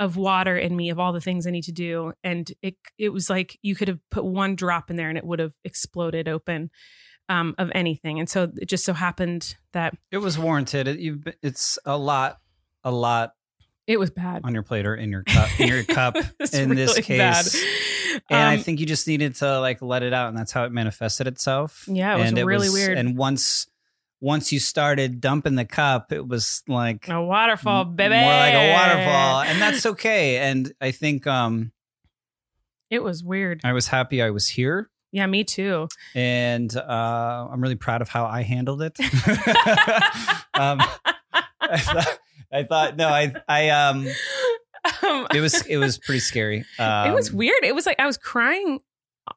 of 0.00 0.16
water 0.16 0.56
in 0.56 0.76
me 0.76 0.90
of 0.90 0.98
all 0.98 1.12
the 1.12 1.20
things 1.20 1.46
I 1.46 1.50
need 1.50 1.64
to 1.64 1.72
do. 1.72 2.12
And 2.22 2.50
it 2.62 2.76
it 2.98 3.08
was 3.10 3.28
like 3.28 3.58
you 3.62 3.74
could 3.74 3.88
have 3.88 3.98
put 4.10 4.24
one 4.24 4.54
drop 4.54 4.90
in 4.90 4.96
there 4.96 5.08
and 5.08 5.18
it 5.18 5.24
would 5.24 5.38
have 5.40 5.54
exploded 5.64 6.28
open 6.28 6.70
um, 7.28 7.54
of 7.58 7.70
anything. 7.74 8.18
And 8.18 8.28
so 8.28 8.50
it 8.56 8.68
just 8.68 8.84
so 8.84 8.92
happened 8.94 9.56
that 9.72 9.94
It 10.10 10.18
was 10.18 10.38
warranted. 10.38 10.88
It, 10.88 11.36
it's 11.42 11.78
a 11.84 11.98
lot, 11.98 12.38
a 12.84 12.90
lot 12.90 13.32
it 13.86 13.98
was 13.98 14.10
bad. 14.10 14.42
on 14.44 14.54
your 14.54 14.62
plate 14.62 14.86
or 14.86 14.94
in 14.94 15.10
your 15.10 15.24
cup. 15.24 15.48
In 15.60 15.68
your 15.68 15.82
cup, 15.84 16.16
in 16.52 16.74
this 16.74 16.94
case, 17.00 17.18
bad. 17.18 17.46
and 18.30 18.38
I 18.50 18.56
Um, 18.56 18.62
think 18.62 18.80
you 18.80 18.86
just 18.86 19.06
needed 19.08 19.34
to 19.36 19.60
like 19.60 19.80
let 19.82 20.02
it 20.02 20.12
out, 20.12 20.28
and 20.28 20.36
that's 20.38 20.52
how 20.52 20.64
it 20.64 20.72
manifested 20.72 21.26
itself. 21.26 21.84
Yeah, 21.88 22.14
it 22.14 22.20
was 22.20 22.28
and 22.32 22.46
really 22.46 22.68
weird. 22.70 22.96
And 22.98 23.16
once, 23.16 23.66
once 24.20 24.52
you 24.52 24.58
started 24.60 25.20
dumping 25.20 25.54
the 25.54 25.64
cup, 25.64 26.12
it 26.12 26.26
was 26.26 26.62
like 26.66 27.08
a 27.08 27.22
waterfall, 27.22 27.84
baby. 27.84 28.14
more 28.16 28.24
like 28.32 28.54
a 28.54 28.72
waterfall, 28.72 29.42
and 29.42 29.60
that's 29.62 29.86
okay. 29.86 30.38
And 30.38 30.72
I 30.80 30.90
think 30.90 31.26
um, 31.26 31.72
It 32.90 33.02
was 33.02 33.22
weird. 33.22 33.60
I 33.64 33.72
was 33.72 33.88
happy 33.88 34.22
I 34.22 34.30
was 34.30 34.48
here. 34.48 34.90
Yeah, 35.12 35.26
me 35.26 35.42
too. 35.44 35.88
and 36.14 36.74
uh, 36.76 37.48
I'm 37.50 37.62
really 37.62 37.76
proud 37.76 38.02
of 38.02 38.08
how 38.10 38.26
I 38.26 38.42
handled 38.42 38.82
it. 38.82 38.98
um, 40.54 40.80
I, 41.60 41.78
thought, 41.78 42.18
I 42.52 42.62
thought 42.64 42.96
no, 42.96 43.08
I 43.08 43.32
I 43.48 43.68
um, 43.70 44.06
Um, 45.02 45.26
it 45.34 45.40
was 45.40 45.64
it 45.66 45.76
was 45.76 45.98
pretty 45.98 46.20
scary. 46.20 46.64
Um, 46.78 47.10
it 47.10 47.14
was 47.14 47.32
weird. 47.32 47.62
It 47.62 47.74
was 47.74 47.86
like 47.86 47.98
I 48.00 48.06
was 48.06 48.16
crying 48.16 48.80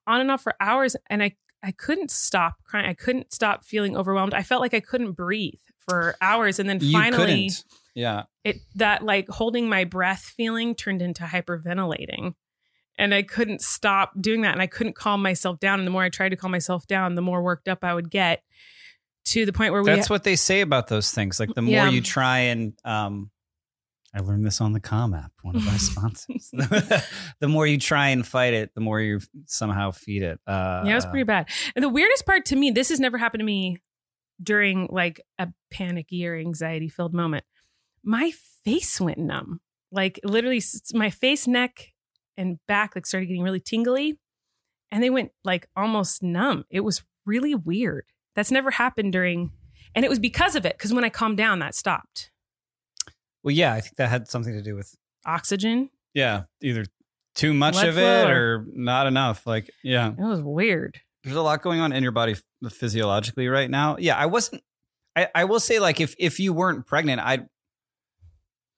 on 0.08 0.22
and 0.22 0.32
off 0.32 0.42
for 0.44 0.56
hours, 0.60 0.96
and 1.10 1.22
I 1.24 1.36
I 1.64 1.72
couldn't 1.72 2.12
stop 2.12 2.56
crying. 2.64 2.88
I 2.88 2.94
couldn't 2.94 3.34
stop 3.34 3.64
feeling 3.64 3.96
overwhelmed. 3.96 4.34
I 4.34 4.44
felt 4.44 4.62
like 4.62 4.74
I 4.74 4.80
couldn't 4.80 5.14
breathe 5.14 5.60
for 5.78 6.16
hours, 6.22 6.60
and 6.60 6.70
then 6.70 6.80
finally. 6.80 7.52
Yeah, 7.94 8.24
it 8.44 8.58
that 8.76 9.04
like 9.04 9.28
holding 9.28 9.68
my 9.68 9.84
breath 9.84 10.34
feeling 10.36 10.76
turned 10.76 11.02
into 11.02 11.24
hyperventilating. 11.24 12.36
And 12.98 13.14
I 13.14 13.24
couldn't 13.24 13.62
stop 13.62 14.12
doing 14.20 14.42
that. 14.42 14.54
And 14.54 14.62
I 14.62 14.68
couldn't 14.68 14.96
calm 14.96 15.22
myself 15.22 15.60
down. 15.60 15.80
And 15.80 15.88
the 15.88 15.92
more 15.92 16.04
I 16.04 16.10
tried 16.10 16.30
to 16.30 16.36
calm 16.36 16.52
myself 16.52 16.86
down, 16.88 17.16
the 17.16 17.22
more 17.22 17.42
worked 17.42 17.68
up 17.68 17.84
I 17.84 17.94
would 17.94 18.12
get 18.12 18.44
to 19.26 19.46
the 19.46 19.54
point 19.54 19.72
where 19.72 19.82
we 19.82 19.88
that's 19.90 20.10
what 20.10 20.24
they 20.24 20.36
say 20.36 20.62
about 20.62 20.88
those 20.88 21.12
things. 21.12 21.40
Like 21.40 21.54
the 21.54 21.62
more 21.62 21.72
Yeah. 21.72 21.90
you 21.90 22.02
try 22.02 22.40
and 22.40 22.74
um, 22.84 23.32
I 24.14 24.20
learned 24.20 24.46
this 24.46 24.60
on 24.60 24.74
the 24.74 24.80
Calm 24.80 25.14
app, 25.14 25.32
one 25.42 25.56
of 25.56 25.68
our 25.68 25.78
sponsors. 25.78 26.50
the 27.40 27.48
more 27.48 27.66
you 27.66 27.78
try 27.78 28.10
and 28.10 28.26
fight 28.28 28.54
it, 28.54 28.74
the 28.76 28.82
more 28.82 29.00
you 29.00 29.22
somehow 29.46 29.92
feed 29.92 30.22
it. 30.24 30.40
Uh, 30.46 30.84
Yeah, 30.86 30.92
it 30.92 30.96
was 30.96 31.06
pretty 31.06 31.24
bad. 31.24 31.50
And 31.76 31.84
the 31.84 31.90
weirdest 31.90 32.26
part 32.26 32.46
to 32.48 32.56
me, 32.56 32.72
this 32.72 32.90
has 32.90 33.00
never 33.00 33.18
happened 33.18 33.40
to 33.40 33.46
me 33.46 33.78
during 34.44 34.88
like 34.92 35.22
a 35.40 35.48
panicky 35.72 36.26
or 36.28 36.36
anxiety 36.36 36.90
filled 36.90 37.14
moment. 37.14 37.46
My 38.04 38.32
face 38.66 39.00
went 39.00 39.18
numb. 39.18 39.62
Like 39.92 40.20
literally, 40.24 40.62
my 40.94 41.10
face, 41.10 41.48
neck, 41.48 41.88
and 42.38 42.58
back 42.68 42.96
like 42.96 43.06
started 43.06 43.28
getting 43.28 43.44
really 43.44 43.60
tingly, 43.60 44.18
and 44.90 45.04
they 45.04 45.10
went 45.10 45.32
like 45.44 45.68
almost 45.76 46.24
numb. 46.24 46.64
It 46.70 46.80
was 46.82 47.04
really 47.26 47.54
weird. 47.56 48.06
That's 48.36 48.52
never 48.52 48.72
happened 48.72 49.12
during, 49.12 49.52
and 49.94 50.06
it 50.06 50.10
was 50.10 50.20
because 50.20 50.56
of 50.56 50.66
it. 50.66 50.78
Because 50.78 50.94
when 50.94 51.04
I 51.04 51.10
calmed 51.10 51.38
down, 51.38 51.60
that 51.60 51.76
stopped. 51.76 52.32
Well, 53.44 53.54
yeah, 53.54 53.74
I 53.74 53.82
think 53.82 53.96
that 53.98 54.10
had 54.10 54.28
something 54.28 54.54
to 54.54 54.62
do 54.62 54.76
with 54.76 54.96
Oxygen. 55.26 55.90
yeah, 56.14 56.44
either 56.62 56.86
too 57.36 57.54
much 57.54 57.74
Blood 57.74 57.88
of 57.88 57.96
flow 57.96 58.22
it 58.24 58.30
or- 58.32 58.56
or 58.56 58.66
not 58.74 59.08
enough. 59.08 59.48
Like 59.48 59.70
yeah. 59.84 60.12
It 60.12 60.18
was 60.20 60.42
weird. 60.42 61.00
there's 61.24 61.36
a 61.36 61.42
lot 61.42 61.62
going 61.62 61.80
on 61.80 61.92
in 61.94 62.04
your 62.04 62.12
body 62.12 62.34
f- 62.34 62.42
uh, 62.66 62.70
physiologically 62.70 63.48
right 63.48 63.70
now. 63.70 63.98
Yeah, 64.00 64.18
I 64.18 64.26
wasn't. 64.26 64.64
I, 65.16 65.28
I 65.36 65.44
will 65.46 65.60
say, 65.60 65.80
like, 65.80 66.00
if 66.00 66.16
if 66.20 66.40
you 66.40 66.54
weren't 66.54 66.86
pregnant, 66.88 67.20
I, 67.22 67.40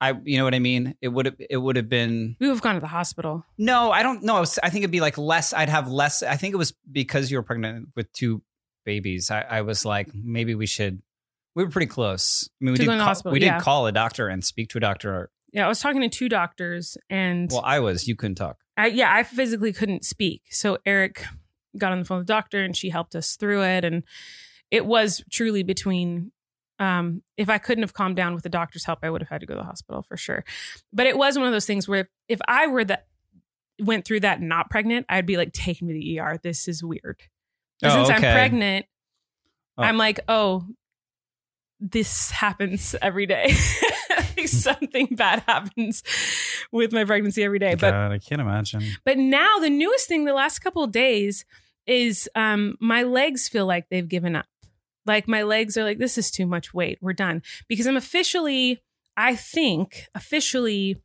I, 0.02 0.14
you 0.26 0.38
know 0.38 0.44
what 0.44 0.54
I 0.56 0.60
mean. 0.60 0.96
It 1.02 1.08
would 1.10 1.26
have 1.28 1.36
it 1.40 1.58
would 1.58 1.76
have 1.78 1.88
been 1.90 2.36
We 2.40 2.48
would 2.48 2.54
have 2.56 2.62
gone 2.62 2.74
to 2.76 2.82
the 2.82 2.88
hospital. 2.88 3.46
no. 3.58 3.92
I 3.92 4.04
don't 4.04 4.24
know. 4.24 4.36
I, 4.38 4.40
was, 4.42 4.60
I 4.62 4.70
think 4.70 4.84
it'd 4.84 4.92
be 4.92 5.00
like 5.02 5.18
less. 5.18 5.54
I'd 5.54 5.70
have 5.70 5.90
less. 5.90 6.22
I 6.24 6.36
think 6.36 6.54
it 6.54 6.58
was 6.58 6.74
because 6.92 7.32
you 7.32 7.38
were 7.38 7.44
pregnant 7.44 7.90
with 7.96 8.12
two 8.14 8.42
babies, 8.86 9.32
I, 9.32 9.42
I 9.42 9.62
was 9.62 9.86
like, 9.86 10.10
maybe 10.14 10.56
we 10.56 10.66
should. 10.66 11.02
We 11.56 11.64
were 11.64 11.70
pretty 11.70 11.88
close. 11.88 12.50
I 12.62 12.66
mean, 12.66 12.74
we 12.74 12.78
did 12.80 12.86
going 12.86 12.98
to 12.98 13.02
the 13.02 13.04
call, 13.04 13.08
hospital, 13.08 13.32
we 13.34 13.42
yeah. 13.42 13.58
did 13.58 13.64
call 13.64 13.88
a 13.88 13.92
doctor 13.92 14.28
and 14.28 14.44
speak 14.44 14.70
to 14.70 14.78
a 14.78 14.82
doctor. 14.82 15.30
Yeah, 15.52 15.66
I 15.66 15.68
was 15.68 15.80
talking 15.80 16.02
to 16.02 16.10
two 16.10 16.30
doctors, 16.30 16.98
and 17.10 17.50
Well, 17.52 17.62
I 17.64 17.80
was. 17.80 18.08
You 18.08 18.16
couldn't 18.16 18.36
talk. 18.36 18.58
I, 18.76 18.88
yeah, 18.88 19.14
I 19.14 19.22
physically 19.22 19.72
couldn't 19.72 20.04
speak. 20.04 20.42
So 20.50 20.80
Erik 20.86 21.26
got 21.78 21.92
on 21.92 22.00
the 22.00 22.06
phone 22.06 22.20
with 22.20 22.28
the 22.28 22.34
doctor, 22.34 22.64
and 22.64 22.76
she 22.76 22.90
helped 22.90 23.16
us 23.16 23.36
through 23.36 23.62
it. 23.64 23.86
And 23.86 24.04
it 24.72 24.86
was 24.86 25.24
truly 25.32 25.64
between. 25.64 26.32
Um, 26.80 27.22
if 27.38 27.50
I 27.50 27.60
couldn't 27.60 27.84
have 27.84 27.94
calmed 27.94 28.16
down 28.16 28.34
with 28.34 28.42
the 28.42 28.50
doctor's 28.50 28.84
help, 28.84 29.00
I 29.04 29.10
would 29.12 29.22
have 29.22 29.30
had 29.30 29.42
to 29.42 29.46
go 29.46 29.54
to 29.54 29.60
the 29.60 29.66
hospital 29.66 30.02
for 30.02 30.18
sure. 30.18 30.44
But 30.92 31.06
it 31.06 31.16
was 31.16 31.38
one 31.38 31.46
of 31.46 31.54
those 31.54 31.68
things 31.68 31.88
where 31.88 32.10
if 32.28 32.40
I 32.48 32.66
were 32.66 32.84
that 32.84 33.06
went 33.80 34.06
through 34.06 34.22
that 34.22 34.42
not 34.42 34.72
pregnant, 34.72 35.06
I'd 35.08 35.28
be 35.28 35.38
like, 35.38 35.54
take 35.54 35.82
me 35.84 35.94
to 35.94 36.00
the 36.00 36.20
ER. 36.20 36.40
This 36.42 36.68
is 36.68 36.84
weird. 36.84 37.22
Oh, 37.84 37.90
since 37.90 38.10
I'm 38.10 38.22
pregnant, 38.22 38.88
Oh. 39.78 39.84
I'm 39.84 39.98
like, 39.98 40.20
oh, 40.28 40.66
this 41.92 42.32
happens 42.32 42.96
every 43.02 43.26
day. 43.26 43.54
Something 44.46 45.08
bad 45.12 45.44
happens 45.48 46.04
with 46.72 46.92
my 46.94 47.04
pregnancy 47.06 47.44
every 47.44 47.60
day. 47.60 47.76
But 47.76 47.92
God, 47.92 48.12
I 48.12 48.20
can't 48.20 48.42
imagine. 48.42 48.84
but 49.06 49.18
now 49.18 49.60
the 49.60 49.70
newest 49.70 50.08
thing 50.08 50.26
the 50.26 50.34
last 50.34 50.60
couple 50.60 50.84
of 50.84 50.92
days 50.92 51.46
is 51.86 52.30
um 52.36 52.76
my 52.80 53.04
legs 53.04 53.50
feel 53.50 53.66
like 53.66 53.90
they've 53.90 54.08
given 54.08 54.36
up. 54.36 54.46
Like 55.06 55.28
my 55.28 55.44
legs 55.44 55.78
are 55.78 55.84
like 55.84 55.98
this 55.98 56.18
is 56.18 56.32
too 56.32 56.46
much 56.46 56.74
weight. 56.74 56.98
We're 57.02 57.14
done 57.14 57.42
because 57.68 57.86
I'm 57.88 57.98
officially 57.98 58.82
I 59.18 59.36
think 59.36 60.08
officially 60.16 61.02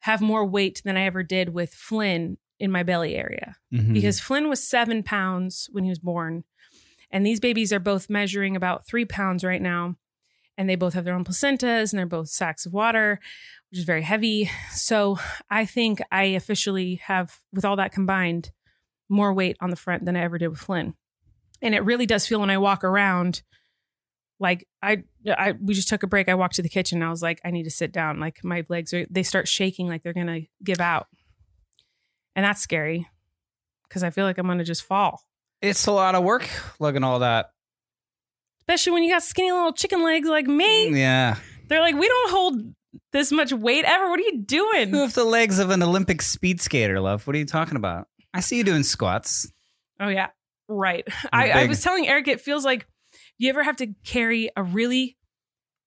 have 0.00 0.20
more 0.20 0.44
weight 0.44 0.82
than 0.84 0.96
I 0.96 1.04
ever 1.06 1.22
did 1.22 1.50
with 1.50 1.72
Flynn 1.72 2.36
in 2.58 2.70
my 2.70 2.82
belly 2.82 3.14
area 3.16 3.56
Mhm. 3.72 3.92
because 3.92 4.20
Flynn 4.20 4.48
was 4.48 4.66
7 4.68 5.02
pounds 5.02 5.68
when 5.72 5.84
he 5.84 5.90
was 5.90 5.98
born 5.98 6.44
and 7.12 7.24
these 7.24 7.38
babies 7.38 7.72
are 7.72 7.78
both 7.78 8.10
measuring 8.10 8.56
about 8.56 8.86
3 8.86 9.04
pounds 9.04 9.44
right 9.44 9.62
now 9.62 9.96
and 10.58 10.68
they 10.68 10.74
both 10.74 10.94
have 10.94 11.04
their 11.04 11.14
own 11.14 11.24
placentas 11.24 11.92
and 11.92 11.98
they're 11.98 12.06
both 12.06 12.28
sacks 12.28 12.66
of 12.66 12.72
water 12.72 13.20
which 13.72 13.78
is 13.78 13.84
very 13.86 14.02
heavy. 14.02 14.50
So 14.72 15.18
I 15.48 15.64
think 15.64 16.02
I 16.12 16.24
officially 16.24 16.96
have, 16.96 17.38
with 17.54 17.64
all 17.64 17.76
that 17.76 17.90
combined, 17.90 18.50
more 19.08 19.32
weight 19.32 19.56
on 19.62 19.70
the 19.70 19.76
front 19.76 20.04
than 20.04 20.14
I 20.14 20.20
ever 20.20 20.36
did 20.36 20.48
with 20.48 20.58
Flynn. 20.58 20.92
And 21.62 21.74
it 21.74 21.82
really 21.82 22.04
does 22.04 22.26
feel 22.26 22.40
when 22.40 22.50
I 22.50 22.58
walk 22.58 22.84
around 22.84 23.42
like 24.38 24.68
I, 24.82 25.04
I, 25.26 25.54
we 25.58 25.72
just 25.72 25.88
took 25.88 26.02
a 26.02 26.06
break. 26.06 26.28
I 26.28 26.34
walked 26.34 26.56
to 26.56 26.62
the 26.62 26.68
kitchen 26.68 26.98
and 26.98 27.04
I 27.04 27.10
was 27.10 27.22
like, 27.22 27.40
I 27.46 27.50
need 27.50 27.62
to 27.62 27.70
sit 27.70 27.92
down. 27.92 28.20
Like 28.20 28.44
my 28.44 28.62
legs 28.68 28.92
are, 28.92 29.06
they 29.08 29.22
start 29.22 29.48
shaking 29.48 29.88
like 29.88 30.02
they're 30.02 30.12
to 30.12 30.42
give 30.62 30.80
out. 30.80 31.06
And 32.36 32.44
that's 32.44 32.60
scary 32.60 33.08
because 33.88 34.02
I 34.02 34.10
feel 34.10 34.26
like 34.26 34.36
I'm 34.36 34.46
to 34.58 34.64
just 34.64 34.82
fall, 34.82 35.22
it's 35.62 35.86
a 35.86 35.92
lot 35.92 36.14
of 36.14 36.22
work 36.24 36.48
lugging 36.78 37.04
all 37.04 37.20
that. 37.20 37.50
especially 38.60 38.92
when 38.92 39.02
you 39.02 39.10
got 39.12 39.22
skinny 39.22 39.52
little 39.52 39.72
chicken 39.72 40.02
legs 40.02 40.28
like 40.28 40.46
me. 40.46 40.90
Mm, 40.90 40.98
yeah. 40.98 41.36
They're 41.68 41.80
like, 41.80 41.94
we 41.94 42.06
don't 42.08 42.30
hold 42.30 42.74
this 43.12 43.32
much 43.32 43.52
weight 43.52 43.84
ever. 43.84 44.08
What 44.10 44.18
are 44.20 44.22
you 44.22 44.42
doing? 44.42 44.90
You 44.90 45.00
have 45.00 45.14
the 45.14 45.24
legs 45.24 45.58
of 45.58 45.70
an 45.70 45.82
Olympic 45.82 46.20
speed 46.22 46.60
skater, 46.60 47.00
love. 47.00 47.26
What 47.26 47.34
are 47.36 47.38
you 47.38 47.46
talking 47.46 47.76
about? 47.76 48.08
I 48.34 48.40
see 48.40 48.56
you 48.58 48.64
doing 48.64 48.82
squats. 48.82 49.50
Oh 50.00 50.08
yeah, 50.08 50.28
right. 50.68 51.06
I, 51.32 51.50
I 51.50 51.66
was 51.66 51.82
telling 51.82 52.08
Erik, 52.08 52.28
it 52.28 52.40
feels 52.40 52.64
like 52.64 52.86
you 53.38 53.48
ever 53.50 53.62
have 53.62 53.76
to 53.76 53.88
carry 54.04 54.50
a 54.56 54.62
really 54.62 55.16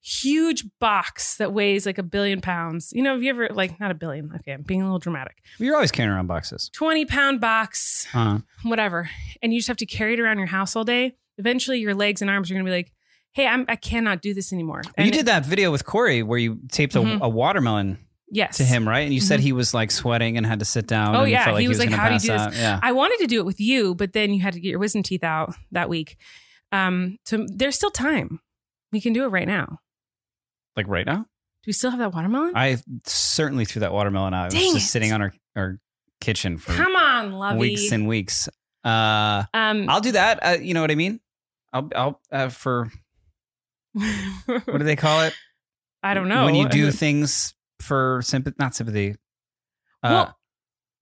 huge 0.05 0.63
box 0.79 1.37
that 1.37 1.51
weighs 1.51 1.85
like 1.85 1.97
a 1.97 2.03
billion 2.03 2.39
pounds. 2.39 2.91
You 2.93 3.01
know, 3.01 3.13
have 3.13 3.23
you 3.23 3.29
ever 3.31 3.49
like 3.51 3.79
not 3.79 3.89
a 3.89 3.95
billion? 3.95 4.31
Okay, 4.35 4.51
I'm 4.53 4.61
being 4.61 4.81
a 4.81 4.85
little 4.85 4.99
dramatic. 4.99 5.37
You're 5.57 5.73
always 5.75 5.91
carrying 5.91 6.13
around 6.13 6.27
boxes. 6.27 6.69
Twenty 6.73 7.05
pound 7.05 7.41
box, 7.41 8.05
Huh. 8.11 8.39
whatever, 8.63 9.09
and 9.41 9.51
you 9.53 9.59
just 9.59 9.67
have 9.67 9.77
to 9.77 9.85
carry 9.85 10.13
it 10.13 10.19
around 10.19 10.37
your 10.37 10.47
house 10.47 10.75
all 10.75 10.83
day. 10.83 11.15
Eventually, 11.37 11.79
your 11.79 11.95
legs 11.95 12.21
and 12.21 12.29
arms 12.29 12.51
are 12.51 12.53
going 12.53 12.65
to 12.65 12.69
be 12.69 12.75
like, 12.75 12.91
"Hey, 13.33 13.47
I'm 13.47 13.65
I 13.67 13.75
cannot 13.75 14.21
do 14.21 14.33
this 14.33 14.53
anymore." 14.53 14.83
you 14.97 15.11
did 15.11 15.25
that 15.25 15.45
video 15.45 15.71
with 15.71 15.85
Corey 15.85 16.21
where 16.23 16.37
you 16.39 16.59
taped 16.71 16.95
a, 16.95 16.99
Mhm. 16.99 17.21
a 17.21 17.27
watermelon 17.29 17.97
yes 18.31 18.57
to 18.57 18.63
him, 18.63 18.87
right? 18.87 19.01
And 19.05 19.13
you 19.13 19.19
said 19.21 19.39
Mhm. 19.39 19.43
he 19.43 19.51
was 19.53 19.73
like 19.73 19.89
sweating 19.91 20.37
and 20.37 20.45
had 20.45 20.59
to 20.59 20.65
sit 20.65 20.85
down. 20.87 21.15
Oh, 21.15 21.21
and 21.23 21.31
yeah. 21.31 21.43
felt 21.45 21.55
like 21.55 21.61
He 21.63 21.67
was 21.67 21.79
like, 21.79 21.89
gonna 21.89 22.01
"How 22.01 22.07
do 22.09 22.13
you 22.13 22.19
do 22.19 22.27
this?" 22.27 22.41
out. 22.41 22.53
Yeah. 22.55 22.79
I 22.83 22.91
wanted 22.91 23.17
to 23.19 23.27
do 23.27 23.39
it 23.39 23.45
with 23.45 23.59
you, 23.59 23.95
but 23.95 24.13
then 24.13 24.33
you 24.33 24.41
had 24.41 24.53
to 24.53 24.59
get 24.59 24.69
your 24.69 24.79
wisdom 24.79 25.01
teeth 25.03 25.23
out 25.23 25.55
that 25.71 25.89
week. 25.89 26.15
Um, 26.71 27.17
so 27.25 27.45
there's 27.49 27.75
still 27.75 27.91
time. 27.91 28.39
We 28.91 29.01
can 29.01 29.13
do 29.13 29.23
it 29.25 29.27
right 29.29 29.47
now. 29.47 29.79
Like 30.75 30.87
right 30.87 31.05
now? 31.05 31.17
Do 31.17 31.67
we 31.67 31.73
still 31.73 31.89
have 31.89 31.99
that 31.99 32.13
watermelon? 32.13 32.53
I 32.55 32.77
certainly 33.05 33.65
threw 33.65 33.79
that 33.79 33.91
watermelon 33.91 34.33
out. 34.33 34.53
It 34.53 34.55
was 34.57 34.63
Dang 34.63 34.73
just 34.73 34.87
it. 34.87 34.89
sitting 34.89 35.11
on 35.13 35.21
our, 35.21 35.33
our 35.55 35.79
kitchen 36.21 36.57
for 36.57 36.73
Come 36.73 36.95
on, 36.95 37.31
lovey. 37.31 37.59
weeks 37.59 37.91
and 37.91 38.07
weeks. 38.07 38.47
Uh, 38.83 39.43
um, 39.53 39.89
I'll 39.89 40.01
do 40.01 40.11
that. 40.11 40.39
Uh, 40.45 40.57
you 40.61 40.73
know 40.73 40.81
what 40.81 40.91
I 40.91 40.95
mean? 40.95 41.19
I'll, 41.73 41.89
I'll 41.95 42.21
uh, 42.31 42.49
for 42.49 42.91
what 43.93 44.77
do 44.77 44.83
they 44.83 44.95
call 44.95 45.21
it? 45.23 45.33
I 46.03 46.13
don't 46.13 46.27
know. 46.27 46.45
When 46.45 46.55
you 46.55 46.69
do 46.69 46.91
things 46.91 47.55
for 47.81 48.21
sympathy, 48.23 48.55
not 48.59 48.75
sympathy. 48.75 49.15
Uh, 50.03 50.09
well, 50.11 50.37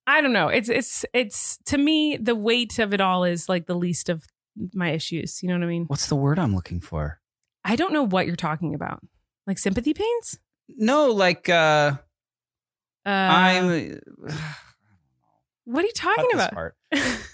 I 0.08 0.22
don't 0.22 0.34
know. 0.34 0.48
It's 0.48 0.70
it's 0.70 1.06
it's 1.14 1.58
to 1.66 1.78
me 1.78 2.18
the 2.18 2.36
weight 2.36 2.80
of 2.80 2.94
it 2.94 3.02
all 3.02 3.24
is 3.24 3.50
like 3.50 3.66
the 3.66 3.76
least 3.76 4.10
of 4.10 4.24
my 4.74 4.92
issues. 4.92 5.42
You 5.44 5.50
know 5.50 5.56
what 5.56 5.64
I 5.64 5.68
mean? 5.68 5.86
what's 5.88 6.08
the 6.08 6.16
word 6.16 6.40
I'm 6.40 6.56
looking 6.56 6.80
for? 6.80 7.20
I 7.66 7.76
don't 7.76 7.94
know 7.94 8.04
what 8.04 8.28
you're 8.28 8.36
talking 8.36 8.76
about. 8.76 9.02
Like 9.48 9.58
sympathy 9.58 9.94
pains? 9.94 10.40
No, 10.70 11.12
like 11.12 11.50
uh, 11.50 11.94
Uh, 13.06 13.10
I'm. 13.10 14.00
What 15.66 15.84
are 15.84 15.88
you 15.88 15.94
talking 15.94 16.26
Cut 16.26 16.32
this 16.34 16.42
about? 16.48 16.54
part. 16.54 16.76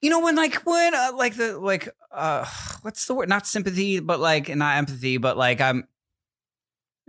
You 0.00 0.10
know 0.10 0.20
when 0.20 0.36
like 0.36 0.54
when 0.64 0.94
uh, 0.94 1.10
like 1.16 1.34
the 1.34 1.58
like 1.58 1.88
uh 2.12 2.44
what's 2.82 3.04
the 3.06 3.14
word? 3.14 3.28
Not 3.28 3.48
sympathy, 3.48 3.98
but 3.98 4.20
like 4.20 4.48
not 4.54 4.76
empathy, 4.76 5.16
but 5.16 5.36
like 5.36 5.60
I'm. 5.60 5.88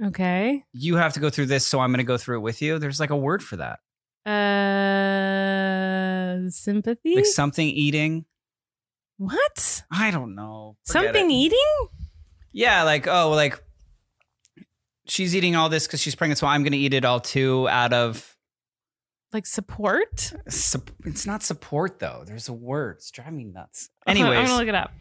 okay. 0.04 0.64
You 0.74 0.96
have 0.96 1.14
to 1.14 1.20
go 1.20 1.30
through 1.30 1.46
this, 1.46 1.68
so 1.68 1.80
I'm 1.82 1.92
going 1.92 2.00
to 2.00 2.04
go 2.04 2.18
through 2.18 2.38
it 2.38 2.42
with 2.42 2.64
you. 2.64 2.80
There's 2.80 3.00
like 3.00 3.12
a 3.12 3.16
word 3.16 3.44
for 3.44 3.58
that, 3.58 3.80
Uh, 5.20 6.50
sympathy. 6.50 7.16
like 7.16 7.26
something 7.26 7.68
eating. 7.68 8.26
what? 9.18 9.84
I 9.92 10.10
don't 10.12 10.34
know. 10.36 10.78
Forget 10.88 11.04
Something 11.14 11.30
it. 11.30 11.34
eating? 11.36 11.88
Yeah, 12.52 12.84
like 12.84 13.08
oh, 13.08 13.30
like 13.32 13.62
she's 15.10 15.36
eating 15.36 15.56
all 15.56 15.70
this 15.70 15.88
because 15.88 16.00
she's 16.02 16.16
pregnant, 16.16 16.38
so 16.38 16.48
I'm 16.48 16.64
going 16.64 16.72
to 16.74 16.78
eat 16.78 16.94
it 16.94 17.04
all 17.06 17.20
too. 17.20 17.68
Out 17.68 17.92
of 17.94 18.38
Like 19.34 19.46
support? 19.46 20.34
sup- 20.48 20.92
it's 21.06 21.26
not 21.26 21.44
support 21.44 22.00
though. 22.00 22.24
There's 22.26 22.48
a 22.50 22.54
word. 22.54 22.98
It's 22.98 23.12
driving 23.12 23.38
me 23.38 23.44
nuts. 23.46 23.90
Anyways, 24.08 24.38
I'm 24.38 24.46
gonna 24.46 24.58
look 24.58 24.68
it 24.68 24.76
up. 24.76 24.92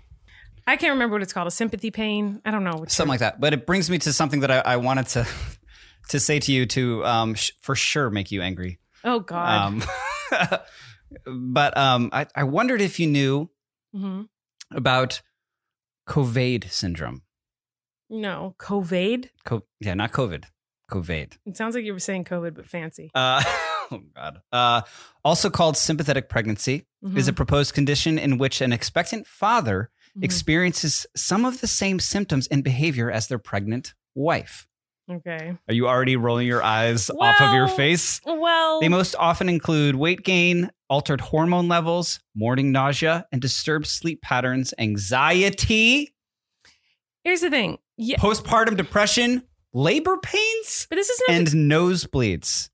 I 0.67 0.77
can't 0.77 0.93
remember 0.93 1.15
what 1.15 1.23
it's 1.23 1.33
called. 1.33 1.47
A 1.49 1.51
sympathy 1.51 1.91
pain. 1.91 2.43
I 2.45 2.51
don't 2.51 2.63
know. 2.65 2.85
Something 2.89 3.09
like 3.09 3.21
that. 3.21 3.41
But 3.41 3.53
it 3.55 3.67
brings 3.67 3.89
me 3.89 3.99
to 4.01 4.13
something 4.13 4.41
that 4.41 4.51
I, 4.51 4.59
I 4.59 4.77
wanted 4.77 5.07
to 5.09 5.27
to 6.11 6.21
say 6.21 6.39
to 6.41 6.53
you 6.53 6.67
to 6.67 7.05
um 7.07 7.35
sh- 7.35 7.53
for 7.63 7.75
sure 7.75 8.11
make 8.11 8.31
you 8.31 8.43
angry. 8.43 8.79
Oh 9.05 9.21
God. 9.21 9.83
Um, 10.33 10.59
but 11.51 11.77
um, 11.77 12.11
I, 12.13 12.27
I 12.35 12.45
wondered 12.45 12.81
if 12.81 13.01
you 13.01 13.07
knew 13.07 13.51
hmm 13.95 14.23
about 14.71 15.23
Couvade 16.07 16.71
syndrome. 16.71 17.23
No, 18.11 18.55
COVID. 18.59 19.29
Co- 19.45 19.65
yeah, 19.81 19.95
not 19.95 20.13
COVID. 20.13 20.45
COVID. 20.91 21.37
It 21.45 21.57
sounds 21.57 21.75
like 21.75 21.85
you 21.85 21.93
were 21.93 21.99
saying 21.99 22.25
COVID, 22.25 22.55
but 22.55 22.67
fancy. 22.67 23.11
Uh, 23.15 23.43
oh 23.91 24.01
God. 24.17 24.41
Uh, 24.51 24.81
also 25.25 25.51
called 25.51 25.77
sympathetic 25.77 26.29
pregnancy 26.29 26.87
Mhm. 27.05 27.17
is 27.19 27.29
a 27.29 27.33
proposed 27.33 27.75
condition 27.75 28.19
in 28.19 28.39
which 28.39 28.61
an 28.63 28.73
expectant 28.73 29.27
father 29.27 29.91
Mhm. 30.17 30.25
experiences 30.25 31.07
some 31.15 31.45
of 31.45 31.61
the 31.61 31.67
same 31.67 32.01
symptoms 32.01 32.47
and 32.47 32.65
behavior 32.65 33.11
as 33.11 33.29
their 33.29 33.39
pregnant 33.39 33.95
wife. 34.15 34.67
okay. 35.11 35.57
Are 35.69 35.75
you 35.75 35.87
already 35.89 36.17
rolling 36.17 36.47
your 36.47 36.63
eyes 36.63 37.09
off 37.11 37.41
of 37.41 37.55
your 37.55 37.69
face? 37.69 38.21
Well, 38.27 38.81
They 38.81 38.89
most 38.91 39.15
often 39.19 39.49
include 39.49 39.97
weight 39.97 40.23
gain, 40.23 40.71
altered 40.91 41.21
hormone 41.23 41.67
levels, 41.69 42.21
morning 42.35 42.73
nausea, 42.73 43.27
and 43.33 43.41
disturbed 43.41 43.87
sleep 43.87 44.21
patterns, 44.23 44.75
anxiety, 44.79 46.15
here's 47.25 47.41
the 47.41 47.49
thing. 47.51 47.79
Yeah, 47.99 48.17
postpartum 48.17 48.77
depression, 48.77 49.43
labor 49.75 50.17
pains, 50.19 50.87
but 50.89 50.97
this 50.97 51.09
is 51.11 51.21
not. 51.29 51.37
and 51.37 51.47
nosebleeds, 51.49 52.71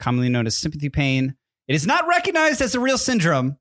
commonly 0.00 0.28
known 0.30 0.46
as 0.46 0.56
sympathy 0.56 0.88
pain. 0.88 1.34
It 1.68 1.74
is 1.74 1.86
not 1.86 2.08
recognized 2.08 2.60
as 2.60 2.74
a 2.74 2.80
real 2.80 2.98
syndrome 2.98 3.58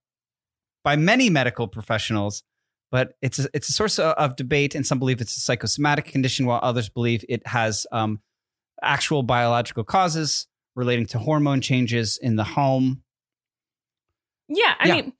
by 0.83 0.95
many 0.95 1.29
medical 1.29 1.67
professionals, 1.67 2.43
but 2.91 3.13
it's 3.21 3.37
a, 3.39 3.47
it's 3.53 3.69
a 3.69 3.73
source 3.73 3.99
of, 3.99 4.13
of 4.13 4.35
debate, 4.37 4.73
and 4.73 4.87
some 4.87 4.97
believe 4.99 5.19
it's 5.21 5.35
a 5.37 5.41
psychosomatic 5.41 6.05
condition, 6.05 6.45
while 6.45 6.59
others 6.63 6.87
believe 6.89 7.23
it 7.29 7.45
has 7.45 7.85
um, 7.91 8.21
actual 8.81 9.21
biological 9.21 9.83
causes 9.83 10.47
relating 10.75 11.05
to 11.07 11.19
hormone 11.19 11.59
changes 11.61 12.17
in 12.21 12.37
the 12.37 12.43
home. 12.45 13.03
yeah, 14.47 14.75
I 14.79 14.87
Yeah. 14.87 14.95
mean, 14.95 15.13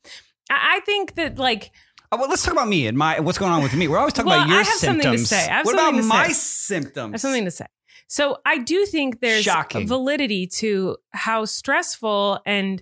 I, 0.50 0.80
think 0.86 1.16
that 1.16 1.38
like 1.38 1.72
well, 2.18 2.30
let's 2.30 2.44
talk 2.44 2.54
about 2.54 2.68
me 2.68 2.88
and 2.88 2.98
my 2.98 3.20
what's 3.20 3.38
going 3.38 3.52
on 3.52 3.62
with 3.64 3.74
me. 3.76 3.88
We're 3.88 3.98
always 3.98 4.14
talking 4.14 4.30
Well, 4.30 4.40
about 4.40 4.50
your 4.50 4.60
I 4.60 4.64
have 4.64 4.78
something 4.80 5.12
to 5.12 5.18
symptoms. 5.18 5.30
say. 5.30 5.48
I 5.48 5.54
have 5.58 5.66
what 5.66 5.76
something 5.78 6.00
about 6.00 6.02
to 6.02 6.08
my 6.08 6.28
say. 6.28 6.34
symptoms? 6.34 7.12
I 7.12 7.14
have 7.14 7.22
something 7.22 7.46
to 7.46 7.52
say. 7.52 7.66
So 8.08 8.38
I 8.46 8.58
do 8.58 8.86
think 8.86 9.20
there's 9.22 9.44
Shocking. 9.44 9.88
validity 9.88 10.48
to 10.48 10.98
how 11.12 11.46
stressful 11.46 12.40
and 12.46 12.82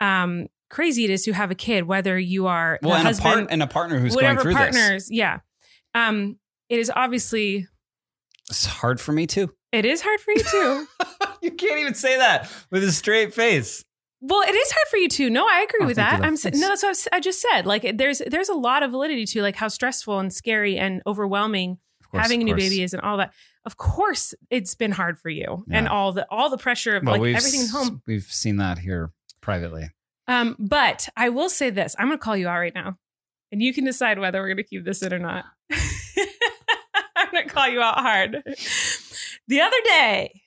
um, 0.00 0.46
crazy 0.70 1.04
it 1.04 1.10
is 1.10 1.24
to 1.24 1.32
have 1.32 1.50
a 1.50 1.54
kid, 1.56 1.84
whether 1.84 2.16
you 2.18 2.46
are 2.46 2.78
Well, 2.82 2.92
and 2.94 3.02
a 3.02 3.06
husband, 3.08 3.34
part 3.34 3.46
and 3.50 3.62
a 3.62 3.66
partner 3.66 3.98
who's 3.98 4.14
going 4.14 4.38
through 4.38 4.54
this. 4.54 4.58
partners. 4.76 5.08
Yeah. 5.10 5.40
Um, 5.94 6.38
it 6.68 6.78
is 6.78 6.90
obviously 6.94 7.66
It's 8.50 8.66
hard 8.66 9.00
for 9.00 9.10
me 9.12 9.26
too. 9.26 9.52
it 9.72 9.84
is 9.84 10.00
hard 10.00 10.20
for 10.20 10.30
you 10.30 10.42
too. 10.50 10.86
you 11.42 11.50
can't 11.50 11.80
even 11.80 11.94
say 11.94 12.16
that 12.18 12.48
with 12.70 12.84
a 12.84 12.92
straight 12.92 13.34
face. 13.34 13.84
Well, 14.24 14.42
it 14.42 14.54
is 14.54 14.70
hard 14.70 14.88
for 14.88 14.96
you 14.98 15.08
too. 15.08 15.28
No, 15.30 15.46
I 15.48 15.66
agree 15.68 15.80
Oh, 15.84 15.86
with 15.86 15.96
that. 15.96 16.22
I'm 16.22 16.36
no, 16.54 16.68
that's 16.68 16.82
what 16.84 16.96
I 17.12 17.18
just 17.18 17.40
said. 17.42 17.66
Like, 17.66 17.96
there's 17.98 18.22
there's 18.26 18.48
a 18.48 18.54
lot 18.54 18.84
of 18.84 18.92
validity 18.92 19.26
to 19.26 19.42
like 19.42 19.56
how 19.56 19.66
stressful 19.68 20.18
and 20.20 20.32
scary 20.32 20.78
and 20.78 21.02
overwhelming 21.06 21.78
course, 22.10 22.22
having 22.22 22.40
a 22.40 22.44
new 22.44 22.54
baby 22.54 22.82
is 22.82 22.92
and 22.94 23.02
all 23.02 23.16
that. 23.16 23.32
Of 23.64 23.76
course, 23.76 24.32
it's 24.48 24.74
been 24.74 24.92
hard 24.92 25.18
for 25.18 25.28
you 25.28 25.64
and 25.70 25.88
all 25.88 26.12
the 26.12 26.26
all 26.30 26.50
the 26.50 26.58
pressure 26.58 26.96
of 26.96 27.02
Well, 27.02 27.14
like 27.14 27.22
we've 27.22 27.36
everything 27.36 27.62
at 27.62 27.70
home. 27.70 28.02
We've 28.06 28.22
seen 28.22 28.56
that 28.58 28.78
here 28.78 29.10
privately. 29.40 29.90
Um, 30.28 30.54
but 30.58 31.08
I 31.16 31.28
will 31.30 31.48
say 31.48 31.70
this: 31.70 31.96
I'm 31.98 32.06
going 32.06 32.18
to 32.18 32.22
call 32.24 32.36
you 32.36 32.46
out 32.48 32.58
right 32.58 32.74
now, 32.74 32.96
and 33.50 33.60
you 33.60 33.74
can 33.74 33.84
decide 33.84 34.18
whether 34.20 34.40
we're 34.40 34.48
going 34.48 34.56
to 34.58 34.62
keep 34.62 34.84
this 34.84 35.02
in 35.02 35.12
or 35.12 35.18
not. 35.18 35.46
I'm 37.16 37.30
going 37.32 37.48
to 37.48 37.52
call 37.54 37.68
you 37.68 37.80
out 37.80 37.98
hard. 37.98 38.42
The 39.48 39.60
other 39.60 39.76
day, 39.84 40.42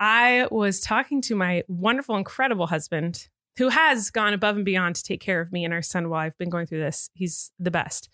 I 0.00 0.46
was 0.50 0.80
talking 0.80 1.20
to 1.22 1.34
my 1.34 1.64
wonderful, 1.68 2.16
incredible 2.16 2.66
husband, 2.68 3.28
who 3.56 3.70
has 3.70 4.10
gone 4.10 4.32
above 4.34 4.56
and 4.56 4.64
beyond 4.64 4.94
to 4.96 5.02
take 5.02 5.20
care 5.20 5.40
of 5.40 5.52
me 5.52 5.64
and 5.64 5.74
our 5.74 5.82
son 5.82 6.08
while 6.08 6.20
I've 6.20 6.38
been 6.38 6.50
going 6.50 6.66
through 6.66 6.80
this. 6.80 7.10
He's 7.14 7.50
the 7.58 7.72
best. 7.72 8.08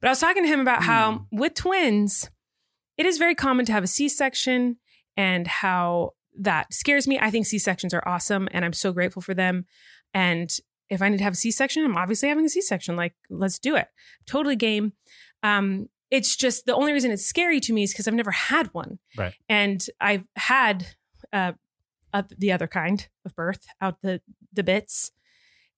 But 0.00 0.08
I 0.08 0.10
was 0.10 0.20
talking 0.20 0.42
to 0.42 0.48
him 0.48 0.60
about 0.60 0.82
how 0.82 1.26
with 1.30 1.54
twins, 1.54 2.30
it 2.98 3.06
is 3.06 3.16
very 3.16 3.34
common 3.34 3.64
to 3.66 3.72
have 3.72 3.84
a 3.84 3.88
C-section 3.88 4.76
and 5.16 5.46
how 5.46 6.12
that 6.38 6.72
scares 6.74 7.08
me. 7.08 7.18
I 7.18 7.30
think 7.30 7.46
C-sections 7.46 7.94
are 7.94 8.06
awesome 8.06 8.48
and 8.52 8.64
I'm 8.64 8.74
so 8.74 8.92
grateful 8.92 9.22
for 9.22 9.32
them. 9.32 9.64
And 10.12 10.50
if 10.90 11.00
I 11.00 11.08
need 11.08 11.18
to 11.18 11.24
have 11.24 11.32
a 11.32 11.36
C-section, 11.36 11.84
I'm 11.84 11.96
obviously 11.96 12.28
having 12.28 12.44
a 12.44 12.50
C-section. 12.50 12.96
Like, 12.96 13.14
let's 13.30 13.58
do 13.58 13.76
it. 13.76 13.88
Totally 14.26 14.56
game. 14.56 14.92
Um, 15.42 15.88
it's 16.10 16.36
just 16.36 16.66
the 16.66 16.74
only 16.74 16.92
reason 16.92 17.10
it's 17.10 17.24
scary 17.24 17.60
to 17.60 17.72
me 17.72 17.82
is 17.82 17.92
because 17.92 18.08
I've 18.08 18.14
never 18.14 18.30
had 18.30 18.72
one. 18.74 18.98
Right. 19.16 19.34
And 19.48 19.84
I've 20.00 20.26
had 20.36 20.86
uh, 21.32 21.52
the 22.36 22.52
other 22.52 22.66
kind 22.66 23.08
of 23.24 23.34
birth 23.34 23.66
out 23.80 24.02
the 24.02 24.20
the 24.52 24.62
bits. 24.62 25.10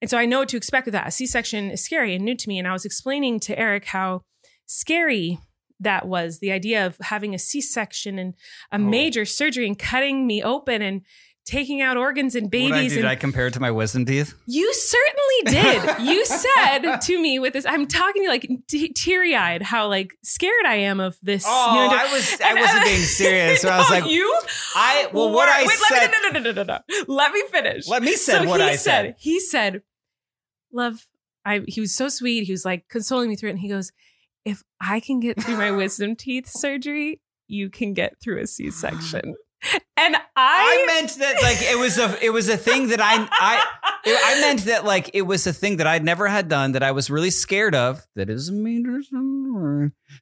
And 0.00 0.08
so 0.08 0.16
I 0.16 0.24
know 0.26 0.38
what 0.40 0.48
to 0.50 0.56
expect 0.56 0.86
with 0.86 0.92
that. 0.94 1.08
A 1.08 1.10
C-section 1.10 1.70
is 1.72 1.84
scary 1.84 2.14
and 2.14 2.24
new 2.24 2.34
to 2.36 2.48
me. 2.48 2.58
And 2.58 2.66
I 2.66 2.72
was 2.72 2.86
explaining 2.86 3.38
to 3.40 3.58
Erik 3.58 3.86
how 3.86 4.22
scary 4.64 5.38
that 5.78 6.06
was 6.06 6.38
the 6.38 6.52
idea 6.52 6.86
of 6.86 6.96
having 7.00 7.34
a 7.34 7.38
C-section 7.38 8.18
and 8.18 8.34
a 8.72 8.76
Oh. 8.76 8.78
major 8.78 9.24
surgery 9.24 9.66
and 9.66 9.78
cutting 9.78 10.26
me 10.26 10.42
open 10.42 10.80
and 10.82 11.02
taking 11.50 11.80
out 11.82 11.96
organs 11.96 12.34
and 12.36 12.44
What 12.44 12.54
I 12.54 12.70
babies. 12.70 12.92
do? 12.92 12.98
and 12.98 13.02
Did 13.02 13.04
I 13.06 13.16
compare 13.16 13.48
it 13.48 13.54
to 13.54 13.60
my 13.60 13.70
wisdom 13.72 14.04
teeth? 14.04 14.34
you 14.46 14.72
certainly 14.72 15.62
did. 15.62 16.00
you 16.06 16.24
said 16.44 16.96
to 17.00 17.20
me 17.20 17.38
with 17.38 17.52
this, 17.54 17.66
I'm 17.66 17.86
talking 17.86 18.22
to 18.22 18.24
you 18.24 18.28
like 18.30 18.48
t- 18.68 18.92
teary 18.92 19.34
eyed, 19.34 19.62
how 19.62 19.88
like 19.88 20.14
scared 20.22 20.64
I 20.66 20.76
am 20.76 21.00
of 21.00 21.16
this. 21.22 21.44
Oh, 21.46 21.70
new 21.74 21.96
I 21.96 22.12
was- 22.12 22.40
I 22.40 22.54
wasn't 22.54 22.84
being 22.84 22.96
serious. 23.00 23.64
I 23.64 23.78
was 23.78 23.90
like, 23.90 24.06
you. 24.10 24.40
I 24.76 25.08
well, 25.12 25.30
what 25.30 25.48
were- 25.48 25.52
I 25.52 25.62
wait, 25.66 25.70
said. 25.78 25.96
Let 25.98 26.10
me, 26.10 26.16
no, 26.22 26.28
no, 26.28 26.38
no, 26.52 26.52
no, 26.52 26.62
no, 26.62 26.78
no. 26.98 27.04
Let 27.14 27.32
me 27.32 27.42
finish. 27.50 27.88
Let 27.88 28.02
me 28.02 28.14
said 28.14 28.42
so 28.42 28.48
what 28.48 28.60
he 28.60 28.66
I 28.66 28.76
said. 28.76 29.16
He 29.18 29.40
said, 29.40 29.82
"Love." 30.72 31.06
I. 31.44 31.62
He 31.66 31.80
was 31.80 31.94
so 31.94 32.08
sweet. 32.08 32.44
He 32.44 32.52
was 32.52 32.64
like 32.64 32.88
consoling 32.88 33.28
me 33.28 33.36
through 33.36 33.48
it, 33.48 33.52
and 33.52 33.60
he 33.60 33.68
goes, 33.68 33.92
"If 34.44 34.62
I 34.80 35.00
can 35.00 35.20
get 35.20 35.42
through 35.42 35.56
my 35.56 35.70
wisdom 35.82 36.14
teeth 36.16 36.48
surgery, 36.48 37.20
you 37.48 37.70
can 37.70 37.92
get 37.94 38.20
through 38.22 38.40
a 38.40 38.46
C-section." 38.46 39.34
And 39.96 40.16
I, 40.16 40.20
I 40.36 40.84
meant 40.86 41.18
that 41.18 41.42
like 41.42 41.60
it 41.60 41.78
was 41.78 41.98
a 41.98 42.24
it 42.24 42.30
was 42.30 42.48
a 42.48 42.56
thing 42.56 42.88
that 42.88 43.00
I 43.00 43.28
I 43.30 43.64
I 44.06 44.40
meant 44.40 44.64
that 44.64 44.84
like 44.86 45.10
it 45.12 45.22
was 45.22 45.46
a 45.46 45.52
thing 45.52 45.76
that 45.76 45.86
I'd 45.86 46.04
never 46.04 46.26
had 46.28 46.48
done 46.48 46.72
that 46.72 46.82
I 46.82 46.92
was 46.92 47.10
really 47.10 47.30
scared 47.30 47.74
of. 47.74 48.06
That 48.16 48.30
is 48.30 48.48
a 48.48 48.52
major 48.52 49.00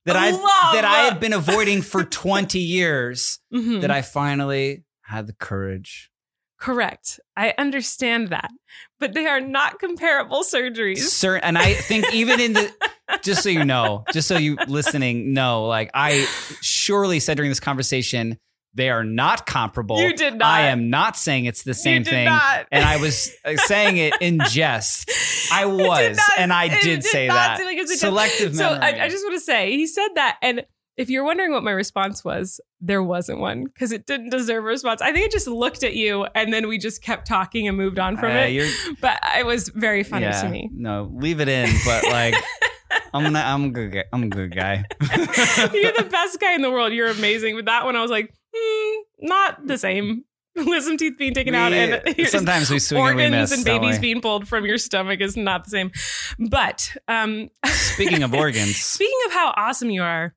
that 0.05 0.17
I 0.17 0.31
Love. 0.31 0.43
that 0.75 0.85
I 0.85 1.03
had 1.05 1.21
been 1.21 1.33
avoiding 1.33 1.83
for 1.83 2.03
twenty 2.05 2.59
years. 2.59 3.39
Mhm. 3.55 3.83
That 3.83 3.91
I 3.93 4.03
finally 4.03 4.85
had 5.03 5.27
the 5.29 5.33
courage. 5.35 6.11
Correct. 6.59 7.21
I 7.37 7.55
understand 7.57 8.29
that. 8.29 8.51
But 8.99 9.15
they 9.15 9.27
are 9.27 9.41
not 9.41 9.79
comparable 9.79 10.43
surgeries. 10.43 10.99
Sir, 10.99 11.37
and 11.37 11.57
I 11.57 11.75
think 11.75 12.13
even 12.13 12.41
in 12.41 12.55
the 12.55 12.73
just 13.23 13.45
so 13.45 13.49
you 13.49 13.65
know, 13.65 14.05
just 14.13 14.27
so 14.27 14.37
you 14.37 14.57
listening 14.67 15.33
know, 15.33 15.67
like 15.67 15.91
I 15.95 16.27
surely 16.61 17.21
said 17.21 17.37
during 17.37 17.51
this 17.53 17.61
conversation, 17.61 18.37
they 18.75 18.91
are 18.91 19.03
not 19.05 19.47
comparable. 19.47 20.01
You 20.01 20.15
did 20.15 20.35
not. 20.37 20.47
I 20.49 20.69
am 20.69 20.91
not 20.91 21.17
saying 21.17 21.47
it's 21.47 21.63
the 21.63 21.75
same 21.75 22.03
did 22.03 22.11
thing. 22.11 22.25
not. 22.27 22.67
And 22.71 22.85
I 22.85 22.99
was 22.99 23.33
uh, 23.45 23.57
saying 23.57 23.97
it 23.97 24.15
in 24.21 24.39
jest. 24.49 25.11
I 25.53 25.65
was, 25.67 26.17
not- 26.17 26.39
and 26.39 26.53
I 26.53 26.67
it 26.67 26.83
did 26.83 27.03
say 27.05 27.29
that. 27.29 27.61
like 27.65 27.77
it 27.77 27.83
was 27.83 27.91
a. 27.93 27.97
Selective 27.97 28.55
So 28.55 28.71
memory. 28.71 29.01
I, 29.01 29.05
I 29.07 29.09
just 29.09 29.25
want 29.25 29.35
to 29.37 29.41
say, 29.41 29.73
he 29.73 29.87
said 29.87 30.09
that. 30.15 30.37
And 30.43 30.65
if 30.97 31.09
you're 31.11 31.25
wondering 31.25 31.53
what 31.53 31.63
my 31.65 31.71
response 31.71 32.25
was, 32.25 32.61
there 32.81 33.03
wasn't 33.03 33.39
one 33.41 33.65
because 33.65 33.91
it 33.93 34.07
didn't 34.07 34.31
deserve 34.31 34.65
a 34.65 34.67
response. 34.67 35.01
I 35.01 35.13
think 35.13 35.27
it 35.27 35.33
just 35.33 35.47
looked 35.49 35.83
at 35.83 35.95
you 35.95 36.27
and 36.35 36.53
then 36.53 36.69
we 36.69 36.77
just 36.79 37.03
kept 37.03 37.27
talking 37.27 37.67
and 37.69 37.77
moved 37.77 37.99
on 37.99 38.17
from 38.17 38.31
Uh, 38.33 38.47
it. 38.49 38.97
But 39.01 39.19
it 39.37 39.47
was 39.47 39.69
very 39.71 40.03
funny 40.05 40.27
yeah, 40.27 40.43
to 40.43 40.49
me. 40.49 40.71
No, 40.75 41.11
leave 41.15 41.41
it 41.41 41.49
in. 41.49 41.69
But 41.85 42.05
like, 42.05 42.35
I'm 43.15 43.23
gonna, 43.25 43.39
I'm 43.41 43.65
a 43.65 43.69
good, 43.71 43.93
guy. 43.93 44.05
I'm 44.13 44.25
a 44.25 44.29
good 44.29 44.55
guy. 44.55 44.85
You're 45.01 45.93
the 45.93 46.09
best 46.11 46.41
guy 46.41 46.55
in 46.55 46.63
the 46.63 46.71
world. 46.71 46.93
You're 46.93 47.09
amazing. 47.11 47.55
With 47.55 47.67
that 47.67 47.85
one, 47.85 47.97
I 47.97 48.03
was 48.03 48.11
like, 48.11 48.33
hmm, 48.59 49.27
not 49.27 49.67
the 49.67 49.79
same. 49.79 50.25
Wisdom 50.57 50.97
teeth 50.97 51.15
being 51.19 51.35
taken 51.35 51.55
out 51.55 51.73
and 51.73 52.03
sometimes 52.29 52.69
we 52.69 52.81
swing 52.81 53.01
and 53.01 53.11
organs 53.11 53.31
we 53.33 53.39
miss. 53.39 53.53
and 53.53 53.65
babies 53.65 53.97
we? 53.97 54.01
being 54.01 54.21
pulled 54.21 54.49
from 54.49 54.65
your 54.67 54.77
stomach 54.79 55.21
is 55.21 55.37
not 55.37 55.63
the 55.65 55.71
same. 55.71 55.91
But 56.39 56.97
um, 57.07 57.49
Speaking 57.67 58.23
of 58.25 58.35
organs, 58.35 58.77
speaking 58.77 59.19
of 59.27 59.33
how 59.33 59.53
awesome 59.57 59.91
you 59.91 60.03
are, 60.03 60.35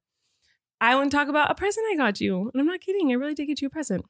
I 0.80 0.96
want 0.96 1.10
to 1.12 1.18
talk 1.18 1.28
about 1.28 1.50
a 1.50 1.56
present 1.56 1.86
I 1.92 1.96
got 1.96 2.20
you. 2.22 2.52
And 2.54 2.62
I'm 2.62 2.68
not 2.68 2.82
kidding. 2.82 3.10
I 3.12 3.16
really 3.16 3.34
did 3.34 3.48
get 3.48 3.62
you 3.62 3.68
a 3.68 3.72
present. 3.72 4.06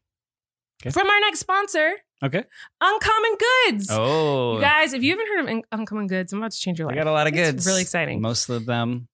Okay. 0.83 0.89
From 0.91 1.07
our 1.09 1.19
next 1.21 1.39
sponsor, 1.39 1.91
okay. 2.23 2.43
Uncommon 2.81 3.31
Goods. 3.69 3.87
Oh, 3.91 4.55
You 4.55 4.61
guys, 4.61 4.93
if 4.93 5.03
you 5.03 5.11
haven't 5.11 5.27
heard 5.27 5.39
of 5.41 5.47
Un- 5.47 5.63
Uncommon 5.71 6.07
Goods, 6.07 6.33
I'm 6.33 6.39
about 6.39 6.51
to 6.51 6.59
change 6.59 6.79
your 6.79 6.87
life. 6.87 6.95
I 6.95 6.97
got 6.97 7.07
a 7.07 7.11
lot 7.11 7.27
of 7.27 7.33
It's 7.35 7.51
goods. 7.51 7.67
really 7.67 7.81
exciting. 7.83 8.19
Most 8.19 8.49
of 8.49 8.65
them 8.65 9.07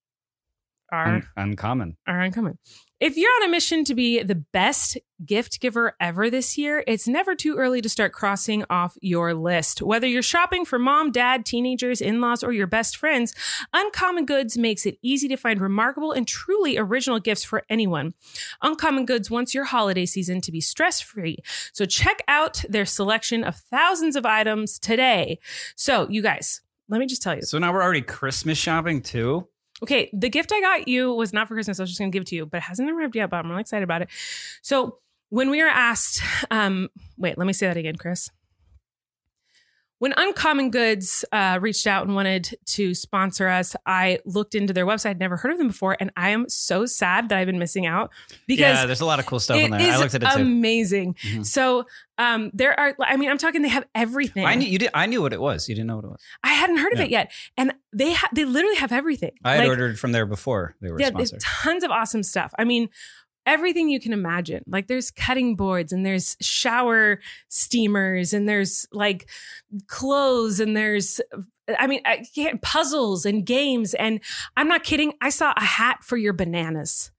Are 0.92 1.06
un- 1.16 1.28
uncommon. 1.36 1.98
are 2.08 2.22
uncommon. 2.22 2.58
If 3.00 3.16
you're 3.16 3.32
on 3.42 3.48
a 3.48 3.52
mission 3.52 3.84
to 3.84 3.94
be 3.94 4.24
the 4.24 4.34
best 4.34 4.98
gift 5.24 5.62
giver 5.62 5.96
ever 6.00 6.32
this 6.32 6.58
year, 6.58 6.84
it's 6.88 7.08
never 7.08 7.36
too 7.36 7.56
early 7.56 7.80
to 7.80 7.90
start 7.90 8.12
crossing 8.12 8.66
off 8.72 8.98
your 9.02 9.36
list. 9.36 9.84
Whether 9.84 10.08
you're 10.08 10.24
shopping 10.24 10.66
for 10.66 10.80
mom, 10.80 11.12
dad, 11.12 11.46
teenagers, 11.46 12.02
in 12.02 12.22
laws, 12.22 12.44
or 12.44 12.52
your 12.52 12.66
best 12.66 12.98
friends, 12.98 13.36
Uncommon 13.72 14.26
Goods 14.26 14.58
makes 14.58 14.88
it 14.88 14.98
easy 15.04 15.28
to 15.28 15.38
find 15.38 15.62
remarkable 15.62 16.12
and 16.12 16.28
truly 16.28 16.76
original 16.76 17.20
gifts 17.20 17.44
for 17.44 17.64
anyone. 17.70 18.16
Uncommon 18.64 19.06
Goods 19.06 19.30
wants 19.30 19.54
your 19.54 19.66
holiday 19.66 20.08
season 20.08 20.42
to 20.42 20.52
be 20.52 20.60
stress 20.60 21.00
free. 21.00 21.38
So 21.74 21.86
check 21.86 22.24
out 22.28 22.66
their 22.68 22.86
selection 22.86 23.44
of 23.44 23.58
thousands 23.58 24.16
of 24.16 24.26
items 24.26 24.80
today. 24.80 25.38
So, 25.76 26.08
you 26.10 26.24
guys, 26.24 26.62
let 26.90 26.98
me 27.00 27.06
just 27.06 27.22
tell 27.22 27.36
you. 27.36 27.44
So 27.44 27.60
now 27.60 27.72
we're 27.72 27.84
already 27.84 28.02
Christmas 28.02 28.58
shopping 28.58 29.04
too. 29.04 29.48
Okay, 29.84 30.10
the 30.12 30.30
gift 30.30 30.52
I 30.52 30.60
got 30.62 30.88
you 30.88 31.14
was 31.14 31.34
not 31.34 31.48
for 31.48 31.54
Christmas. 31.54 31.80
I 31.80 31.84
was 31.84 31.92
just 31.92 32.00
going 32.00 32.12
to 32.12 32.16
give 32.16 32.22
it 32.22 32.28
to 32.28 32.36
you, 32.36 32.46
but 32.46 32.58
it 32.58 32.64
hasn't 32.64 32.90
arrived 32.90 33.16
yet. 33.16 33.30
But 33.30 33.38
I'm 33.38 33.50
really 33.50 33.62
excited 33.62 33.84
about 33.84 34.02
it. 34.02 34.10
So 34.62 34.98
when 35.30 35.50
we 35.50 35.62
were 35.62 35.70
asked, 35.70 36.22
um, 36.50 36.90
wait, 37.18 37.38
let 37.38 37.46
me 37.46 37.54
say 37.54 37.68
that 37.68 37.78
again, 37.78 37.96
Chris. 37.96 38.30
When 40.00 40.14
Uncommon 40.16 40.70
Goods 40.70 41.26
uh, 41.32 41.58
reached 41.60 41.88
out 41.88 42.06
and 42.06 42.14
wanted 42.14 42.56
to 42.66 42.94
sponsor 42.94 43.48
us, 43.48 43.76
I 43.86 44.20
looked 44.26 44.54
into 44.54 44.72
their 44.72 44.86
website. 44.86 45.10
I'd 45.12 45.20
never 45.20 45.38
heard 45.38 45.52
of 45.52 45.58
them 45.58 45.68
before, 45.70 45.98
and 46.00 46.12
I 46.16 46.30
am 46.30 46.48
so 46.50 46.86
sad 46.86 47.30
that 47.30 47.38
I've 47.40 47.48
been 47.48 47.58
missing 47.58 47.88
out 47.88 48.12
because 48.46 48.60
yeah, 48.78 48.86
there's 48.86 49.02
a 49.02 49.06
lot 49.06 49.18
of 49.20 49.26
cool 49.26 49.40
stuff 49.40 49.58
on 49.64 49.72
there. 49.72 49.80
is 49.82 49.96
I 49.96 49.98
looked 49.98 50.14
at 50.14 50.22
it 50.22 50.30
too. 50.32 50.42
amazing. 50.42 51.16
Mhm. 51.16 51.44
So 51.46 51.86
um, 52.20 52.52
there 52.54 52.80
are, 52.80 52.96
I 53.02 53.18
mean, 53.18 53.30
I'm 53.32 53.40
talking. 53.40 53.64
They 53.64 53.70
have 53.70 53.86
everything. 53.96 54.46
I 54.46 54.54
knew 54.56 54.68
you 54.68 54.78
did. 54.78 54.92
I 54.94 55.08
knew 55.08 55.22
what 55.22 55.34
it 55.34 55.42
was. 55.42 55.68
You 55.68 55.74
didn't 55.74 55.88
know 55.88 55.96
what 55.96 56.06
it 56.06 56.10
was. 56.12 56.22
I 56.44 56.50
hadn't 56.54 56.78
heard 56.78 56.94
of 56.94 57.00
it 57.00 57.10
yet, 57.10 57.32
and 57.58 57.74
they 57.92 58.14
ha- 58.14 58.30
they 58.34 58.46
literally 58.46 58.76
have 58.78 58.92
everything. 58.92 59.32
I 59.44 59.54
had 59.54 59.60
Like, 59.62 59.70
ordered 59.70 60.00
from 60.00 60.12
there 60.12 60.26
before 60.28 60.76
they 60.80 60.92
were 60.92 61.00
yeah, 61.00 61.08
sponsored. 61.10 61.40
tons 61.42 61.84
of 61.84 61.90
awesome 61.90 62.22
stuff. 62.24 62.54
I 62.60 62.64
mean, 62.66 62.90
everything 63.48 63.90
you 63.90 64.00
can 64.00 64.14
imagine. 64.14 64.64
Like 64.68 64.88
there's 64.88 65.10
cutting 65.10 65.56
boards 65.56 65.92
and 65.92 66.06
there's 66.06 66.36
shower 66.42 67.20
steamers 67.48 68.34
and 68.34 68.48
there's 68.48 68.86
like 68.92 69.28
clothes 69.88 70.60
and 70.60 70.76
there's 70.78 71.20
I 71.80 71.88
mean, 71.88 72.02
I 72.06 72.24
puzzles 72.62 73.26
and 73.26 73.46
games 73.46 73.94
and 73.94 74.20
I'm 74.56 74.68
not 74.68 74.84
kidding. 74.84 75.14
I 75.22 75.30
saw 75.30 75.54
a 75.58 75.64
hat 75.64 76.04
for 76.04 76.18
your 76.18 76.34
bananas. 76.34 77.12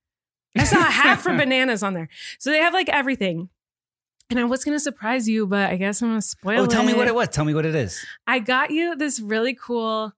I 0.57 0.65
saw 0.65 0.79
a 0.79 0.91
hat 0.91 1.21
for 1.21 1.33
bananas 1.37 1.83
on 1.83 1.95
there. 1.95 2.09
So 2.39 2.51
they 2.51 2.59
have 2.59 2.73
like 2.73 2.89
everything. 2.89 3.49
And 4.31 4.39
I 4.39 4.45
was 4.45 4.63
going 4.63 4.75
to 4.75 4.81
surprise 4.81 5.27
you, 5.27 5.47
but 5.47 5.71
I 5.71 5.77
guess 5.77 6.03
I'm 6.03 6.11
going 6.11 6.21
to 6.21 6.27
spoil 6.27 6.63
it. 6.63 6.67
Oh, 6.67 6.67
tell 6.67 6.83
me 6.83 6.93
what 6.93 7.09
it 7.09 7.15
was. 7.15 7.29
Tell 7.29 7.47
me 7.47 7.55
what 7.55 7.65
it 7.65 7.75
is. 7.75 8.05
I 8.27 8.41
got 8.41 8.71
you 8.71 8.95
this 8.95 9.21
really 9.21 9.55
cool, 9.55 10.13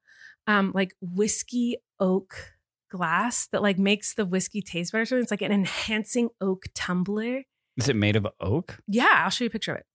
um, 0.48 0.72
like 0.74 0.96
whiskey 1.00 1.76
oak 2.00 2.54
glass 2.90 3.46
that 3.52 3.62
like 3.62 3.78
makes 3.78 4.14
the 4.14 4.26
whiskey 4.26 4.60
taste 4.60 4.92
better. 4.92 5.06
So 5.06 5.16
it's 5.16 5.30
like 5.30 5.42
an 5.42 5.52
enhancing 5.52 6.28
oak 6.40 6.64
tumbler. 6.74 7.44
Is 7.76 7.88
it 7.88 7.96
made 7.96 8.16
of 8.16 8.26
oak? 8.40 8.78
Yeah, 8.86 9.22
I'll 9.24 9.30
show 9.30 9.44
you 9.44 9.48
a 9.48 9.50
picture 9.50 9.72
of 9.72 9.78
it. 9.78 9.86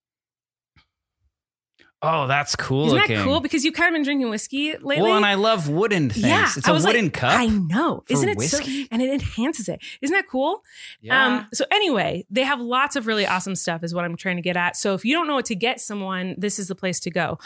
Oh, 2.02 2.26
that's 2.26 2.54
cool 2.54 2.86
Isn't 2.86 2.98
looking. 2.98 3.16
that 3.16 3.24
cool? 3.24 3.40
Because 3.40 3.64
you've 3.64 3.74
kind 3.74 3.88
of 3.88 3.94
been 3.94 4.02
drinking 4.02 4.28
whiskey 4.28 4.72
lately. 4.72 5.02
well, 5.02 5.16
and 5.16 5.24
I 5.24 5.34
love 5.34 5.68
wooden 5.70 6.10
things. 6.10 6.26
yeah, 6.26 6.50
it's 6.54 6.68
a 6.68 6.72
wooden 6.74 7.06
like, 7.06 7.12
cup. 7.14 7.38
I 7.38 7.46
know, 7.46 8.04
isn't 8.08 8.28
it 8.28 8.40
so? 8.42 8.58
And 8.90 9.00
it 9.00 9.10
enhances 9.10 9.68
it. 9.68 9.80
Isn't 10.02 10.14
that 10.14 10.28
cool? 10.28 10.62
yeah. 11.00 11.26
Um, 11.26 11.46
so 11.54 11.64
anyway, 11.70 12.26
they 12.30 12.42
have 12.42 12.60
lots 12.60 12.96
of 12.96 13.06
really 13.06 13.26
awesome 13.26 13.54
stuff 13.54 13.82
is 13.82 13.94
what 13.94 14.04
I'm 14.04 14.14
trying 14.14 14.36
to 14.36 14.42
get 14.42 14.58
at. 14.58 14.76
So 14.76 14.92
if 14.92 15.06
you 15.06 15.14
don't 15.14 15.26
know 15.26 15.34
what 15.36 15.46
to 15.46 15.54
get 15.54 15.80
someone, 15.80 16.34
this 16.36 16.58
is 16.58 16.68
the 16.68 16.74
place 16.74 17.00
to 17.00 17.10
go. 17.10 17.38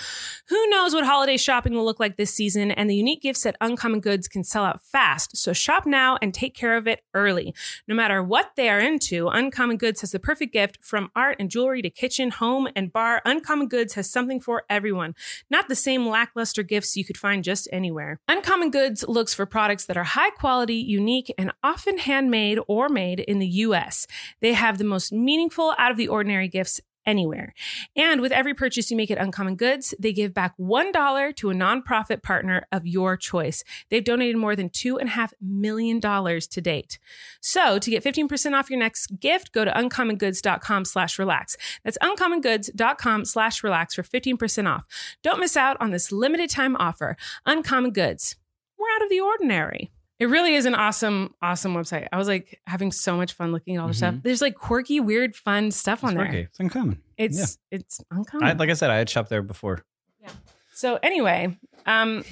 Who 0.48 0.68
knows 0.68 0.94
what 0.94 1.04
holiday 1.04 1.36
shopping 1.36 1.74
will 1.74 1.84
look 1.84 2.00
like 2.00 2.16
this 2.16 2.34
season 2.34 2.72
and 2.72 2.90
the 2.90 2.96
unique 2.96 3.22
gifts 3.22 3.46
at 3.46 3.56
Uncommon 3.60 4.00
Goods 4.00 4.26
can 4.26 4.42
sell 4.42 4.64
out 4.64 4.82
fast. 4.84 5.36
So 5.36 5.52
shop 5.52 5.86
now 5.86 6.18
and 6.20 6.34
take 6.34 6.54
care 6.56 6.76
of 6.76 6.88
it 6.88 7.04
early. 7.14 7.54
No 7.86 7.94
matter 7.94 8.20
what 8.20 8.50
they 8.56 8.68
are 8.68 8.80
into, 8.80 9.28
Uncommon 9.28 9.76
Goods 9.76 10.00
has 10.00 10.10
the 10.10 10.18
perfect 10.18 10.52
gift 10.52 10.78
from 10.82 11.10
art 11.14 11.36
and 11.38 11.50
jewelry 11.50 11.82
to 11.82 11.90
kitchen, 11.90 12.30
home 12.30 12.66
and 12.74 12.92
bar. 12.92 13.22
Uncommon 13.24 13.68
Goods 13.68 13.94
has 13.94 14.10
something 14.10 14.39
for 14.40 14.64
everyone. 14.68 15.14
Not 15.48 15.68
the 15.68 15.74
same 15.74 16.06
lackluster 16.06 16.62
gifts 16.62 16.96
you 16.96 17.04
could 17.04 17.16
find 17.16 17.44
just 17.44 17.68
anywhere. 17.72 18.18
Uncommon 18.28 18.70
Goods 18.70 19.04
looks 19.06 19.34
for 19.34 19.46
products 19.46 19.86
that 19.86 19.96
are 19.96 20.04
high 20.04 20.30
quality, 20.30 20.74
unique, 20.74 21.32
and 21.38 21.52
often 21.62 21.98
handmade 21.98 22.58
or 22.66 22.88
made 22.88 23.20
in 23.20 23.38
the 23.38 23.46
US. 23.46 24.06
They 24.40 24.54
have 24.54 24.78
the 24.78 24.84
most 24.84 25.12
meaningful, 25.12 25.74
out 25.78 25.90
of 25.90 25.96
the 25.96 26.08
ordinary 26.08 26.48
gifts 26.48 26.80
anywhere. 27.06 27.54
And 27.96 28.20
with 28.20 28.32
every 28.32 28.54
purchase 28.54 28.90
you 28.90 28.96
make 28.96 29.10
at 29.10 29.18
Uncommon 29.18 29.56
Goods, 29.56 29.94
they 29.98 30.12
give 30.12 30.34
back 30.34 30.56
$1 30.58 31.36
to 31.36 31.50
a 31.50 31.54
nonprofit 31.54 32.22
partner 32.22 32.66
of 32.70 32.86
your 32.86 33.16
choice. 33.16 33.64
They've 33.88 34.04
donated 34.04 34.36
more 34.36 34.56
than 34.56 34.68
$2.5 34.68 35.32
million 35.40 36.00
to 36.00 36.60
date. 36.60 36.98
So 37.40 37.78
to 37.78 37.90
get 37.90 38.04
15% 38.04 38.52
off 38.54 38.70
your 38.70 38.78
next 38.78 39.20
gift, 39.20 39.52
go 39.52 39.64
to 39.64 39.70
uncommongoods.com 39.72 40.84
slash 40.84 41.18
relax. 41.18 41.56
That's 41.84 41.98
uncommongoods.com 41.98 43.24
slash 43.24 43.62
relax 43.62 43.94
for 43.94 44.02
15% 44.02 44.68
off. 44.68 44.86
Don't 45.22 45.40
miss 45.40 45.56
out 45.56 45.76
on 45.80 45.90
this 45.90 46.12
limited 46.12 46.50
time 46.50 46.76
offer. 46.76 47.16
Uncommon 47.46 47.92
Goods. 47.92 48.36
We're 48.78 48.94
out 48.96 49.02
of 49.02 49.10
the 49.10 49.20
ordinary. 49.20 49.90
It 50.20 50.26
really 50.26 50.54
is 50.54 50.66
an 50.66 50.74
awesome, 50.74 51.34
awesome 51.42 51.74
website. 51.74 52.06
I 52.12 52.18
was 52.18 52.28
like 52.28 52.60
having 52.66 52.92
so 52.92 53.16
much 53.16 53.32
fun 53.32 53.52
looking 53.52 53.76
at 53.76 53.80
all 53.80 53.88
the 53.88 53.94
stuff. 53.94 54.14
There's 54.22 54.42
like 54.42 54.54
quirky, 54.54 55.00
weird, 55.00 55.34
fun 55.34 55.70
stuff 55.70 56.04
on 56.04 56.10
it's 56.10 56.16
there. 56.18 56.26
quirky. 56.26 56.40
It's 56.42 56.60
uncommon. 56.60 57.02
It's 57.16 57.58
it's 57.70 58.00
uncommon. 58.10 58.46
I, 58.48 58.52
like 58.52 58.68
I 58.70 58.74
said, 58.74 58.90
I 58.90 58.96
had 58.98 59.08
shopped 59.08 59.30
there 59.30 59.40
before. 59.42 59.82
Yeah. 60.20 60.28
So 60.74 60.98
anyway, 61.02 61.58
um, 61.86 62.22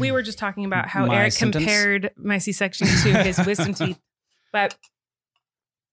we 0.00 0.10
were 0.12 0.22
just 0.22 0.38
talking 0.38 0.64
about 0.64 0.88
how 0.88 1.06
My 1.06 1.16
Erik 1.18 1.32
symptoms? 1.32 1.64
compared 1.64 2.10
my 2.16 2.38
C-section 2.38 2.88
to 2.88 3.22
his 3.22 3.38
wisdom 3.46 3.74
teeth, 3.74 4.00
but 4.52 4.76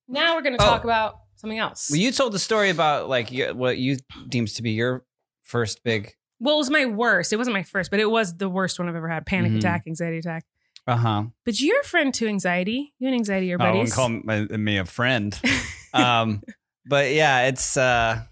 now 0.08 0.36
we're 0.36 0.42
going 0.42 0.58
to 0.58 0.64
Oh. 0.64 0.66
talk 0.66 0.84
about 0.84 1.16
something 1.36 1.60
else. 1.60 1.90
Well, 1.92 2.00
you 2.00 2.12
told 2.12 2.34
the 2.34 2.40
story 2.40 2.70
about 2.72 3.10
like 3.10 3.30
what 3.54 3.78
you 3.78 3.98
deems 4.28 4.54
to 4.54 4.64
be 4.64 4.72
your 4.72 5.04
first 5.44 5.84
big. 5.84 6.14
well, 6.40 6.56
it 6.56 6.58
was 6.58 6.70
my 6.72 6.86
worst. 6.86 7.32
It 7.32 7.38
wasn't 7.38 7.54
my 7.54 7.64
first, 7.64 7.92
but 7.92 8.00
it 8.00 8.10
was 8.10 8.38
the 8.38 8.50
worst 8.50 8.80
one 8.80 8.90
I've 8.90 8.96
ever 8.96 9.08
had: 9.10 9.26
panic 9.28 9.52
Mhm. 9.52 9.58
attack, 9.58 9.84
anxiety 9.88 10.18
attack. 10.18 10.46
Uh 10.86 10.98
huh. 10.98 11.24
But 11.46 11.60
you're 11.62 11.80
a 11.80 11.84
friend 11.86 12.14
to 12.16 12.28
anxiety. 12.28 12.94
You 13.00 13.08
and 13.08 13.16
anxiety 13.16 13.54
are 13.54 13.62
I 13.62 13.72
wouldn't 13.72 13.96
buddies. 13.96 13.96
call 13.96 14.58
me 14.58 14.78
a 14.78 14.86
friend. 14.86 15.40
um, 15.94 16.42
but 16.86 17.12
yeah, 17.12 17.48
it's. 17.48 17.78
uh 17.78 18.24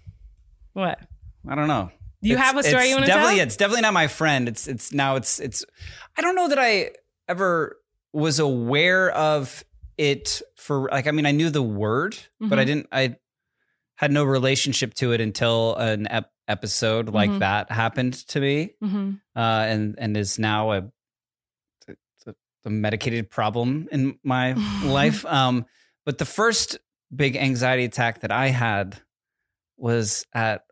what? 0.74 0.98
I 1.48 1.54
don't 1.54 1.68
know. 1.68 1.90
Do 2.22 2.28
you 2.28 2.34
It's- 2.34 2.46
have 2.46 2.56
a 2.56 2.62
story 2.62 2.88
you 2.88 2.94
want 2.94 3.06
to 3.06 3.10
tell? 3.10 3.18
definitely, 3.20 3.40
It's 3.40 3.56
definitely 3.56 3.82
not 3.82 3.94
my 3.94 4.06
friend. 4.06 4.48
It's 4.48 4.68
it's 4.68 4.92
now 4.92 5.16
it's 5.16 5.40
it's. 5.40 5.64
I 6.16 6.20
don't 6.22 6.36
know 6.36 6.48
that 6.48 6.58
I 6.58 6.90
ever 7.28 7.78
was 8.12 8.38
aware 8.38 9.10
of 9.10 9.64
it 9.98 10.42
for 10.56 10.88
like. 10.90 11.06
I 11.06 11.10
mean, 11.10 11.26
I 11.26 11.32
knew 11.32 11.50
the 11.50 11.62
word, 11.62 12.16
but 12.40 12.58
I 12.58 12.62
Mhm. 12.64 12.66
didn't. 12.66 12.86
I 12.92 13.16
had 13.96 14.12
no 14.12 14.24
relationship 14.24 14.94
to 14.94 15.12
it 15.12 15.20
until 15.20 15.74
an 15.76 16.06
ep- 16.10 16.30
episode 16.48 17.08
like 17.08 17.30
Mhm. 17.30 17.38
that 17.40 17.70
happened 17.72 18.14
to 18.28 18.40
me, 18.40 18.74
Mhm. 18.82 19.20
uh, 19.36 19.40
and 19.68 19.94
and 19.98 20.16
is 20.16 20.38
now 20.38 20.72
a, 20.72 20.82
a, 22.64 22.68
a 22.68 22.70
medicated 22.70 23.30
problem 23.30 23.88
in 23.92 24.18
my 24.24 24.52
life. 24.84 25.24
Um, 25.26 25.66
but 26.06 26.18
the 26.18 26.24
first 26.24 26.78
big 27.14 27.36
anxiety 27.36 27.84
attack 27.84 28.20
that 28.20 28.32
I 28.32 28.48
had 28.48 29.00
was 29.76 30.26
at, 30.34 30.64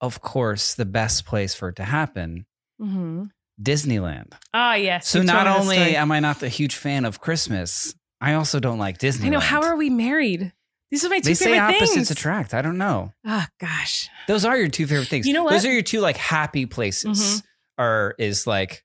of 0.00 0.20
course, 0.20 0.74
the 0.74 0.84
best 0.84 1.26
place 1.26 1.54
for 1.54 1.68
it 1.70 1.76
to 1.76 1.84
happen, 1.84 2.46
Mhm. 2.80 3.30
Disneyland. 3.60 4.34
Ah, 4.54 4.74
yes. 4.74 5.08
So 5.08 5.20
not 5.22 5.44
told 5.44 5.66
me 5.68 5.74
that 5.76 5.80
only 5.82 5.96
am 5.96 6.12
I 6.12 6.20
not 6.20 6.42
a 6.44 6.48
huge 6.48 6.76
fan 6.76 7.04
of 7.04 7.20
Christmas, 7.20 7.94
I 8.20 8.34
also 8.34 8.60
don't 8.60 8.78
like 8.78 8.98
Disneyland. 8.98 9.26
I 9.26 9.28
know. 9.30 9.40
How 9.40 9.62
are 9.62 9.76
we 9.76 9.90
married? 9.90 10.52
These 10.90 11.04
are 11.04 11.08
my 11.08 11.18
two 11.18 11.30
they 11.30 11.34
say 11.34 11.44
favorite 11.52 11.60
opposites 11.74 11.94
things. 11.94 12.10
attract? 12.12 12.54
I 12.54 12.62
don't 12.62 12.78
know. 12.78 13.12
Oh 13.26 13.44
gosh. 13.60 14.08
Those 14.28 14.44
are 14.44 14.56
your 14.56 14.68
two 14.68 14.86
favorite 14.86 15.08
things. 15.08 15.26
You 15.26 15.34
know 15.34 15.48
Those 15.50 15.64
are 15.66 15.72
your 15.72 15.82
two 15.82 16.00
like 16.00 16.16
happy 16.16 16.66
places. 16.66 17.20
Mhm. 17.20 17.42
Are 17.78 18.14
is 18.18 18.46
like 18.46 18.84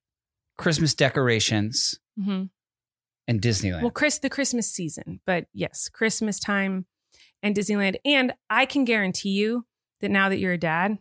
Christmas 0.58 0.94
decorations 0.96 2.00
hmm 2.22 2.44
and 3.28 3.42
Disneyland. 3.42 3.82
Well, 3.82 3.92
Chris, 3.92 4.20
the 4.20 4.30
Christmas 4.30 4.72
season, 4.72 5.20
but 5.26 5.46
yes, 5.54 5.90
Christmas 5.90 6.40
time 6.40 6.86
and 7.42 7.56
Disneyland. 7.56 7.96
And 8.06 8.34
I 8.50 8.66
can 8.66 8.86
guarantee 8.86 9.30
you 9.30 9.66
that 10.02 10.10
now 10.10 10.30
that 10.30 10.38
you're 10.40 10.54
a 10.54 10.58
dad, 10.58 10.98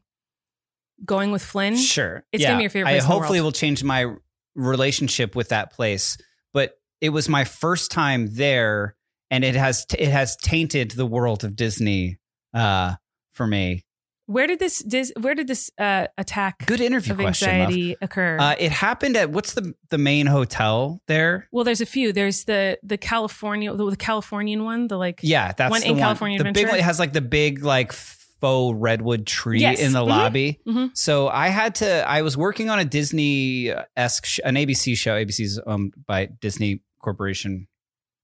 going 1.05 1.33
with 1.33 1.43
Flynn, 1.43 1.77
Sure. 1.77 2.25
It's 2.33 2.45
gonna 2.45 2.59
be 2.59 2.63
your 2.63 2.71
favorite 2.71 2.91
place 2.91 3.03
I 3.03 3.07
hopefully 3.07 3.41
will 3.41 3.53
change 3.53 3.83
my 3.83 4.07
relationship 4.55 5.35
with 5.35 5.49
that 5.49 5.73
place. 5.73 6.17
But 6.53 6.75
it 7.01 7.09
was 7.11 7.29
my 7.29 7.45
first 7.45 7.91
time 7.91 8.35
there, 8.35 8.97
and 9.31 9.45
it 9.45 9.55
has 9.55 9.87
it 9.99 10.09
has 10.09 10.37
tainted 10.37 10.93
the 10.93 11.07
world 11.07 11.45
of 11.45 11.57
Disney 11.57 12.19
uh, 12.55 12.95
for 13.33 13.47
me. 13.47 13.85
Where 14.27 14.47
did 14.47 14.59
this 14.59 14.79
dis, 14.81 15.13
where 15.21 15.35
did 15.35 15.47
this 15.49 15.71
uh, 15.79 16.07
attack 16.17 16.65
Good 16.67 16.81
interview 16.81 17.13
of 17.15 17.19
question. 17.21 17.49
anxiety 17.49 17.97
occur? 18.01 18.39
Uh, 18.39 18.55
it 18.59 18.71
happened 18.73 19.17
at 19.17 19.31
what's 19.31 19.55
the 19.55 19.75
the 19.91 19.99
main 19.99 20.27
hotel 20.27 21.01
there? 21.09 21.49
well, 21.53 21.65
there's 21.65 21.81
a 21.81 21.87
few. 21.87 22.13
There's 22.13 22.45
the 22.45 22.79
the 22.83 22.97
California 22.99 23.75
the, 23.75 23.91
the 23.91 23.97
Californian 23.97 24.65
one, 24.65 24.89
the 24.89 24.97
like 24.97 25.21
Yeah, 25.23 25.53
that's 25.53 25.71
One 25.71 25.83
in 25.83 25.93
one. 25.93 25.99
California 26.01 26.39
the 26.43 26.53
big 26.53 26.69
one 26.69 26.79
it 26.79 26.83
has 26.85 26.99
like 26.99 27.13
the 27.13 27.21
big 27.21 27.65
like 27.65 27.93
faux 27.93 28.77
redwood 28.81 29.25
tree 29.27 29.61
Yes. 29.61 29.79
in 29.81 29.93
the 29.93 30.01
Mhm. 30.05 30.09
lobby. 30.09 30.61
Mhm. 30.67 30.97
So 30.97 31.29
I 31.29 31.49
had 31.49 31.77
to. 31.77 32.09
I 32.09 32.23
was 32.23 32.37
working 32.37 32.71
on 32.71 32.79
a 32.81 32.85
Disney 32.85 33.73
esque 33.97 34.25
sh- 34.27 34.41
an 34.45 34.57
ABC 34.57 34.97
show. 34.97 35.15
ABC's 35.15 35.61
owned 35.67 35.95
by 36.07 36.27
Disney 36.27 36.81
Corporation, 37.01 37.69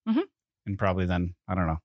Mhm. 0.08 0.22
and 0.66 0.78
probably 0.78 1.06
then 1.06 1.34
I 1.46 1.54
don't 1.54 1.66
know 1.66 1.78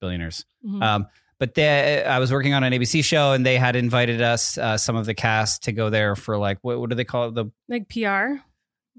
billionaires. 0.00 0.44
Mhm. 0.66 0.82
Um, 0.82 1.06
but 1.42 1.54
they, 1.54 2.04
I 2.04 2.20
was 2.20 2.30
working 2.30 2.54
on 2.54 2.62
an 2.62 2.72
ABC 2.72 3.02
show, 3.02 3.32
and 3.32 3.44
they 3.44 3.56
had 3.58 3.74
invited 3.74 4.22
us, 4.22 4.56
uh, 4.58 4.76
some 4.78 4.94
of 4.94 5.06
the 5.06 5.14
cast, 5.14 5.64
to 5.64 5.72
go 5.72 5.90
there 5.90 6.14
for 6.14 6.38
like 6.38 6.58
what, 6.62 6.78
what 6.78 6.88
do 6.88 6.94
they 6.94 7.02
call 7.04 7.26
it? 7.26 7.34
The 7.34 7.46
like 7.68 7.88
PR. 7.88 8.36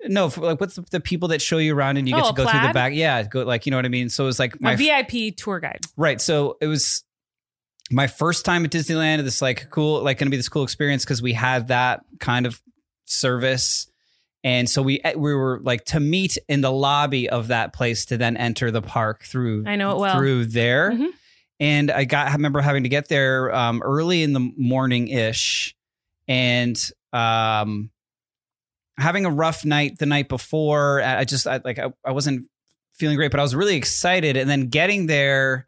no, 0.10 0.30
for 0.30 0.41
like 0.41 0.60
what's 0.60 0.76
the, 0.76 0.82
the 0.91 0.99
people 0.99 1.30
that 1.30 1.41
show 1.41 1.57
you 1.57 1.74
around 1.74 1.95
and 1.95 2.06
you 2.10 2.14
get 2.15 2.26
Oh, 2.26 2.28
to 2.32 2.34
go 2.36 2.44
a 2.44 2.52
through 2.52 2.68
the 2.68 2.74
back? 2.74 2.91
Yeah, 2.94 3.24
go 3.24 3.44
like 3.44 3.65
you 3.65 3.70
know 3.72 3.78
what 3.78 3.86
I 3.86 3.90
mean. 3.90 4.10
So 4.10 4.26
it 4.26 4.28
was 4.28 4.40
like 4.40 4.60
my 4.60 4.74
a 4.74 4.78
VIP 4.78 5.38
tour 5.38 5.61
guide. 5.61 5.80
Right. 5.95 6.20
So 6.20 6.57
it 6.60 6.68
was 6.68 7.06
my 7.90 8.07
first 8.07 8.44
time 8.44 8.65
at 8.65 8.72
Disneyland. 8.72 9.24
This 9.24 9.41
like 9.41 9.70
cool, 9.70 10.03
like 10.03 10.18
going 10.18 10.28
to 10.28 10.32
be 10.32 10.36
this 10.36 10.49
cool 10.49 10.64
experience 10.64 11.06
because 11.06 11.22
we 11.22 11.32
had 11.32 11.70
that 11.70 12.02
kind 12.20 12.45
of 12.45 12.61
service. 13.06 13.88
And 14.44 14.70
so 14.70 14.82
we 14.82 14.99
we 15.15 15.34
were 15.34 15.61
like 15.64 15.86
to 15.86 16.02
meet 16.02 16.38
in 16.49 16.60
the 16.60 16.72
lobby 16.72 17.30
of 17.30 17.48
that 17.48 17.72
place 17.72 18.03
to 18.07 18.18
then 18.18 18.36
enter 18.36 18.70
the 18.72 18.82
park 18.82 19.24
through 19.24 19.64
I 19.65 19.78
know 19.78 19.91
it 19.91 19.99
well. 19.99 20.18
through 20.18 20.45
there. 20.48 20.91
Mhm. 20.91 21.07
And 21.64 21.90
I 21.91 22.03
got 22.03 22.27
I 22.27 22.34
remember 22.34 22.60
having 22.60 22.84
to 22.84 22.90
get 22.90 23.07
there 23.07 23.53
um, 23.56 23.81
early 23.81 24.22
in 24.22 24.34
the 24.34 24.52
morning 24.57 25.07
ish, 25.07 25.76
and 26.27 26.76
um, 27.14 27.90
having 28.98 29.26
a 29.26 29.30
rough 29.30 29.64
night 29.64 29.98
the 29.98 30.06
night 30.06 30.27
before. 30.30 31.02
I 31.02 31.23
just 31.23 31.48
I, 31.48 31.61
like 31.64 31.80
I, 31.80 31.94
I 32.06 32.11
wasn't 32.11 32.48
feeling 32.95 33.15
great, 33.15 33.31
but 33.31 33.40
I 33.40 33.44
was 33.44 33.56
really 33.56 33.76
excited. 33.77 34.35
And 34.38 34.49
then 34.49 34.68
getting 34.68 35.07
there, 35.07 35.68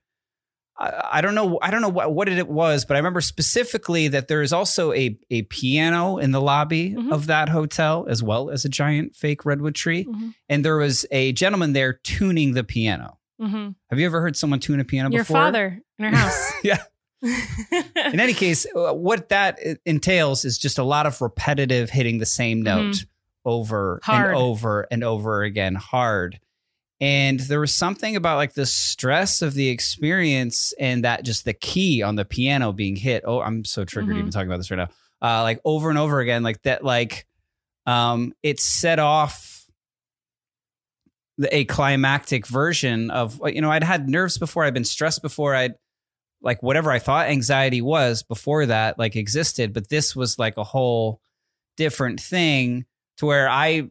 I, 0.78 1.02
I 1.14 1.22
don't 1.22 1.34
know 1.34 1.60
I 1.62 1.72
don't 1.72 1.82
know 1.82 1.90
what 1.90 2.14
what 2.14 2.28
it 2.28 2.48
was, 2.48 2.84
but 2.84 2.96
I 2.96 3.00
remember 3.00 3.22
specifically 3.22 4.10
that 4.10 4.28
there 4.28 4.42
is 4.42 4.52
also 4.52 4.92
a 4.92 5.18
a 5.30 5.44
piano 5.44 6.18
in 6.18 6.32
the 6.32 6.42
lobby 6.42 6.92
Mhm. 6.92 7.14
of 7.14 7.28
that 7.28 7.48
hotel, 7.50 8.06
as 8.10 8.22
well 8.22 8.50
as 8.50 8.66
a 8.66 8.70
giant 8.70 9.16
fake 9.16 9.46
redwood 9.46 9.76
tree. 9.76 10.04
Mhm. 10.06 10.34
And 10.50 10.66
there 10.66 10.76
was 10.78 11.06
a 11.10 11.32
gentleman 11.32 11.72
there 11.74 11.94
tuning 11.94 12.54
the 12.54 12.64
piano. 12.66 13.18
hmm 13.40 13.70
Have 13.90 14.00
you 14.00 14.06
ever 14.06 14.22
heard 14.22 14.36
someone 14.38 14.60
tune 14.60 14.80
a 14.80 14.86
piano 14.86 15.10
Your 15.10 15.24
before? 15.24 15.38
Your 15.38 15.46
father 15.46 15.82
in 16.00 16.06
our 16.06 16.12
house. 16.12 16.52
yeah. 16.64 16.84
In 17.22 18.20
any 18.20 18.34
case, 18.34 18.66
uh, 18.76 18.94
what 18.94 19.30
that 19.30 19.60
entails 19.86 20.46
is 20.46 20.58
just 20.58 20.78
a 20.78 20.84
lot 20.84 21.06
of 21.06 21.20
repetitive 21.22 21.90
hitting 21.90 22.18
the 22.20 22.26
same 22.26 22.62
note 22.62 23.06
over 23.46 24.00
Mm-hmm. 24.04 24.12
Hard. 24.12 24.28
and 24.30 24.36
over 24.38 24.88
and 24.92 25.04
over 25.04 25.44
again, 25.44 25.76
hard. 25.76 26.40
And 27.02 27.40
there 27.42 27.60
was 27.60 27.74
something 27.74 28.16
about 28.16 28.38
like 28.38 28.54
the 28.54 28.66
stress 28.66 29.42
of 29.42 29.54
the 29.54 29.70
experience 29.70 30.74
and 30.80 31.04
that 31.04 31.24
just 31.26 31.46
the 31.46 31.54
key 31.54 32.02
on 32.02 32.16
the 32.16 32.26
piano 32.26 32.72
being 32.72 32.96
hit. 32.96 33.24
Oh, 33.26 33.42
I'm 33.42 33.66
so 33.66 33.84
triggered 33.86 34.16
Mhm. 34.16 34.20
even 34.20 34.32
talking 34.32 34.48
about 34.48 34.58
this 34.58 34.72
right 34.72 34.78
now. 34.78 34.90
Uh, 35.22 35.42
like 35.44 35.60
over 35.66 35.90
and 35.90 35.98
over 36.00 36.20
again, 36.20 36.42
like 36.44 36.62
that, 36.64 36.84
like 36.84 37.26
um, 37.86 38.34
it 38.44 38.60
set 38.60 38.98
off 39.00 39.66
the, 41.38 41.54
a 41.56 41.66
climactic 41.66 42.48
version 42.48 43.12
of 43.12 43.40
you 43.46 43.62
know 43.62 43.72
I'd 43.72 43.84
had 43.84 44.10
nerves 44.10 44.38
before, 44.38 44.64
I'd 44.64 44.74
been 44.74 44.86
stressed 44.86 45.22
before, 45.22 45.54
I'd 45.56 45.76
like 46.46 46.64
whatever 46.64 46.92
I 46.92 47.00
thought 47.00 47.28
anxiety 47.28 47.82
was 47.82 48.24
before 48.24 48.68
that 48.68 48.98
like 48.98 49.18
existed, 49.18 49.74
but 49.74 49.90
this 49.90 50.16
was 50.16 50.40
like 50.40 50.56
a 50.58 50.64
whole 50.64 51.20
different 51.76 52.22
thing 52.22 52.86
to 53.18 53.26
where 53.26 53.50
I 53.50 53.90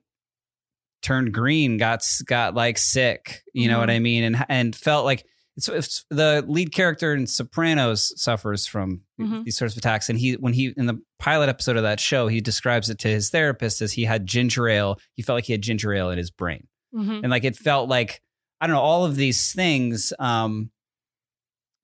turned 1.03 1.35
green, 1.35 1.77
got 1.77 2.03
got 2.27 2.55
like 2.55 2.79
sick, 2.79 3.43
you 3.53 3.69
know 3.69 3.79
what 3.79 3.91
I 3.91 3.99
mean, 3.99 4.25
and 4.25 4.47
and 4.49 4.75
felt 4.75 5.05
like 5.05 5.27
it's, 5.57 5.69
it's 5.69 6.05
the 6.11 6.45
lead 6.49 6.73
character 6.73 7.15
in 7.15 7.27
Sopranos 7.27 8.13
suffers 8.21 8.67
from 8.67 9.03
Mhm. 9.21 9.45
these 9.45 9.57
sorts 9.59 9.75
of 9.75 9.79
attacks, 9.79 10.09
and 10.09 10.19
he 10.19 10.33
when 10.35 10.53
he 10.55 10.73
in 10.77 10.87
the 10.87 11.01
pilot 11.19 11.49
episode 11.49 11.77
of 11.77 11.83
that 11.83 12.01
show, 12.01 12.27
he 12.29 12.41
describes 12.41 12.89
it 12.91 12.99
to 13.01 13.09
his 13.09 13.31
therapist 13.31 13.83
as 13.83 13.93
he 13.93 14.05
had 14.05 14.27
ginger 14.27 14.69
ale. 14.69 14.99
He 15.15 15.23
felt 15.23 15.37
like 15.37 15.45
he 15.45 15.53
had 15.53 15.63
ginger 15.63 15.93
ale 15.93 16.11
in 16.11 16.19
his 16.19 16.31
brain 16.31 16.67
Mhm. 16.95 17.21
and 17.23 17.31
like 17.31 17.45
it 17.45 17.57
felt 17.57 17.89
like 17.89 18.21
I 18.61 18.67
don't 18.67 18.75
know 18.75 18.81
all 18.83 19.05
of 19.05 19.17
these 19.17 19.53
things. 19.53 20.13
Um, 20.19 20.71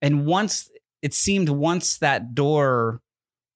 and 0.01 0.25
once 0.25 0.69
it 1.01 1.13
seemed 1.13 1.49
once 1.49 1.97
that 1.99 2.33
door 2.35 3.01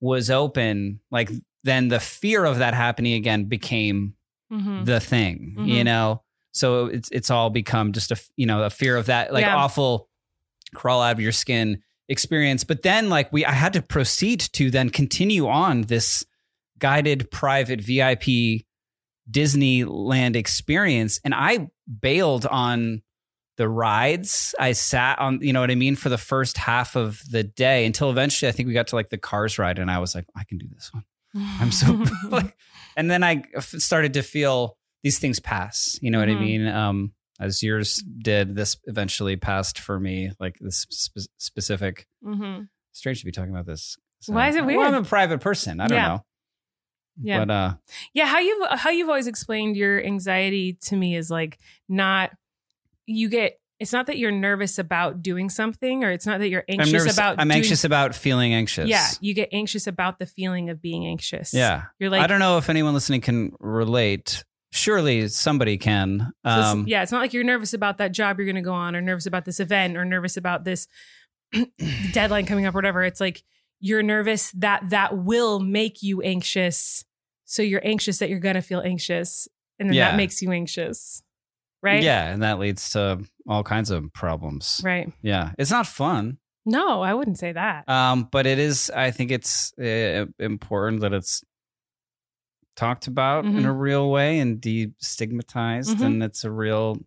was 0.01 0.30
open, 0.30 0.99
like 1.11 1.30
then 1.63 1.88
the 1.88 1.99
fear 1.99 2.45
of 2.45 2.57
that 2.59 2.73
happening 2.73 3.13
again 3.13 3.45
became 3.45 4.13
Mhm. 4.51 4.85
the 4.85 4.99
thing, 4.99 5.55
you 5.59 5.81
Mhm. 5.81 5.85
know. 5.85 6.22
So 6.53 6.85
it's 6.85 7.09
it's 7.11 7.30
all 7.30 7.49
become 7.49 7.91
just 7.91 8.11
a 8.11 8.19
you 8.35 8.45
know 8.45 8.63
a 8.63 8.69
fear 8.69 8.95
of 8.97 9.07
that 9.07 9.34
like 9.34 9.41
Yeah. 9.43 9.55
awful 9.55 10.09
crawl 10.73 11.01
out 11.01 11.13
of 11.13 11.19
your 11.19 11.31
skin 11.31 11.81
experience. 12.07 12.63
But 12.63 12.81
then 12.84 13.09
like 13.09 13.31
we 13.34 13.45
I 13.45 13.51
had 13.51 13.73
to 13.73 13.81
proceed 13.81 14.39
to 14.53 14.69
then 14.72 14.89
continue 14.89 15.47
on 15.47 15.84
this 15.84 16.26
guided 16.80 17.31
private 17.31 17.81
VIP 17.81 18.65
Disneyland 19.30 20.35
experience, 20.35 21.19
and 21.23 21.34
I 21.34 21.69
bailed 22.01 22.45
on 22.45 23.01
the 23.57 23.68
rides. 23.69 24.53
I 24.60 24.73
sat 24.73 25.19
on 25.19 25.40
you 25.41 25.53
know 25.53 25.61
what 25.61 25.72
I 25.72 25.76
mean 25.76 25.95
for 25.95 26.10
the 26.10 26.18
first 26.18 26.57
half 26.57 26.95
of 26.95 27.22
the 27.30 27.44
day 27.44 27.86
until 27.86 28.10
eventually 28.10 28.49
I 28.49 28.52
think 28.52 28.68
we 28.68 28.73
got 28.73 28.88
to 28.88 28.95
like 28.95 29.10
the 29.10 29.18
Cars 29.18 29.57
ride, 29.60 29.80
and 29.80 29.90
I 29.90 29.99
was 29.99 30.15
like 30.15 30.26
I 30.36 30.44
can 30.44 30.57
do 30.57 30.68
this 30.73 30.91
one. 30.94 31.03
I'm 31.36 31.72
so 31.72 32.03
like, 32.30 32.56
and 32.98 33.10
then 33.10 33.23
I 33.23 33.44
started 33.60 34.14
to 34.14 34.22
feel 34.23 34.77
these 35.03 35.19
things 35.19 35.40
pass. 35.40 35.98
You 36.02 36.11
know 36.11 36.19
what 36.19 36.30
I 36.30 36.34
Mhm. 36.34 36.40
mean? 36.40 36.68
Um, 36.68 37.14
as 37.40 37.61
yours 37.61 37.98
did, 38.18 38.56
this 38.56 38.77
eventually 38.86 39.36
passed 39.36 39.77
for 39.80 39.99
me. 39.99 40.32
Like 40.40 40.57
this 40.61 40.86
spe- 40.90 41.30
specific. 41.38 42.07
Mhm. 42.23 42.69
Strange 42.94 43.19
to 43.19 43.26
be 43.26 43.32
talking 43.34 43.52
about 43.52 43.65
this. 43.65 43.98
Why 44.27 44.48
is 44.49 44.56
it 44.56 44.65
Well, 44.65 44.77
weird? 44.77 44.88
I'm 44.94 45.03
a 45.03 45.06
private 45.06 45.41
person. 45.41 45.80
I 45.82 45.88
don't 45.88 45.98
Yeah. 45.98 46.07
know. 46.07 46.26
Yeah. 47.22 47.40
But 47.45 47.52
uh, 47.53 47.73
Yeah, 48.14 48.26
how 48.26 48.40
you've 48.40 48.68
how 48.80 48.90
you've 48.90 49.10
always 49.10 49.27
explained 49.27 49.76
your 49.77 50.03
anxiety 50.03 50.77
to 50.84 50.95
me 50.95 51.15
is 51.15 51.30
like 51.30 51.60
not 51.90 52.32
you 53.06 53.30
get 53.30 53.60
it's 53.80 53.91
not 53.91 54.07
that 54.07 54.18
you're 54.18 54.32
nervous 54.32 54.80
about 54.80 55.22
doing 55.22 55.49
something 55.49 56.03
or 56.06 56.11
it's 56.11 56.26
not 56.26 56.40
that 56.40 56.48
you're 56.48 56.64
I'm 56.69 56.80
anxious 56.80 56.94
nervous. 56.94 57.14
about 57.14 57.36
I'm 57.40 57.48
doing- 57.49 57.57
anxious 57.57 57.84
about 57.84 58.15
feeling 58.15 58.53
anxious. 58.53 58.88
Yeah, 58.88 59.06
you 59.19 59.34
get 59.34 59.49
anxious 59.52 59.86
about 59.86 60.18
the 60.18 60.26
feeling 60.26 60.69
of 60.69 60.82
being 60.82 61.06
anxious. 61.06 61.53
Yeah. 61.53 61.84
You're 61.99 62.10
like 62.10 62.22
I 62.22 62.27
don't 62.27 62.40
know 62.40 62.57
if 62.57 62.69
anyone 62.69 62.94
listening 62.94 63.19
can 63.22 63.52
relate. 63.60 64.45
Surely 64.72 65.27
somebody 65.27 65.77
can. 65.77 66.19
so 66.45 66.49
it's- 66.52 66.72
Um, 66.73 66.86
yeah, 66.88 67.02
it's 67.03 67.11
not 67.11 67.19
like 67.19 67.34
you're 67.34 67.44
nervous 67.44 67.73
about 67.73 67.98
that 67.98 68.11
job 68.14 68.38
you're 68.40 68.45
going 68.45 68.56
to 68.56 68.61
go 68.61 68.73
on 68.73 68.95
or 68.95 69.02
nervous 69.02 69.26
about 69.26 69.44
this 69.45 69.60
event 69.60 69.98
or 69.98 70.06
nervous 70.06 70.38
about 70.38 70.64
this 70.64 70.88
deadline 72.11 72.45
coming 72.45 72.65
up 72.65 72.73
or 72.73 72.77
whatever. 72.77 73.03
It's 73.03 73.19
like 73.22 73.44
you're 73.80 74.03
nervous 74.03 74.52
that 74.52 74.90
that 74.90 75.18
will 75.18 75.60
make 75.60 76.02
you 76.02 76.22
anxious. 76.22 77.03
So 77.45 77.61
you're 77.61 77.86
anxious 77.86 78.18
that 78.19 78.30
you're 78.30 78.40
going 78.40 78.56
to 78.56 78.61
feel 78.61 78.82
anxious 78.82 79.48
and 79.80 79.90
then 79.90 79.95
Yeah. 79.95 80.11
that 80.11 80.18
makes 80.18 80.41
you 80.41 80.52
anxious. 80.52 81.22
Right? 81.86 82.02
Yeah, 82.03 82.26
and 82.34 82.41
that 82.41 82.57
leads 82.60 82.90
to 82.91 83.24
all 83.48 83.64
kinds 83.64 83.91
of 83.91 84.12
problems. 84.12 84.82
Right. 84.84 85.14
Yeah, 85.22 85.52
it's 85.60 85.70
not 85.72 85.86
fun. 85.86 86.40
No, 86.66 87.03
I 87.03 87.14
wouldn't 87.14 87.38
say 87.38 87.52
that. 87.52 87.88
Um, 87.88 88.28
but 88.32 88.48
it 88.48 88.57
is. 88.57 88.90
I 88.90 89.12
think 89.12 89.30
it's 89.30 89.72
uh, 89.78 90.26
important 90.40 91.02
that 91.02 91.14
it's 91.14 91.44
talked 92.76 93.06
about 93.07 93.45
in 93.45 93.53
Mhm. 93.53 93.66
a 93.66 93.72
real 93.72 94.10
way 94.10 94.40
and 94.40 94.60
destigmatized, 94.60 95.95
Mhm. 95.95 96.02
and 96.06 96.24
it's 96.24 96.44
a 96.44 96.52
real 96.52 96.98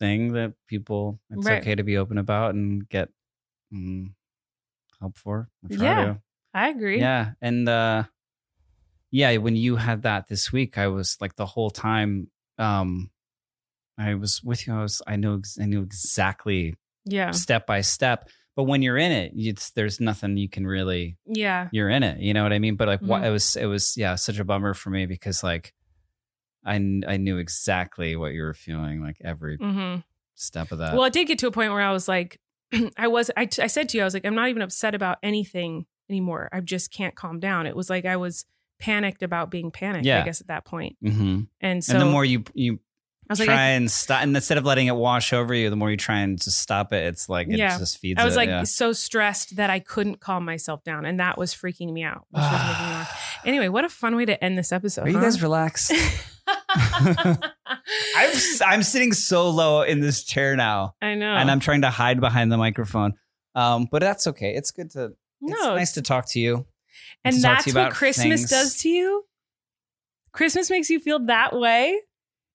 thing 0.00 0.32
that 0.32 0.54
people. 0.66 1.20
It's 1.30 1.46
Right. 1.46 1.60
okay 1.62 1.74
to 1.76 1.82
be 1.84 1.96
open 1.96 2.18
about 2.18 2.54
and 2.54 2.88
get 2.88 3.10
mm, 3.72 4.12
help 4.98 5.16
for. 5.18 5.50
Yeah. 5.68 6.04
to. 6.04 6.22
I 6.54 6.68
agree. 6.70 6.98
Yeah, 6.98 7.32
and 7.40 7.68
uh, 7.68 8.04
yeah, 9.10 9.36
when 9.36 9.56
you 9.56 9.76
had 9.76 10.02
that 10.02 10.26
this 10.28 10.50
week, 10.52 10.78
I 10.78 10.88
was 10.88 11.16
like 11.20 11.36
the 11.36 11.46
whole 11.46 11.70
time. 11.70 12.30
Um, 12.58 13.10
I 13.98 14.14
was 14.14 14.42
with 14.42 14.66
you. 14.66 14.74
I 14.74 14.82
was. 14.82 15.02
I 15.06 15.16
knew. 15.16 15.42
I 15.60 15.64
knew 15.66 15.82
exactly 15.82 16.74
Yeah. 17.04 17.32
step 17.32 17.66
by 17.66 17.80
step. 17.80 18.28
But 18.54 18.64
when 18.64 18.82
you're 18.82 18.98
in 18.98 19.12
it, 19.12 19.32
it's 19.36 19.70
there's 19.70 20.00
nothing 20.00 20.36
you 20.36 20.48
can 20.48 20.66
really. 20.66 21.16
Yeah. 21.26 21.68
You're 21.72 21.88
in 21.90 22.02
it. 22.02 22.20
You 22.20 22.34
know 22.34 22.42
what 22.42 22.52
I 22.52 22.58
mean? 22.58 22.76
But 22.76 22.88
like, 22.88 23.00
what 23.02 23.22
Mhm. 23.22 23.26
it 23.26 23.30
was. 23.30 23.56
It 23.56 23.66
was 23.66 23.96
yeah, 23.96 24.14
such 24.16 24.38
a 24.38 24.44
bummer 24.44 24.74
for 24.74 24.90
me 24.90 25.06
because 25.06 25.42
like, 25.42 25.74
I 26.64 26.74
I 27.06 27.16
knew 27.16 27.38
exactly 27.38 28.16
what 28.16 28.32
you 28.32 28.42
were 28.42 28.54
feeling 28.54 29.00
like 29.02 29.16
every 29.24 29.56
hmm 29.56 29.96
step 30.34 30.70
of 30.72 30.78
that. 30.78 30.94
Well, 30.94 31.04
it 31.04 31.12
did 31.12 31.26
get 31.26 31.38
to 31.40 31.46
a 31.48 31.50
point 31.52 31.72
where 31.72 31.80
I 31.82 31.92
was 31.92 32.06
like, 32.08 32.40
I 32.96 33.08
was, 33.08 33.30
I, 33.36 33.48
I 33.60 33.66
said 33.66 33.88
to 33.90 33.96
you, 33.96 34.02
I 34.02 34.04
was 34.04 34.14
like, 34.14 34.24
I'm 34.24 34.34
not 34.36 34.48
even 34.48 34.62
upset 34.62 34.94
about 34.94 35.18
anything 35.22 35.86
anymore. 36.08 36.48
I 36.52 36.60
just 36.60 36.92
can't 36.92 37.14
calm 37.16 37.40
down. 37.40 37.66
It 37.66 37.74
was 37.74 37.90
like 37.90 38.04
I 38.04 38.16
was 38.16 38.44
panicked 38.78 39.22
about 39.24 39.50
being 39.50 39.70
panicked, 39.72 40.06
Yeah. 40.06 40.20
I 40.22 40.24
guess, 40.24 40.40
at 40.40 40.46
that 40.48 40.64
point. 40.64 40.96
hmm 41.02 41.42
And 41.60 41.82
so 41.82 41.92
and 41.94 42.00
the 42.02 42.06
more 42.06 42.24
you 42.24 42.44
you 42.54 42.78
I 43.28 43.32
was 43.32 43.40
like, 43.40 43.46
try 43.46 43.56
I, 43.56 43.68
and 43.70 43.90
stop, 43.90 44.22
and 44.22 44.34
instead 44.34 44.56
of 44.58 44.64
letting 44.64 44.86
it 44.86 44.96
wash 44.96 45.32
over 45.34 45.52
you, 45.52 45.68
the 45.70 45.76
more 45.76 45.90
you 45.90 45.96
try 45.98 46.20
and 46.20 46.40
just 46.42 46.58
stop 46.60 46.92
it, 46.94 47.04
it's 47.06 47.28
like 47.28 47.48
it 47.48 47.58
Yeah. 47.58 47.76
just 47.78 47.98
feeds. 47.98 48.18
I 48.20 48.24
was 48.24 48.34
it, 48.34 48.38
like 48.38 48.48
yeah. 48.48 48.62
so 48.64 48.92
stressed 48.92 49.56
that 49.56 49.68
I 49.68 49.80
couldn't 49.80 50.20
calm 50.20 50.44
myself 50.46 50.82
down. 50.84 51.04
And 51.04 51.20
that 51.20 51.36
was 51.36 51.54
freaking 51.54 51.92
me 51.92 52.02
out. 52.04 52.24
Which 52.30 52.40
was 52.40 52.50
making 52.52 52.86
me 52.86 52.92
laugh. 52.92 53.24
Anyway, 53.44 53.68
what 53.68 53.84
a 53.84 53.88
fun 53.88 54.16
way 54.16 54.24
to 54.24 54.42
end 54.42 54.58
this 54.58 54.72
episode. 54.72 55.06
Are 55.06 55.10
you 55.10 55.20
guys 55.20 55.40
relaxed? 55.42 55.92
I'm 56.48 57.36
s- 58.16 58.60
I'm 58.64 58.82
sitting 58.82 59.12
so 59.12 59.48
low 59.50 59.82
in 59.82 60.00
this 60.00 60.24
chair 60.24 60.56
now, 60.56 60.94
I 61.00 61.14
know. 61.14 61.34
and 61.34 61.50
I'm 61.50 61.60
trying 61.60 61.82
to 61.82 61.90
hide 61.90 62.20
behind 62.20 62.50
the 62.50 62.56
microphone. 62.56 63.14
Um, 63.54 63.86
but 63.90 64.00
that's 64.00 64.26
okay. 64.28 64.54
It's 64.54 64.70
good 64.70 64.90
to. 64.92 65.12
It's 65.40 65.62
no, 65.62 65.74
nice 65.76 65.92
to 65.92 66.02
talk 66.02 66.28
to 66.30 66.40
you. 66.40 66.66
and 67.24 67.36
to 67.36 67.40
that's 67.42 67.66
you 67.66 67.74
what 67.74 67.92
Christmas 67.92 68.40
things. 68.40 68.50
does 68.50 68.76
to 68.78 68.88
you. 68.88 69.24
Christmas 70.32 70.68
makes 70.70 70.90
you 70.90 71.00
feel 71.00 71.24
that 71.26 71.54
way. 71.58 71.98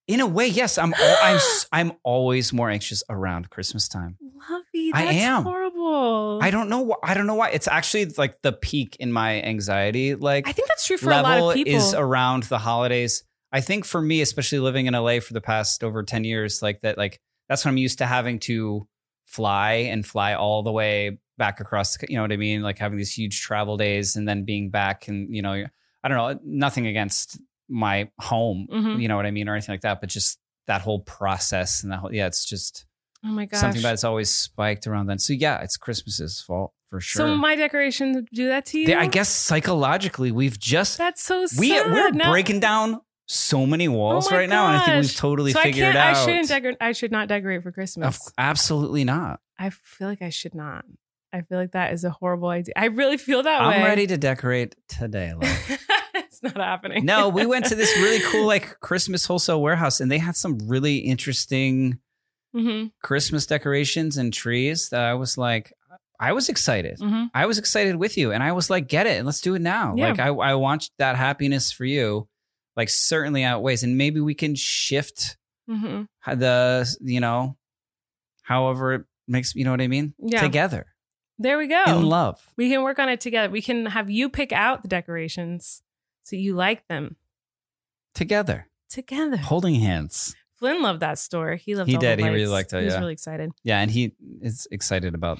In 0.06 0.20
a 0.20 0.26
way, 0.26 0.46
yes. 0.46 0.76
I'm. 0.78 0.92
Al- 0.94 1.16
I'm. 1.22 1.40
I'm 1.72 1.92
always 2.02 2.52
more 2.52 2.70
anxious 2.70 3.02
around 3.08 3.50
Christmas 3.50 3.88
time. 3.88 4.18
Lovey, 4.50 4.90
I 4.92 5.04
am. 5.04 5.44
horrible. 5.44 6.38
I 6.42 6.50
don't 6.50 6.68
know. 6.68 6.88
Wh- 6.88 7.08
I 7.08 7.14
don't 7.14 7.26
know 7.26 7.34
why. 7.34 7.50
It's 7.50 7.68
actually 7.68 8.06
like 8.06 8.42
the 8.42 8.52
peak 8.52 8.96
in 9.00 9.12
my 9.12 9.40
anxiety. 9.42 10.14
Like 10.14 10.46
I 10.46 10.52
think 10.52 10.68
that's 10.68 10.86
true 10.86 10.98
for 10.98 11.10
a 11.10 11.22
lot 11.22 11.38
of 11.38 11.54
people. 11.54 11.74
is 11.74 11.94
around 11.94 12.44
the 12.44 12.58
holidays. 12.58 13.24
I 13.52 13.60
think 13.60 13.84
for 13.84 14.02
me, 14.02 14.20
especially 14.20 14.58
living 14.58 14.86
in 14.86 14.94
LA 14.94 15.20
for 15.20 15.32
the 15.32 15.40
past 15.40 15.84
over 15.84 16.02
10 16.02 16.24
years, 16.24 16.60
like 16.60 16.80
that, 16.80 16.98
like 16.98 17.20
that's 17.48 17.64
when 17.64 17.72
I'm 17.72 17.78
used 17.78 17.98
to 17.98 18.06
having 18.06 18.40
to 18.40 18.86
fly 19.26 19.72
and 19.72 20.04
fly 20.04 20.34
all 20.34 20.64
the 20.64 20.72
way 20.72 21.18
back 21.38 21.60
across, 21.60 21.96
you 22.08 22.16
know 22.16 22.22
what 22.22 22.32
I 22.32 22.36
mean? 22.36 22.62
Like 22.62 22.78
having 22.78 22.98
these 22.98 23.12
huge 23.16 23.40
travel 23.40 23.76
days 23.76 24.16
and 24.16 24.28
then 24.28 24.44
being 24.44 24.70
back 24.70 25.06
and, 25.06 25.32
you 25.34 25.40
know, 25.40 25.52
I 26.02 26.08
don't 26.08 26.16
know, 26.16 26.40
nothing 26.44 26.88
against 26.88 27.38
my 27.68 28.08
home, 28.20 28.66
Mhm. 28.72 29.00
you 29.00 29.08
know 29.08 29.16
what 29.16 29.26
I 29.26 29.30
mean? 29.30 29.48
Or 29.48 29.54
anything 29.54 29.72
like 29.72 29.82
that, 29.82 30.00
but 30.00 30.08
just 30.10 30.38
that 30.66 30.80
whole 30.82 31.00
process 31.00 31.82
and 31.82 31.92
that 31.92 31.98
whole, 31.98 32.12
yeah, 32.14 32.26
it's 32.26 32.44
just 32.44 32.86
oh 33.24 33.28
my 33.28 33.46
gosh. 33.46 33.60
something 33.60 33.82
that's 33.82 34.04
always 34.04 34.30
spiked 34.30 34.86
around 34.86 35.06
then. 35.06 35.18
So 35.18 35.32
yeah, 35.32 35.60
it's 35.62 35.76
Christmas's 35.76 36.40
fault 36.40 36.72
for 36.90 37.00
sure. 37.00 37.20
So 37.26 37.36
my 37.36 37.56
decorations 37.56 38.26
do 38.32 38.48
that 38.48 38.66
to 38.66 38.78
you? 38.80 38.86
They- 38.86 38.94
I 38.94 39.06
guess 39.06 39.28
psychologically, 39.28 40.30
we've 40.32 40.58
just 40.58 40.98
that's 40.98 41.22
so 41.22 41.46
sad. 41.46 41.58
we 41.60 41.70
we're 41.72 42.10
Now- 42.10 42.30
breaking 42.30 42.60
down 42.60 43.00
so 43.26 43.64
many 43.64 43.88
walls 43.88 44.30
Oh 44.30 44.36
right 44.36 44.48
now, 44.48 44.66
and 44.68 44.76
I 44.76 44.84
think 44.84 45.02
we've 45.02 45.16
totally 45.16 45.52
so 45.52 45.60
figured 45.62 45.86
I 45.86 45.90
it 45.90 45.96
out. 45.96 46.16
I 46.16 46.24
shouldn't 46.26 46.48
decorate. 46.48 46.76
I 46.80 46.92
should 46.92 47.10
not 47.10 47.28
decorate 47.28 47.62
for 47.62 47.72
Christmas. 47.72 48.16
Of- 48.26 48.32
absolutely 48.36 49.04
not. 49.04 49.40
I 49.58 49.70
feel 49.70 50.08
like 50.08 50.20
I 50.20 50.28
should 50.28 50.54
not. 50.54 50.84
I 51.32 51.40
feel 51.40 51.58
like 51.58 51.72
that 51.72 51.92
is 51.94 52.04
a 52.04 52.10
horrible 52.10 52.48
idea. 52.48 52.74
I 52.76 52.84
really 52.86 53.16
feel 53.16 53.42
that 53.42 53.60
way. 53.66 53.76
I'm 53.76 53.82
ready 53.84 54.06
to 54.06 54.16
decorate 54.18 54.76
today. 54.88 55.32
Love. 55.32 55.78
not 56.44 56.56
happening. 56.56 57.04
no, 57.04 57.28
we 57.28 57.46
went 57.46 57.64
to 57.66 57.74
this 57.74 57.96
really 57.96 58.20
cool 58.30 58.46
like 58.46 58.78
Christmas 58.80 59.26
wholesale 59.26 59.60
warehouse, 59.60 60.00
and 60.00 60.10
they 60.10 60.18
had 60.18 60.36
some 60.36 60.58
really 60.66 60.98
interesting 60.98 61.98
hmm 62.54 62.86
Christmas 63.02 63.46
decorations 63.46 64.16
and 64.16 64.32
trees. 64.32 64.88
That 64.90 65.02
I 65.04 65.14
was 65.14 65.36
like, 65.36 65.72
I 66.20 66.32
was 66.32 66.48
excited. 66.48 66.98
hmm 67.00 67.24
I 67.34 67.46
was 67.46 67.58
excited 67.58 67.96
with 67.96 68.16
you, 68.16 68.30
and 68.32 68.42
I 68.42 68.52
was 68.52 68.70
like, 68.70 68.86
get 68.88 69.06
it, 69.06 69.16
and 69.18 69.26
let's 69.26 69.40
do 69.40 69.54
it 69.54 69.62
now. 69.62 69.94
Yeah. 69.96 70.08
Like 70.10 70.20
I, 70.20 70.28
I 70.28 70.54
want 70.54 70.90
that 70.98 71.16
happiness 71.16 71.72
for 71.72 71.84
you. 71.84 72.28
Like 72.76 72.88
certainly 72.88 73.42
outweighs, 73.44 73.82
and 73.82 73.96
maybe 73.98 74.20
we 74.20 74.34
can 74.34 74.54
shift 74.54 75.36
hmm 75.68 76.02
the 76.26 76.96
you 77.00 77.20
know, 77.20 77.56
however 78.42 78.94
it 78.94 79.02
makes 79.26 79.54
you 79.54 79.64
know 79.64 79.70
what 79.70 79.80
I 79.80 79.88
mean. 79.88 80.14
Yeah. 80.18 80.40
Together 80.42 80.86
There 81.38 81.56
we 81.58 81.66
go. 81.66 81.84
in 81.86 82.02
love. 82.08 82.46
We 82.56 82.68
can 82.68 82.82
work 82.82 82.98
on 82.98 83.08
it 83.08 83.20
together. 83.20 83.50
We 83.50 83.62
can 83.62 83.86
have 83.86 84.10
you 84.10 84.28
pick 84.28 84.52
out 84.52 84.82
the 84.82 84.88
decorations 84.88 85.82
so 86.24 86.34
you 86.36 86.54
like 86.56 86.86
them 86.88 87.16
Together, 88.14 88.66
together. 88.88 89.36
holding 89.36 89.76
hands. 89.76 90.34
Flynn 90.56 90.82
loved 90.82 91.00
that 91.00 91.18
store. 91.18 91.54
He 91.56 91.74
loved. 91.74 91.90
He 91.90 91.96
did. 91.96 92.18
He 92.20 92.24
really 92.28 92.46
liked 92.46 92.72
it, 92.72 92.78
He 92.78 92.84
was 92.86 92.94
yeah. 92.94 93.00
really 93.00 93.12
excited. 93.12 93.50
Yeah, 93.64 93.80
and 93.80 93.90
he 93.90 94.12
is 94.40 94.66
excited 94.70 95.14
about 95.14 95.38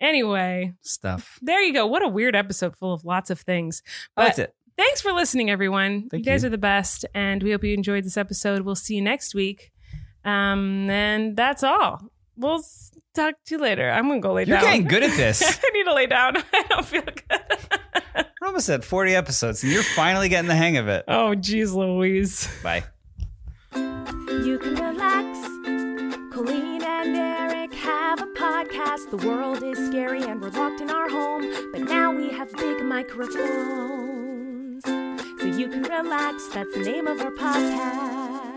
Anyway, 0.00 0.72
Stuff. 0.80 1.38
there 1.42 1.60
you 1.62 1.72
go. 1.74 1.86
What 1.86 2.02
a 2.02 2.08
weird 2.08 2.34
episode 2.34 2.74
full 2.76 2.92
of 2.94 3.04
lots 3.04 3.28
of 3.30 3.38
things. 3.40 3.82
I 4.16 4.24
liked 4.24 4.38
it. 4.38 4.54
thanks 4.76 5.00
for 5.02 5.12
listening, 5.12 5.50
everyone. 5.50 6.08
Thank 6.08 6.24
you 6.24 6.32
guys 6.32 6.42
you. 6.42 6.46
are 6.46 6.50
the 6.50 6.58
best, 6.58 7.04
and 7.14 7.42
we 7.42 7.50
hope 7.52 7.62
you 7.64 7.74
enjoyed 7.74 8.04
this 8.04 8.16
episode. 8.16 8.62
We'll 8.62 8.74
see 8.76 8.94
you 8.96 9.02
next 9.02 9.34
week. 9.34 9.72
Um, 10.24 10.88
and 10.90 11.36
that's 11.36 11.62
all. 11.62 12.10
We'll 12.36 12.62
talk 13.14 13.34
to 13.46 13.54
you 13.54 13.60
later. 13.60 13.90
I'm 13.90 14.08
gonna 14.08 14.20
go 14.20 14.32
lay 14.32 14.44
down. 14.46 14.60
You're 14.60 14.70
getting 14.70 14.86
good 14.86 15.02
at 15.02 15.16
this. 15.16 15.42
I 15.64 15.70
need 15.72 15.84
to 15.84 15.94
lay 15.94 16.06
down. 16.06 16.36
I 16.52 16.62
don't 16.68 16.86
feel 16.86 17.02
good. 17.02 17.16
We're 18.40 18.46
almost 18.46 18.68
at 18.70 18.84
40 18.84 19.14
episodes, 19.14 19.62
and 19.62 19.70
you're 19.72 19.82
finally 19.82 20.28
getting 20.30 20.48
the 20.48 20.54
hang 20.54 20.78
of 20.78 20.88
it. 20.88 21.04
oh, 21.08 21.34
geez, 21.34 21.72
Louise. 21.74 22.48
Bye. 22.62 22.84
You 23.74 24.58
can 24.62 24.74
relax. 24.76 25.38
Colleen 26.32 26.82
and 26.82 27.16
Erik 27.16 27.74
have 27.74 28.22
a 28.22 28.26
podcast. 28.28 29.10
The 29.10 29.18
world 29.28 29.62
is 29.62 29.76
scary 29.88 30.22
and 30.22 30.40
we're 30.40 30.48
locked 30.50 30.80
in 30.80 30.90
our 30.90 31.08
home. 31.10 31.70
But 31.72 31.82
now 31.82 32.12
we 32.14 32.30
have 32.30 32.50
big 32.56 32.82
microphones. 32.82 34.82
So 34.84 35.46
you 35.46 35.68
can 35.68 35.82
relax. 35.82 36.48
That's 36.48 36.72
the 36.72 36.80
name 36.82 37.06
of 37.06 37.20
our 37.20 37.32
podcast. 37.32 38.49